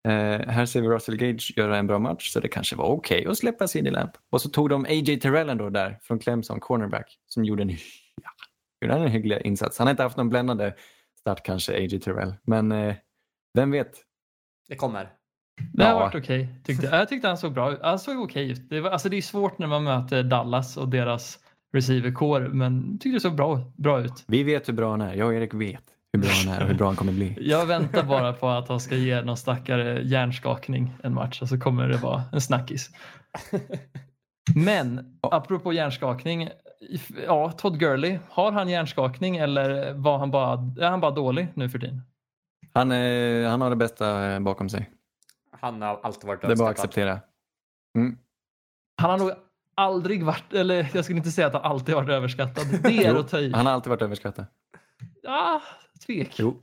Eh, 0.08 0.12
här 0.48 0.66
ser 0.66 0.80
vi 0.80 0.88
Russell 0.88 1.16
Gage 1.16 1.52
göra 1.56 1.76
en 1.78 1.86
bra 1.86 1.98
match 1.98 2.32
så 2.32 2.40
det 2.40 2.48
kanske 2.48 2.76
var 2.76 2.84
okej 2.84 3.26
att 3.26 3.38
släppa 3.38 3.68
CD 3.68 3.90
Lamb. 3.90 4.10
Och 4.30 4.42
så 4.42 4.48
tog 4.48 4.68
de 4.68 4.84
AJ 4.84 5.20
Terrell 5.20 5.48
ändå 5.48 5.70
där 5.70 5.98
från 6.02 6.18
Clemson, 6.18 6.60
cornerback, 6.60 7.18
som 7.26 7.44
gjorde 7.44 7.62
en, 7.62 7.70
ja, 7.70 8.30
gjorde 8.80 8.94
en 8.94 9.08
hygglig 9.08 9.40
insats. 9.44 9.78
Han 9.78 9.86
har 9.86 9.90
inte 9.90 10.02
haft 10.02 10.16
någon 10.16 10.28
bländande 10.28 10.72
start 11.20 11.42
kanske, 11.44 11.72
AJ 11.72 12.00
Terrell, 12.00 12.34
men 12.42 12.72
eh, 12.72 12.94
vem 13.54 13.70
vet? 13.70 14.07
Det 14.68 14.76
kommer. 14.76 15.08
Det 15.72 15.84
har 15.84 15.90
Ja. 15.90 15.98
varit 15.98 16.14
okej. 16.14 16.48
tyckte 16.64 16.86
jag. 16.86 17.00
jag 17.00 17.08
tyckte 17.08 17.28
han 17.28 17.36
såg 17.38 17.52
bra 17.52 17.72
ut. 17.72 17.78
Han 17.82 17.98
såg 17.98 18.20
okej 18.20 18.50
ut. 18.50 18.70
Det, 18.70 18.80
var, 18.80 18.90
alltså 18.90 19.08
det 19.08 19.16
är 19.16 19.22
svårt 19.22 19.58
när 19.58 19.66
man 19.66 19.84
möter 19.84 20.22
Dallas 20.22 20.76
och 20.76 20.88
deras 20.88 21.38
receiverkår 21.72 22.40
men 22.40 22.98
tyckte 22.98 23.16
det 23.16 23.20
såg 23.20 23.34
bra, 23.34 23.72
bra 23.76 24.00
ut. 24.00 24.24
Vi 24.26 24.42
vet 24.42 24.68
hur 24.68 24.72
bra 24.72 24.90
han 24.90 25.00
är. 25.00 25.14
Jag 25.14 25.26
och 25.28 25.34
Erik 25.34 25.54
vet 25.54 25.82
hur 26.12 26.20
bra 26.20 26.30
han 26.44 26.54
är 26.54 26.62
och 26.62 26.68
hur 26.68 26.74
bra 26.74 26.86
han 26.86 26.96
kommer 26.96 27.12
bli. 27.12 27.36
Jag 27.40 27.66
väntar 27.66 28.02
bara 28.02 28.32
på 28.32 28.48
att 28.48 28.68
han 28.68 28.80
ska 28.80 28.94
ge 28.96 29.22
någon 29.22 29.36
stackare 29.36 30.02
hjärnskakning 30.02 30.92
en 31.02 31.14
match 31.14 31.42
och 31.42 31.48
så 31.48 31.58
kommer 31.60 31.88
det 31.88 31.96
vara 31.96 32.22
en 32.32 32.40
snackis. 32.40 32.90
Men 34.54 35.18
apropå 35.22 35.72
hjärnskakning. 35.72 36.48
Ja, 37.26 37.50
Todd 37.52 37.78
Gurley. 37.78 38.18
Har 38.28 38.52
han 38.52 38.68
hjärnskakning 38.68 39.36
eller 39.36 39.94
var 39.94 40.18
han 40.18 40.30
bara, 40.30 40.52
är 40.80 40.90
han 40.90 41.00
bara 41.00 41.10
dålig 41.10 41.48
nu 41.54 41.68
för 41.68 41.78
tiden? 41.78 42.02
Han, 42.78 42.92
eh, 42.92 43.50
han 43.50 43.60
har 43.60 43.70
det 43.70 43.76
bästa 43.76 44.32
eh, 44.32 44.40
bakom 44.40 44.68
sig. 44.68 44.90
Han 45.60 45.82
har 45.82 46.00
alltid 46.02 46.28
varit 46.28 46.40
Det 46.40 46.52
är 46.52 46.56
bara 46.56 46.70
att 46.70 46.78
acceptera. 46.78 47.20
Mm. 47.96 48.18
Han 49.00 49.10
har 49.10 49.18
nog 49.18 49.32
aldrig 49.74 50.24
varit, 50.24 50.52
eller 50.52 50.90
jag 50.94 51.04
skulle 51.04 51.18
inte 51.18 51.30
säga 51.30 51.46
att 51.46 51.52
han 51.52 51.62
alltid 51.62 51.94
varit 51.94 52.08
överskattad. 52.08 52.66
Det 52.82 52.88
är 52.88 53.14
Jo, 53.14 53.20
att 53.20 53.28
ta 53.28 53.38
i. 53.38 53.52
Han 53.52 53.66
har 53.66 53.72
alltid 53.72 53.90
varit 53.90 54.02
överskattad. 54.02 54.46
Ja, 55.22 55.62
tvek. 56.06 56.34
Jo. 56.38 56.62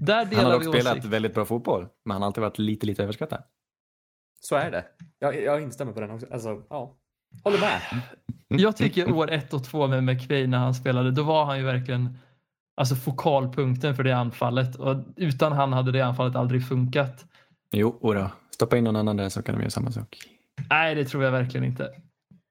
Där 0.00 0.16
Han 0.16 0.28
delar 0.28 0.50
har 0.50 0.58
vi 0.58 0.64
dock 0.64 0.74
spelat 0.74 0.92
åsikt. 0.92 1.06
väldigt 1.06 1.34
bra 1.34 1.44
fotboll, 1.44 1.88
men 2.04 2.12
han 2.12 2.22
har 2.22 2.26
alltid 2.26 2.42
varit 2.42 2.58
lite, 2.58 2.86
lite 2.86 3.02
överskattad. 3.02 3.42
Så 4.40 4.56
är 4.56 4.70
det. 4.70 4.84
Jag, 5.18 5.42
jag 5.42 5.62
instämmer 5.62 5.92
på 5.92 6.00
den 6.00 6.10
också. 6.10 6.26
Alltså, 6.32 6.62
ja. 6.70 6.96
Håller 7.44 7.60
med. 7.60 7.80
Jag 8.48 8.76
tycker 8.76 9.12
år 9.12 9.30
ett 9.30 9.54
och 9.54 9.64
två 9.64 9.86
med 9.86 10.04
McVay 10.04 10.46
när 10.46 10.58
han 10.58 10.74
spelade, 10.74 11.10
då 11.10 11.22
var 11.22 11.44
han 11.44 11.58
ju 11.58 11.64
verkligen 11.64 12.18
alltså 12.76 12.94
fokalpunkten 12.94 13.94
för 13.94 14.04
det 14.04 14.16
anfallet 14.16 14.76
och 14.76 14.96
utan 15.16 15.52
han 15.52 15.72
hade 15.72 15.92
det 15.92 16.00
anfallet 16.00 16.36
aldrig 16.36 16.68
funkat. 16.68 17.24
Jo, 17.70 17.98
då. 18.02 18.30
Stoppa 18.50 18.76
in 18.76 18.84
någon 18.84 18.96
annan 18.96 19.16
där 19.16 19.28
så 19.28 19.42
kan 19.42 19.54
de 19.54 19.60
göra 19.60 19.70
samma 19.70 19.90
sak. 19.90 20.16
Nej, 20.70 20.94
det 20.94 21.04
tror 21.04 21.24
jag 21.24 21.32
verkligen 21.32 21.64
inte. 21.64 21.90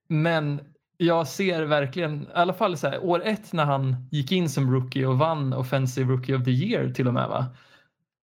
Men 0.10 0.60
jag 0.98 1.28
ser 1.28 1.64
verkligen, 1.64 2.24
i 2.24 2.28
alla 2.34 2.54
fall 2.54 2.78
så 2.78 2.88
här, 2.88 3.04
år 3.04 3.22
ett 3.26 3.54
när 3.54 3.66
han 3.66 3.96
gick 4.12 4.32
in 4.32 4.50
som 4.50 4.72
rookie 4.72 5.06
och 5.06 5.18
vann 5.18 5.54
Offensive 5.54 6.14
Rookie 6.14 6.36
of 6.36 6.44
the 6.44 6.52
Year 6.52 6.90
till 6.90 7.08
och 7.08 7.14
med 7.14 7.28
va? 7.30 7.46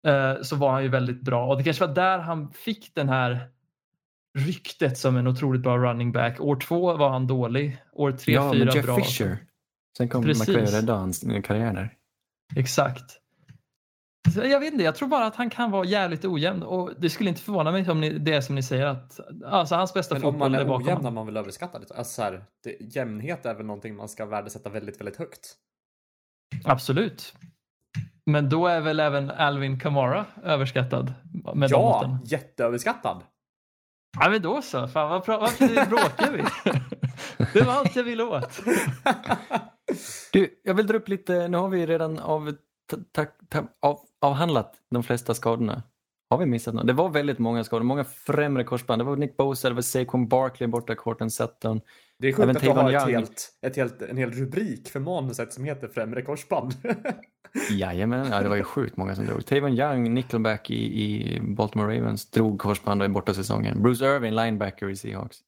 Eh, 0.06 0.42
Så 0.42 0.56
var 0.56 0.72
han 0.72 0.82
ju 0.82 0.88
väldigt 0.88 1.20
bra 1.20 1.46
och 1.46 1.56
det 1.56 1.64
kanske 1.64 1.86
var 1.86 1.94
där 1.94 2.18
han 2.18 2.50
fick 2.50 2.94
den 2.94 3.08
här 3.08 3.40
ryktet 4.38 4.98
som 4.98 5.16
en 5.16 5.26
otroligt 5.26 5.62
bra 5.62 5.78
running 5.78 6.12
back. 6.12 6.40
År 6.40 6.56
två 6.56 6.96
var 6.96 7.08
han 7.10 7.26
dålig, 7.26 7.82
år 7.92 8.12
tre, 8.12 8.34
ja, 8.34 8.52
fyra 8.52 8.64
men 8.64 8.74
Jeff 8.74 8.86
bra. 8.86 8.96
Fisher. 8.96 9.38
Sen 9.96 10.08
kom 10.08 10.22
Precis. 10.24 10.48
McVay 10.48 10.64
och 10.64 10.72
räddade 10.72 10.98
hans 10.98 11.22
eh, 11.22 11.42
karriär 11.42 11.72
där. 11.74 11.94
Exakt. 12.56 13.16
Så 14.34 14.40
jag 14.40 14.60
vet 14.60 14.72
inte, 14.72 14.84
jag 14.84 14.94
tror 14.94 15.08
bara 15.08 15.26
att 15.26 15.36
han 15.36 15.50
kan 15.50 15.70
vara 15.70 15.84
jävligt 15.84 16.24
ojämn 16.24 16.62
och 16.62 16.90
det 16.98 17.10
skulle 17.10 17.28
inte 17.30 17.42
förvåna 17.42 17.72
mig 17.72 17.90
om 17.90 18.00
ni, 18.00 18.18
det 18.18 18.32
är 18.32 18.40
som 18.40 18.54
ni 18.54 18.62
säger 18.62 18.86
att 18.86 19.20
alltså, 19.44 19.74
hans 19.74 19.94
bästa 19.94 20.14
Men 20.14 20.24
om 20.24 20.32
fotboll 20.32 20.50
man 20.50 20.60
är 20.60 20.64
är 20.64 20.68
bakom 20.68 20.82
ojämn 20.86 20.88
när 20.88 20.96
honom. 20.96 21.14
man 21.14 21.26
vill 21.26 21.36
överskatta 21.36 21.78
lite. 21.78 21.94
Alltså 21.94 22.12
så 22.12 22.22
här, 22.22 22.44
det, 22.64 22.76
jämnhet 22.80 23.46
är 23.46 23.54
väl 23.54 23.66
någonting 23.66 23.96
man 23.96 24.08
ska 24.08 24.26
värdesätta 24.26 24.70
väldigt, 24.70 25.00
väldigt 25.00 25.16
högt. 25.16 25.54
Absolut. 26.64 27.34
Men 28.26 28.48
då 28.48 28.66
är 28.66 28.80
väl 28.80 29.00
även 29.00 29.30
Alvin 29.30 29.80
Kamara 29.80 30.26
överskattad 30.42 31.12
med 31.54 31.70
de 31.70 31.80
ja, 31.80 31.80
måtten? 31.80 32.18
jätteöverskattad. 32.24 33.22
Ja, 34.20 34.30
men 34.30 34.42
då 34.42 34.62
så. 34.62 34.88
Fan, 34.88 35.10
vad 35.10 35.24
pra- 35.24 35.40
varför 35.40 35.86
bråkar 35.86 36.32
vi? 36.32 36.42
det 37.52 37.66
var 37.66 37.72
allt 37.72 37.96
jag 37.96 38.04
ville 38.04 38.22
åt. 38.22 38.60
Du, 40.32 40.60
jag 40.62 40.74
vill 40.74 40.86
dra 40.86 40.96
upp 40.96 41.08
lite, 41.08 41.48
nu 41.48 41.56
har 41.56 41.68
vi 41.68 41.86
redan 41.86 42.18
av, 42.18 42.56
ta, 43.12 43.24
ta, 43.48 43.68
av, 43.80 43.98
avhandlat 44.20 44.74
de 44.90 45.02
flesta 45.02 45.34
skadorna. 45.34 45.82
Har 46.30 46.38
vi 46.38 46.46
missat 46.46 46.74
något? 46.74 46.86
Det 46.86 46.92
var 46.92 47.08
väldigt 47.08 47.38
många 47.38 47.64
skador, 47.64 47.84
många 47.84 48.04
främre 48.04 48.64
korsband. 48.64 49.00
Det 49.00 49.04
var 49.04 49.16
Nick 49.16 49.36
Bosa, 49.36 49.68
det 49.68 49.74
var 49.74 49.82
Saquon 49.82 50.28
Barkley 50.28 50.66
borta, 50.66 50.94
Corten 50.94 51.30
Sutton. 51.30 51.80
Det 52.18 52.28
är 52.28 52.40
Även 52.40 52.54
sjukt 52.54 52.56
att 52.56 52.74
du 52.76 52.80
har 52.80 52.92
ett 52.92 53.08
helt, 53.08 53.48
ett 53.62 53.76
helt, 53.76 54.02
en 54.02 54.16
hel 54.16 54.30
rubrik 54.30 54.88
för 54.88 55.00
manuset 55.00 55.52
som 55.52 55.64
heter 55.64 55.88
främre 55.88 56.22
korsband. 56.22 56.74
Jajamän, 57.70 58.28
ja, 58.30 58.40
det 58.42 58.48
var 58.48 58.56
ju 58.56 58.62
sjukt 58.62 58.96
många 58.96 59.14
som 59.14 59.26
drog. 59.26 59.46
Tavon 59.46 59.72
Young, 59.72 60.14
nickelback 60.14 60.70
i, 60.70 61.02
i 61.02 61.40
Baltimore 61.40 61.98
Ravens, 61.98 62.30
drog 62.30 62.58
korsband 62.60 63.02
och 63.02 63.04
är 63.04 63.08
borta 63.10 63.34
säsongen. 63.34 63.82
Bruce 63.82 64.04
Irvin, 64.04 64.34
linebacker 64.34 64.88
i 64.88 64.96
Seahawks. 64.96 65.38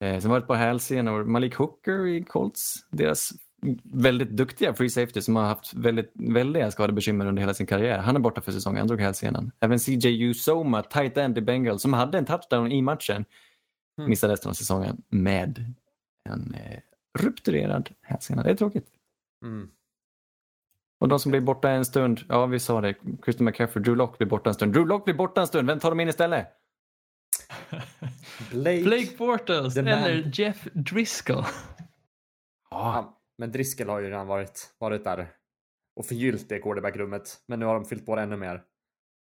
Eh, 0.00 0.20
sen 0.20 0.30
var 0.30 0.38
det 0.38 0.42
ett 0.42 0.48
par 0.48 0.56
hälsenor. 0.56 1.24
Malik 1.24 1.54
Hooker 1.54 2.06
i 2.06 2.22
Colts, 2.24 2.74
deras 2.90 3.30
väldigt 3.84 4.30
duktiga 4.30 4.74
free 4.74 4.90
safety 4.90 5.20
som 5.20 5.36
har 5.36 5.42
haft 5.44 5.74
väldigt, 5.74 6.12
väldiga 6.14 6.70
skadebekymmer 6.70 7.26
under 7.26 7.40
hela 7.40 7.54
sin 7.54 7.66
karriär. 7.66 7.98
Han 7.98 8.16
är 8.16 8.20
borta 8.20 8.40
för 8.40 8.52
säsongen, 8.52 8.78
han 8.78 8.86
drog 8.88 9.00
hälsenan. 9.00 9.50
Även 9.60 9.78
CJ 9.78 10.22
Usoma, 10.30 10.82
tight 10.82 11.16
end 11.16 11.38
i 11.38 11.40
Bengals, 11.40 11.82
som 11.82 11.92
hade 11.92 12.18
en 12.18 12.24
touchdown 12.24 12.72
i 12.72 12.82
matchen, 12.82 13.24
Mm. 13.98 14.10
missade 14.10 14.32
resten 14.32 14.48
av 14.48 14.54
säsongen 14.54 15.02
med 15.08 15.74
en 16.28 16.54
eh, 16.54 16.78
rupturerad 17.18 17.90
hälsena. 18.02 18.42
Det 18.42 18.50
är 18.50 18.54
tråkigt. 18.54 18.86
Mm. 19.44 19.68
Och 21.00 21.08
de 21.08 21.18
som 21.18 21.30
blir 21.30 21.40
borta 21.40 21.70
en 21.70 21.84
stund, 21.84 22.20
ja 22.28 22.46
vi 22.46 22.58
sa 22.60 22.80
det, 22.80 22.94
Christian 23.24 23.44
McCaffrey, 23.44 23.82
Drew 23.84 23.96
Lock 23.96 24.18
blir 24.18 24.28
borta 24.28 24.50
en 24.50 24.54
stund. 24.54 24.72
Drew 24.72 24.86
Lock 24.86 25.04
blir 25.04 25.14
borta 25.14 25.40
en 25.40 25.46
stund, 25.46 25.66
vem 25.68 25.78
tar 25.78 25.90
de 25.90 26.00
in 26.00 26.08
istället? 26.08 26.46
Blake. 28.50 28.82
Blake 28.82 29.16
Bortles 29.18 29.76
eller 29.76 30.30
Jeff 30.34 30.68
Driscoll. 30.72 31.44
Ja, 32.70 33.20
men 33.38 33.52
Driscoll 33.52 33.88
har 33.88 34.00
ju 34.00 34.06
redan 34.06 34.26
varit, 34.26 34.74
varit 34.78 35.04
där 35.04 35.28
och 35.96 36.06
förgyllt 36.06 36.48
det 36.48 36.58
quarterbackrummet. 36.58 37.36
Men 37.46 37.60
nu 37.60 37.66
har 37.66 37.74
de 37.74 37.84
fyllt 37.84 38.06
på 38.06 38.16
det 38.16 38.22
ännu 38.22 38.36
mer. 38.36 38.62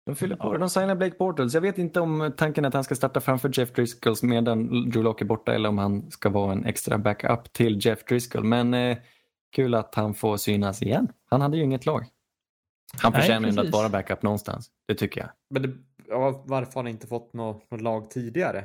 De 0.07 0.16
fyller 0.16 0.37
på 0.37 0.53
det. 0.53 0.59
De 0.59 0.71
signar 0.71 0.95
Blake 0.95 1.16
Bortles. 1.19 1.55
Jag 1.55 1.61
vet 1.61 1.79
inte 1.79 2.01
om 2.01 2.33
tanken 2.37 2.64
är 2.64 2.69
att 2.69 2.75
han 2.75 2.85
ska 2.85 2.95
starta 2.95 3.21
framför 3.21 3.51
Jeff 3.59 3.73
Driscoll 3.73 4.14
medan 4.23 4.91
Drew 4.91 5.05
Lock 5.05 5.21
är 5.21 5.25
borta 5.25 5.55
eller 5.55 5.69
om 5.69 5.79
han 5.79 6.11
ska 6.11 6.29
vara 6.29 6.53
en 6.53 6.64
extra 6.64 6.99
backup 6.99 7.53
till 7.53 7.87
Jeff 7.87 8.05
Driscoll. 8.05 8.45
Men 8.45 8.75
eh, 8.75 8.99
kul 9.53 9.75
att 9.75 9.95
han 9.95 10.14
får 10.14 10.37
synas 10.37 10.83
igen. 10.83 11.09
Han 11.31 11.41
hade 11.41 11.57
ju 11.57 11.62
inget 11.62 11.87
lag. 11.87 12.07
Han 13.03 13.12
förtjänar 13.12 13.51
ju 13.51 13.61
att 13.61 13.73
vara 13.73 13.89
backup 13.89 14.23
någonstans. 14.23 14.71
Det 14.89 14.95
tycker 14.95 15.21
jag. 15.21 15.31
Men 15.51 15.62
det, 15.62 15.69
ja, 16.09 16.43
varför 16.47 16.73
har 16.75 16.83
han 16.83 16.89
inte 16.89 17.07
fått 17.07 17.33
något, 17.33 17.71
något 17.71 17.81
lag 17.81 18.11
tidigare? 18.11 18.65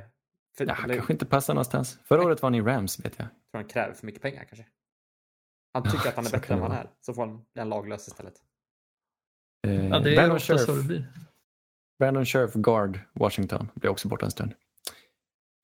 För, 0.58 0.66
Ja, 0.66 0.74
han 0.74 0.84
eller, 0.86 0.96
kanske 0.96 1.14
inte 1.14 1.26
passar 1.26 1.54
någonstans. 1.54 2.00
Förra 2.04 2.24
året 2.24 2.42
var 2.42 2.48
han 2.50 2.56
i 2.56 2.62
Rams 2.62 3.00
vet 3.00 3.14
jag. 3.18 3.28
tror 3.28 3.62
han 3.62 3.66
kräver 3.66 3.94
för 3.94 4.06
mycket 4.06 4.22
pengar 4.22 4.44
kanske. 4.44 4.66
Han 5.74 5.84
tycker 5.84 6.10
att 6.10 6.16
han 6.16 6.26
är 6.26 6.32
bättre 6.32 6.54
än 6.54 6.60
vad 6.60 6.72
han 6.72 6.80
är. 6.80 6.90
Så 7.02 7.14
får 7.14 7.26
han 7.28 7.46
en 7.54 7.70
laglös 7.70 8.08
istället. 8.08 8.34
Eh, 9.68 9.88
Ja, 9.88 10.00
det 10.00 10.16
är 10.16 10.32
ofta 10.32 10.58
så 10.58 10.76
det 10.76 10.84
blir. 10.84 11.06
Brandon 12.00 12.26
Scherf, 12.26 12.54
guard, 12.54 13.00
Washington, 13.14 13.72
blir 13.76 13.92
också 13.92 14.08
borta 14.08 14.26
en 14.26 14.32
stund. 14.32 14.54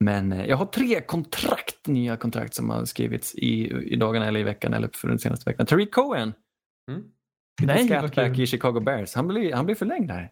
Men 0.04 0.32
eh, 0.32 0.46
jag 0.46 0.56
har 0.56 0.66
tre 0.66 1.00
kontrakt, 1.00 1.86
nya 1.86 2.16
kontrakt 2.16 2.54
som 2.54 2.70
har 2.70 2.84
skrivits 2.84 3.34
i, 3.34 3.70
i 3.92 3.96
dagarna 3.96 4.26
eller 4.26 4.40
i 4.40 4.42
veckan 4.42 4.74
eller 4.74 4.90
för 4.94 5.08
den 5.08 5.18
senaste 5.18 5.50
veckan. 5.50 5.66
Tariq 5.66 5.90
Cohen, 5.94 6.32
Mm. 6.90 7.10
Nej, 7.62 7.88
vad 8.02 8.14
kul. 8.14 8.40
i 8.40 8.46
Chicago 8.46 8.80
Bears, 8.80 9.14
han 9.14 9.28
blir, 9.28 9.54
han 9.54 9.64
blir 9.66 9.74
förlängd 9.76 10.10
här. 10.10 10.30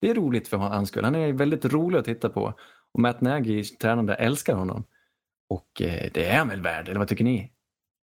Det 0.00 0.10
är 0.10 0.14
roligt 0.14 0.48
för 0.48 0.56
hans 0.56 0.88
skull. 0.88 1.04
Han 1.04 1.14
är 1.14 1.32
väldigt 1.32 1.64
rolig 1.64 1.98
att 1.98 2.04
titta 2.04 2.28
på. 2.28 2.54
Och 2.92 3.00
Matt 3.00 3.20
Nagy, 3.20 3.64
tränaren 3.64 4.06
där, 4.06 4.14
älskar 4.14 4.54
honom. 4.54 4.84
Och 5.48 5.82
eh, 5.82 6.10
det 6.14 6.24
är 6.28 6.38
han 6.38 6.48
väl 6.48 6.60
värd, 6.62 6.88
eller 6.88 6.98
vad 6.98 7.08
tycker 7.08 7.24
ni? 7.24 7.52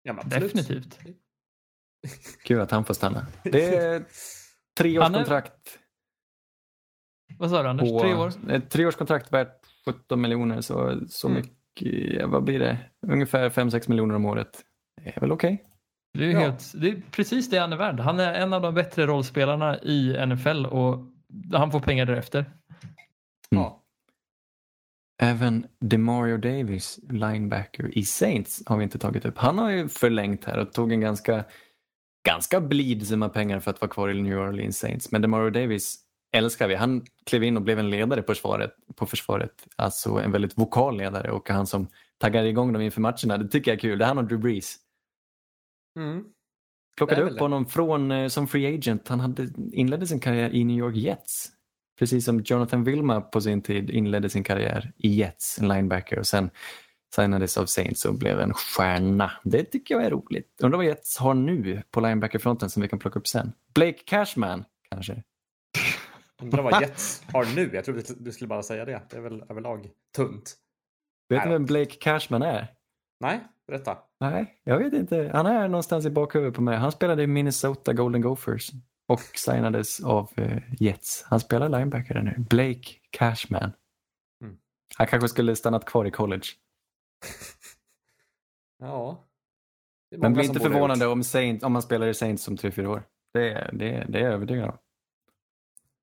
Ja. 0.04 0.14
Definitivt. 0.26 1.00
Kul 2.44 2.62
att 2.62 2.72
han 2.72 2.86
får 2.86 2.94
stanna. 2.94 3.28
Det 3.44 3.76
är 3.76 4.04
treårskontrakt. 4.78 5.78
Vad 7.38 7.50
sa 7.50 7.64
du 7.64 7.70
Anders? 7.70 7.90
på, 7.90 8.00
Tre 8.00 8.14
år? 8.14 8.32
Ett 8.52 8.70
treårskontrakt 8.70 9.34
värt 9.34 9.66
17 9.86 10.22
miljoner 10.22 10.62
så, 10.62 11.00
så 11.10 11.28
Mm. 11.30 11.42
mycket, 11.42 12.30
vad 12.30 12.44
blir 12.44 12.60
det? 12.60 12.78
Ungefär 13.08 13.50
5-6 13.50 13.90
miljoner 13.90 14.16
om 14.16 14.26
året. 14.26 14.62
Det 15.04 15.16
är 15.16 15.20
väl 15.22 15.32
okej. 15.32 15.64
Det 16.14 16.26
är, 16.26 16.30
Ja. 16.32 16.40
helt, 16.40 16.72
det 16.76 16.90
är 16.90 17.02
precis 17.12 17.50
det 17.50 17.58
han 17.58 17.74
är 17.74 17.78
värd. 17.78 18.00
Han 18.00 18.20
är 18.20 18.34
en 18.34 18.54
av 18.54 18.62
de 18.62 18.74
bättre 18.74 19.06
rollspelarna 19.06 19.80
i 19.82 20.26
NFL 20.28 20.66
och 20.66 21.11
han 21.54 21.72
får 21.72 21.80
pengar 21.80 22.06
därefter. 22.06 22.46
Ja. 23.50 23.82
Även 25.22 25.68
DeMario 25.80 26.38
Davis, 26.38 27.00
linebacker 27.10 27.98
i 27.98 28.04
Saints, 28.04 28.64
har 28.66 28.78
vi 28.78 28.84
inte 28.84 29.00
tagit 29.00 29.26
upp. 29.26 29.38
Han 29.38 29.58
har 29.58 29.70
ju 29.70 29.90
förlängt 29.90 30.46
här 30.46 30.58
och 30.58 30.74
tog 30.74 30.92
en 30.92 31.02
ganska, 31.02 31.44
ganska 32.28 32.62
blid 32.62 33.08
summa 33.08 33.30
pengar 33.30 33.60
för 33.60 33.72
att 33.72 33.82
vara 33.82 33.92
kvar 33.92 34.10
i 34.10 34.22
New 34.22 34.38
Orleans 34.38 34.78
Saints. 34.80 35.12
Men 35.12 35.22
DeMario 35.22 35.50
Davis 35.50 36.00
älskar 36.36 36.68
vi. 36.68 36.76
Han 36.76 37.06
klev 37.26 37.44
in 37.44 37.58
och 37.58 37.64
blev 37.64 37.80
en 37.80 37.90
ledare 37.90 38.22
på 38.22 38.34
försvaret. 38.34 38.72
På 38.96 39.06
försvaret. 39.06 39.68
Alltså 39.76 40.10
en 40.10 40.32
väldigt 40.32 40.58
vokal 40.58 40.98
ledare 40.98 41.32
och 41.32 41.50
han 41.50 41.68
som 41.68 41.88
taggar 42.18 42.44
igång 42.44 42.74
dem 42.74 42.82
inför 42.82 43.02
matcherna. 43.02 43.38
Det 43.38 43.48
tycker 43.48 43.72
jag 43.72 43.76
är 43.76 43.82
kul. 43.82 44.00
Det 44.00 44.06
är 44.06 44.08
han 44.08 44.18
och 44.18 44.26
Drew 44.26 44.42
Brees. 44.42 44.76
Mm. 46.00 46.26
Plockade 46.98 47.22
upp 47.22 47.40
honom 47.40 47.66
från, 47.66 48.12
eh, 48.12 48.28
som 48.28 48.48
free 48.48 48.76
agent. 48.76 49.08
Han 49.08 49.20
hade, 49.20 49.48
inledde 49.72 50.08
sin 50.08 50.20
karriär 50.20 50.50
i 50.50 50.64
New 50.64 50.78
York 50.78 50.96
Jets. 50.96 51.52
Precis 52.00 52.26
som 52.26 52.40
Jonathan 52.40 52.84
Wilma 52.84 53.22
på 53.22 53.42
sin 53.42 53.62
tid 53.62 53.90
inledde 53.90 54.30
sin 54.30 54.44
karriär 54.44 54.92
i 54.98 55.10
Jets, 55.10 55.60
en 55.60 55.68
linebacker 55.68 56.20
och 56.20 56.28
sen 56.28 56.50
signades 57.16 57.58
av 57.58 57.66
Saints 57.66 58.06
och 58.06 58.14
blev 58.16 58.40
en 58.40 58.54
stjärna. 58.54 59.32
Det 59.44 59.64
tycker 59.64 59.96
jag 59.96 60.04
är 60.04 60.10
roligt. 60.10 60.58
Undrar 60.62 60.78
vad 60.78 60.86
Jets 60.86 61.18
har 61.18 61.34
nu 61.34 61.82
på 61.92 62.00
linebackerfronten 62.00 62.70
som 62.70 62.82
vi 62.82 62.88
kan 62.88 63.00
plocka 63.00 63.20
upp 63.20 63.28
sen. 63.28 63.54
Blake 63.74 64.00
Cashman 64.06 64.66
kanske? 64.90 65.24
Undrar 66.42 66.64
vad 66.64 66.82
Jets 66.82 67.24
har 67.34 67.46
nu. 67.56 67.70
Jag 67.74 67.86
trodde 67.86 68.04
du 68.20 68.32
skulle 68.32 68.48
bara 68.48 68.64
säga 68.64 68.86
det. 68.86 69.02
Det 69.10 69.18
är 69.18 69.22
väl 69.22 69.44
överlag 69.50 69.90
tunt. 70.16 70.56
Vet 71.30 71.46
ni 71.46 71.52
vem 71.52 71.66
Blake 71.66 71.96
Cashman 71.96 72.42
är? 72.42 72.68
Nej, 73.20 73.40
berätta. 73.72 73.98
Nej, 74.20 74.62
jag 74.64 74.78
vet 74.80 74.94
inte. 74.94 75.32
Han 75.34 75.46
är 75.46 75.68
någonstans 75.68 76.06
i 76.06 76.10
bakhuvudet 76.10 76.56
på 76.56 76.62
mig. 76.62 76.78
Han 76.78 76.92
spelade 76.92 77.24
i 77.24 77.28
Minnesota 77.28 77.94
Golden 77.94 78.22
Gophers 78.22 78.72
och 79.08 79.20
signades 79.20 80.04
av 80.04 80.30
eh, 80.38 80.58
Jets. 80.80 81.24
Han 81.30 81.40
spelar 81.40 81.70
linebacker 81.70 82.22
nu. 82.22 82.36
Blake 82.50 82.90
Cashman. 83.10 83.72
Mm. 84.44 84.58
Han 84.98 85.08
kanske 85.08 85.30
skulle 85.30 85.56
stannat 85.56 85.86
kvar 85.86 86.06
i 86.06 86.12
college. 86.12 86.44
Ja. 88.84 89.28
Men 90.18 90.34
bli 90.34 90.46
inte 90.46 90.60
förvånade 90.60 91.08
om, 91.08 91.24
Saint, 91.24 91.64
om 91.64 91.74
man 91.74 91.82
spelar 91.82 92.08
i 92.08 92.14
Saints 92.14 92.48
om 92.48 92.56
3-4 92.58 92.86
år. 92.86 93.04
Det, 93.34 93.50
är- 93.54 93.72
det, 93.74 94.06
det 94.10 94.20
är 94.20 94.24
jag 94.24 94.34
övertygad 94.34 94.70
om. 94.70 94.78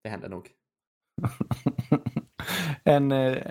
Det 0.02 0.08
händer 0.08 0.28
nog. 0.28 0.50
en, 2.84 3.12
eh, 3.12 3.42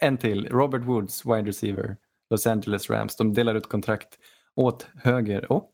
en 0.00 0.16
till. 0.18 0.48
Robert 0.48 0.82
Woods, 0.82 1.26
wide 1.26 1.48
receiver. 1.48 1.96
Los 2.32 2.46
Angeles 2.46 2.90
Rams. 2.90 3.16
De 3.16 3.32
delar 3.34 3.54
ut 3.54 3.68
kontrakt 3.68 4.18
åt 4.54 4.86
höger 4.94 5.52
och 5.52 5.70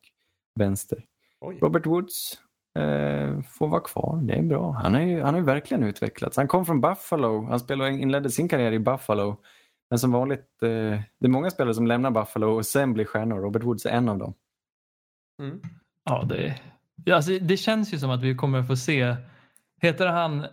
vänster. 0.55 1.05
Oj. 1.41 1.59
Robert 1.63 1.87
Woods 1.87 2.39
eh, 2.79 3.41
får 3.43 3.69
vara 3.69 3.81
kvar. 3.81 4.21
Det 4.23 4.35
är 4.35 4.43
bra. 4.43 4.73
Han 4.73 4.95
har 4.95 5.01
ju, 5.01 5.23
han 5.23 5.35
har 5.35 5.41
ju 5.41 5.47
verkligen 5.47 5.83
utvecklats. 5.83 6.37
Han 6.37 6.49
kom 6.49 6.67
från 6.67 6.81
Buffalo. 6.81 7.45
Han 7.45 7.61
spelade, 7.61 7.91
inledde 7.91 8.31
sin 8.31 8.49
karriär 8.49 8.73
i 8.73 8.79
Buffalo. 8.79 9.37
Men 9.91 9.99
som 9.99 10.13
vanligt, 10.13 10.63
eh, 10.63 10.69
det 11.19 11.27
är 11.27 11.29
många 11.29 11.51
spelare 11.51 11.75
som 11.75 11.87
lämnar 11.87 12.11
Buffalo 12.11 12.47
och 12.57 12.67
sen 12.67 12.93
blir 12.95 13.05
stjärnor. 13.05 13.37
Robert 13.41 13.63
Woods 13.63 13.87
är 13.87 13.91
en 13.91 14.09
av 14.09 14.19
dem. 14.19 14.35
Mm. 15.43 15.61
Ja, 16.05 16.25
det, 16.29 16.61
ja, 17.05 17.17
alltså, 17.17 17.39
det 17.39 17.57
känns 17.57 17.95
ju 17.95 17.99
som 17.99 18.11
att 18.11 18.23
vi 18.23 18.35
kommer 18.35 18.63
få 18.63 18.77
se, 18.77 19.17
heter 19.81 20.07
han 20.07 20.47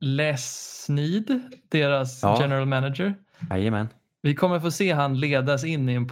Les 0.00 0.44
Snead, 0.84 1.40
deras 1.68 2.22
Ja. 2.22 2.38
general 2.40 2.66
manager? 2.66 3.14
Jajamän. 3.50 3.88
Vi 4.24 4.34
kommer 4.34 4.60
få 4.60 4.70
se 4.70 4.92
han 4.92 5.20
ledas 5.20 5.64
in 5.64 5.88
i 5.88 5.94
en 5.94 6.08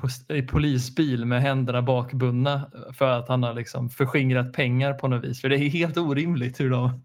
polisbil 0.47 1.27
med 1.27 1.43
händerna 1.43 1.83
bakbundna 1.83 2.71
för 2.95 3.09
att 3.09 3.29
han 3.29 3.43
har 3.43 3.55
liksom 3.55 3.91
förskingrat 3.91 4.53
pengar 4.53 4.95
på 4.95 5.09
något 5.09 5.25
vis. 5.25 5.41
För 5.41 5.49
det 5.49 5.57
är 5.57 5.69
helt 5.69 5.97
orimligt 5.97 6.61
hur 6.61 6.71
de 6.71 7.03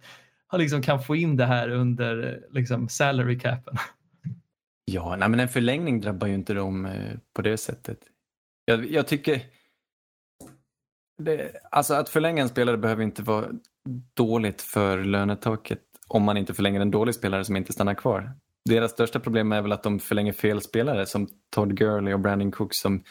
liksom 0.58 0.82
kan 0.82 1.04
få 1.04 1.16
in 1.16 1.38
det 1.38 1.46
här 1.46 1.70
under 1.70 2.40
liksom 2.52 2.90
salary 2.90 3.40
capen. 3.40 3.78
Ja, 4.86 5.16
nej, 5.16 5.30
men 5.30 5.40
en 5.40 5.50
förlängning 5.50 6.02
drabbar 6.02 6.28
ju 6.28 6.34
inte 6.34 6.54
dem 6.54 6.86
eh, 6.86 7.18
på 7.34 7.42
det 7.42 7.58
sättet. 7.58 8.00
Jag, 8.66 8.92
jag 8.92 9.08
tycker... 9.08 9.42
Det, 11.18 11.52
alltså 11.72 11.94
att 11.94 12.10
förlänga 12.10 12.42
en 12.42 12.50
spelare 12.50 12.78
behöver 12.78 13.04
inte 13.04 13.22
vara 13.22 13.48
dåligt 14.14 14.62
för 14.62 15.04
lönetaket 15.04 15.82
om 16.08 16.24
man 16.24 16.38
inte 16.38 16.54
förlänger 16.54 16.82
en 16.82 16.92
dålig 16.92 17.16
spelare 17.16 17.46
som 17.46 17.56
inte 17.56 17.74
stannar 17.74 17.94
kvar. 17.94 18.34
Deras 18.70 18.92
största 18.92 19.20
problem 19.20 19.52
är 19.52 19.62
väl 19.62 19.72
att 19.72 19.84
de 19.84 20.00
förlänger 20.00 20.34
fel 20.34 20.62
spelare 20.62 21.06
som 21.06 21.28
Todd 21.50 21.78
Gurley 21.78 22.14
och 22.14 22.20
Brandon 22.20 22.52
Cook 22.52 22.74
som 22.74 23.04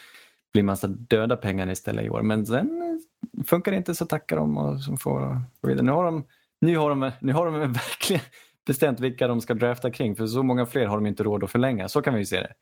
blir 0.53 0.63
massa 0.63 0.87
döda 0.87 1.37
pengar 1.37 1.69
istället 1.69 2.05
i 2.05 2.09
år. 2.09 2.21
Men 2.21 2.45
sen 2.45 2.81
eh, 2.81 3.43
funkar 3.43 3.71
det 3.71 3.77
inte 3.77 3.95
så 3.95 4.05
tackar 4.05 4.37
de 4.37 4.57
och 4.57 4.81
så 4.81 4.97
får 4.97 5.41
nu 5.61 5.91
har 5.91 6.03
de, 6.03 6.25
nu 6.61 6.77
har 6.77 6.89
de, 6.89 7.11
nu 7.21 7.33
har 7.33 7.45
de 7.45 7.59
verkligen 7.73 8.21
bestämt 8.65 8.99
vilka 8.99 9.27
de 9.27 9.41
ska 9.41 9.53
drafta 9.53 9.91
kring 9.91 10.15
för 10.15 10.27
så 10.27 10.43
många 10.43 10.65
fler 10.65 10.85
har 10.85 10.97
de 10.97 11.05
inte 11.05 11.23
råd 11.23 11.43
att 11.43 11.51
förlänga. 11.51 11.89
Så 11.89 12.01
kan 12.01 12.13
vi 12.13 12.19
ju 12.19 12.25
se 12.25 12.39
det. 12.39 12.53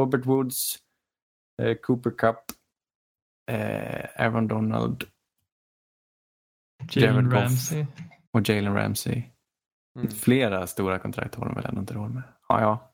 Robert 0.00 0.26
Woods, 0.26 0.76
eh, 1.62 1.74
Cooper 1.74 2.10
Cup, 2.10 2.36
eh, 3.50 4.24
Aaron 4.24 4.48
Donald 4.48 5.04
Jalen. 6.90 7.30
Ramsey. 7.30 7.86
och 8.32 8.48
Jalen 8.48 8.74
Ramsey. 8.74 9.22
Mm. 9.96 10.10
Flera 10.10 10.66
stora 10.66 10.98
kontrakt 10.98 11.34
har 11.34 11.46
de 11.46 11.54
väl 11.54 11.66
ändå 11.66 11.80
inte 11.80 11.94
råd 11.94 12.14
med. 12.14 12.22
Ja, 12.50 12.60
ja. 12.60 12.92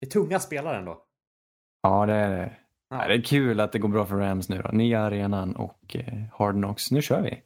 Det 0.00 0.06
är 0.06 0.10
tunga 0.10 0.38
spelare 0.40 0.78
ändå. 0.78 1.02
Ja, 1.82 2.06
det 2.06 2.12
är 2.14 2.30
det. 2.30 2.56
Ja. 2.90 3.08
Det 3.08 3.14
är 3.14 3.22
kul 3.22 3.60
att 3.60 3.72
det 3.72 3.78
går 3.78 3.88
bra 3.88 4.06
för 4.06 4.16
Rams 4.16 4.48
nu 4.48 4.62
då. 4.62 4.68
Nya 4.72 5.00
arenan 5.00 5.56
och 5.56 5.96
eh, 5.96 6.22
Hard 6.32 6.54
Knocks. 6.54 6.90
Nu 6.90 7.02
kör 7.02 7.22
vi. 7.22 7.42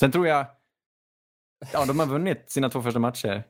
Sen 0.00 0.12
tror 0.12 0.26
jag, 0.26 0.46
ja 1.72 1.84
de 1.86 1.98
har 1.98 2.06
vunnit 2.06 2.50
sina 2.50 2.68
två 2.68 2.82
första 2.82 2.98
matcher. 3.00 3.44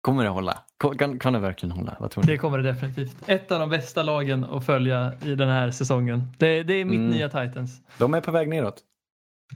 Kommer 0.00 0.24
det 0.24 0.30
hålla? 0.30 0.64
Kan, 0.98 1.18
kan 1.18 1.32
det 1.32 1.38
verkligen 1.38 1.72
hålla? 1.76 1.96
Vad 2.00 2.10
tror 2.10 2.24
ni? 2.24 2.32
Det 2.32 2.38
kommer 2.38 2.58
det 2.58 2.72
definitivt. 2.72 3.28
Ett 3.28 3.52
av 3.52 3.60
de 3.60 3.70
bästa 3.70 4.02
lagen 4.02 4.44
att 4.44 4.66
följa 4.66 5.12
i 5.24 5.34
den 5.34 5.48
här 5.48 5.70
säsongen. 5.70 6.22
Det, 6.38 6.62
det 6.62 6.74
är 6.74 6.84
mitt 6.84 6.94
Mm. 6.98 7.10
nya 7.10 7.28
Titans. 7.28 7.82
De 7.98 8.14
är 8.14 8.20
på 8.20 8.30
väg 8.30 8.48
neråt. 8.48 8.82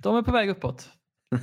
De 0.02 0.16
är 0.16 0.22
på 0.22 0.32
väg 0.32 0.50
uppåt. 0.50 0.88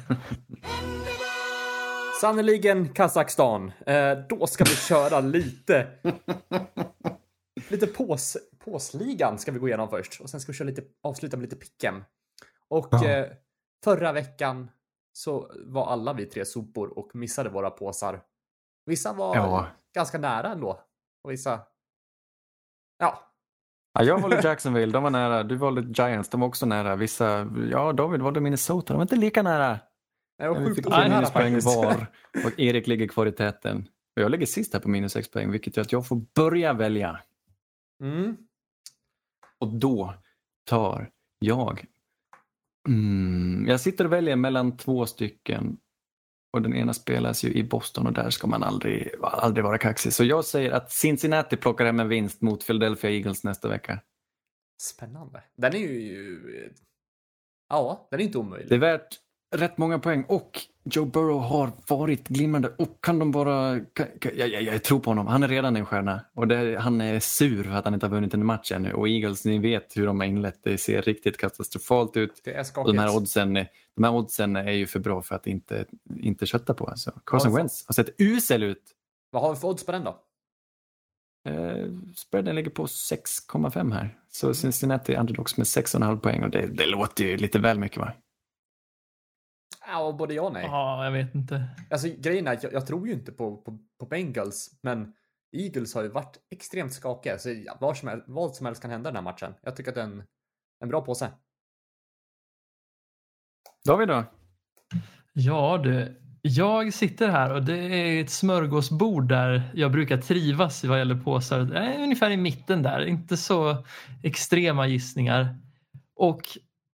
Sannerligen 2.22 2.94
Kazakstan. 2.94 3.72
Eh, 3.86 4.18
då 4.30 4.48
ska 4.48 4.64
vi 4.64 4.76
köra 4.76 5.20
lite... 5.20 5.88
lite 7.70 7.88
pås, 7.88 8.38
påsligan 8.60 9.38
ska 9.40 9.52
vi 9.52 9.60
gå 9.60 9.68
igenom 9.68 9.90
först. 9.90 10.22
Och 10.22 10.30
sen 10.30 10.40
ska 10.40 10.52
vi 10.52 10.58
köra 10.58 10.68
lite, 10.68 10.82
avsluta 11.04 11.38
med 11.38 11.42
lite 11.44 11.56
picken. 11.56 12.04
Och 12.70 12.88
Ja. 12.92 13.06
eh, 13.08 13.28
förra 13.84 14.12
veckan 14.12 14.72
så 15.14 15.52
var 15.66 15.86
alla 15.88 16.14
vi 16.14 16.26
tre 16.26 16.46
sopor 16.46 16.98
och 17.00 17.16
missade 17.16 17.50
våra 17.50 17.70
påsar. 17.70 18.22
Vissa 18.86 19.14
var 19.14 19.36
Ja. 19.36 19.68
ganska 19.96 20.18
nära 20.18 20.52
ändå. 20.52 20.80
Och 21.24 21.32
vissa... 21.32 21.60
Ja. 22.98 23.24
Ja, 23.94 24.04
jag 24.04 24.22
valde 24.22 24.42
Jacksonville, 24.44 24.92
de 24.94 25.04
var 25.04 25.10
nära. 25.10 25.44
Du 25.44 25.56
valde 25.56 25.82
Giants, 25.82 26.30
de 26.30 26.40
var 26.42 26.48
också 26.48 26.66
nära. 26.66 26.96
Vissa, 26.96 27.48
ja 27.72 27.94
David 27.94 28.22
valde 28.22 28.40
Minnesota, 28.42 28.94
de 28.94 28.98
var 28.98 29.02
inte 29.02 29.16
lika 29.16 29.44
nära. 29.44 29.80
Jag 30.40 30.54
var 30.54 30.66
sjukt 30.66 30.84
tre 30.84 31.10
minuspoäng 31.10 31.60
var 31.60 32.08
och 32.46 32.60
Erik 32.60 32.88
ligger 32.88 33.08
kvar 33.08 33.26
i 33.26 33.32
täten. 33.32 33.88
Och 34.16 34.22
jag 34.22 34.32
ligger 34.32 34.46
sist 34.46 34.74
här 34.74 34.80
på 34.80 34.90
minus 34.90 35.12
sex 35.12 35.32
poäng, 35.32 35.52
vilket 35.52 35.78
gör 35.78 35.82
att 35.82 35.92
jag 35.92 36.08
får 36.08 36.22
börja 36.36 36.74
välja. 36.74 37.22
Mm. 38.04 38.38
Och 39.60 39.68
då 39.68 40.14
tar 40.66 41.10
jag... 41.40 41.86
Mm, 42.88 43.66
jag 43.68 43.82
sitter 43.82 44.06
och 44.06 44.14
väljer 44.14 44.36
mellan 44.36 44.78
två 44.78 45.06
stycken 45.06 45.78
och 46.54 46.62
den 46.62 46.76
ena 46.76 46.94
spelas 46.94 47.44
ju 47.44 47.54
i 47.54 47.64
Boston 47.64 48.08
och 48.08 48.14
där 48.14 48.30
ska 48.30 48.48
man 48.48 48.64
aldrig, 48.64 49.12
aldrig 49.22 49.64
vara 49.64 49.78
kaxig. 49.78 50.14
Så 50.14 50.24
jag 50.24 50.46
säger 50.46 50.72
att 50.72 50.92
Cincinnati 50.92 51.58
plockar 51.58 51.86
hem 51.86 52.00
en 52.00 52.08
vinst 52.08 52.42
mot 52.42 52.68
Philadelphia 52.68 53.12
Eagles 53.12 53.44
nästa 53.44 53.68
vecka. 53.68 54.00
Spännande. 54.82 55.44
Den 55.58 55.74
är 55.74 55.80
ju... 55.80 56.74
Ja, 57.70 58.08
den 58.12 58.20
är 58.20 58.24
inte 58.24 58.38
omöjlig. 58.38 58.70
Det 58.70 58.76
är 58.76 58.80
värt 58.80 59.20
rätt 59.52 59.78
många 59.78 60.00
poäng 60.00 60.26
och 60.28 60.62
Joe 60.84 61.06
Burrow 61.06 61.42
har 61.42 61.72
varit 61.88 62.28
glimrande 62.28 62.70
och 62.78 62.98
kan 63.02 63.20
de 63.20 63.32
bara... 63.32 63.80
Kan, 63.80 64.08
kan, 64.20 64.32
jag, 64.36 64.50
jag, 64.50 64.64
jag, 64.64 64.84
tror 64.84 65.00
på 65.00 65.10
honom, 65.10 65.28
han 65.28 65.44
är 65.44 65.48
redan 65.48 65.76
en 65.76 65.86
stjärna 65.86 66.26
och 66.34 66.48
det, 66.48 66.80
han 66.80 67.02
är 67.02 67.20
sur 67.20 67.64
för 67.64 67.72
att 67.72 67.86
han 67.86 67.94
inte 67.94 68.06
har 68.06 68.12
vunnit 68.12 68.34
en 68.34 68.46
match 68.46 68.72
ännu 68.72 68.94
och 68.94 69.10
Eagles, 69.10 69.46
ni 69.46 69.60
vet 69.60 69.98
hur 69.98 70.06
de 70.06 70.20
har 70.20 70.28
inlett, 70.28 70.60
det 70.64 70.78
ser 70.78 71.02
riktigt 71.02 71.38
katastrofalt 71.38 72.18
ut. 72.18 72.42
Det 72.44 72.54
är 72.54 72.64
skakigt. 72.64 72.96
de 72.96 73.02
här, 73.02 73.16
oddsen, 73.16 73.54
de 73.96 74.04
här 74.04 74.14
oddsen 74.14 74.56
är 74.56 74.72
ju 74.72 74.88
för 74.88 75.00
bra 75.00 75.22
för 75.22 75.36
att 75.36 75.48
inte, 75.48 75.86
inte 76.20 76.46
kötta 76.46 76.74
på. 76.74 76.86
Alltså. 76.86 77.12
Carson 77.26 77.56
Wentz 77.56 77.86
har 77.88 77.94
sett 77.94 78.10
usel 78.18 78.64
ut. 78.64 78.84
Vad 79.32 79.42
har 79.42 79.54
vi 79.54 79.60
för 79.60 79.68
odds 79.68 79.86
på 79.86 79.92
den 79.92 80.04
då? 80.04 80.24
Eh, 81.50 81.86
spreaden 82.16 82.56
ligger 82.56 82.70
på 82.70 82.86
6,5 82.86 83.94
här. 83.94 84.18
Så 84.30 84.54
Cincinnati 84.54 85.16
underdogs 85.16 85.58
med 85.58 85.66
6,5 85.66 86.20
poäng 86.20 86.44
och 86.44 86.50
det, 86.50 86.68
det 86.68 86.86
låter 86.86 87.24
ju 87.24 87.38
lite 87.38 87.60
väl 87.60 87.80
mycket 87.80 87.98
va? 87.98 88.14
Ja, 89.92 90.12
både 90.12 90.34
ja 90.34 90.42
och 90.42 90.54
nej. 90.54 90.66
Ja, 90.66 91.06
jag 91.06 91.12
vet 91.12 91.36
inte. 91.36 91.68
Alltså 91.90 92.08
grejen 92.18 92.48
är 92.48 92.54
att 92.54 92.64
jag, 92.64 92.74
jag 92.74 92.88
tror 92.88 93.08
ju 93.08 93.14
inte 93.14 93.32
på, 93.32 93.58
på, 93.58 93.78
på 94.00 94.06
Bengals, 94.06 94.80
men 94.82 95.14
Eagles 95.58 95.96
har 95.96 96.04
ju 96.04 96.10
varit 96.10 96.38
extremt 96.50 96.94
skakiga, 96.94 97.38
så 97.38 97.50
vad, 97.80 97.98
som 97.98 98.08
helst, 98.08 98.26
vad 98.28 98.56
som 98.56 98.66
helst 98.66 98.82
kan 98.82 98.92
hända 98.92 99.10
i 99.10 99.12
den 99.14 99.26
här 99.26 99.32
matchen. 99.32 99.54
Jag 99.62 99.76
tycker 99.76 99.92
att 99.92 99.96
det 99.96 100.02
är 100.02 100.06
en, 100.06 100.24
en 100.80 100.90
bra 100.90 101.02
påse. 101.02 101.32
David 103.86 104.08
då? 104.08 104.24
Ja 105.34 105.78
du, 105.84 106.22
jag 106.42 106.94
sitter 106.94 107.30
här 107.30 107.54
och 107.54 107.64
det 107.64 107.78
är 107.78 108.24
ett 108.24 108.30
smörgåsbord 108.30 109.30
där 109.30 109.72
jag 109.74 109.92
brukar 109.92 110.18
trivas 110.18 110.84
vad 110.84 111.00
gäller 111.00 111.16
påsar. 111.16 111.60
Det 111.60 111.78
är 111.78 112.04
ungefär 112.04 112.32
i 112.32 112.38
mitten 112.38 112.84
där, 112.84 113.06
inte 113.06 113.38
så 113.38 113.86
extrema 114.24 114.88
gissningar. 114.88 115.58
Och 116.16 116.42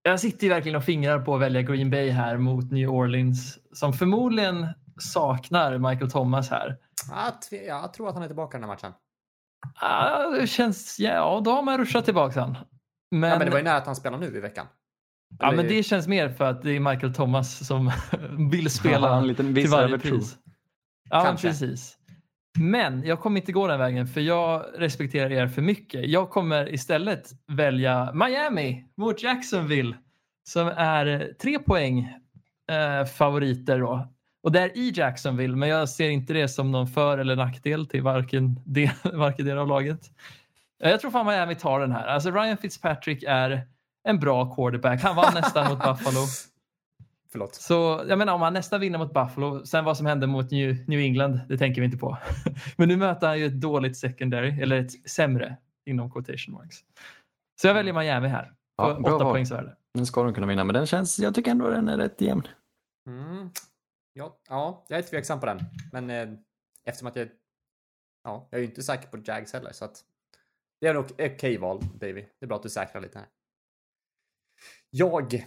jag 0.06 0.20
sitter 0.20 0.44
ju 0.44 0.50
verkligen 0.54 0.76
och 0.76 0.84
fingrar 0.84 1.20
på 1.20 1.36
att 1.36 1.42
välja 1.42 1.62
Green 1.62 1.90
Bay 1.90 2.10
här 2.10 2.38
mot 2.38 2.72
New 2.72 2.90
Orleans 2.90 3.58
som 3.74 3.94
förmodligen 3.94 4.68
saknar 5.00 5.78
Michael 5.78 6.12
Thomas 6.12 6.50
här. 6.50 6.78
Jag, 7.68 7.94
tror 7.94 8.08
att 8.10 8.14
han 8.14 8.24
är 8.24 8.28
tillbaka 8.28 8.58
i 8.58 8.62
den 8.62 8.70
här 8.70 8.76
matchen. 8.76 8.92
Ah, 9.76 10.30
det 10.30 10.48
känns, 10.48 11.00
ja, 11.00 11.42
då 11.46 11.52
har 11.52 11.62
man 11.64 11.78
ruschat 11.78 12.06
tillbaka 12.06 12.42
han. 12.42 12.58
Men, 13.12 13.30
Ja, 13.30 13.38
men 13.38 13.46
det 13.46 13.52
var 13.52 13.58
ju 13.58 13.64
nära 13.64 13.78
att 13.78 13.86
han 13.86 13.96
spelar 13.96 14.18
nu 14.18 14.38
i 14.38 14.40
veckan. 14.40 14.68
ja, 15.40 15.48
Eller- 15.48 15.58
men 15.58 15.68
det 15.68 15.84
känns 15.84 16.08
mer 16.08 16.30
för 16.30 16.46
att 16.46 16.62
det 16.64 16.72
är 16.72 16.80
Michael 16.80 17.14
Thomas 17.14 17.68
som 17.68 17.92
vill 18.52 18.70
spela 18.70 19.08
Ja, 19.08 19.18
en 19.18 19.28
liten 19.28 19.54
viss 19.54 19.64
till 19.64 19.72
varje 19.72 19.86
övertro. 19.88 20.12
pris. 20.18 20.38
Ja, 21.10 21.24
Kanske. 21.24 21.48
precis. 21.48 21.98
Men 22.60 23.04
jag 23.04 23.20
kommer 23.20 23.40
inte 23.40 23.52
gå 23.52 23.68
den 23.68 23.80
vägen 23.80 24.08
för 24.08 24.22
jag 24.22 24.66
respekterar 24.76 25.32
er 25.32 25.48
för 25.48 25.62
mycket. 25.62 26.10
Jag 26.10 26.30
kommer 26.30 26.74
istället 26.74 27.32
välja 27.48 28.12
Miami 28.14 28.86
mot 28.98 29.24
Jacksonville 29.24 29.96
som 30.50 30.68
är 30.68 31.34
tre 31.42 31.60
poäng 31.60 32.14
eh, 32.72 33.06
favoriter 33.06 33.80
då. 33.80 34.08
Och 34.44 34.52
det 34.52 34.60
är 34.60 34.78
i 34.78 34.92
Jacksonville, 34.96 35.56
men 35.56 35.70
jag 35.70 35.90
ser 35.90 36.10
inte 36.10 36.34
det 36.34 36.48
som 36.48 36.72
någon 36.72 36.88
för 36.88 37.18
eller 37.18 37.36
nackdel 37.36 37.86
till 37.88 38.02
varken 38.02 38.60
del, 38.66 38.90
varken 39.14 39.46
del 39.46 39.58
av 39.58 39.68
laget. 39.68 40.02
Eh, 40.84 40.92
jag 40.92 41.00
tror 41.00 41.12
fan 41.12 41.26
Miami 41.26 41.56
tar 41.56 41.80
den 41.80 41.92
här. 41.92 42.08
Alltså 42.08 42.32
Ryan 42.32 42.58
Fitzpatrick 42.58 43.24
är 43.28 43.68
en 44.08 44.20
bra 44.20 44.56
quarterback. 44.56 45.02
Han 45.02 45.16
vann 45.16 45.34
nästan 45.34 45.70
mot 45.70 45.84
Buffalo. 45.84 46.20
Förlåt. 47.36 47.56
Så 47.56 48.06
jag 48.08 48.18
menar 48.18 48.34
om 48.34 48.42
han 48.42 48.54
nästan 48.54 48.80
vinner 48.80 49.00
mot 49.00 49.14
Buffalo, 49.14 49.66
sen 49.66 49.86
vad 49.86 49.98
som 49.98 50.06
hände 50.06 50.28
mot 50.28 50.52
New, 50.52 50.90
New 50.90 51.00
England, 51.00 51.40
det 51.50 51.58
tänker 51.58 51.82
vi 51.82 51.86
inte 51.86 51.98
på. 51.98 52.18
Men 52.78 52.88
nu 52.88 52.98
möter 52.98 53.28
han 53.28 53.40
ju 53.40 53.46
ett 53.46 53.62
dåligt 53.62 53.98
secondary, 53.98 54.62
eller 54.62 54.80
ett 54.80 55.10
sämre 55.10 55.58
inom 55.86 56.12
quotation 56.12 56.54
marks. 56.54 56.78
Så 57.62 57.68
jag 57.68 57.74
väljer 57.74 57.94
Miami 57.94 58.28
här. 58.28 58.46
På 58.46 58.84
Ja, 58.84 59.16
åtta 59.16 59.26
poängs 59.26 59.52
värde. 59.52 59.78
Den 59.94 60.06
ska 60.06 60.24
de 60.24 60.34
kunna 60.34 60.48
vinna, 60.48 60.64
men 60.64 60.74
den 60.74 60.86
känns, 60.86 61.20
jag 61.20 61.36
tycker 61.36 61.52
ändå 61.52 61.70
den 61.70 61.88
är 61.88 61.98
rätt 61.98 62.22
jämn. 62.22 62.48
Mm. 63.10 63.50
Ja, 64.14 64.38
ja, 64.50 64.86
jag 64.88 65.00
är 65.00 65.04
tveksam 65.04 65.40
på 65.40 65.46
den. 65.46 65.60
Men 65.92 66.10
eh, 66.10 66.40
eftersom 66.86 67.08
att 67.08 67.16
jag... 67.16 67.28
Ja, 68.24 68.48
jag 68.52 68.58
är 68.58 68.62
ju 68.62 68.70
inte 68.70 68.84
säker 68.84 69.08
på 69.08 69.18
Jags 69.26 69.54
heller, 69.54 69.72
så 69.72 69.86
att... 69.86 70.04
Det 70.82 70.88
är 70.88 70.94
nog 70.94 71.06
okej 71.12 71.58
val, 71.58 71.82
Davy. 72.00 72.26
Det 72.40 72.46
är 72.46 72.48
bra 72.48 72.58
att 72.58 72.64
du 72.64 72.70
säkrar 72.70 73.02
lite 73.02 73.20
här. 73.20 73.28
Jag 74.90 75.46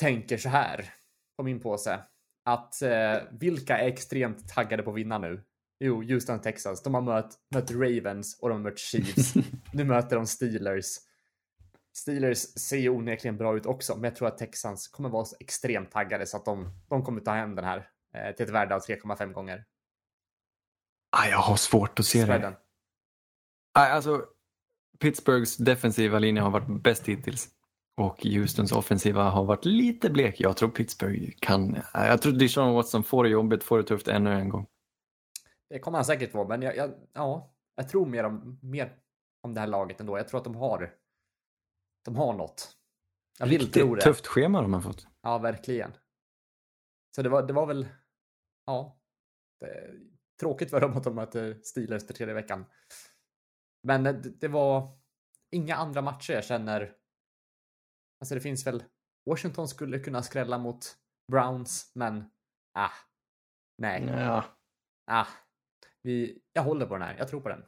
tänker 0.00 0.36
så 0.36 0.48
här 0.48 0.94
på 1.38 1.42
min 1.42 1.60
påse. 1.60 2.00
Att 2.44 2.82
eh, 2.82 3.16
vilka 3.30 3.78
är 3.78 3.88
extremt 3.88 4.48
taggade 4.48 4.82
på 4.82 4.90
att 4.90 4.96
vinna 4.96 5.18
nu? 5.18 5.44
Jo, 5.80 6.02
Houston 6.02 6.40
Texas. 6.40 6.82
De 6.82 6.94
har 6.94 7.00
mött, 7.00 7.34
mött 7.54 7.70
Ravens 7.70 8.38
och 8.42 8.48
de 8.48 8.54
har 8.54 8.70
mött 8.70 8.78
Chiefs. 8.78 9.34
nu 9.72 9.84
möter 9.84 10.16
de 10.16 10.26
Steelers. 10.26 10.86
Steelers 11.96 12.38
ser 12.38 12.76
ju 12.76 12.88
onekligen 12.88 13.36
bra 13.36 13.56
ut 13.56 13.66
också, 13.66 13.94
men 13.94 14.04
jag 14.04 14.16
tror 14.16 14.28
att 14.28 14.38
Texans 14.38 14.88
kommer 14.88 15.08
vara 15.08 15.24
så 15.24 15.36
extremt 15.40 15.90
taggade 15.90 16.26
så 16.26 16.36
att 16.36 16.44
de, 16.44 16.70
de 16.88 17.04
kommer 17.04 17.20
ta 17.20 17.32
hem 17.32 17.54
den 17.54 17.64
här 17.64 17.88
eh, 18.14 18.34
till 18.34 18.46
ett 18.46 18.52
värde 18.52 18.74
av 18.74 18.80
3,5 18.80 19.32
gånger. 19.32 19.64
Ah, 21.16 21.26
jag 21.26 21.38
har 21.38 21.56
svårt 21.56 21.98
att 21.98 22.06
se 22.06 22.18
det. 22.18 22.24
Spreaden. 22.24 22.54
Ah, 23.74 23.86
alltså, 23.86 24.24
Pittsburghs 25.00 25.56
defensiva 25.56 26.18
linje 26.18 26.42
har 26.42 26.50
varit 26.50 26.82
bäst 26.82 27.08
hittills. 27.08 27.48
Och 27.98 28.24
Houstons 28.24 28.72
offensiva 28.72 29.22
har 29.22 29.44
varit 29.44 29.64
lite 29.64 30.10
blek. 30.10 30.40
Jag 30.40 30.56
tror 30.56 30.68
Pittsburgh 30.68 31.30
kan... 31.40 31.82
Jag 31.94 32.22
tror 32.22 32.32
Deshaun 32.32 32.74
Watson 32.74 33.04
får 33.04 33.24
det 33.24 33.30
jobbigt, 33.30 33.64
får 33.64 33.78
det 33.78 33.84
tufft 33.84 34.08
ännu 34.08 34.32
en 34.32 34.48
gång. 34.48 34.66
Det 35.70 35.78
kommer 35.78 35.98
han 35.98 36.04
säkert 36.04 36.34
vara, 36.34 36.48
men 36.48 36.62
jag, 36.62 36.76
jag, 36.76 36.90
ja, 37.12 37.54
jag 37.74 37.88
tror 37.88 38.06
mer 38.06 38.24
om, 38.24 38.58
mer 38.62 38.96
om 39.42 39.54
det 39.54 39.60
här 39.60 39.66
laget 39.66 40.00
ändå. 40.00 40.18
Jag 40.18 40.28
tror 40.28 40.38
att 40.38 40.44
de 40.44 40.54
har, 40.54 40.94
de 42.04 42.16
har 42.16 42.32
något. 42.32 42.76
Jag 43.38 43.46
vill 43.46 43.60
Riktigt 43.60 43.82
tro 43.82 43.94
det. 43.94 44.00
tufft 44.00 44.26
schema 44.26 44.62
de 44.62 44.74
har 44.74 44.80
fått. 44.80 45.06
Ja, 45.22 45.38
verkligen. 45.38 45.92
Så 47.16 47.22
det 47.22 47.28
var, 47.28 47.46
det 47.46 47.52
var 47.52 47.66
väl, 47.66 47.88
ja, 48.66 49.00
det, 49.60 49.90
tråkigt 50.40 50.70
för 50.70 50.80
dem 50.80 50.96
att 50.96 51.04
de 51.04 51.14
möter 51.14 51.60
Steelers 51.62 52.06
för 52.06 52.14
tredje 52.14 52.34
veckan. 52.34 52.66
Men 53.82 54.02
det, 54.02 54.12
det 54.12 54.48
var 54.48 54.98
inga 55.50 55.74
andra 55.74 56.02
matcher 56.02 56.32
jag 56.32 56.44
känner. 56.44 56.97
Alltså 58.20 58.34
det 58.34 58.40
finns 58.40 58.66
väl, 58.66 58.82
Washington 59.26 59.68
skulle 59.68 59.98
kunna 59.98 60.22
skrälla 60.22 60.58
mot 60.58 60.96
Browns, 61.32 61.92
men 61.94 62.24
ah, 62.74 62.90
nej, 63.78 64.04
Ja. 64.08 64.44
ah, 65.10 65.26
vi, 66.02 66.38
jag 66.52 66.62
håller 66.62 66.86
på 66.86 66.94
den 66.94 67.02
här, 67.02 67.16
jag 67.18 67.28
tror 67.28 67.40
på 67.40 67.48
den. 67.48 67.64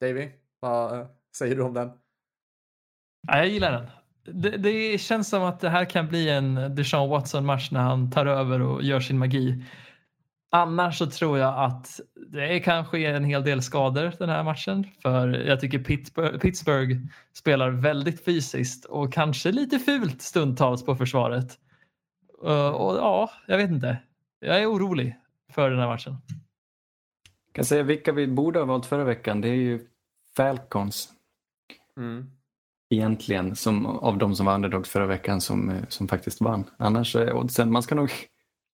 Davy, 0.00 0.30
vad 0.60 1.00
eh, 1.00 1.06
säger 1.36 1.56
du 1.56 1.62
om 1.62 1.74
den? 1.74 1.88
Ja, 3.28 3.36
jag 3.38 3.48
gillar 3.48 3.72
den. 3.72 3.90
Det, 4.42 4.56
det 4.56 4.98
känns 4.98 5.28
som 5.28 5.42
att 5.42 5.60
det 5.60 5.68
här 5.68 5.84
kan 5.84 6.08
bli 6.08 6.28
en 6.28 6.74
Deshaun 6.74 7.10
Watson-match 7.10 7.70
när 7.70 7.80
han 7.80 8.10
tar 8.10 8.26
över 8.26 8.60
och 8.62 8.82
gör 8.82 9.00
sin 9.00 9.18
magi. 9.18 9.64
Annars 10.52 10.98
så 10.98 11.06
tror 11.06 11.38
jag 11.38 11.64
att 11.64 12.00
det 12.32 12.60
kanske 12.60 12.98
är 12.98 13.14
en 13.14 13.24
hel 13.24 13.44
del 13.44 13.62
skador 13.62 14.12
den 14.18 14.28
här 14.28 14.42
matchen. 14.42 14.86
För 15.02 15.28
jag 15.28 15.60
tycker 15.60 15.78
Pittsburgh, 16.38 17.00
spelar 17.32 17.70
väldigt 17.70 18.24
fysiskt 18.24 18.84
och 18.84 19.12
kanske 19.12 19.52
lite 19.52 19.78
fult 19.78 20.22
stundtals 20.22 20.84
på 20.84 20.96
försvaret. 20.96 21.58
Uh, 22.44 22.68
och 22.68 22.96
ja, 22.96 23.30
jag 23.46 23.56
vet 23.56 23.70
inte. 23.70 23.98
Jag 24.40 24.62
är 24.62 24.66
orolig 24.66 25.16
för 25.52 25.70
den 25.70 25.78
här 25.78 25.86
matchen. 25.86 26.16
Jag 27.46 27.54
kan 27.54 27.64
säga 27.64 27.82
vilka 27.82 28.12
vi 28.12 28.26
borde 28.26 28.58
ha 28.58 28.66
valt 28.66 28.86
förra 28.86 29.04
veckan. 29.04 29.40
Det 29.40 29.48
är 29.48 29.54
ju 29.54 29.86
Falcons 30.36 31.12
Mm. 31.96 32.30
egentligen, 32.90 33.56
som, 33.56 33.86
av 33.86 34.18
de 34.18 34.34
som 34.34 34.46
var 34.46 34.54
underdogs 34.54 34.90
förra 34.90 35.06
veckan 35.06 35.40
som, 35.40 35.70
eh, 35.70 35.82
som 35.88 36.08
faktiskt 36.08 36.40
vann. 36.40 36.64
Annars 36.76 37.16
är 37.16 37.32
oddsen, 37.32 37.72
man 37.72 37.82
ska 37.82 37.94
nog, 37.94 38.10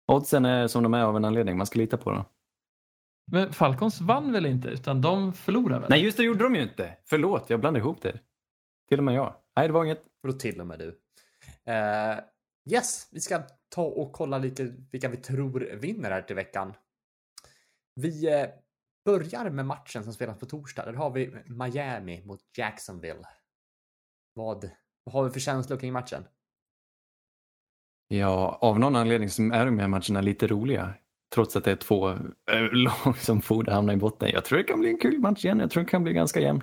oddsen 0.07 0.45
är 0.45 0.67
som 0.67 0.83
de 0.83 0.93
är 0.93 1.03
av 1.03 1.17
en 1.17 1.25
anledning, 1.25 1.57
man 1.57 1.67
ska 1.67 1.79
lita 1.79 1.97
på 1.97 2.11
dem. 2.11 2.25
Men 3.31 3.53
Falcons 3.53 4.01
vann 4.01 4.31
väl 4.31 4.45
inte 4.45 4.67
utan 4.67 5.01
de 5.01 5.33
förlorade 5.33 5.79
väl? 5.79 5.89
Nej 5.89 6.03
just 6.03 6.17
det 6.17 6.23
gjorde 6.23 6.43
de 6.43 6.55
ju 6.55 6.61
inte. 6.61 6.97
Förlåt, 7.05 7.49
jag 7.49 7.59
blandade 7.59 7.83
ihop 7.83 8.01
det. 8.01 8.19
Till 8.89 8.97
och 8.97 9.03
med 9.03 9.15
jag. 9.15 9.35
Nej 9.55 9.67
det 9.67 9.73
var 9.73 9.85
inget. 9.85 10.01
Och 10.01 10.29
då 10.29 10.33
till 10.33 10.61
och 10.61 10.67
med 10.67 10.79
du. 10.79 11.01
Eh, 11.71 12.19
yes, 12.71 13.09
vi 13.11 13.19
ska 13.19 13.41
ta 13.69 13.83
och 13.83 14.13
kolla 14.13 14.37
lite 14.37 14.73
vilka 14.91 15.09
vi 15.09 15.17
tror 15.17 15.59
vinner 15.59 16.11
här 16.11 16.21
till 16.21 16.35
veckan. 16.35 16.73
Vi 17.95 18.41
eh, 18.41 18.47
börjar 19.05 19.49
med 19.49 19.65
matchen 19.65 20.03
som 20.03 20.13
spelas 20.13 20.39
på 20.39 20.45
torsdag. 20.45 20.85
Där 20.85 20.93
har 20.93 21.09
vi 21.09 21.35
Miami 21.45 22.25
mot 22.25 22.39
Jacksonville. 22.57 23.27
Vad, 24.33 24.69
vad 25.03 25.13
har 25.13 25.23
vi 25.23 25.29
för 25.29 25.39
känslor 25.39 25.77
kring 25.77 25.93
matchen? 25.93 26.23
Ja, 28.07 28.57
av 28.61 28.79
någon 28.79 28.95
anledning 28.95 29.29
så 29.29 29.41
är 29.41 29.65
de 29.65 29.79
här 29.79 29.87
matcherna 29.87 30.21
lite 30.21 30.47
roliga. 30.47 30.93
Trots 31.35 31.55
att 31.55 31.63
det 31.63 31.71
är 31.71 31.75
två 31.75 32.09
äh, 32.09 32.17
lag 32.71 33.17
som 33.17 33.41
borde 33.47 33.73
hamna 33.73 33.93
i 33.93 33.97
botten. 33.97 34.29
Jag 34.33 34.45
tror 34.45 34.57
det 34.57 34.63
kan 34.63 34.79
bli 34.79 34.89
en 34.89 34.97
kul 34.97 35.19
match 35.19 35.45
igen. 35.45 35.59
Jag 35.59 35.71
tror 35.71 35.83
det 35.83 35.89
kan 35.89 36.03
bli 36.03 36.13
ganska 36.13 36.39
jämn. 36.39 36.61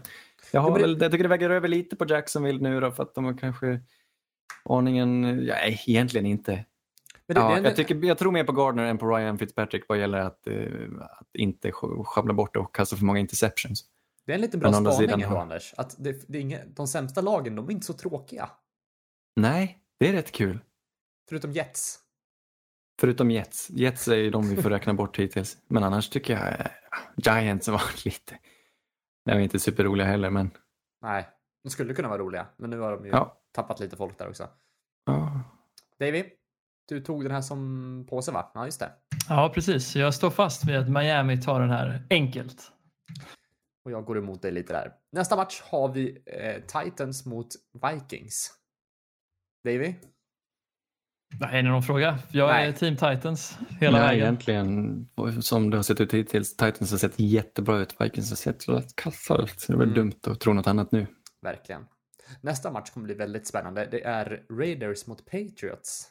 Jag, 0.52 0.60
har 0.60 0.78
väl, 0.78 0.98
jag 1.00 1.12
tycker 1.12 1.24
det 1.24 1.28
väger 1.28 1.50
över 1.50 1.68
lite 1.68 1.96
på 1.96 2.06
Jacksonville 2.08 2.60
nu 2.60 2.80
då 2.80 2.90
för 2.90 3.02
att 3.02 3.14
de 3.14 3.24
har 3.24 3.38
kanske 3.38 3.80
aningen, 4.64 5.24
ja, 5.44 5.54
nej, 5.54 5.82
egentligen 5.86 6.26
inte. 6.26 6.64
Det, 7.26 7.34
Ja, 7.34 7.60
jag, 7.60 7.76
tycker, 7.76 8.04
jag 8.04 8.18
tror 8.18 8.32
mer 8.32 8.44
på 8.44 8.52
Gardner 8.52 8.84
än 8.84 8.98
på 8.98 9.16
Ryan 9.16 9.38
Fitzpatrick 9.38 9.84
vad 9.88 9.98
gäller 9.98 10.18
att, 10.18 10.46
eh, 10.46 10.54
att 11.00 11.36
inte 11.36 11.72
sjabbla 12.04 12.34
bort 12.34 12.56
och 12.56 12.74
kasta 12.74 12.96
för 12.96 13.04
många 13.04 13.18
interceptions. 13.18 13.84
det 14.26 14.32
är 14.32 14.34
en 14.34 14.40
liten 14.40 14.60
bra 14.60 14.70
Men 14.70 14.80
spaning 14.80 14.98
sidan 14.98 15.22
ändå, 15.22 15.36
Anders. 15.36 15.74
Att 15.76 15.96
det, 15.98 16.28
det 16.28 16.38
är 16.38 16.42
inga, 16.42 16.58
de 16.66 16.86
sämsta 16.86 17.20
lagen, 17.20 17.56
de 17.56 17.68
är 17.68 17.72
inte 17.72 17.86
så 17.86 17.92
tråkiga. 17.92 18.50
Nej, 19.36 19.78
det 19.98 20.08
är 20.08 20.12
rätt 20.12 20.32
kul. 20.32 20.58
Förutom 21.28 21.52
Jets. 21.52 21.98
Förutom 23.00 23.30
Jets. 23.30 23.70
Jets 23.70 24.08
är 24.08 24.16
ju 24.16 24.30
de 24.30 24.48
vi 24.48 24.62
får 24.62 24.70
räkna 24.70 24.94
bort 24.94 25.18
hittills. 25.18 25.58
Men 25.66 25.84
annars 25.84 26.10
tycker 26.10 26.34
jag 26.34 26.60
eh, 26.60 26.66
Giants 27.16 27.68
var 27.68 27.82
lite... 28.04 28.38
De 29.24 29.30
är 29.30 29.40
inte 29.40 29.58
superroliga 29.58 30.06
heller, 30.06 30.30
men 30.30 30.50
Nej, 31.02 31.28
de 31.62 31.70
skulle 31.70 31.94
kunna 31.94 32.08
vara 32.08 32.18
roliga, 32.18 32.46
men 32.56 32.70
nu 32.70 32.78
har 32.78 32.92
de 32.92 33.04
ju 33.04 33.10
ja. 33.10 33.42
tappat 33.52 33.80
lite 33.80 33.96
folk 33.96 34.18
där 34.18 34.28
också. 34.28 34.48
ja. 35.06 35.40
Davy, 35.98 36.24
du 36.88 37.00
tog 37.00 37.22
den 37.22 37.32
här 37.32 37.40
som 37.40 38.06
påse 38.10 38.32
va? 38.32 38.50
Ja, 38.54 38.64
just 38.64 38.80
det. 38.80 38.92
Ja, 39.28 39.50
precis. 39.54 39.96
Jag 39.96 40.14
står 40.14 40.30
fast 40.30 40.64
vid 40.64 40.76
att 40.76 40.88
Miami 40.90 41.42
tar 41.42 41.60
den 41.60 41.70
här 41.70 42.06
enkelt. 42.10 42.72
Och 43.84 43.90
jag 43.90 44.04
går 44.04 44.18
emot 44.18 44.42
dig 44.42 44.52
lite 44.52 44.72
där. 44.72 44.92
Nästa 45.12 45.36
match 45.36 45.62
har 45.64 45.88
vi 45.88 46.22
eh, 46.26 46.82
Titans 46.82 47.26
mot 47.26 47.48
Vikings. 47.82 48.52
Davy? 49.64 49.94
Nej, 51.40 51.58
är 51.58 51.62
det 51.62 51.68
någon 51.68 51.82
fråga? 51.82 52.18
Jag 52.32 52.46
Nej. 52.48 52.68
är 52.68 52.72
team 52.72 52.96
Titans 52.96 53.58
hela 53.80 53.98
Nej, 53.98 54.06
vägen. 54.08 54.22
egentligen 54.22 55.08
som 55.42 55.70
det 55.70 55.76
har 55.76 55.82
sett 55.82 56.00
ut 56.00 56.14
hittills. 56.14 56.56
Titans 56.56 56.90
har 56.90 56.98
sett 56.98 57.18
jättebra 57.20 57.78
ut. 57.78 57.94
Vikings 58.00 58.30
har 58.30 58.36
sett 58.36 58.68
rätt 58.68 58.96
kassa 58.96 59.36
ut. 59.36 59.64
Det 59.68 59.76
var 59.76 59.82
Mm. 59.82 59.94
dumt 59.94 60.12
att 60.26 60.40
tro 60.40 60.52
något 60.52 60.66
annat 60.66 60.92
nu. 60.92 61.06
Verkligen. 61.42 61.82
Nästa 62.40 62.70
match 62.70 62.90
kommer 62.90 63.04
bli 63.04 63.14
väldigt 63.14 63.46
spännande. 63.46 63.88
Det 63.90 64.04
är 64.04 64.42
Raiders 64.58 65.06
mot 65.06 65.24
Patriots. 65.24 66.08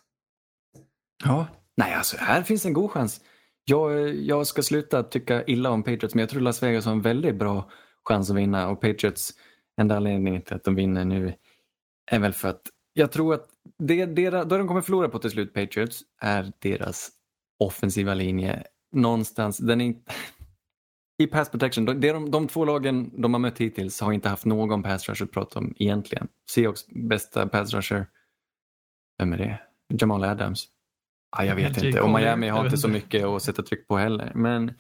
Ja. 1.24 1.48
Nej, 1.78 1.94
alltså 1.94 2.18
här 2.18 2.42
finns 2.44 2.66
en 2.66 2.74
god 2.74 2.92
chans. 2.92 3.22
Jag, 3.66 4.16
jag 4.16 4.48
ska 4.48 4.62
sluta 4.62 5.04
tycka 5.04 5.44
illa 5.44 5.70
om 5.70 5.84
Patriots, 5.84 6.16
men 6.16 6.20
jag 6.22 6.30
tror 6.30 6.42
Las 6.42 6.64
Vegas 6.64 6.86
har 6.86 6.92
en 6.92 7.02
väldigt 7.02 7.36
bra 7.36 7.70
chans 8.10 8.30
att 8.30 8.36
vinna 8.36 8.70
och 8.70 8.82
Patriots, 8.82 9.32
enda 9.82 9.96
anledningen 9.96 10.42
till 10.42 10.56
att 10.56 10.64
de 10.64 10.76
vinner 10.76 11.06
nu 11.06 11.34
är 12.12 12.20
väl 12.20 12.34
för 12.34 12.50
att 12.50 12.62
jag 12.94 13.12
tror 13.12 13.34
att 13.34 13.46
det, 13.88 14.06
deras, 14.06 14.46
då 14.46 14.58
de 14.58 14.68
kommer 14.68 14.82
förlora 14.82 15.10
på 15.10 15.20
till 15.20 15.32
slut, 15.32 15.54
Patriots, 15.54 16.02
är 16.22 16.52
deras 16.60 17.10
offensiva 17.60 18.14
linje 18.14 18.64
någonstans, 18.92 19.58
den 19.58 19.82
är 19.82 19.86
inte... 19.86 20.14
I 21.18 21.28
pass 21.28 21.50
protection, 21.50 21.86
de, 21.86 21.94
det 21.94 22.12
de, 22.12 22.32
de 22.32 22.48
två 22.48 22.66
lagen 22.66 23.22
de 23.22 23.34
har 23.34 23.40
mött 23.40 23.58
hittills 23.58 24.02
har 24.02 24.14
inte 24.14 24.30
haft 24.30 24.46
någon 24.46 24.84
pass 24.84 25.10
rusher 25.10 25.26
att 25.26 25.32
prata 25.32 25.60
om 25.60 25.74
egentligen. 25.78 26.28
Seahawks 26.50 26.88
bästa 26.88 27.48
pass 27.48 27.74
rusher, 27.74 28.08
vem 29.18 29.34
är 29.34 29.38
det? 29.38 29.60
Jamal 30.00 30.24
Adams. 30.24 30.68
Ah, 31.30 31.44
jag 31.44 31.56
vet 31.56 31.76
Jake 31.76 31.88
inte. 31.88 32.02
Och 32.02 32.10
Miami 32.10 32.48
har 32.48 32.66
inte 32.66 32.78
så 32.78 32.88
mycket 32.88 33.26
att 33.26 33.44
sätta 33.44 33.64
tryck 33.64 33.88
på 33.88 33.98
heller. 33.98 34.32
Men 34.36 34.74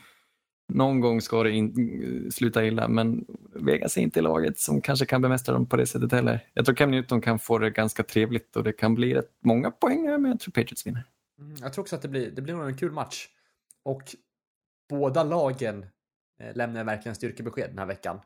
någon 0.68 1.00
gång 1.00 1.22
ska 1.22 1.44
det 1.44 1.52
in, 1.52 2.32
sluta 2.32 2.66
illa. 2.66 2.88
Men 2.88 3.26
Vegas 3.56 3.98
är 3.98 4.02
inte 4.02 4.22
laget 4.22 4.60
som 4.60 4.82
kanske 4.82 5.06
kan 5.06 5.22
bemästra 5.22 5.54
dem 5.54 5.66
på 5.66 5.78
det 5.78 5.86
sättet 5.88 6.12
heller. 6.12 6.48
Jag 6.54 6.66
tror 6.66 6.76
Cam 6.76 6.92
Newton 6.92 7.22
kan 7.22 7.40
få 7.40 7.58
det 7.58 7.70
ganska 7.70 8.04
trevligt 8.04 8.56
och 8.56 8.64
det 8.64 8.74
kan 8.74 8.96
bli 8.96 9.14
rätt 9.14 9.32
många 9.40 9.72
poäng 9.72 10.04
men 10.04 10.26
jag 10.26 10.40
tror 10.40 10.52
Patriots 10.52 10.88
vinner. 10.88 11.04
Mm, 11.40 11.56
Jag 11.62 11.74
tror 11.74 11.82
också 11.84 11.96
att 11.96 12.02
det 12.02 12.08
blir, 12.08 12.32
det 12.32 12.42
blir 12.42 12.64
en 12.64 12.78
kul 12.78 12.92
match. 12.92 13.28
Och 13.84 14.04
båda 14.90 15.24
lagen 15.24 15.86
eh, 16.40 16.56
lämnar 16.56 16.84
verkligen 16.84 17.16
styrkebesked 17.16 17.70
den 17.70 17.80
här 17.80 17.86
veckan. 17.86 18.20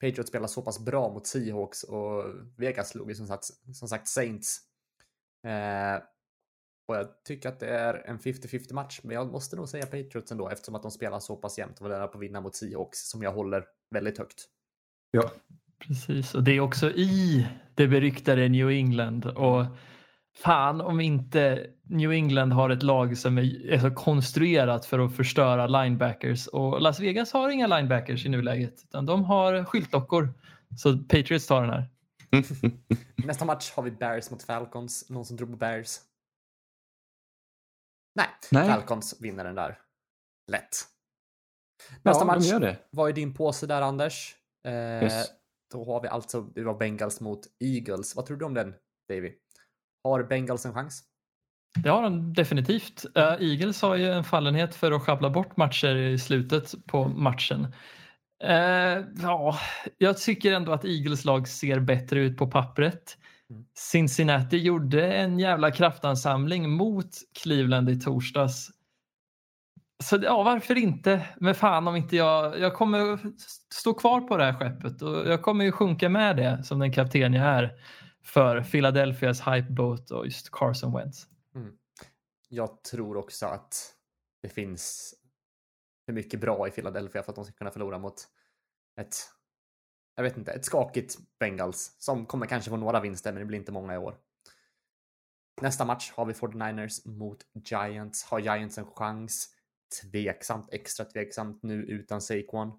Patriots 0.00 0.28
spelar 0.28 0.46
så 0.46 0.62
pass 0.62 0.84
bra 0.84 1.12
mot 1.12 1.26
Seahawks 1.26 1.82
och 1.82 2.24
Vegas 2.56 2.88
slog 2.88 3.08
ju 3.08 3.14
som 3.14 3.26
sagt, 3.26 3.44
som 3.74 3.88
sagt 3.88 4.08
Saints. 4.08 4.60
Eh, 5.44 6.02
och 6.88 6.96
jag 6.96 7.24
tycker 7.24 7.48
att 7.48 7.60
det 7.60 7.68
är 7.68 8.02
en 8.06 8.18
50-50 8.18 8.74
match, 8.74 9.00
men 9.02 9.14
jag 9.14 9.32
måste 9.32 9.56
nog 9.56 9.68
säga 9.68 9.86
Patriots 9.86 10.32
ändå 10.32 10.48
eftersom 10.48 10.74
att 10.74 10.82
de 10.82 10.90
spelar 10.90 11.18
så 11.18 11.36
pass 11.36 11.58
jämnt 11.58 11.78
och 11.78 11.82
var 11.82 11.96
nära 11.96 12.06
på 12.08 12.18
att 12.18 12.22
vinna 12.24 12.40
mot 12.40 12.56
Seahawks 12.56 13.10
som 13.10 13.22
jag 13.22 13.32
håller 13.32 13.64
väldigt 13.90 14.18
högt. 14.18 14.44
Ja. 15.10 15.30
Precis, 15.86 16.34
och 16.34 16.42
det 16.42 16.52
är 16.52 16.60
också 16.60 16.90
i 16.90 17.46
det 17.74 17.88
beryktade 17.88 18.48
New 18.48 18.70
England. 18.70 19.26
Och 19.26 19.64
fan 20.36 20.80
om 20.80 21.00
inte 21.00 21.66
New 21.82 22.12
England 22.12 22.52
har 22.52 22.70
ett 22.70 22.82
lag 22.82 23.18
som 23.18 23.38
är, 23.38 23.70
är 23.72 23.78
så 23.78 23.90
konstruerat 23.90 24.86
för 24.86 24.98
att 24.98 25.16
förstöra 25.16 25.66
linebackers. 25.66 26.46
Och 26.46 26.80
Las 26.80 27.00
Vegas 27.00 27.32
har 27.32 27.50
inga 27.50 27.66
linebackers 27.66 28.26
i 28.26 28.28
nuläget, 28.28 28.82
utan 28.84 29.06
de 29.06 29.24
har 29.24 29.64
skyltdockor. 29.64 30.34
Så 30.76 30.98
Patriots 30.98 31.46
tar 31.46 31.62
den 31.62 31.70
här. 31.70 31.88
Nästa 33.26 33.44
match 33.44 33.72
har 33.74 33.82
vi 33.82 33.90
Bears 33.90 34.30
mot 34.30 34.42
Falcons. 34.42 35.10
Någon 35.10 35.24
som 35.24 35.38
tror 35.38 35.46
på 35.46 35.56
Bears? 35.56 35.98
Nej, 38.18 38.26
Nej. 38.50 38.68
Falcons 38.68 39.20
vinner 39.20 39.44
den 39.44 39.54
där. 39.54 39.78
Lätt. 40.50 40.76
Nästa 42.02 42.20
Ja, 42.20 42.26
match. 42.26 42.50
de. 42.50 42.74
Vad 42.90 43.08
är 43.08 43.12
din 43.12 43.34
påse 43.34 43.66
där, 43.66 43.82
Anders? 43.82 44.34
Eh, 44.66 44.72
Yes. 45.04 45.26
Då 45.72 45.84
har 45.84 46.02
vi 46.02 46.08
alltså, 46.08 46.40
det 46.40 46.62
var 46.62 46.74
Bengals 46.78 47.20
mot 47.20 47.40
Eagles. 47.60 48.16
Vad 48.16 48.26
tror 48.26 48.36
du 48.36 48.44
om 48.44 48.54
den, 48.54 48.74
Davy? 49.08 49.32
Har 50.04 50.22
Bengals 50.22 50.66
en 50.66 50.74
chans? 50.74 51.02
Det 51.82 51.88
har 51.88 52.02
de 52.02 52.32
definitivt. 52.34 53.04
Uh, 53.18 53.22
Eagles 53.22 53.82
har 53.82 53.96
ju 53.96 54.12
en 54.12 54.24
fallenhet 54.24 54.74
för 54.74 54.92
att 54.92 55.02
schabbla 55.02 55.30
bort 55.30 55.56
matcher 55.56 55.96
i 55.96 56.18
slutet 56.18 56.86
på 56.86 57.08
matchen. 57.08 57.66
Eh, 58.44 59.04
ja, 59.22 59.58
jag 59.98 60.18
tycker 60.18 60.52
ändå 60.52 60.72
att 60.72 60.84
Eagles 60.84 61.24
lag 61.24 61.48
ser 61.48 61.80
bättre 61.80 62.20
ut 62.20 62.36
på 62.38 62.46
pappret. 62.50 63.18
Mm. 63.50 63.64
Cincinnati 63.74 64.58
gjorde 64.58 65.12
en 65.12 65.38
jävla 65.38 65.70
kraftansamling 65.70 66.70
mot 66.70 67.10
Cleveland 67.42 67.90
i 67.90 68.00
torsdags. 68.00 68.70
Så 70.04 70.18
ja, 70.22 70.42
varför 70.42 70.78
inte? 70.78 71.26
Men 71.40 71.54
fan 71.54 71.88
om 71.88 71.96
inte 71.96 72.16
jag... 72.16 72.58
Jag 72.60 72.74
kommer 72.74 73.18
stå 73.74 73.94
kvar 73.94 74.20
på 74.20 74.36
det 74.36 74.44
här 74.44 74.54
skeppet 74.54 75.02
och 75.02 75.28
jag 75.28 75.42
kommer 75.42 75.64
ju 75.64 75.72
sjunka 75.72 76.08
med 76.08 76.36
det 76.36 76.64
som 76.64 76.78
den 76.78 76.92
kapten 76.92 77.32
jag 77.32 77.46
är 77.46 77.72
för 78.22 78.62
Philadelphias 78.62 79.40
hypeboat 79.40 80.10
och 80.10 80.24
just 80.24 80.50
Carson 80.50 80.92
Wentz. 80.92 81.26
Jag 82.48 82.82
tror 82.82 83.16
också 83.16 83.46
att 83.46 83.94
det 84.42 84.48
finns 84.48 85.14
för 86.06 86.12
mycket 86.12 86.40
bra 86.40 86.68
i 86.68 86.70
Philadelphia 86.70 87.22
för 87.22 87.32
att 87.32 87.36
de 87.36 87.44
ska 87.44 87.54
kunna 87.54 87.70
förlora 87.70 87.98
mot 87.98 88.14
ett, 89.00 89.16
jag 90.18 90.22
vet 90.22 90.36
inte, 90.36 90.52
ett 90.52 90.64
skakigt 90.64 91.18
Bengals 91.40 91.96
som 91.98 92.26
kommer 92.26 92.46
kanske 92.46 92.70
få 92.70 92.76
några 92.76 93.00
vinster, 93.00 93.32
men 93.32 93.40
det 93.40 93.46
blir 93.46 93.58
inte 93.58 93.72
många 93.72 93.94
i 93.94 93.98
år. 93.98 94.14
Nästa 95.60 95.84
match 95.84 96.12
har 96.14 96.24
vi 96.24 96.32
49ers 96.32 97.08
mot 97.08 97.38
Giants. 97.70 98.24
Har 98.24 98.38
Giants 98.38 98.78
en 98.78 98.86
chans? 98.86 99.48
Tveksamt, 100.02 100.68
extra 100.72 101.04
tveksamt 101.04 101.62
nu 101.62 101.74
utan 101.74 102.20
Saquon. 102.20 102.72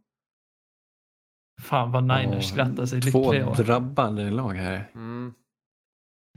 Fan 1.62 1.92
vad 1.92 2.04
Niners 2.04 2.46
Åh, 2.46 2.52
skrattar 2.52 2.86
sig 2.86 3.02
Två 3.02 3.32
lyckliga 3.32 3.50
år. 3.50 3.56
drabbade 3.56 4.30
lag 4.30 4.54
här. 4.54 4.92
Mm. 4.96 5.34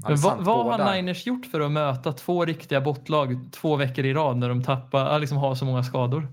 Men 0.03 0.11
vad, 0.11 0.19
sant, 0.19 0.47
vad 0.47 0.81
har. 0.81 0.95
Niners 0.95 1.27
gjort 1.27 1.47
för 1.47 1.61
att 1.61 1.73
möta 1.73 2.12
två 2.12 2.45
riktiga 2.45 2.81
bottlag 2.81 3.53
två 3.53 3.77
veckor 3.77 4.05
i 4.05 4.15
rad 4.15 4.37
när 4.37 4.49
de 4.49 4.62
tappar, 4.62 5.19
liksom 5.19 5.39
har 5.39 5.55
så 5.55 5.65
många 5.65 5.83
skador? 5.83 6.33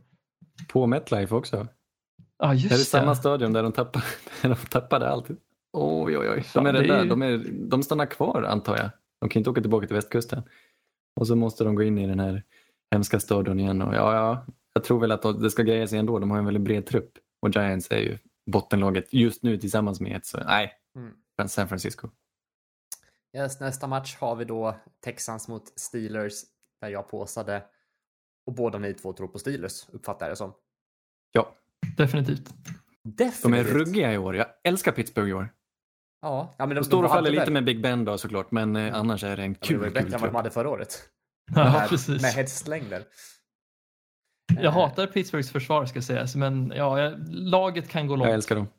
På 0.68 0.88
MetLife 0.88 1.36
också. 1.36 1.68
Ja 2.40 2.52
Är 2.52 2.56
det 2.56 2.60
just 2.62 2.92
samma 2.92 3.16
stadion 3.16 3.54
där 3.54 3.64
de 3.64 3.72
tappade, 3.72 4.06
där 4.42 4.50
de 4.50 4.56
tappade 4.56 5.10
allt? 5.10 5.28
Oj, 5.74 6.18
oj, 6.18 6.30
oj. 6.30 6.46
De, 6.54 6.66
är 6.66 6.74
det 6.74 6.80
är 6.80 6.84
rädda. 6.84 7.04
ju- 7.04 7.10
de, 7.10 7.22
är, 7.22 7.38
de 7.70 7.84
stannar 7.84 8.06
kvar 8.06 8.44
antar 8.44 8.78
jag. 8.78 8.90
De 9.22 9.30
kan 9.30 9.40
inte 9.40 9.50
åka 9.50 9.62
tillbaka 9.62 9.88
till 9.88 9.96
västkusten. 9.96 10.44
Och 11.20 11.28
så 11.28 11.36
måste 11.36 11.64
de 11.64 11.76
gå 11.76 11.84
in 11.84 11.98
i 11.98 12.08
den 12.08 12.20
här 12.20 12.44
hemska 12.92 13.20
stadion 13.20 13.60
igen. 13.60 13.82
Och 13.82 13.96
ja, 13.96 14.16
ja, 14.16 14.46
jag 14.74 14.84
tror 14.84 15.00
väl 15.00 15.12
att 15.12 15.42
det 15.42 15.52
ska 15.52 15.64
greja 15.64 15.88
sig 15.88 16.00
ändå. 16.00 16.20
De 16.20 16.32
har 16.32 16.38
en 16.38 16.46
väldigt 16.46 16.64
bred 16.64 16.86
trupp. 16.86 17.12
Och 17.42 17.50
Giants 17.56 17.92
är 17.92 17.98
ju 18.00 18.18
bottenlaget 18.52 19.14
just 19.14 19.44
nu 19.44 19.58
tillsammans 19.58 20.00
med 20.02 20.16
ett. 20.18 20.26
Så 20.26 20.38
nej, 20.44 20.76
Mm. 20.96 21.50
San 21.50 21.68
Francisco. 21.68 22.10
Yes, 23.38 23.60
nästa 23.60 23.88
match 23.88 24.16
har 24.20 24.36
vi 24.36 24.46
då 24.46 24.76
Texans 25.04 25.48
mot 25.48 25.80
Steelers 25.80 26.34
där 26.82 26.90
jag 26.90 27.08
påsade. 27.10 27.64
Och 28.46 28.54
båda 28.54 28.78
ni 28.80 28.94
två 28.94 29.14
tror 29.14 29.28
på 29.28 29.40
Steelers, 29.40 29.90
uppfattar 29.90 30.26
jag 30.26 30.32
det 30.32 30.38
som. 30.38 30.54
Ja, 31.32 31.56
Definitivt. 31.98 32.46
de 32.46 33.24
är 33.24 33.28
Definitivt. 33.28 33.74
ruggiga 33.74 34.14
i 34.14 34.18
år. 34.18 34.36
Jag 34.36 34.48
älskar 34.64 34.92
Pittsburgh 34.92 35.30
i 35.30 35.34
år. 35.34 35.50
Ja, 36.22 36.56
ja 36.58 36.66
men 36.66 36.70
de, 36.76 36.76
De 36.76 36.84
står 36.84 37.04
och 37.04 37.10
faller 37.10 37.32
lite 37.32 37.52
med 37.52 37.66
Big 37.66 37.82
Ben 37.82 38.06
då 38.06 38.18
såklart, 38.18 38.52
men 38.52 38.76
eh, 38.76 38.96
annars 38.96 39.24
är 39.24 39.38
det 39.38 39.44
en 39.44 39.56
Ja, 39.62 39.68
men 39.70 39.70
det 39.72 39.78
var 39.78 39.84
kul, 39.86 39.94
kul 39.94 40.04
bättre 40.04 40.16
än 40.16 40.22
vad 40.22 40.30
de 40.32 40.36
hade 40.36 40.52
förra 40.52 40.70
året. 40.70 41.10
Ja, 41.56 41.64
med, 41.72 41.90
precis. 41.90 42.22
med 42.22 42.32
hästlängder. 42.32 43.04
Jag 44.56 44.66
Eh, 44.66 44.72
hatar 44.74 45.08
Pittsburghs 45.08 45.52
försvar 45.52 45.86
ska 45.86 46.02
sägas, 46.02 46.36
men 46.36 46.74
ja, 46.76 47.00
jag- 47.02 47.20
laget 47.30 47.90
kan 47.90 48.08
gå 48.08 48.14
Jag 48.14 48.18
långt. 48.20 48.30
älskar 48.32 48.56
dem. 48.56 48.68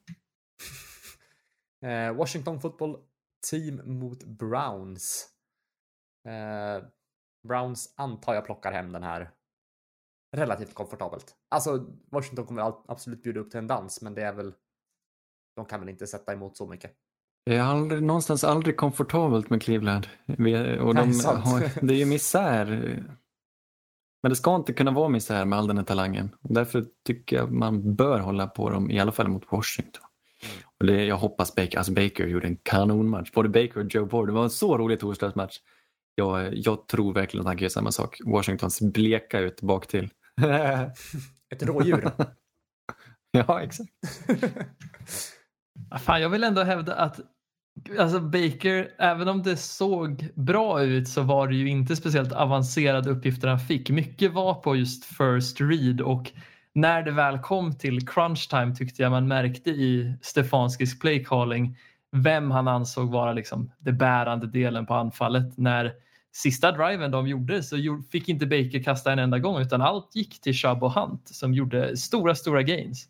Eh, 1.86 2.12
Washington 2.12 2.60
football 2.60 2.96
team 3.50 3.80
mot 3.98 4.24
Browns. 4.24 5.28
Eh, 6.28 6.84
Browns 7.48 7.94
antar 7.96 8.34
jag 8.34 8.44
plockar 8.46 8.72
hem 8.72 8.92
den 8.92 9.02
här 9.02 9.30
relativt 10.36 10.74
komfortabelt. 10.74 11.34
Alltså, 11.48 11.86
Washington 12.10 12.46
kommer 12.46 12.72
absolut 12.88 13.22
bjuda 13.22 13.40
upp 13.40 13.50
till 13.50 13.58
en 13.58 13.66
dans, 13.66 14.02
men 14.02 14.14
det 14.14 14.22
är 14.22 14.32
väl... 14.32 14.52
De 15.56 15.64
kan 15.64 15.80
väl 15.80 15.88
inte 15.88 16.06
sätta 16.06 16.32
emot 16.32 16.56
så 16.56 16.66
mycket. 16.66 16.92
Det 17.46 17.56
är 17.56 17.62
aldrig, 17.62 18.02
någonstans 18.02 18.44
aldrig 18.44 18.76
komfortabelt 18.76 19.50
med 19.50 19.62
Cleveland. 19.62 20.06
Och 20.80 20.94
de 20.94 21.10
Nej, 21.10 21.36
har, 21.36 21.86
det 21.86 21.94
är 21.94 21.98
ju 21.98 22.06
misär. 22.06 22.66
Men 24.22 24.30
det 24.30 24.36
ska 24.36 24.56
inte 24.56 24.72
kunna 24.72 24.90
vara 24.90 25.08
misär 25.08 25.44
med 25.44 25.58
all 25.58 25.66
den 25.66 25.78
här 25.78 25.84
talangen. 25.84 26.30
Därför 26.40 26.86
tycker 27.06 27.36
jag 27.36 27.52
man 27.52 27.94
bör 27.94 28.20
hålla 28.20 28.46
på 28.46 28.70
dem, 28.70 28.90
i 28.90 29.00
alla 29.00 29.12
fall 29.12 29.28
mot 29.28 29.52
Washington. 29.52 30.02
Och 30.80 30.86
det, 30.86 31.04
jag 31.04 31.16
hoppas 31.16 31.54
Baker, 31.54 31.78
alltså 31.78 31.92
Baker 31.92 32.26
gjorde 32.26 32.46
en 32.46 32.56
kanonmatch. 32.56 33.32
Både 33.32 33.48
Baker 33.48 33.78
och 33.78 33.94
Joe 33.94 34.06
Borg. 34.06 34.26
Det 34.26 34.32
var 34.32 34.44
en 34.44 34.50
så 34.50 34.78
rolig 34.78 35.00
torsdagsmatch. 35.00 35.58
Jag, 36.14 36.54
jag 36.56 36.88
tror 36.88 37.14
verkligen 37.14 37.40
att 37.40 37.46
han 37.46 37.56
kan 37.56 37.62
göra 37.62 37.70
samma 37.70 37.92
sak. 37.92 38.18
Washingtons 38.26 38.80
bleka 38.80 39.38
ut 39.38 39.62
bak 39.62 39.86
till. 39.86 40.10
Ett 41.50 41.62
rådjur. 41.62 42.10
ja, 43.30 43.62
exakt. 43.62 43.90
Fan, 46.00 46.22
jag 46.22 46.28
vill 46.28 46.44
ändå 46.44 46.62
hävda 46.62 46.94
att 46.94 47.20
alltså 47.98 48.20
Baker, 48.20 48.90
även 48.98 49.28
om 49.28 49.42
det 49.42 49.56
såg 49.56 50.28
bra 50.34 50.82
ut 50.82 51.08
så 51.08 51.22
var 51.22 51.48
det 51.48 51.54
ju 51.54 51.68
inte 51.68 51.96
speciellt 51.96 52.32
avancerade 52.32 53.10
uppgifter 53.10 53.48
han 53.48 53.60
fick. 53.60 53.90
Mycket 53.90 54.32
var 54.32 54.54
på 54.54 54.76
just 54.76 55.04
first 55.04 55.60
read 55.60 56.00
och 56.00 56.32
när 56.72 57.02
det 57.02 57.10
väl 57.10 57.38
kom 57.38 57.78
till 57.78 58.08
crunch 58.08 58.48
time 58.50 58.74
tyckte 58.74 59.02
jag 59.02 59.10
man 59.10 59.28
märkte 59.28 59.70
i 59.70 60.14
Stefanskis 60.22 60.98
play 60.98 61.24
calling 61.24 61.76
vem 62.12 62.50
han 62.50 62.68
ansåg 62.68 63.10
vara 63.10 63.32
liksom 63.32 63.72
det 63.78 63.92
bärande 63.92 64.46
delen 64.46 64.86
på 64.86 64.94
anfallet. 64.94 65.56
När 65.56 65.92
sista 66.32 66.72
driven 66.72 67.10
de 67.10 67.28
gjorde 67.28 67.62
så 67.62 67.76
fick 68.12 68.28
inte 68.28 68.46
Baker 68.46 68.82
kasta 68.82 69.12
en 69.12 69.18
enda 69.18 69.38
gång 69.38 69.60
utan 69.62 69.82
allt 69.82 70.16
gick 70.16 70.40
till 70.40 70.54
Chubb 70.54 70.82
och 70.84 70.92
Hunt 70.92 71.28
som 71.28 71.54
gjorde 71.54 71.96
stora, 71.96 72.34
stora 72.34 72.62
gains. 72.62 73.08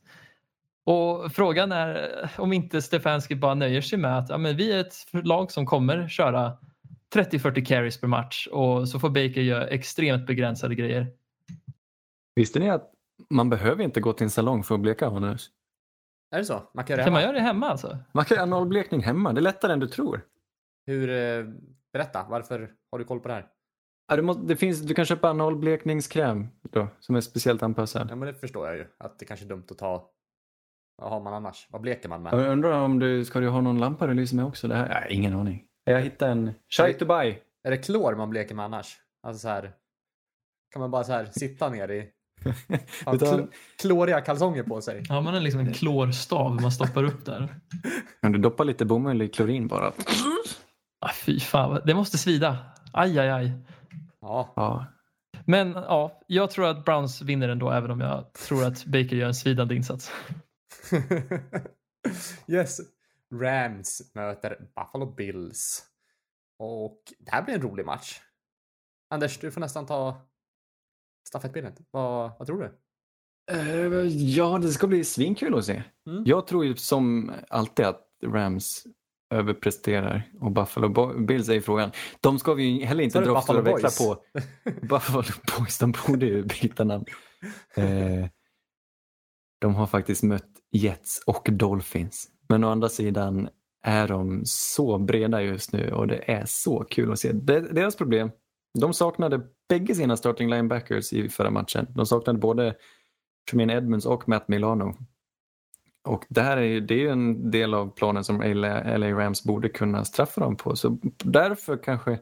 Och 0.84 1.32
frågan 1.32 1.72
är 1.72 2.22
eh, 2.22 2.40
om 2.40 2.52
inte 2.52 2.82
Stefanski 2.82 3.34
bara 3.36 3.54
nöjer 3.54 3.80
sig 3.80 3.98
med 3.98 4.18
att 4.18 4.28
ja, 4.28 4.38
men 4.38 4.56
vi 4.56 4.72
är 4.72 4.80
ett 4.80 4.94
lag 5.12 5.52
som 5.52 5.66
kommer 5.66 6.08
köra 6.08 6.56
30-40 7.14 7.64
carries 7.64 8.00
per 8.00 8.08
match 8.08 8.46
och 8.46 8.88
så 8.88 8.98
får 8.98 9.08
Baker 9.08 9.40
göra 9.40 9.66
extremt 9.66 10.26
begränsade 10.26 10.74
grejer. 10.74 11.06
Visste 12.34 12.58
ni 12.58 12.70
att 12.70 12.90
man 13.30 13.50
behöver 13.50 13.84
inte 13.84 14.00
gå 14.00 14.12
till 14.12 14.24
en 14.24 14.30
salong 14.30 14.64
för 14.64 14.74
att 14.74 14.80
bleka 14.80 15.10
Hannes? 15.10 15.46
är 16.34 16.38
det 16.38 16.44
så? 16.44 16.70
Man 16.74 16.84
kan 16.84 16.94
göra 16.94 16.96
det 16.96 17.04
Kan 17.04 17.12
man 17.12 17.22
hemma. 17.22 17.32
göra 17.32 17.40
det 17.40 17.46
hemma 17.46 17.68
alltså? 17.70 17.98
Man 18.12 18.24
kan 18.24 18.34
göra 18.34 18.42
analblekning 18.42 19.02
hemma. 19.02 19.32
Det 19.32 19.40
är 19.40 19.42
lättare 19.42 19.72
än 19.72 19.80
du 19.80 19.88
tror. 19.88 20.20
Hur, 20.86 21.10
eh, 21.10 21.44
berätta, 21.92 22.26
varför 22.30 22.70
har 22.90 22.98
du 22.98 23.04
koll 23.04 23.20
på 23.20 23.28
det 23.28 23.34
här? 23.34 23.46
Ja, 24.08 24.16
du, 24.16 24.22
måste, 24.22 24.42
det 24.42 24.56
finns, 24.56 24.80
du 24.80 24.94
kan 24.94 25.04
köpa 25.04 25.30
analblekningskräm 25.30 26.48
då, 26.70 26.88
som 27.00 27.16
är 27.16 27.20
speciellt 27.20 27.62
anpassad. 27.62 28.06
Ja, 28.10 28.16
men 28.16 28.28
det 28.28 28.34
förstår 28.34 28.66
jag 28.68 28.76
ju. 28.76 28.86
Att 28.98 29.18
det 29.18 29.24
kanske 29.24 29.46
är 29.46 29.48
dumt 29.48 29.64
att 29.70 29.78
ta... 29.78 30.10
Vad 30.96 31.10
har 31.10 31.20
man 31.20 31.34
annars? 31.34 31.66
Vad 31.70 31.80
bleker 31.82 32.08
man 32.08 32.22
med? 32.22 32.32
Jag 32.32 32.52
undrar 32.52 32.80
om 32.80 32.98
du, 32.98 33.24
ska 33.24 33.40
du 33.40 33.48
ha 33.48 33.60
någon 33.60 33.78
lampa 33.78 34.06
du 34.06 34.14
lyser 34.14 34.36
med 34.36 34.44
också? 34.44 34.68
Det 34.68 34.74
här? 34.74 34.88
Nej, 34.88 35.06
ingen 35.10 35.34
aning. 35.34 35.64
Jag 35.84 36.00
hittade 36.00 36.32
en 36.32 36.50
Shai 36.68 36.94
to 36.94 37.04
buy. 37.06 37.34
Är 37.64 37.70
det 37.70 37.76
klor 37.76 38.14
man 38.16 38.30
bleker 38.30 38.54
med 38.54 38.64
annars? 38.64 38.96
Alltså 39.22 39.40
så 39.40 39.48
här... 39.48 39.72
Kan 40.72 40.80
man 40.80 40.90
bara 40.90 41.04
så 41.04 41.12
här 41.12 41.24
sitta 41.24 41.68
ner 41.68 41.90
i... 41.90 42.08
Kl- 43.04 43.48
kloriga 43.78 44.20
kalsonger 44.20 44.62
på 44.62 44.80
sig? 44.80 45.04
Har 45.08 45.22
man 45.22 45.34
en, 45.34 45.44
liksom 45.44 45.60
en 45.60 45.72
klorstav 45.72 46.60
man 46.60 46.72
stoppar 46.72 47.04
upp 47.04 47.24
där? 47.24 47.48
Kan 48.22 48.32
du 48.32 48.38
doppa 48.38 48.64
lite 48.64 48.84
bomull 48.84 49.22
i 49.22 49.28
klorin 49.28 49.66
bara? 49.68 49.92
Ah, 51.00 51.12
fy 51.12 51.40
fan, 51.40 51.80
det 51.86 51.94
måste 51.94 52.18
svida. 52.18 52.74
Aj, 52.92 53.18
aj, 53.18 53.30
aj. 53.30 53.52
Ja. 54.20 54.52
Ja. 54.56 54.86
Men 55.46 55.72
ja, 55.72 56.20
jag 56.26 56.50
tror 56.50 56.66
att 56.66 56.84
Browns 56.84 57.22
vinner 57.22 57.48
ändå 57.48 57.70
även 57.70 57.90
om 57.90 58.00
jag 58.00 58.32
tror 58.32 58.64
att 58.64 58.84
Baker 58.84 59.16
gör 59.16 59.26
en 59.26 59.34
svidande 59.34 59.74
insats. 59.74 60.12
yes. 62.46 62.80
Rams 63.34 64.14
möter 64.14 64.68
Buffalo 64.76 65.14
Bills. 65.14 65.86
Och 66.58 67.02
det 67.18 67.30
här 67.30 67.42
blir 67.42 67.54
en 67.54 67.62
rolig 67.62 67.86
match. 67.86 68.20
Anders, 69.10 69.38
du 69.38 69.50
får 69.50 69.60
nästan 69.60 69.86
ta 69.86 70.28
stafettpinnen. 71.28 71.72
Vad, 71.90 72.30
vad 72.38 72.46
tror 72.46 72.60
du? 72.60 72.78
Eh, 73.50 74.06
ja, 74.08 74.58
det 74.58 74.68
ska 74.68 74.86
bli 74.86 75.04
svinkul 75.04 75.58
att 75.58 75.64
se. 75.64 75.82
Mm. 76.06 76.22
Jag 76.26 76.46
tror 76.46 76.64
ju 76.64 76.76
som 76.76 77.32
alltid 77.48 77.86
att 77.86 78.06
Rams 78.24 78.86
överpresterar 79.30 80.22
och 80.40 80.52
Buffalo 80.52 81.18
Bills 81.26 81.48
är 81.48 81.54
i 81.54 81.60
frågan. 81.60 81.90
De 82.20 82.38
ska 82.38 82.54
vi 82.54 82.64
ju 82.64 82.84
heller 82.84 83.04
inte 83.04 83.20
dra 83.20 83.34
växlar 83.34 83.62
Boys. 83.62 83.98
på. 83.98 84.16
Buffalo 84.86 85.22
Boys, 85.58 85.78
de 85.78 85.94
borde 86.06 86.26
ju 86.26 86.42
byta 86.42 86.84
namn. 86.84 87.04
Eh, 87.74 88.26
de 89.60 89.74
har 89.74 89.86
faktiskt 89.86 90.22
mött 90.22 90.48
Jets 90.72 91.22
och 91.26 91.48
Dolphins. 91.52 92.28
Men 92.48 92.64
å 92.64 92.68
andra 92.68 92.88
sidan 92.88 93.48
är 93.82 94.08
de 94.08 94.42
så 94.44 94.98
breda 94.98 95.42
just 95.42 95.72
nu 95.72 95.92
och 95.92 96.06
det 96.06 96.32
är 96.32 96.44
så 96.46 96.84
kul 96.84 97.12
att 97.12 97.18
se. 97.18 97.32
Deras 97.32 97.96
problem, 97.96 98.30
de 98.78 98.94
saknade 98.94 99.40
bägge 99.68 99.94
sina 99.94 100.16
starting 100.16 100.50
linebackers 100.50 101.12
i 101.12 101.28
förra 101.28 101.50
matchen. 101.50 101.86
De 101.90 102.06
saknade 102.06 102.38
både 102.38 102.74
Tremaine 103.50 103.70
Edmonds 103.70 104.06
och 104.06 104.28
Matt 104.28 104.48
Milano. 104.48 104.94
Och 106.10 106.26
det 106.28 106.40
här 106.42 106.56
är 106.56 106.62
ju, 106.62 106.80
det 106.80 107.06
är 107.06 107.12
en 107.12 107.50
del 107.50 107.74
av 107.74 107.94
planen 107.94 108.24
som 108.24 108.40
LA, 108.40 108.96
LA 108.96 109.10
Rams 109.10 109.44
borde 109.44 109.68
kunna 109.68 110.04
straffa 110.04 110.40
dem 110.40 110.56
på. 110.56 110.76
Så 110.76 110.98
därför 111.24 111.76
kanske, 111.82 112.20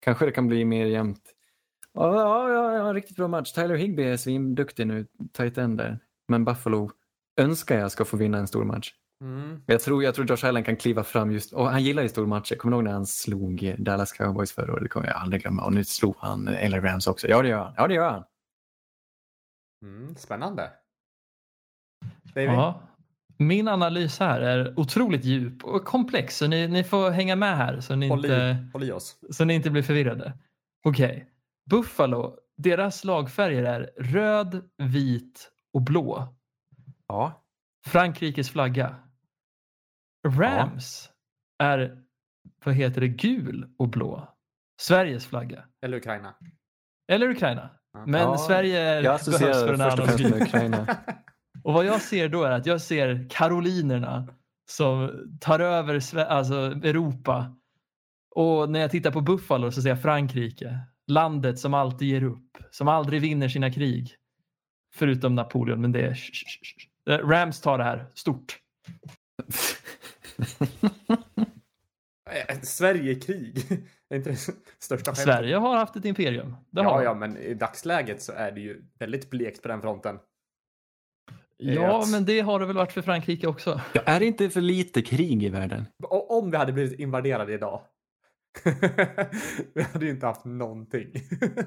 kanske 0.00 0.26
det 0.26 0.32
kan 0.32 0.48
bli 0.48 0.64
mer 0.64 0.86
jämnt. 0.86 1.22
Ja, 1.94 2.14
ja, 2.14 2.48
ja, 2.48 2.76
ja, 2.76 2.88
en 2.88 2.94
riktigt 2.94 3.16
bra 3.16 3.28
match. 3.28 3.52
Tyler 3.52 3.74
Higby 3.74 4.02
är 4.02 4.16
svinduktig 4.16 4.86
nu, 4.86 5.06
tight 5.32 5.58
end 5.58 5.78
där. 5.78 5.98
Men 6.28 6.44
Buffalo 6.44 6.90
önskar 7.40 7.78
jag 7.78 7.92
ska 7.92 8.04
få 8.04 8.16
vinna 8.16 8.38
en 8.38 8.48
stor 8.48 8.64
match. 8.64 8.92
Mm. 9.20 9.62
Jag 9.66 9.80
tror, 9.80 10.04
jag 10.04 10.14
tror 10.14 10.30
Josh 10.30 10.46
Allen 10.46 10.64
kan 10.64 10.76
kliva 10.76 11.04
fram 11.04 11.32
just, 11.32 11.52
och 11.52 11.70
han 11.70 11.82
gillar 11.82 12.02
ju 12.02 12.08
stormatcher. 12.08 12.56
Kommer 12.56 12.76
du 12.76 12.76
ihåg 12.76 12.84
när 12.84 12.92
han 12.92 13.06
slog 13.06 13.74
Dallas 13.78 14.12
Cowboys 14.12 14.52
förra 14.52 14.72
året? 14.72 14.82
Det 14.82 14.88
kommer 14.88 15.06
jag 15.06 15.16
aldrig 15.16 15.42
glömma. 15.42 15.64
Och 15.64 15.72
nu 15.72 15.84
slog 15.84 16.16
han 16.18 16.44
LA 16.44 16.80
Rams 16.80 17.06
också. 17.06 17.28
Ja, 17.28 17.42
det 17.42 17.48
gör 17.48 17.64
han. 17.64 17.74
Ja, 17.76 17.88
det 17.88 17.94
gör 17.94 18.10
han. 18.10 18.24
Mm, 19.82 20.16
spännande. 20.16 20.70
David? 22.34 22.50
Ja. 22.50 22.80
Min 23.36 23.68
analys 23.68 24.20
här 24.20 24.40
är 24.40 24.78
otroligt 24.80 25.24
djup 25.24 25.64
och 25.64 25.84
komplex 25.84 26.36
så 26.36 26.46
ni, 26.46 26.68
ni 26.68 26.84
får 26.84 27.10
hänga 27.10 27.36
med 27.36 27.56
här 27.56 27.80
så 27.80 27.96
ni, 27.96 28.08
Håll, 28.08 28.24
inte, 28.24 28.34
i, 28.34 28.70
håll 28.72 28.84
i 28.84 28.92
oss. 28.92 29.16
så 29.30 29.44
ni 29.44 29.54
inte 29.54 29.70
blir 29.70 29.82
förvirrade. 29.82 30.32
Okej, 30.84 31.28
Buffalo, 31.70 32.36
deras 32.56 33.04
lagfärger 33.04 33.64
är 33.64 33.90
röd, 33.98 34.70
vit 34.78 35.50
och 35.72 35.82
blå. 35.82 36.34
Ja. 37.08 37.44
Frankrikes 37.86 38.50
flagga. 38.50 38.94
Rams 40.28 41.10
är, 41.58 42.02
vad 42.64 42.74
heter 42.74 43.00
det, 43.00 43.08
gul 43.08 43.68
och 43.78 43.88
blå. 43.88 44.28
Sveriges 44.80 45.26
flagga. 45.26 45.64
Eller 45.82 45.96
Ukraina. 45.96 46.34
Eller 47.12 47.28
Ukraina. 47.30 47.70
Ja. 47.92 48.06
Men 48.06 48.20
Ja, 48.20 48.38
Sverige 48.38 48.80
är, 48.80 48.94
Jag 48.94 49.02
behövs 49.04 49.24
för 49.24 49.32
associerar 49.32 49.72
en 49.72 49.78
först 49.78 49.98
och 49.98 50.04
annan 50.04 50.06
främst 50.06 50.22
med 50.22 50.32
grej. 50.32 50.42
Ukraina. 50.42 50.86
Och 51.62 51.72
vad 51.72 51.84
jag 51.84 52.02
ser 52.02 52.28
då 52.28 52.44
är 52.44 52.50
att 52.50 52.66
jag 52.66 52.80
ser 52.80 53.26
karolinerna 53.30 54.28
som 54.70 55.10
tar 55.40 55.60
över 55.60 56.18
alltså 56.18 56.54
Europa. 56.56 57.56
Och 58.34 58.70
när 58.70 58.80
jag 58.80 58.90
tittar 58.90 59.10
på 59.10 59.20
Buffalo 59.20 59.72
så 59.72 59.82
ser 59.82 59.88
jag 59.88 60.02
Frankrike. 60.02 60.78
Landet 61.06 61.58
som 61.58 61.74
alltid 61.74 62.08
ger 62.08 62.22
upp. 62.24 62.58
Som 62.70 62.88
aldrig 62.88 63.20
vinner 63.20 63.48
sina 63.48 63.72
krig. 63.72 64.16
Förutom 64.94 65.34
Napoleon, 65.34 65.80
men 65.80 65.92
det 65.92 66.00
är... 66.00 66.14
sh. 66.14 66.32
Rams 67.08 67.60
tar 67.60 67.78
det 67.78 67.84
här 67.84 68.06
stort. 68.14 68.58
Eh, 72.30 72.60
Sverige-krig. 72.62 73.58
Det 74.08 74.16
är 74.16 74.18
inte 74.18 74.30
det 74.30 74.36
största 74.78 75.10
skämtet. 75.10 75.24
Sverige 75.24 75.56
har 75.56 75.76
haft 75.76 75.96
ett 75.96 76.04
imperium. 76.04 76.56
Det 76.70 76.82
har 76.82 76.90
Ja, 76.92 76.98
de. 76.98 77.04
ja, 77.04 77.14
men 77.14 77.36
i 77.36 77.54
dagsläget 77.54 78.22
så 78.22 78.32
är 78.32 78.52
det 78.52 78.60
ju 78.60 78.84
väldigt 78.98 79.30
blekt 79.30 79.62
på 79.62 79.68
den 79.68 79.80
fronten. 79.80 80.18
Ja, 81.62 82.02
att- 82.02 82.10
men 82.10 82.24
det 82.24 82.40
har 82.40 82.60
det 82.60 82.66
väl 82.66 82.76
varit 82.76 82.92
för 82.92 83.02
Frankrike 83.02 83.46
också. 83.46 83.80
Ja, 83.92 84.00
är 84.04 84.20
det 84.20 84.26
inte 84.26 84.50
för 84.50 84.60
lite 84.60 85.02
krig 85.02 85.42
i 85.42 85.48
världen? 85.48 85.84
Om 86.08 86.50
vi 86.50 86.56
hade 86.56 86.72
blivit 86.72 87.00
invaderade 87.00 87.52
idag. 87.52 87.80
vi 89.74 89.82
hade 89.82 90.04
ju 90.04 90.10
inte 90.10 90.26
haft 90.26 90.44
någonting. 90.44 91.12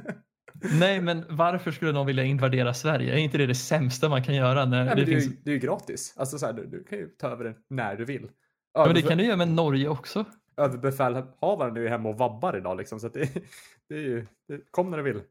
Nej, 0.79 1.01
men 1.01 1.25
varför 1.29 1.71
skulle 1.71 1.91
någon 1.91 2.05
vilja 2.07 2.23
invadera 2.23 2.73
Sverige? 2.73 3.13
Är 3.13 3.17
inte 3.17 3.37
det 3.37 3.45
det 3.45 3.55
sämsta 3.55 4.09
man 4.09 4.23
kan 4.23 4.35
göra? 4.35 4.65
När 4.65 4.85
Nej, 4.85 4.95
det 4.95 5.05
det, 5.05 5.13
är 5.13 5.19
ju, 5.19 5.29
det 5.43 5.49
är 5.49 5.53
ju 5.53 5.59
gratis. 5.59 6.13
Alltså 6.17 6.37
så 6.37 6.45
här, 6.45 6.53
du, 6.53 6.65
du 6.65 6.83
kan 6.83 6.97
ju 6.97 7.07
ta 7.07 7.27
över 7.27 7.43
det 7.43 7.55
när 7.69 7.95
du 7.95 8.05
vill. 8.05 8.29
ja, 8.73 8.85
men 8.85 8.95
det 8.95 9.01
kan 9.01 9.17
du 9.17 9.23
göra 9.25 9.37
med 9.37 9.47
Norge 9.47 9.87
också. 9.87 10.25
Överbefälhavaren 10.57 11.77
är 11.77 11.81
ju 11.81 11.87
hemma 11.89 12.09
och 12.09 12.17
vabbar 12.17 12.57
idag 12.57 12.77
liksom. 12.77 12.99
Så 12.99 13.07
att 13.07 13.13
det, 13.13 13.29
det 13.89 13.95
är 13.95 13.99
ju, 14.01 14.25
det, 14.47 14.61
kom 14.71 14.91
när 14.91 14.97
du 14.97 15.03
vill. 15.03 15.21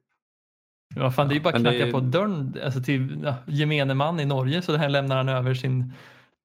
Ja, 0.96 1.10
fan, 1.10 1.28
det 1.28 1.34
är 1.34 1.36
ju 1.36 1.42
bara 1.42 1.52
det 1.52 1.60
knacka 1.60 1.86
är- 1.86 1.92
på 1.92 2.00
dörren 2.00 2.56
alltså 2.64 2.82
till 2.82 3.20
ja, 3.24 3.34
gemene 3.46 3.94
man 3.94 4.20
i 4.20 4.24
Norge 4.24 4.62
så 4.62 4.76
här 4.76 4.88
lämnar 4.88 5.16
han 5.16 5.28
över 5.28 5.54
sin 5.54 5.92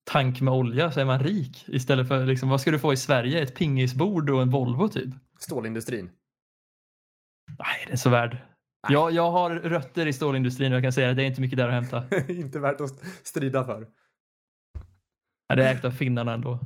tank 0.03 0.41
med 0.41 0.53
olja 0.53 0.91
så 0.91 0.99
är 0.99 1.05
man 1.05 1.19
rik. 1.19 1.65
Istället 1.67 2.07
för 2.07 2.25
liksom, 2.25 2.49
vad 2.49 2.61
ska 2.61 2.71
du 2.71 2.79
få 2.79 2.93
i 2.93 2.97
Sverige? 2.97 3.41
Ett 3.41 3.55
pingisbord 3.55 4.29
och 4.29 4.41
en 4.41 4.49
Volvo 4.49 4.87
typ? 4.87 5.09
Stålindustrin. 5.39 6.11
Nej, 7.59 7.85
det 7.87 7.93
är 7.93 7.97
så 7.97 8.09
värd. 8.09 8.37
Jag, 8.89 9.11
jag 9.11 9.31
har 9.31 9.49
rötter 9.49 10.05
i 10.07 10.13
stålindustrin 10.13 10.71
och 10.71 10.75
jag 10.75 10.83
kan 10.83 10.93
säga 10.93 11.09
att 11.09 11.15
det 11.15 11.23
är 11.23 11.27
inte 11.27 11.41
mycket 11.41 11.57
där 11.57 11.67
att 11.67 11.73
hämta. 11.73 12.03
inte 12.33 12.59
värt 12.59 12.81
att 12.81 12.99
strida 13.23 13.63
för. 13.63 13.87
Ja, 15.47 15.55
det 15.55 15.65
är 15.65 15.73
ägt 15.73 15.85
av 15.85 15.91
finnarna 15.91 16.33
ändå. 16.33 16.59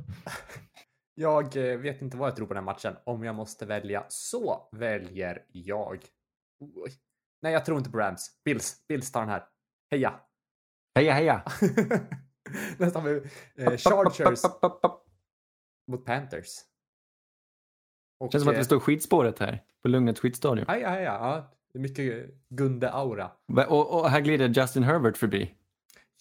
Jag 1.14 1.56
eh, 1.56 1.78
vet 1.78 2.02
inte 2.02 2.16
vad 2.16 2.28
jag 2.28 2.36
tror 2.36 2.46
på 2.46 2.54
den 2.54 2.64
här 2.64 2.72
matchen. 2.72 2.96
Om 3.04 3.24
jag 3.24 3.34
måste 3.34 3.66
välja 3.66 4.04
så 4.08 4.68
väljer 4.72 5.42
jag. 5.52 5.98
Oj. 6.60 6.90
Nej, 7.44 7.52
jag 7.52 7.64
tror 7.64 7.78
inte 7.78 7.90
på 7.90 7.98
Rams. 7.98 8.40
Bills. 8.44 8.86
Bills 8.88 9.12
tar 9.12 9.20
den 9.20 9.28
här. 9.28 9.44
Heja! 9.90 10.20
Heja 10.94 11.12
heja! 11.12 11.42
Nästan 12.78 13.02
har 13.02 13.10
vi 13.10 13.16
eh, 13.64 13.76
Chargers 13.76 14.42
mot 15.86 16.04
Panthers. 16.04 16.48
Och, 18.20 18.32
Känns 18.32 18.44
som 18.44 18.48
att 18.48 18.54
eh, 18.54 18.58
vi 18.58 18.64
står 18.64 18.80
skidspåret 18.80 19.38
här 19.38 19.62
på 19.82 19.88
Lugnet 19.88 20.18
skidstadion. 20.18 20.66
Heja, 20.68 20.88
heja. 20.90 21.12
Ja, 21.12 21.56
det 21.72 21.78
är 21.78 21.82
mycket 21.82 22.30
Gunde-aura. 22.48 23.30
Och, 23.68 24.00
och 24.00 24.10
här 24.10 24.20
glider 24.20 24.48
Justin 24.48 24.82
Herbert 24.82 25.16
förbi. 25.16 25.54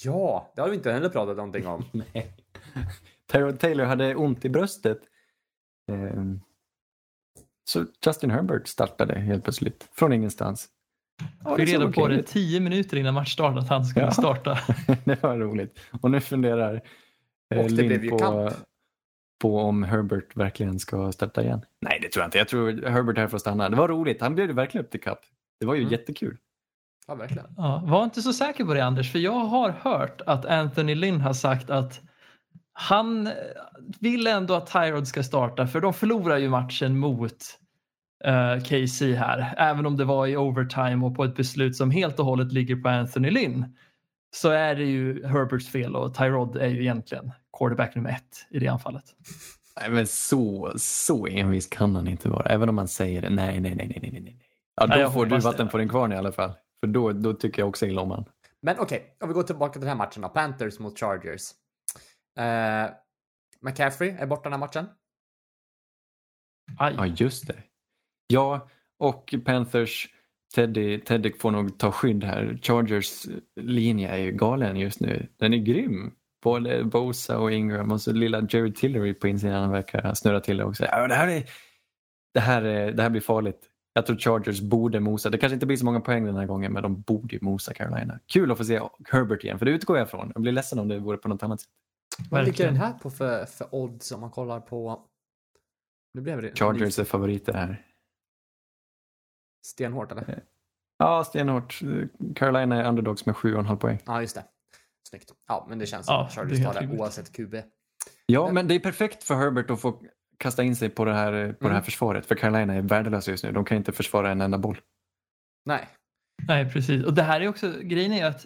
Ja, 0.04 0.52
det 0.56 0.62
har 0.62 0.70
vi 0.70 0.76
inte 0.76 0.92
heller 0.92 1.10
pratat 1.10 1.38
någonting 1.38 1.68
om. 1.68 1.86
Nej. 2.14 2.34
Tyrod 3.32 3.60
Taylor 3.60 3.86
hade 3.86 4.16
ont 4.16 4.46
i 4.46 4.50
bröstet. 4.50 5.02
Ehm, 5.92 6.42
Så 7.64 7.86
Justin 8.06 8.32
Herbert 8.32 8.68
startade 8.68 9.20
helt 9.20 9.44
plötsligt 9.44 9.90
från 9.92 10.14
ingenstans. 10.14 10.70
Ja, 11.44 11.58
Fick 11.58 11.70
reda 11.70 11.92
på 11.92 12.08
det 12.08 12.24
tio 12.24 12.60
minuter 12.60 12.98
innan 12.98 13.14
matchstart 13.14 13.58
att 13.58 13.70
han 13.70 13.86
skulle 13.86 14.06
Ja. 14.06 14.12
starta. 14.12 14.60
det 15.06 15.24
var 15.24 15.38
roligt. 15.38 15.80
Och 16.02 16.12
nu 16.12 16.20
funderar 16.22 16.82
eh, 17.56 17.68
ju 17.68 18.10
på, 18.10 18.52
på 19.42 19.60
om 19.60 19.84
Herbert 19.84 20.36
verkligen 20.38 20.80
ska 20.80 21.12
starta 21.12 21.44
igen. 21.44 21.62
Nej, 21.82 22.00
det 22.02 22.10
tror 22.12 22.22
jag 22.22 22.28
inte. 22.28 22.38
Jag 22.38 22.48
tror 22.48 22.90
Herbert 22.90 23.18
är 23.18 23.22
här 23.22 23.36
att 23.36 23.42
stanna. 23.42 23.70
Det 23.70 23.76
var 23.76 23.88
roligt. 23.88 24.22
Han 24.22 24.36
blev 24.36 24.48
ju 24.48 24.54
verkligen 24.54 24.86
upp 24.86 24.92
till 24.92 25.02
kapp. 25.02 25.20
Det 25.60 25.66
var 25.66 25.74
ju 25.76 25.82
Mm. 25.82 25.92
jättekul. 25.92 26.38
Ja, 27.08 27.16
verkligen. 27.16 27.46
Ja, 27.58 27.84
var 27.86 28.04
inte 28.04 28.22
så 28.22 28.34
säker 28.34 28.66
på 28.66 28.74
det 28.74 28.86
Anders, 28.86 29.12
för 29.12 29.20
jag 29.20 29.32
har 29.46 29.70
hört 29.70 30.22
att 30.26 30.46
Anthony 30.46 30.96
Lynn 30.96 31.22
har 31.22 31.34
sagt 31.34 31.70
att 31.70 32.02
han 32.74 33.30
vill 34.00 34.28
ändå 34.28 34.54
att 34.54 34.68
Tyrod 34.72 35.08
ska 35.08 35.24
starta 35.24 35.68
för 35.68 35.82
de 35.82 35.94
förlorar 35.94 36.38
ju 36.38 36.50
matchen 36.50 36.98
mot 36.98 37.38
eh, 38.26 38.60
KC 38.64 39.16
här. 39.16 39.54
Även 39.58 39.86
om 39.86 39.98
det 39.98 40.06
var 40.06 40.28
i 40.28 40.38
overtime 40.38 41.06
och 41.06 41.16
på 41.16 41.24
ett 41.24 41.36
beslut 41.36 41.76
som 41.76 41.92
helt 41.92 42.20
och 42.20 42.26
hållet 42.26 42.52
ligger 42.52 42.76
på 42.76 42.90
Anthony 42.90 43.30
Lynn 43.32 43.76
så 44.36 44.50
är 44.50 44.76
det 44.76 44.84
ju 44.84 45.26
Herberts 45.28 45.70
fel 45.72 45.96
och 45.96 46.16
Tyrod 46.16 46.58
är 46.58 46.68
ju 46.68 46.82
egentligen 46.82 47.32
quarterback 47.58 47.96
nummer 47.96 48.10
ett 48.10 48.48
i 48.50 48.60
det 48.60 48.68
anfallet. 48.68 49.04
Nej, 49.82 49.90
men 49.90 50.08
så, 50.08 50.74
så 50.78 51.28
envis 51.28 51.68
kan 51.68 51.96
han 51.96 52.08
inte 52.08 52.30
vara. 52.30 52.46
Även 52.50 52.70
om 52.70 52.76
man 52.76 52.88
säger 52.88 53.30
nej, 53.30 53.60
nej, 53.60 53.76
nej, 53.76 53.76
nej, 53.76 54.00
nej, 54.02 54.12
nej, 54.12 54.22
nej. 54.22 54.40
Ja, 54.76 54.86
Nej, 54.86 54.98
då 54.98 55.04
jag 55.04 55.14
får 55.14 55.26
du 55.26 55.36
det. 55.36 55.42
vatten 55.44 55.68
på 55.70 55.78
din 55.78 55.90
kvarn 55.90 56.12
i 56.12 56.16
alla 56.16 56.32
fall. 56.32 56.54
För 56.80 56.88
då, 56.88 57.12
då 57.12 57.34
tycker 57.34 57.62
jag 57.62 57.70
också 57.70 57.86
illa 57.86 58.02
om 58.02 58.12
han. 58.12 58.26
Men 58.62 58.80
okej, 58.80 59.16
om 59.22 59.28
vi 59.28 59.34
går 59.34 59.44
tillbaka 59.44 59.72
till 59.74 59.82
den 59.82 59.90
här 59.90 59.96
matchen 59.96 60.22
då. 60.22 60.30
Panthers 60.30 60.80
mot 60.80 61.00
Chargers. 61.00 61.42
Eh, 62.40 62.92
McCaffrey 63.62 64.10
är 64.10 64.26
borta 64.28 64.44
den 64.44 64.52
här 64.54 64.60
matchen. 64.60 64.86
Aj. 66.80 66.94
Ja, 66.98 67.06
just 67.06 67.48
det. 67.48 67.56
Ja, 68.34 68.68
och 69.00 69.36
Panthers, 69.46 70.08
Teddy, 70.56 71.00
Teddy 71.00 71.34
får 71.40 71.52
nog 71.52 71.78
ta 71.78 71.92
skydd 71.92 72.24
här. 72.24 72.60
Chargers 72.62 73.26
linje 73.56 74.10
är 74.10 74.18
ju 74.18 74.32
galen 74.32 74.78
just 74.78 75.00
nu. 75.00 75.28
Den 75.38 75.54
är 75.54 75.58
grym. 75.58 76.12
Både 76.44 76.84
Bosa 76.84 77.40
och 77.40 77.52
Ingram 77.52 77.92
och 77.92 78.02
så 78.02 78.14
lilla 78.14 78.48
Jerry 78.50 78.74
Tillery 78.74 79.14
på 79.14 79.28
insidan 79.28 79.72
verkar 79.72 80.14
snurra 80.14 80.40
till 80.40 80.58
det 80.58 80.64
också. 80.64 80.86
Ja, 80.86 81.08
det, 81.08 81.16
här 81.16 81.28
är, 81.28 81.44
det, 82.34 82.40
här 82.40 82.62
är, 82.62 82.92
det 82.92 83.04
här 83.04 83.10
blir 83.10 83.22
farligt. 83.22 83.70
Jag 83.94 84.06
tror 84.06 84.18
Chargers 84.18 84.62
borde 84.62 85.00
mosa. 85.00 85.30
Det 85.30 85.38
kanske 85.38 85.54
inte 85.54 85.66
blir 85.66 85.78
så 85.78 85.86
många 85.86 86.00
poäng 86.00 86.26
den 86.26 86.36
här 86.36 86.46
gången 86.46 86.74
men 86.74 86.84
de 86.84 87.02
borde 87.02 87.36
ju 87.36 87.40
mosa 87.42 87.74
Carolina. 87.74 88.20
Kul 88.26 88.52
att 88.52 88.58
få 88.58 88.66
se 88.66 88.82
Herbert 89.12 89.44
igen 89.44 89.60
för 89.60 89.66
det 89.66 89.72
utgår 89.72 89.98
jag 89.98 90.10
från. 90.10 90.32
Jag 90.36 90.42
blir 90.42 90.52
ledsen 90.52 90.80
om 90.80 90.88
det 90.88 91.00
vore 91.00 91.18
på 91.18 91.30
något 91.30 91.44
annat 91.44 91.62
sätt. 91.62 91.70
Vad 92.30 92.46
ligger 92.46 92.66
den 92.66 92.76
här 92.76 92.94
på 92.94 93.10
för, 93.10 93.46
för 93.46 93.76
odds 93.76 94.12
om 94.12 94.22
man 94.22 94.32
kollar 94.32 94.60
på... 94.60 95.02
Nu 96.14 96.22
blev 96.22 96.42
det 96.42 96.60
Chargers 96.60 97.00
är 97.00 97.04
favoriter 97.04 97.54
här. 97.54 97.82
Stenhårt 99.66 100.12
eller? 100.12 100.44
Ja, 100.98 101.24
stenhårt. 101.24 101.80
Carolina 102.36 102.82
är 102.84 102.88
underdogs 102.90 103.26
med 103.26 103.36
7,5 103.36 103.76
poäng. 103.78 104.00
Ja, 104.06 104.22
just 104.22 104.36
det. 104.36 104.44
Snyggt. 105.10 105.32
Ja, 105.48 105.66
men 105.70 105.80
det 105.80 105.86
känns 105.86 106.08
Ja, 106.08 106.14
som 106.32 106.44
att 106.44 106.50
Chargers 106.50 106.64
tar 106.66 106.82
det 106.82 106.98
oavsett 107.00 107.32
QB. 107.36 107.56
Ja, 108.26 108.46
Men- 108.46 108.54
men 108.54 108.68
det 108.68 108.76
är 108.76 108.80
perfekt 108.80 109.24
för 109.24 109.36
Herbert 109.36 109.70
att 109.70 109.82
få 109.82 110.02
kasta 110.38 110.64
in 110.64 110.76
sig 110.76 110.90
på 110.90 111.06
det 111.06 111.14
här, 111.14 111.32
på 111.32 111.64
det 111.64 111.68
här 111.70 111.72
Mm. 111.76 111.84
försvaret. 111.84 112.26
För 112.26 112.36
Carolina 112.36 112.74
är 112.74 112.82
värdelösa 112.82 113.32
just 113.32 113.44
nu. 113.44 113.52
De 113.52 113.66
kan 113.66 113.78
inte 113.78 113.92
försvara 113.92 114.32
en 114.32 114.42
enda 114.42 114.58
boll. 114.58 114.80
Nej. 115.66 115.88
Nej, 116.48 116.70
precis. 116.72 117.06
Och 117.06 117.14
det 117.14 117.24
här 117.24 117.42
är 117.42 117.48
också, 117.48 117.74
grejen 117.82 118.12
är 118.14 118.26
att 118.26 118.46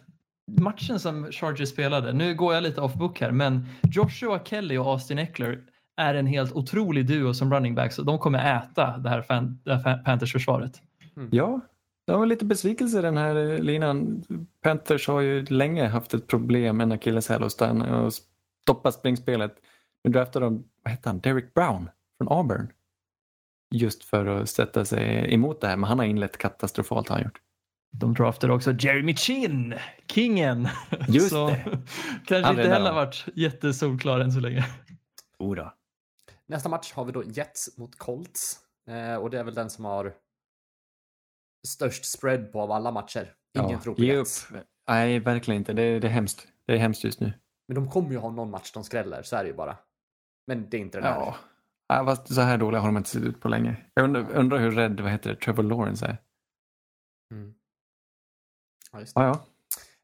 matchen 0.62 1.00
som 1.00 1.32
Chargers 1.32 1.70
spelade, 1.70 2.14
nu 2.14 2.36
går 2.36 2.54
jag 2.54 2.64
lite 2.64 2.82
off 2.82 2.94
book 2.94 3.22
här, 3.22 3.32
men 3.32 3.66
Joshua 3.92 4.40
Kelly 4.46 4.78
och 4.78 4.86
Austin 4.86 5.20
Eckler 5.20 5.64
är 6.02 6.14
en 6.16 6.28
helt 6.28 6.52
otrolig 6.52 7.08
duo 7.08 7.34
som 7.34 7.54
running 7.54 7.76
backs 7.76 8.00
och 8.00 8.06
de 8.06 8.20
kommer 8.20 8.58
äta 8.58 8.98
det 8.98 9.10
här, 9.10 9.22
fan, 9.22 9.62
det 9.66 9.76
här 9.76 10.18
Panthers-försvaret. 11.18 11.34
Ja, 11.34 11.62
det 12.08 12.14
var 12.14 12.26
lite 12.26 12.46
besvikelse 12.46 13.02
den 13.02 13.18
här 13.18 13.36
eh, 13.36 13.60
linan. 13.60 14.24
Panthers 14.62 15.08
har 15.08 15.22
ju 15.22 15.46
länge 15.46 15.88
haft 15.88 16.14
ett 16.14 16.28
problem 16.28 16.78
med 16.78 16.84
en 16.84 16.92
akilleshäl 16.92 17.44
och 17.44 17.52
stanna 17.52 18.02
och 18.02 18.14
stoppa 18.64 18.92
springspelet. 18.92 19.56
Nu 20.04 20.12
draftar 20.12 20.42
de, 20.42 20.64
vad 20.84 20.92
heter 20.92 21.10
han, 21.10 21.20
Derek 21.20 21.54
Brown 21.54 21.90
från 22.18 22.32
Auburn. 22.32 22.72
Just 23.76 24.04
för 24.04 24.26
att 24.26 24.50
sätta 24.50 24.86
sig 24.86 25.34
emot 25.34 25.62
det 25.62 25.68
här, 25.68 25.78
men 25.78 25.90
han 25.90 26.00
har 26.00 26.06
inlett 26.06 26.38
katastrofalt 26.38 27.10
har 27.10 27.16
han 27.16 27.24
gjort. 27.24 27.42
De 27.92 28.14
draftade 28.14 28.54
också 28.54 28.74
Jeremy 28.80 29.16
Chin, 29.16 29.76
kingen. 30.08 30.68
Just 31.08 31.30
så 31.30 31.48
det. 31.48 31.64
kanske 32.26 32.52
inte 32.52 32.70
heller 32.70 32.94
varit 32.94 33.26
jättesolklar 33.34 34.20
än 34.20 34.32
så 34.32 34.40
länge. 34.40 34.66
Jodå. 35.40 35.74
Nästa 36.46 36.70
match 36.70 36.94
har 36.94 37.06
vi 37.06 37.12
då 37.12 37.24
Jets 37.24 37.78
mot 37.78 37.98
Colts. 37.98 38.60
Eh, 38.88 39.16
och 39.16 39.30
det 39.30 39.40
är 39.40 39.44
väl 39.44 39.54
den 39.54 39.70
som 39.70 39.86
har 39.86 40.14
störst 41.68 42.06
spread 42.06 42.52
på 42.52 42.62
av 42.62 42.72
alla 42.72 42.92
matcher. 42.92 43.36
Ingen 43.58 43.70
Ja, 43.70 43.80
tror 43.82 43.96
på 43.96 44.02
ge 44.02 44.14
upp. 44.14 44.18
Jets. 44.18 44.48
Nej, 44.88 45.20
verkligen 45.20 45.62
inte. 45.62 45.74
Det 45.74 45.82
är, 45.82 46.00
det 46.00 46.08
är 46.08 46.12
hemskt. 46.12 46.48
Det 46.66 46.74
är 46.74 46.78
hemskt 46.78 47.04
just 47.04 47.20
nu. 47.20 47.34
Men 47.68 47.76
de 47.76 47.90
kommer 47.90 48.12
ju 48.12 48.18
ha 48.18 48.32
någon 48.32 48.52
match 48.52 48.72
de 48.72 48.84
skräller, 48.84 49.24
så 49.24 49.36
är 49.36 49.44
det 49.44 49.50
ju 49.50 49.56
bara. 49.56 49.78
Men 50.48 50.70
det 50.70 50.78
är 50.78 50.82
inte 50.82 50.98
den 50.98 51.08
här. 51.08 51.20
Ja. 51.20 51.36
Ja, 51.88 52.06
fast 52.06 52.34
så 52.34 52.42
här 52.42 52.58
dåliga 52.58 52.82
har 52.82 52.88
de 52.88 52.98
inte 52.98 53.10
sett 53.10 53.24
ut 53.24 53.42
på 53.42 53.48
länge. 53.48 53.86
Jag 53.94 54.04
undrar, 54.04 54.32
undrar 54.32 54.58
hur 54.58 54.72
rädd, 54.72 55.00
vad 55.00 55.12
heter 55.12 55.30
det, 55.30 55.36
Trevor 55.36 55.64
Lawrence 55.64 56.06
är. 56.06 56.18
Mm. 57.32 57.54
Ja, 58.92 59.00
just 59.00 59.16
det. 59.16 59.22
Ja, 59.22 59.28
ja. 59.28 59.46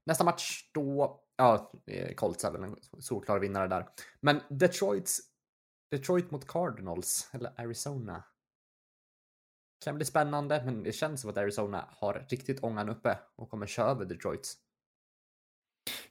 Nästa 0.05 0.23
match 0.23 0.69
då, 0.73 1.19
ja, 1.35 1.71
Colts 2.15 2.43
är 2.43 2.51
väl 2.51 2.63
en 2.63 2.75
solklar 2.99 3.39
vinnare 3.39 3.67
där. 3.67 3.87
Men 4.21 4.41
Detroits, 4.49 5.21
Detroit 5.91 6.31
mot 6.31 6.47
Cardinals, 6.47 7.29
eller 7.33 7.61
Arizona. 7.61 8.23
Kan 9.83 9.95
bli 9.95 10.05
spännande, 10.05 10.63
men 10.65 10.83
det 10.83 10.91
känns 10.91 11.21
som 11.21 11.29
att 11.29 11.37
Arizona 11.37 11.87
har 11.91 12.25
riktigt 12.29 12.63
ångan 12.63 12.89
uppe 12.89 13.17
och 13.35 13.49
kommer 13.49 13.67
köra 13.67 13.89
över 13.89 14.05
Detroit. 14.05 14.53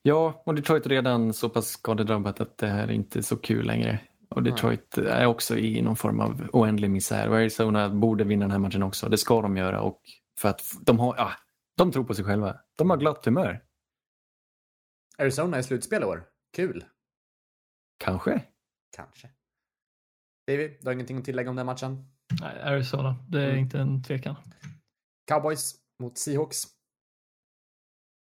Ja, 0.02 0.42
och 0.46 0.54
Detroit 0.54 0.86
är 0.86 0.90
redan 0.90 1.32
så 1.32 1.48
pass 1.48 1.68
skadedrabbat 1.68 2.40
att 2.40 2.58
det 2.58 2.66
här 2.66 2.88
är 2.88 2.92
inte 2.92 3.22
så 3.22 3.36
kul 3.36 3.66
längre. 3.66 4.00
Och 4.28 4.42
Detroit 4.42 4.98
är 4.98 5.26
också 5.26 5.58
i 5.58 5.82
någon 5.82 5.96
form 5.96 6.20
av 6.20 6.48
oändlig 6.52 6.90
misär. 6.90 7.28
Och 7.28 7.36
Arizona 7.36 7.88
borde 7.88 8.24
vinna 8.24 8.44
den 8.44 8.50
här 8.50 8.58
matchen 8.58 8.82
också. 8.82 9.08
Det 9.08 9.18
ska 9.18 9.42
de 9.42 9.56
göra. 9.56 9.80
Och 9.80 10.00
för 10.38 10.48
att 10.48 10.62
de 10.80 10.98
har, 10.98 11.16
ja, 11.16 11.32
de 11.76 11.92
tror 11.92 12.04
på 12.04 12.14
sig 12.14 12.24
själva. 12.24 12.60
De 12.76 12.90
har 12.90 12.96
glatt 12.96 13.24
humör. 13.24 13.64
Arizona 15.18 15.56
är 15.56 15.62
slutspel 15.62 16.02
i 16.02 16.04
år. 16.04 16.24
Kul. 16.56 16.84
Kanske. 17.98 18.42
Kanske. 18.96 19.30
David, 20.46 20.76
du 20.80 20.86
har 20.86 20.92
ingenting 20.92 21.18
att 21.18 21.24
tillägga 21.24 21.50
om 21.50 21.56
den 21.56 21.66
matchen? 21.66 22.11
Nej, 22.40 22.60
Arizona, 22.62 23.16
det 23.28 23.40
är 23.42 23.48
Mm. 23.48 23.58
inte 23.58 23.78
en 23.80 24.02
tvekan. 24.02 24.34
Cowboys 25.28 25.74
mot 26.02 26.18
Seahawks. 26.18 26.64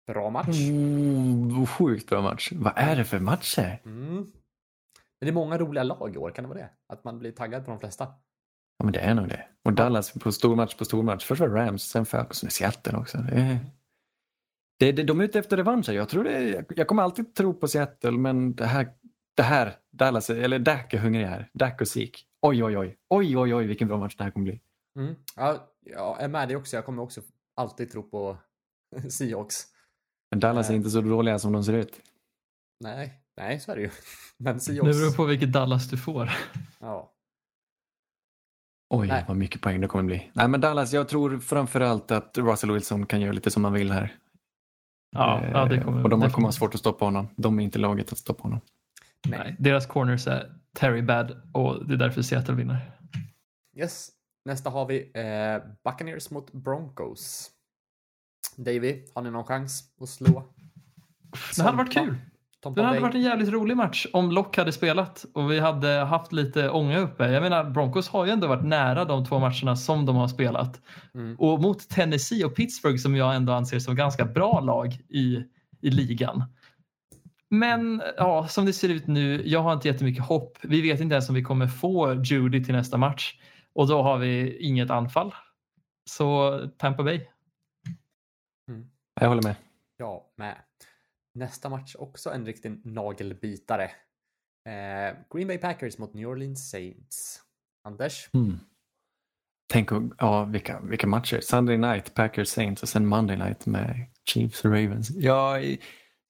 Bra 0.07 0.29
match. 0.29 0.59
Mm, 0.69 1.65
sjukt 1.67 2.09
bra 2.09 2.21
match. 2.21 2.51
Vad 2.55 2.73
är 2.75 2.95
det 2.95 3.05
för 3.05 3.19
matcher? 3.19 3.81
Mm. 3.85 4.15
Men 4.15 5.25
det 5.25 5.27
är 5.27 5.33
många 5.33 5.57
roliga 5.57 5.83
lag 5.83 6.15
i 6.15 6.17
år, 6.17 6.31
kan 6.31 6.43
det 6.43 6.47
vara 6.47 6.59
det? 6.59 6.69
Att 6.93 7.03
man 7.03 7.19
blir 7.19 7.31
taggad 7.31 7.65
på 7.65 7.71
de 7.71 7.79
flesta. 7.79 8.07
Ja, 8.77 8.83
men 8.85 8.93
det 8.93 8.99
är 8.99 9.13
nog 9.13 9.27
det. 9.27 9.47
Och 9.65 9.73
Dallas 9.73 10.11
på 10.13 10.31
stormatch 10.31 10.75
på 10.75 10.85
stormatch. 10.85 11.25
Först 11.25 11.41
var 11.41 11.47
Rams, 11.49 11.83
sen 11.83 12.05
Falcons, 12.05 12.43
nu 12.43 12.49
Seattle 12.49 12.97
också. 12.97 13.17
Det 13.17 13.35
är... 13.41 13.59
Det, 14.79 14.91
det, 14.91 15.03
de 15.03 15.19
är 15.19 15.23
ute 15.23 15.39
efter 15.39 15.57
revansch. 15.57 15.89
Jag, 15.89 16.09
tror 16.09 16.23
det, 16.23 16.65
jag 16.75 16.87
kommer 16.87 17.03
alltid 17.03 17.35
tro 17.35 17.53
på 17.53 17.67
Seattle, 17.67 18.11
men 18.11 18.55
det 18.55 18.65
här, 18.65 18.89
det 19.35 19.43
här 19.43 19.75
Dallas, 19.91 20.29
eller 20.29 20.59
Dak 20.59 20.93
är 20.93 20.97
hungrig 20.97 21.25
här. 21.25 21.49
Dak 21.53 21.81
och 21.81 21.87
Zeke. 21.87 22.19
Oj, 22.41 22.63
oj, 22.63 22.77
oj. 22.77 22.97
Oj, 23.09 23.37
oj, 23.37 23.55
oj, 23.55 23.65
vilken 23.67 23.87
bra 23.87 23.97
match 23.97 24.15
det 24.15 24.23
här 24.23 24.31
kommer 24.31 24.43
bli. 24.43 24.61
Mm. 24.99 25.15
Ja, 25.35 25.71
jag 25.81 26.21
är 26.21 26.27
med 26.27 26.47
dig 26.49 26.57
också. 26.57 26.75
Jag 26.75 26.85
kommer 26.85 27.01
också 27.03 27.21
alltid 27.55 27.91
tro 27.91 28.03
på 28.09 28.37
Seahawks. 29.09 29.65
Men 30.31 30.39
Dallas 30.39 30.67
är 30.67 30.71
Nej. 30.71 30.77
inte 30.77 30.89
så 30.89 31.01
dåliga 31.01 31.39
som 31.39 31.51
de 31.53 31.63
ser 31.63 31.73
ut. 31.73 31.99
Nej, 32.83 33.13
nej, 33.37 33.59
så 33.59 33.71
är 33.71 33.75
det 33.75 33.81
ju. 33.81 33.89
Men 34.37 34.53
Det 34.55 34.59
Seahawks. 34.59 34.97
beror 34.97 35.11
på 35.15 35.25
vilket 35.25 35.51
Dallas 35.53 35.89
du 35.89 35.97
får. 35.97 36.29
Ja. 36.79 37.13
Oj, 38.93 39.07
Nej. 39.07 39.25
vad 39.27 39.37
mycket 39.37 39.61
poäng 39.61 39.81
det 39.81 39.87
kommer 39.87 40.03
bli. 40.03 40.31
Nej, 40.33 40.47
men 40.47 40.61
Dallas, 40.61 40.93
jag 40.93 41.07
tror 41.09 41.39
framförallt 41.39 42.11
att 42.11 42.37
Russell 42.37 42.71
Wilson 42.71 43.05
kan 43.05 43.21
göra 43.21 43.31
lite 43.31 43.51
som 43.51 43.63
han 43.63 43.73
vill 43.73 43.91
här. 43.91 44.15
Ja, 45.11 45.45
ja 45.53 45.65
det 45.65 45.75
Eh, 45.75 45.83
kommer 45.85 46.03
och 46.03 46.09
de 46.09 46.31
kommer 46.31 46.47
ha 46.47 46.51
svårt 46.51 46.73
att 46.73 46.79
stoppa 46.79 47.05
honom. 47.05 47.27
De 47.35 47.59
är 47.59 47.63
inte 47.63 47.79
laget 47.79 48.11
att 48.11 48.17
stoppa 48.17 48.43
honom. 48.43 48.59
Nej. 49.27 49.39
Nej, 49.39 49.55
deras 49.59 49.85
corners 49.85 50.27
är 50.27 50.58
Terry 50.73 51.01
Bad 51.01 51.41
och 51.53 51.87
det 51.87 51.93
är 51.93 51.97
därför 51.97 52.21
Seattle 52.21 52.55
vinner. 52.55 52.91
Yes. 53.77 54.09
Nästa 54.45 54.69
har 54.69 54.85
vi 54.85 55.11
eh, 55.13 55.71
Buccaneers 55.83 56.31
mot 56.31 56.51
Broncos. 56.51 57.51
Davy, 58.55 59.05
har 59.15 59.21
ni 59.21 59.31
någon 59.31 59.43
chans 59.43 59.83
att 60.01 60.09
slå? 60.09 60.53
Det 61.55 61.63
hade 61.63 61.77
varit 61.77 61.93
kul. 61.93 62.15
Tampa 62.61 62.81
Det 62.81 62.87
hade 62.87 62.99
varit 62.99 63.15
en 63.15 63.21
jävligt 63.21 63.49
rolig 63.49 63.77
match 63.77 64.07
om 64.13 64.31
Lock 64.31 64.57
hade 64.57 64.71
spelat 64.71 65.25
och 65.33 65.51
vi 65.51 65.59
hade 65.59 65.87
haft 65.87 66.31
lite 66.31 66.69
ånga 66.69 66.99
uppe. 66.99 67.31
Jag 67.31 67.43
menar, 67.43 67.63
Broncos 67.63 68.09
har 68.09 68.25
ju 68.25 68.31
ändå 68.31 68.47
varit 68.47 68.65
nära 68.65 69.05
de 69.05 69.25
två 69.25 69.39
matcherna 69.39 69.75
som 69.75 70.05
de 70.05 70.15
har 70.15 70.27
spelat. 70.27 70.81
Mm. 71.13 71.35
Och 71.39 71.61
mot 71.61 71.89
Tennessee 71.89 72.45
och 72.45 72.55
Pittsburgh 72.55 72.97
som 72.97 73.15
jag 73.15 73.35
ändå 73.35 73.53
anser 73.53 73.79
som 73.79 73.95
ganska 73.95 74.25
bra 74.25 74.59
lag 74.59 74.93
i, 75.09 75.43
i 75.81 75.89
ligan. 75.89 76.43
Men 77.49 78.01
ja, 78.17 78.47
som 78.47 78.65
det 78.65 78.73
ser 78.73 78.89
ut 78.89 79.07
nu, 79.07 79.47
jag 79.47 79.59
har 79.59 79.73
inte 79.73 79.87
jättemycket 79.87 80.25
hopp. 80.25 80.57
Vi 80.61 80.81
vet 80.81 80.99
inte 80.99 81.13
ens 81.13 81.29
om 81.29 81.35
vi 81.35 81.43
kommer 81.43 81.67
få 81.67 82.23
Judy 82.23 82.63
till 82.63 82.75
nästa 82.75 82.97
match 82.97 83.39
och 83.73 83.87
då 83.87 84.01
har 84.01 84.17
vi 84.17 84.57
inget 84.57 84.89
anfall. 84.89 85.35
Så 86.09 86.59
Tampa 86.77 87.03
Bay. 87.03 87.25
Jag 89.21 89.27
håller 89.27 89.43
med. 89.43 89.55
Ja, 89.97 90.31
med. 90.35 90.55
Nästa 91.33 91.69
match 91.69 91.95
också 91.99 92.29
en 92.29 92.45
riktig 92.45 92.85
nagelbitare. 92.85 93.83
Eh, 94.65 95.17
Green 95.33 95.47
Bay 95.47 95.57
Packers 95.57 95.97
mot 95.97 96.13
New 96.13 96.27
Orleans 96.27 96.69
Saints. 96.69 97.41
Anders? 97.83 98.29
Mm. 98.33 98.59
Tänk 99.73 99.89
ja, 100.17 100.43
vilka, 100.43 100.79
vilka 100.79 101.07
matcher. 101.07 101.39
Sunday 101.41 101.77
night, 101.77 102.13
Packers 102.13 102.47
Saints 102.47 102.83
och 102.83 102.89
sen 102.89 103.05
Monday 103.05 103.37
night 103.37 103.65
med 103.65 104.05
Chiefs 104.25 104.65
och 104.65 104.71
Ravens. 104.71 105.09
Ja, 105.09 105.57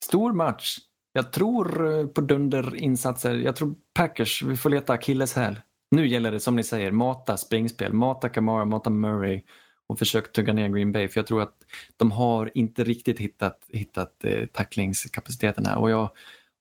stor 0.05 0.33
match. 0.33 0.77
Jag 1.13 1.31
tror 1.33 1.97
eh, 1.99 2.07
på 2.07 2.21
dunderinsatser. 2.21 3.35
Jag 3.35 3.55
tror 3.55 3.75
Packers, 3.93 4.41
vi 4.43 4.57
får 4.57 4.69
leta 4.69 4.93
akilleshäl. 4.93 5.59
Nu 5.91 6.07
gäller 6.07 6.31
det 6.31 6.39
som 6.39 6.55
ni 6.55 6.63
säger, 6.63 6.91
mata 6.91 7.37
springspel, 7.37 7.93
mata 7.93 8.29
Kamara, 8.29 8.65
mata 8.65 8.89
Murray 8.89 9.43
och 9.87 9.99
försök 9.99 10.31
tugga 10.31 10.53
ner 10.53 10.69
Green 10.69 10.91
Bay. 10.91 11.07
För 11.07 11.19
jag 11.19 11.27
tror 11.27 11.41
att 11.41 11.55
de 11.97 12.11
har 12.11 12.51
inte 12.53 12.83
riktigt 12.83 13.19
hittat, 13.19 13.59
hittat 13.69 14.23
eh, 14.23 14.45
tacklingskapaciteten 14.45 15.65
här. 15.65 15.77
Och 15.77 15.89
jag 15.91 16.09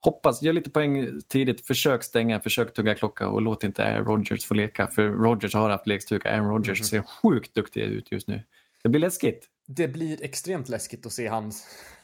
hoppas, 0.00 0.42
gör 0.42 0.52
lite 0.52 0.70
poäng 0.70 1.20
tidigt, 1.28 1.66
försök 1.66 2.02
stänga, 2.02 2.40
försök 2.40 2.74
tugga 2.74 2.94
klocka 2.94 3.28
och 3.28 3.42
låt 3.42 3.64
inte 3.64 3.84
Aaron 3.84 4.06
Rodgers 4.06 4.44
få 4.44 4.54
leka. 4.54 4.86
För 4.86 5.08
Rodgers 5.08 5.54
har 5.54 5.70
haft 5.70 5.86
lekstuga, 5.86 6.30
Aaron 6.30 6.48
Rodgers 6.50 6.80
Mhm. 6.80 6.84
ser 6.84 7.02
sjukt 7.02 7.54
duktig 7.54 7.80
ut 7.80 8.12
just 8.12 8.28
nu. 8.28 8.42
Det 8.82 8.88
blir 8.88 9.00
läskigt. 9.00 9.46
Det 9.66 9.88
blir 9.88 10.22
extremt 10.24 10.68
läskigt 10.68 11.06
att 11.06 11.12
se 11.12 11.28
han 11.28 11.52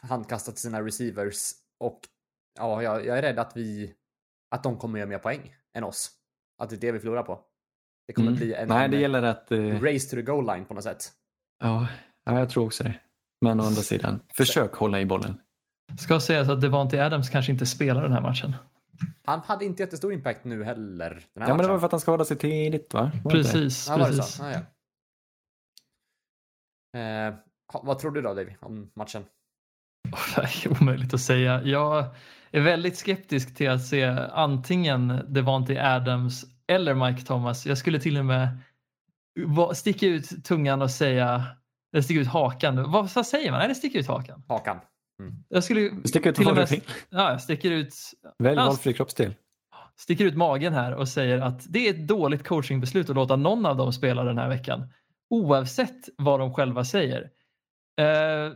handkasta 0.00 0.52
till 0.52 0.60
sina 0.60 0.82
receivers 0.82 1.50
och 1.80 2.00
ja, 2.58 2.82
jag, 2.82 3.06
jag 3.06 3.18
är 3.18 3.22
rädd 3.22 3.38
att 3.38 3.56
vi 3.56 3.94
att 4.54 4.62
de 4.62 4.78
kommer 4.78 4.98
göra 4.98 5.08
mer 5.08 5.18
poäng 5.18 5.54
än 5.74 5.84
oss. 5.84 6.10
Att 6.62 6.70
det 6.70 6.76
är 6.76 6.80
det 6.80 6.92
vi 6.92 6.98
förlorar 7.00 7.22
på. 7.22 7.40
Det 8.06 8.12
kommer 8.12 8.28
Mm. 8.28 8.38
bli 8.38 8.54
en, 8.54 8.68
Nej, 8.68 8.88
det 8.88 8.96
en 8.96 9.02
gäller 9.02 9.22
att... 9.22 9.52
eh, 9.52 9.80
race 9.82 10.10
to 10.10 10.16
the 10.16 10.22
goal 10.22 10.46
line 10.46 10.64
på 10.64 10.74
något 10.74 10.84
sätt. 10.84 11.12
ja, 11.62 11.86
ja, 12.24 12.38
jag 12.38 12.50
tror 12.50 12.64
också 12.66 12.84
det. 12.84 13.00
Men 13.40 13.60
å 13.60 13.64
andra 13.64 13.82
sidan, 13.82 14.20
försök 14.34 14.74
hålla 14.74 15.00
i 15.00 15.06
bollen. 15.06 15.40
Ska 15.98 16.20
sägas 16.20 16.48
att 16.48 16.60
Devontae 16.60 17.06
Adams 17.06 17.30
kanske 17.30 17.52
inte 17.52 17.66
spelar 17.66 18.02
den 18.02 18.12
här 18.12 18.20
matchen. 18.20 18.54
Han 19.24 19.40
hade 19.40 19.64
inte 19.64 19.82
jättestor 19.82 20.12
impact 20.12 20.44
nu 20.44 20.64
heller. 20.64 21.10
Den 21.34 21.42
här 21.42 21.50
Ja, 21.50 21.56
men 21.56 21.66
det 21.66 21.72
var 21.72 21.78
för 21.78 21.86
att 21.86 21.92
han 21.92 22.00
skadade 22.00 22.24
sig 22.24 22.36
tidigt, 22.36 22.94
va? 22.94 23.10
Var? 23.24 23.30
Precis, 23.30 23.88
Ja, 23.88 23.96
var 23.96 24.10
det 24.10 24.16
precis. 24.16 24.34
så? 24.34 24.42
Ja, 24.44 24.52
ja. 24.52 24.60
Eh, 27.28 27.34
vad 27.82 27.98
tror 27.98 28.10
du 28.10 28.22
då, 28.22 28.34
Davy, 28.34 28.52
om 28.60 28.90
matchen? 28.94 29.24
Det 30.36 30.42
är 30.66 30.82
omöjligt 30.82 31.14
att 31.14 31.20
säga. 31.20 31.62
Jag 31.62 32.04
är 32.56 32.60
väldigt 32.60 32.96
skeptisk 32.96 33.54
till 33.54 33.70
att 33.70 33.86
se 33.86 34.04
antingen 34.32 35.20
Devontae 35.28 35.94
Adams 35.96 36.44
eller 36.66 36.94
Mike 36.94 37.26
Thomas. 37.26 37.66
Jag 37.66 37.78
skulle 37.78 38.00
till 38.00 38.18
och 38.18 38.24
med 38.24 38.58
sticka 39.74 40.06
ut 40.06 40.44
tungan 40.44 40.82
och 40.82 40.90
säga, 40.90 41.44
eller 41.92 42.02
sticka 42.02 42.20
ut 42.20 42.26
hakan. 42.26 42.90
Vad, 42.90 43.10
vad 43.14 43.26
säger 43.26 43.50
man? 43.50 43.60
Eller 43.60 43.74
sticka 43.74 43.98
ut 43.98 44.06
hakan? 44.06 44.42
Hakan. 44.48 44.80
Jag 45.48 45.64
skulle 45.64 45.90
Stick 46.04 46.26
ut 46.26 46.36
till 46.36 46.48
och 46.48 46.56
med 46.56 46.80
ja, 47.10 47.30
jag 47.30 47.40
sticker 47.42 47.70
ut, 47.70 47.94
Välj 48.38 48.56
Ja, 48.56 48.64
valfri 48.64 48.94
kroppsdel. 48.94 49.34
sticker 49.96 50.24
ut 50.24 50.36
magen 50.36 50.72
här 50.72 50.94
och 50.94 51.08
säger 51.08 51.40
att 51.40 51.72
det 51.72 51.88
är 51.88 51.90
ett 51.90 52.08
dåligt 52.08 52.48
coachingbeslut 52.48 53.10
att 53.10 53.16
låta 53.16 53.36
någon 53.36 53.66
av 53.66 53.76
dem 53.76 53.92
spela 53.92 54.24
den 54.24 54.38
här 54.38 54.48
veckan. 54.48 54.92
Oavsett 55.30 56.08
vad 56.18 56.40
de 56.40 56.54
själva 56.54 56.84
säger. 56.84 57.30
Eh, 58.00 58.52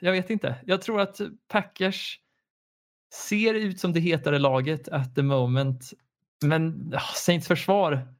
jag 0.00 0.12
vet 0.12 0.30
inte. 0.30 0.54
Jag 0.64 0.82
tror 0.82 1.00
att 1.00 1.20
Packers 1.48 2.20
ser 3.14 3.54
ut 3.54 3.80
som 3.80 3.92
det 3.92 4.00
hetare 4.00 4.38
laget 4.38 4.88
at 4.88 5.14
the 5.14 5.22
moment. 5.22 5.92
Men 6.44 6.94
Saints 7.14 7.48
försvar. 7.48 8.14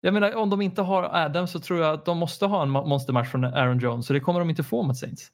Jag 0.00 0.14
menar 0.14 0.34
om 0.34 0.50
de 0.50 0.62
inte 0.62 0.82
har 0.82 1.02
Adam 1.02 1.46
så 1.48 1.60
tror 1.60 1.80
jag 1.80 1.94
att 1.94 2.04
de 2.04 2.18
måste 2.18 2.46
ha 2.46 2.62
en 2.62 2.68
mo- 2.76 2.86
monstermatch 2.88 3.28
från 3.30 3.44
Aaron 3.44 3.78
Jones 3.78 4.06
så 4.06 4.12
det 4.12 4.20
kommer 4.20 4.40
de 4.40 4.50
inte 4.50 4.62
få 4.64 4.82
mot 4.82 4.96
Saints. 4.96 5.32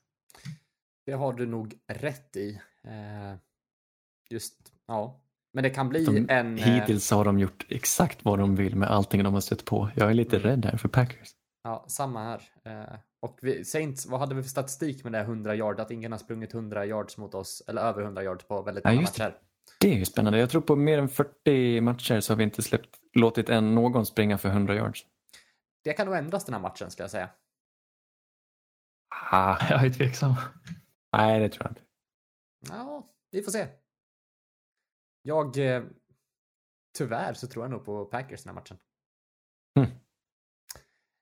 Det 1.06 1.12
har 1.12 1.32
du 1.32 1.47
nog 1.47 1.74
rätt 1.89 2.36
i. 2.36 2.60
Eh, 2.85 3.36
just, 4.31 4.55
ja. 4.86 5.19
Men 5.52 5.64
det 5.64 5.70
kan 5.70 5.89
bli 5.89 6.05
De, 6.05 6.27
en... 6.28 6.59
eh, 6.59 6.64
hittills 6.64 7.10
har 7.10 7.24
de 7.24 7.39
gjort 7.39 7.66
exakt 7.69 8.24
vad 8.24 8.39
de 8.39 8.56
vill 8.56 8.77
med 8.77 8.90
allting 8.90 9.24
de 9.24 9.35
har 9.35 9.40
stött 9.40 9.64
på. 9.64 9.90
Jag 9.97 10.10
är 10.10 10.14
lite 10.14 10.36
Mm. 10.36 10.48
rädd 10.48 10.64
här 10.64 10.77
för 10.78 10.89
Packers. 10.89 11.28
Ja, 11.62 11.85
samma 11.89 12.23
här. 12.24 12.40
Och 13.22 13.38
vi, 13.42 13.64
Saints, 13.64 14.06
vad 14.06 14.20
hade 14.20 14.34
vi 14.34 14.42
för 14.42 14.50
statistik 14.50 15.04
med 15.04 15.12
det 15.12 15.18
här 15.18 15.24
100 15.24 15.54
yard? 15.56 15.80
Att 15.80 15.90
ingen 15.90 16.12
har 16.12 16.18
sprungit 16.18 16.54
100 16.54 16.86
yards 16.86 17.16
mot 17.18 17.34
oss, 17.34 17.62
eller 17.66 17.82
över 17.82 18.02
100 18.02 18.22
yards 18.24 18.44
på 18.44 18.62
väldigt 18.62 18.84
Ja, 18.84 18.90
många 18.90 19.00
det. 19.00 19.22
matcher. 19.24 19.38
Det 19.80 19.88
är 19.94 19.98
ju 19.98 20.04
spännande. 20.04 20.38
Jag 20.38 20.50
tror 20.50 20.60
på 20.62 20.76
mer 20.76 20.98
än 20.98 21.08
40 21.08 21.80
matcher 21.80 22.20
så 22.20 22.32
har 22.32 22.36
vi 22.38 22.44
inte 22.44 22.62
släppt, 22.62 22.98
låtit 23.14 23.48
en 23.48 23.74
någon 23.74 24.06
springa 24.06 24.38
för 24.38 24.48
100 24.48 24.74
yards. 24.74 25.06
Det 25.84 25.92
kan 25.92 26.06
nog 26.06 26.16
ändras 26.16 26.44
den 26.44 26.54
här 26.54 26.60
matchen, 26.60 26.90
ska 26.90 27.02
jag 27.02 27.10
säga. 27.10 27.30
Ah, 29.30 29.66
Jag 29.70 29.84
är 29.86 29.90
tveksam. 29.90 30.34
nej, 31.12 31.40
det 31.40 31.48
tror 31.48 31.64
jag 31.64 31.70
inte. 31.70 31.82
Ja, 32.68 33.06
vi 33.30 33.42
får 33.42 33.52
se. 33.52 33.66
Jag... 35.22 35.58
Eh, 35.76 35.82
tyvärr 36.98 37.34
så 37.34 37.46
tror 37.46 37.64
jag 37.64 37.70
nog 37.70 37.84
på 37.84 38.04
Packers 38.04 38.42
den 38.42 38.54
här 38.54 38.60
matchen. 38.60 38.78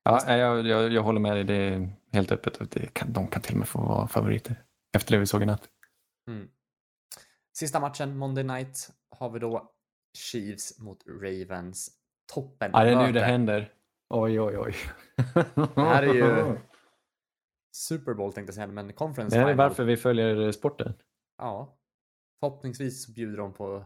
Ja, 0.03 0.37
jag, 0.37 0.67
jag, 0.67 0.93
jag 0.93 1.03
håller 1.03 1.21
med 1.21 1.37
dig. 1.37 1.45
Det 1.45 1.55
är 1.55 1.91
helt 2.13 2.33
öppet. 2.33 2.71
Det 2.71 2.95
kan, 2.95 3.13
de 3.13 3.29
kan 3.29 3.43
till 3.43 3.53
och 3.55 3.59
med 3.59 3.69
få 3.69 3.79
vara 3.81 4.09
favoriter. 4.09 4.65
Efter 4.97 5.13
det 5.13 5.19
vi 5.19 5.27
såg 5.27 5.43
i 5.43 5.47
natt. 5.47 5.69
Mm. 6.29 6.49
Sista 7.59 7.81
matchen, 7.81 8.17
Monday 8.17 8.45
Night, 8.45 8.91
har 9.11 9.31
vi 9.31 9.39
då 9.39 9.73
Chiefs 10.19 10.79
mot 10.79 10.99
Ravens. 11.07 11.91
Toppen. 12.33 12.71
Ja, 12.75 12.85
det 12.85 12.91
är 12.91 13.07
nu 13.07 13.13
det 13.13 13.21
händer. 13.21 13.73
Oj, 14.15 14.41
oj, 14.41 14.59
oj. 14.59 14.75
Det 15.75 15.81
här 15.81 16.03
är 16.03 16.15
ju 16.15 16.59
Super 17.77 18.15
Bowl 18.15 18.33
tänkte 18.33 18.49
jag 18.51 18.55
säga, 18.55 18.67
men 18.67 18.93
Conference 18.93 19.37
Det 19.37 19.41
här 19.41 19.49
är 19.49 19.53
Final. 19.53 19.69
varför 19.69 19.85
vi 19.85 19.97
följer 19.97 20.53
sporten. 20.53 20.95
Ja. 21.39 21.79
Förhoppningsvis 22.41 23.15
bjuder 23.15 23.37
de 23.39 23.53
på 23.53 23.85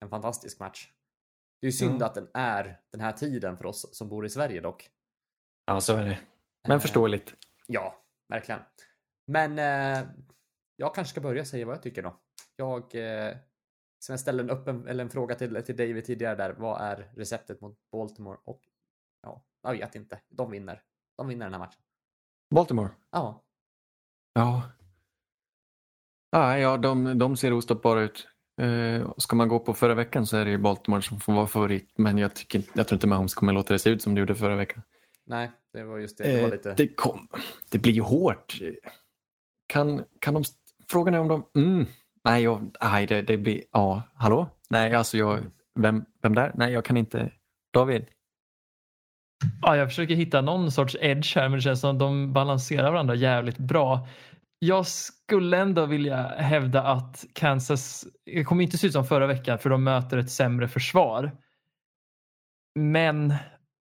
en 0.00 0.10
fantastisk 0.10 0.60
match. 0.60 0.88
Det 1.60 1.66
är 1.66 1.68
ju 1.68 1.72
synd 1.72 2.02
Ja. 2.02 2.06
att 2.06 2.14
den 2.14 2.28
är 2.34 2.80
den 2.92 3.00
här 3.00 3.12
tiden 3.12 3.56
för 3.56 3.66
oss 3.66 3.96
som 3.98 4.08
bor 4.08 4.26
i 4.26 4.28
Sverige 4.28 4.60
dock. 4.60 4.90
Ja, 5.64 5.80
så 5.80 5.96
är 5.96 6.04
det. 6.04 6.18
Men 6.68 6.76
Eh, 6.76 6.80
förståeligt. 6.80 7.34
Ja, 7.66 8.04
verkligen. 8.28 8.60
Men 9.26 9.58
eh, 9.58 10.08
jag 10.76 10.94
kanske 10.94 11.10
ska 11.10 11.20
börja 11.20 11.44
säga 11.44 11.66
vad 11.66 11.74
jag 11.74 11.82
tycker 11.82 12.02
då. 12.02 12.20
Jag, 12.56 12.94
eh, 12.94 13.36
som 13.98 14.12
jag 14.12 14.20
ställde 14.20 14.42
en, 14.42 14.50
öppen, 14.50 14.88
eller 14.88 15.04
en 15.04 15.10
fråga 15.10 15.34
till, 15.34 15.62
till 15.62 15.76
David 15.76 16.04
tidigare 16.04 16.34
där. 16.36 16.52
Vad 16.52 16.80
är 16.80 17.10
receptet 17.16 17.60
mot 17.60 17.78
Baltimore? 17.92 18.38
Och 18.44 18.60
ja, 19.22 19.44
jag 19.62 19.72
vet 19.72 19.94
inte. 19.94 20.20
De 20.28 20.50
vinner. 20.50 20.82
De 21.16 21.28
vinner 21.28 21.46
den 21.46 21.52
här 21.52 21.60
matchen. 21.60 21.82
Baltimore. 22.54 22.90
Ja, 23.10 23.44
Ja. 24.32 24.62
Ah, 26.32 26.56
ja, 26.56 26.76
de, 26.76 27.18
de 27.18 27.36
ser 27.36 27.52
ostoppbara 27.52 28.00
ut. 28.00 28.28
Eh, 28.60 29.12
ska 29.16 29.36
man 29.36 29.48
gå 29.48 29.58
på 29.58 29.74
förra 29.74 29.94
veckan 29.94 30.26
så 30.26 30.36
är 30.36 30.44
det 30.44 30.50
ju 30.50 30.58
Baltimore 30.58 31.02
som 31.02 31.20
får 31.20 31.32
vara 31.32 31.46
favorit. 31.46 31.92
Men 31.96 32.18
jag, 32.18 32.34
tycker, 32.34 32.62
jag 32.74 32.88
tror 32.88 32.96
inte 32.96 33.06
Mahomes 33.06 33.34
kommer 33.34 33.52
låta 33.52 33.72
det 33.72 33.78
se 33.78 33.90
ut 33.90 34.02
som 34.02 34.14
det 34.14 34.18
gjorde 34.20 34.34
förra 34.34 34.56
veckan. 34.56 34.82
Nej, 35.30 35.50
det 35.72 35.84
var 35.84 35.98
just 35.98 36.18
det. 36.18 36.24
Det 36.24 36.40
var 36.42 36.48
Eh, 36.48 36.52
lite... 36.52 36.74
det, 36.74 36.88
kom, 36.88 37.28
det 37.70 37.78
blir 37.78 37.92
ju 37.92 38.00
hårt. 38.02 38.58
Kan, 39.66 40.04
kan 40.20 40.34
de... 40.34 40.44
Frågan 40.90 41.14
är 41.14 41.18
om 41.20 41.28
de... 41.28 41.44
Mm, 41.56 41.86
nej, 42.24 42.42
jag, 42.42 42.70
nej 42.82 43.06
det, 43.06 43.22
det 43.22 43.36
blir... 43.36 43.62
Ja, 43.72 44.02
hallå? 44.14 44.48
Nej, 44.70 44.94
alltså 44.94 45.18
jag... 45.18 45.40
Vem, 45.80 46.04
vem 46.22 46.34
där? 46.34 46.52
Nej, 46.54 46.72
jag 46.72 46.84
kan 46.84 46.96
inte. 46.96 47.32
David? 47.72 48.06
Ja, 49.62 49.76
jag 49.76 49.88
försöker 49.88 50.14
hitta 50.14 50.40
någon 50.40 50.70
sorts 50.72 50.96
edge 51.00 51.36
här 51.36 51.48
men 51.48 51.58
det 51.58 51.62
känns 51.62 51.80
som 51.80 51.90
att 51.90 51.98
de 51.98 52.32
balanserar 52.32 52.90
varandra 52.92 53.14
jävligt 53.14 53.58
bra. 53.58 54.08
Jag 54.58 54.86
skulle 54.86 55.56
ändå 55.58 55.86
vilja 55.86 56.22
hävda 56.28 56.82
att 56.82 57.24
Kansas, 57.32 58.06
det 58.24 58.44
kommer 58.44 58.64
inte 58.64 58.78
se 58.78 58.86
ut 58.86 58.92
som 58.92 59.04
förra 59.06 59.26
veckan 59.26 59.58
för 59.58 59.70
de 59.70 59.84
möter 59.84 60.18
ett 60.18 60.30
sämre 60.30 60.68
försvar. 60.68 61.30
Men 62.74 63.34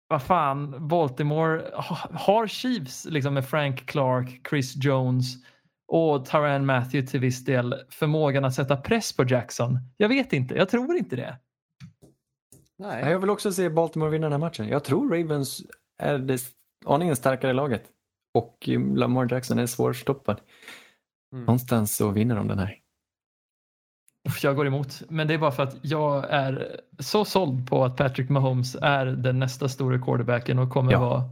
vad 0.08 0.22
fan, 0.22 0.88
Baltimore 0.88 1.70
ha- 1.74 2.10
har 2.12 2.46
Chiefs 2.46 3.04
liksom 3.04 3.34
med 3.34 3.46
Frank 3.48 3.86
Clark, 3.86 4.48
Chris 4.50 4.76
Jones 4.76 5.34
och 5.92 6.26
Tyrann 6.26 6.66
Matthew 6.66 7.10
till 7.10 7.20
viss 7.20 7.44
del 7.44 7.74
förmågan 7.90 8.44
att 8.44 8.54
sätta 8.54 8.76
press 8.76 9.16
på 9.16 9.24
Jackson. 9.24 9.78
Jag 9.96 10.08
vet 10.08 10.32
inte, 10.32 10.54
jag 10.54 10.68
tror 10.68 10.96
inte 10.96 11.16
det. 11.16 11.38
Nej. 12.78 13.10
Jag 13.10 13.18
vill 13.18 13.30
också 13.30 13.52
se 13.52 13.70
Baltimore 13.70 14.10
vinna 14.10 14.26
den 14.26 14.32
här 14.32 14.38
matchen. 14.38 14.68
Jag 14.68 14.84
tror 14.84 15.10
Ravens 15.10 15.62
är 16.02 16.18
det 16.18 16.40
aningen 16.86 17.16
starkare 17.16 17.52
laget. 17.52 17.84
Och 18.34 18.68
Lamar 18.94 19.28
Jackson 19.30 19.58
är 19.58 19.66
svårstoppad. 19.66 20.40
Mm. 21.32 21.44
Någonstans 21.44 21.96
så 21.96 22.10
vinner 22.10 22.36
de 22.36 22.48
den 22.48 22.58
här. 22.58 22.78
Jag 24.42 24.56
går 24.56 24.66
emot, 24.66 25.02
men 25.08 25.26
det 25.28 25.34
är 25.34 25.38
bara 25.38 25.52
för 25.52 25.62
att 25.62 25.76
jag 25.82 26.30
är 26.30 26.80
så 26.98 27.24
såld 27.24 27.68
på 27.68 27.84
att 27.84 27.96
Patrick 27.96 28.28
Mahomes 28.28 28.76
är 28.82 29.06
den 29.06 29.38
nästa 29.38 29.68
stora 29.68 29.98
quarterbacken 29.98 30.58
och 30.58 30.70
kommer 30.70 30.92
Ja. 30.92 31.00
vara 31.00 31.30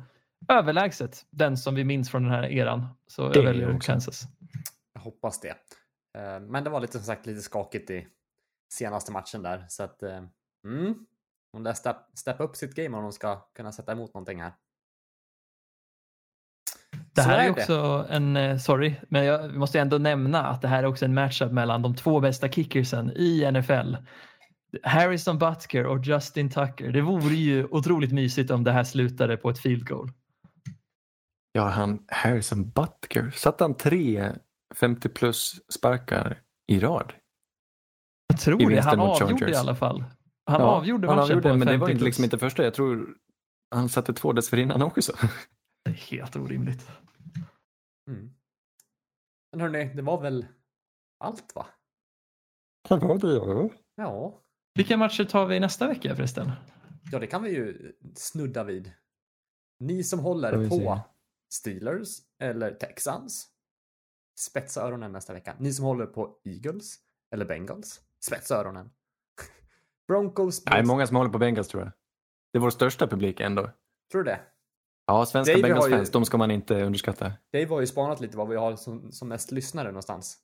överlägset 0.59 1.27
den 1.31 1.57
som 1.57 1.75
vi 1.75 1.85
minns 1.85 2.11
från 2.11 2.23
den 2.23 2.33
här 2.33 2.43
eran. 2.45 2.87
Så 3.07 3.29
Det 3.29 3.39
jag 3.39 3.45
väljer. 3.45 3.81
Kansas. 3.81 4.23
Jag 4.95 5.01
hoppas 5.01 5.41
det. 5.41 5.49
Eh, 6.19 6.41
Men 6.41 6.65
det 6.65 6.71
var 6.71 6.81
lite 6.81 6.93
som 6.93 7.03
sagt 7.07 7.27
lite 7.27 7.41
skakigt 7.41 7.91
i 7.91 8.07
senaste 8.73 9.13
matchen 9.13 9.43
där. 9.43 9.65
Så 9.69 9.83
att, 9.83 10.03
eh, 10.03 10.23
mm. 10.65 10.95
De 11.53 11.63
lär 11.63 11.73
step, 11.73 11.97
steppa 12.15 12.45
upp 12.45 12.57
sitt 12.57 12.75
game 12.75 12.97
om 12.97 13.03
de 13.03 13.13
ska 13.13 13.37
kunna 13.37 13.73
sätta 13.73 13.93
emot 13.93 14.15
någonting 14.15 14.43
här. 14.43 14.53
Det 17.17 17.23
här 17.23 17.39
är 17.39 17.45
är 17.45 17.51
också 17.51 18.07
en, 18.11 18.37
eh, 18.37 18.59
sorry, 18.59 18.95
men 19.09 19.25
jag 19.25 19.55
måste 19.55 19.81
ändå 19.81 19.99
nämna 19.99 20.47
att 20.47 20.63
det 20.63 20.69
här 20.69 20.79
är 20.83 20.87
också 20.87 21.05
en 21.05 21.15
matchup 21.15 21.53
mellan 21.53 21.83
de 21.83 21.95
två 21.95 22.21
bästa 22.21 22.49
kickersen 22.49 23.13
i 23.17 23.51
NFL. 23.53 23.97
Harrison 24.83 25.39
Butker 25.39 25.87
och 25.87 26.05
Justin 26.05 26.51
Tucker. 26.51 26.93
Det 26.93 27.01
vore 27.01 27.35
ju 27.35 27.65
otroligt 27.71 28.13
mysigt 28.13 28.51
om 28.51 28.65
det 28.65 28.73
här 28.73 28.85
slutade 28.85 29.37
på 29.37 29.51
ett 29.51 29.59
field 29.59 29.89
goal. 29.89 30.11
Ja, 31.53 31.69
han 31.69 31.99
Harrison 32.09 32.71
Butker. 32.71 33.31
Satte 33.35 33.65
han 33.65 33.75
tre 33.75 34.33
50 34.75 35.09
plus 35.09 35.55
sparkar 35.79 36.39
i 36.69 36.81
rad? 36.81 37.13
Jag 38.29 38.41
tror 38.41 38.73
I 38.73 38.75
det. 38.75 38.81
Han 38.81 39.01
avgjorde 39.01 39.35
Chargers. 39.35 39.51
i 39.51 39.59
alla 39.59 39.75
fall. 39.75 40.05
Han 40.47 40.61
Ja, 40.61 40.67
avgjorde 40.67 41.07
han 41.09 41.17
matchen 41.17 41.25
avgjorde, 41.25 41.43
på 41.43 41.49
en 41.49 41.59
men 41.59 41.67
det 41.69 41.73
50 41.73 41.81
var 41.81 41.89
inte, 41.89 41.99
plus. 41.99 42.07
liksom 42.07 42.25
inte 42.25 42.39
första. 42.39 42.65
Jag 42.65 42.75
tror 42.75 43.09
han 43.75 43.89
satte 43.89 44.13
två 44.13 44.33
dessförinnan 44.33 44.83
också. 44.83 45.13
Det 45.87 45.91
är 45.91 45.95
helt 45.95 46.37
orimligt. 46.37 46.89
Mm. 48.09 48.31
Men 49.53 49.61
hörni, 49.61 49.85
det 49.95 50.03
var 50.03 50.21
väl 50.21 50.47
allt 51.19 51.55
va? 51.55 51.67
Det 52.89 52.97
var 52.97 53.19
det, 53.19 53.35
ja. 53.35 53.71
Ja, 53.95 54.43
Vilka 54.75 54.97
matcher 54.97 55.25
tar 55.25 55.47
vi 55.47 55.61
nästa 55.61 55.89
vecka 55.89 56.17
förresten? 56.17 56.51
ja 57.13 57.19
det 57.19 57.27
kan 57.27 57.43
vi 57.43 57.51
ju 57.51 57.93
snudda 58.15 58.65
vid. 58.65 58.93
Ni 59.81 60.05
som 60.05 60.19
håller 60.19 60.69
på 60.69 60.77
se. 60.77 61.01
Steelers 61.61 62.09
eller 62.39 62.75
Texans. 62.75 63.49
Spetsa 64.39 64.83
öronen 64.83 65.13
nästa 65.13 65.33
vecka. 65.33 65.57
Ni 65.59 65.73
som 65.73 65.85
håller 65.85 66.07
på 66.07 66.41
Eagles 66.45 66.97
eller 67.35 67.45
Bengals. 67.45 68.01
Spetsa 68.27 68.57
öronen. 68.57 68.91
Broncos. 70.09 70.63
Nej, 70.67 70.79
Bills. 70.79 70.89
många 70.89 71.07
som 71.07 71.17
håller 71.17 71.31
på 71.31 71.39
Bengals 71.39 71.69
tror 71.69 71.83
jag. 71.83 71.93
Det 72.53 72.59
är 72.59 72.61
vår 72.61 72.71
största 72.71 73.07
publik 73.07 73.41
ändå. 73.41 73.71
Tror 74.13 74.23
du 74.23 74.31
det? 74.31 74.41
Ja, 75.07 75.27
svenska 75.27 75.53
Dave 75.53 75.63
har 75.63 75.69
Bengals-fans, 75.69 76.09
ju- 76.09 76.13
de 76.13 76.25
ska 76.25 76.37
man 76.39 76.51
inte 76.51 76.83
underskatta. 76.83 77.33
Dave 77.53 77.67
har 77.67 77.81
ju 77.81 77.87
spanat 77.87 78.21
lite 78.21 78.37
vad 78.37 78.49
vi 78.49 78.57
har 78.57 78.77
som, 78.77 79.13
som 79.13 79.29
mest 79.29 79.51
lyssnare 79.53 79.89
någonstans. 79.89 80.39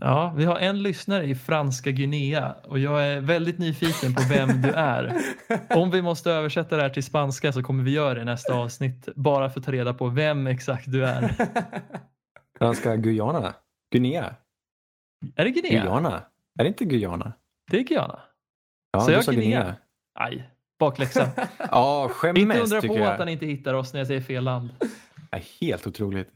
Ja, 0.00 0.34
vi 0.36 0.44
har 0.44 0.58
en 0.58 0.82
lyssnare 0.82 1.24
i 1.24 1.34
franska 1.34 1.90
Guinea 1.90 2.54
och 2.64 2.78
jag 2.78 3.06
är 3.06 3.20
väldigt 3.20 3.58
nyfiken 3.58 4.14
på 4.14 4.22
vem 4.28 4.62
du 4.62 4.68
är. 4.70 5.16
Om 5.76 5.90
vi 5.90 6.02
måste 6.02 6.30
översätta 6.30 6.76
det 6.76 6.82
här 6.82 6.90
till 6.90 7.04
spanska 7.04 7.52
så 7.52 7.62
kommer 7.62 7.84
vi 7.84 7.90
göra 7.90 8.14
det 8.14 8.20
i 8.20 8.24
nästa 8.24 8.54
avsnitt 8.54 9.08
bara 9.16 9.50
för 9.50 9.60
att 9.60 9.66
ta 9.66 9.72
reda 9.72 9.94
på 9.94 10.08
vem 10.08 10.46
exakt 10.46 10.92
du 10.92 11.06
är. 11.06 11.34
Franska 12.58 12.96
Guyana. 12.96 13.54
Guinea. 13.92 14.34
Är 15.36 15.44
det 15.44 15.50
Guinea? 15.50 15.82
Guyana. 15.82 16.22
Är 16.58 16.64
det 16.64 16.68
inte 16.68 16.84
Guyana? 16.84 17.32
Det 17.70 17.76
är 17.78 17.82
Guyana. 17.84 18.20
Ja, 18.92 19.00
Så 19.00 19.06
du 19.08 19.12
jag 19.12 19.24
sa 19.24 19.32
Guinea? 19.32 19.74
Aj, 20.18 20.50
bakläxa. 20.80 21.30
Ja, 21.58 22.02
inte 22.02 22.14
skämmes 22.14 22.72
undra 22.72 22.80
på 22.80 22.98
jag. 22.98 23.12
att 23.12 23.18
han 23.18 23.28
inte 23.28 23.46
hittar 23.46 23.74
oss 23.74 23.92
när 23.92 24.00
jag 24.00 24.06
säger 24.06 24.20
fel 24.20 24.44
land. 24.44 24.70
är 25.30 25.60
helt 25.60 25.86
otroligt. 25.86 26.28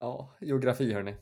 ja, 0.00 0.36
geografi 0.40 0.92
hörni. 0.92 1.16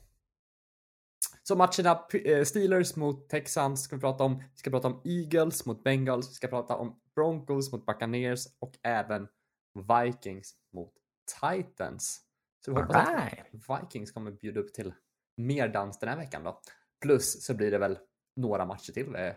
Så 1.43 1.55
matcherna 1.55 2.07
eh, 2.25 2.43
Steelers 2.43 2.95
mot 2.95 3.29
Texans 3.29 3.83
ska 3.83 3.95
vi 3.95 3.99
prata 3.99 4.23
om. 4.23 4.37
Vi 4.37 4.57
ska 4.57 4.69
prata 4.69 4.87
om 4.87 5.01
Eagles 5.05 5.65
mot 5.65 5.83
Bengals. 5.83 6.29
Vi 6.29 6.33
ska 6.33 6.47
prata 6.47 6.75
om 6.75 6.99
Broncos 7.15 7.71
mot 7.71 7.85
Buccaneers 7.85 8.47
och 8.59 8.77
även 8.83 9.27
Vikings 9.73 10.53
mot 10.73 10.93
Titans. 11.41 12.21
Så 12.65 12.73
vi 12.73 12.81
hoppas 12.81 12.97
att 12.97 13.81
Vikings 13.81 14.11
kommer 14.11 14.31
bjuda 14.31 14.59
upp 14.59 14.73
till 14.73 14.93
mer 15.37 15.67
dans 15.67 15.99
den 15.99 16.09
här 16.09 16.17
veckan 16.17 16.43
då. 16.43 16.61
Plus 17.01 17.45
så 17.45 17.53
blir 17.53 17.71
det 17.71 17.77
väl 17.77 17.97
några 18.35 18.65
matcher 18.65 18.91
till 18.91 19.15
eh, 19.15 19.33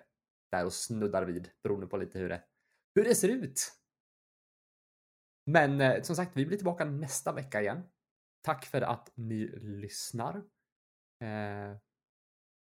där 0.52 0.66
och 0.66 0.72
snuddar 0.72 1.24
vid 1.24 1.48
beroende 1.62 1.86
på 1.86 1.96
lite 1.96 2.18
hur 2.18 2.28
det, 2.28 2.42
hur 2.94 3.04
det 3.04 3.14
ser 3.14 3.28
ut. 3.28 3.72
Men 5.46 5.80
eh, 5.80 6.02
som 6.02 6.16
sagt, 6.16 6.36
vi 6.36 6.46
blir 6.46 6.56
tillbaka 6.56 6.84
nästa 6.84 7.32
vecka 7.32 7.60
igen. 7.60 7.82
Tack 8.42 8.64
för 8.64 8.82
att 8.82 9.12
ni 9.14 9.46
lyssnar. 9.60 10.36
Eh, 11.22 11.76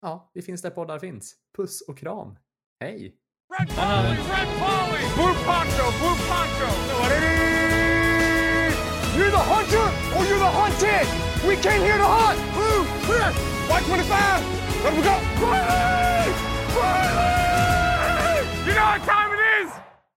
ja, 0.01 0.30
vi 0.34 0.42
finns 0.42 0.62
där 0.62 0.70
poddar 0.70 0.98
finns. 0.98 1.36
Puss 1.56 1.80
och 1.88 1.98
kram. 1.98 2.38
Hej! 2.80 3.16
You're 9.16 9.30
the 9.30 9.36
hunter 9.36 9.86
or 10.16 10.24
you're 10.24 10.38
the 10.38 10.44
hunted! 10.44 11.06
We 11.48 11.56
came 11.56 11.82
here 11.82 11.98
to 11.98 12.05
hunt! 12.05 12.38
Blue! 12.55 12.84
Red! 13.14 13.34
25! 13.84 14.44
Let 14.84 14.97
we 14.97 15.02
go! 15.02 15.20
Polly! 15.36 16.32
Polly! 16.74 17.40
You 18.66 18.74
know 18.74 18.94
it's 18.97 19.06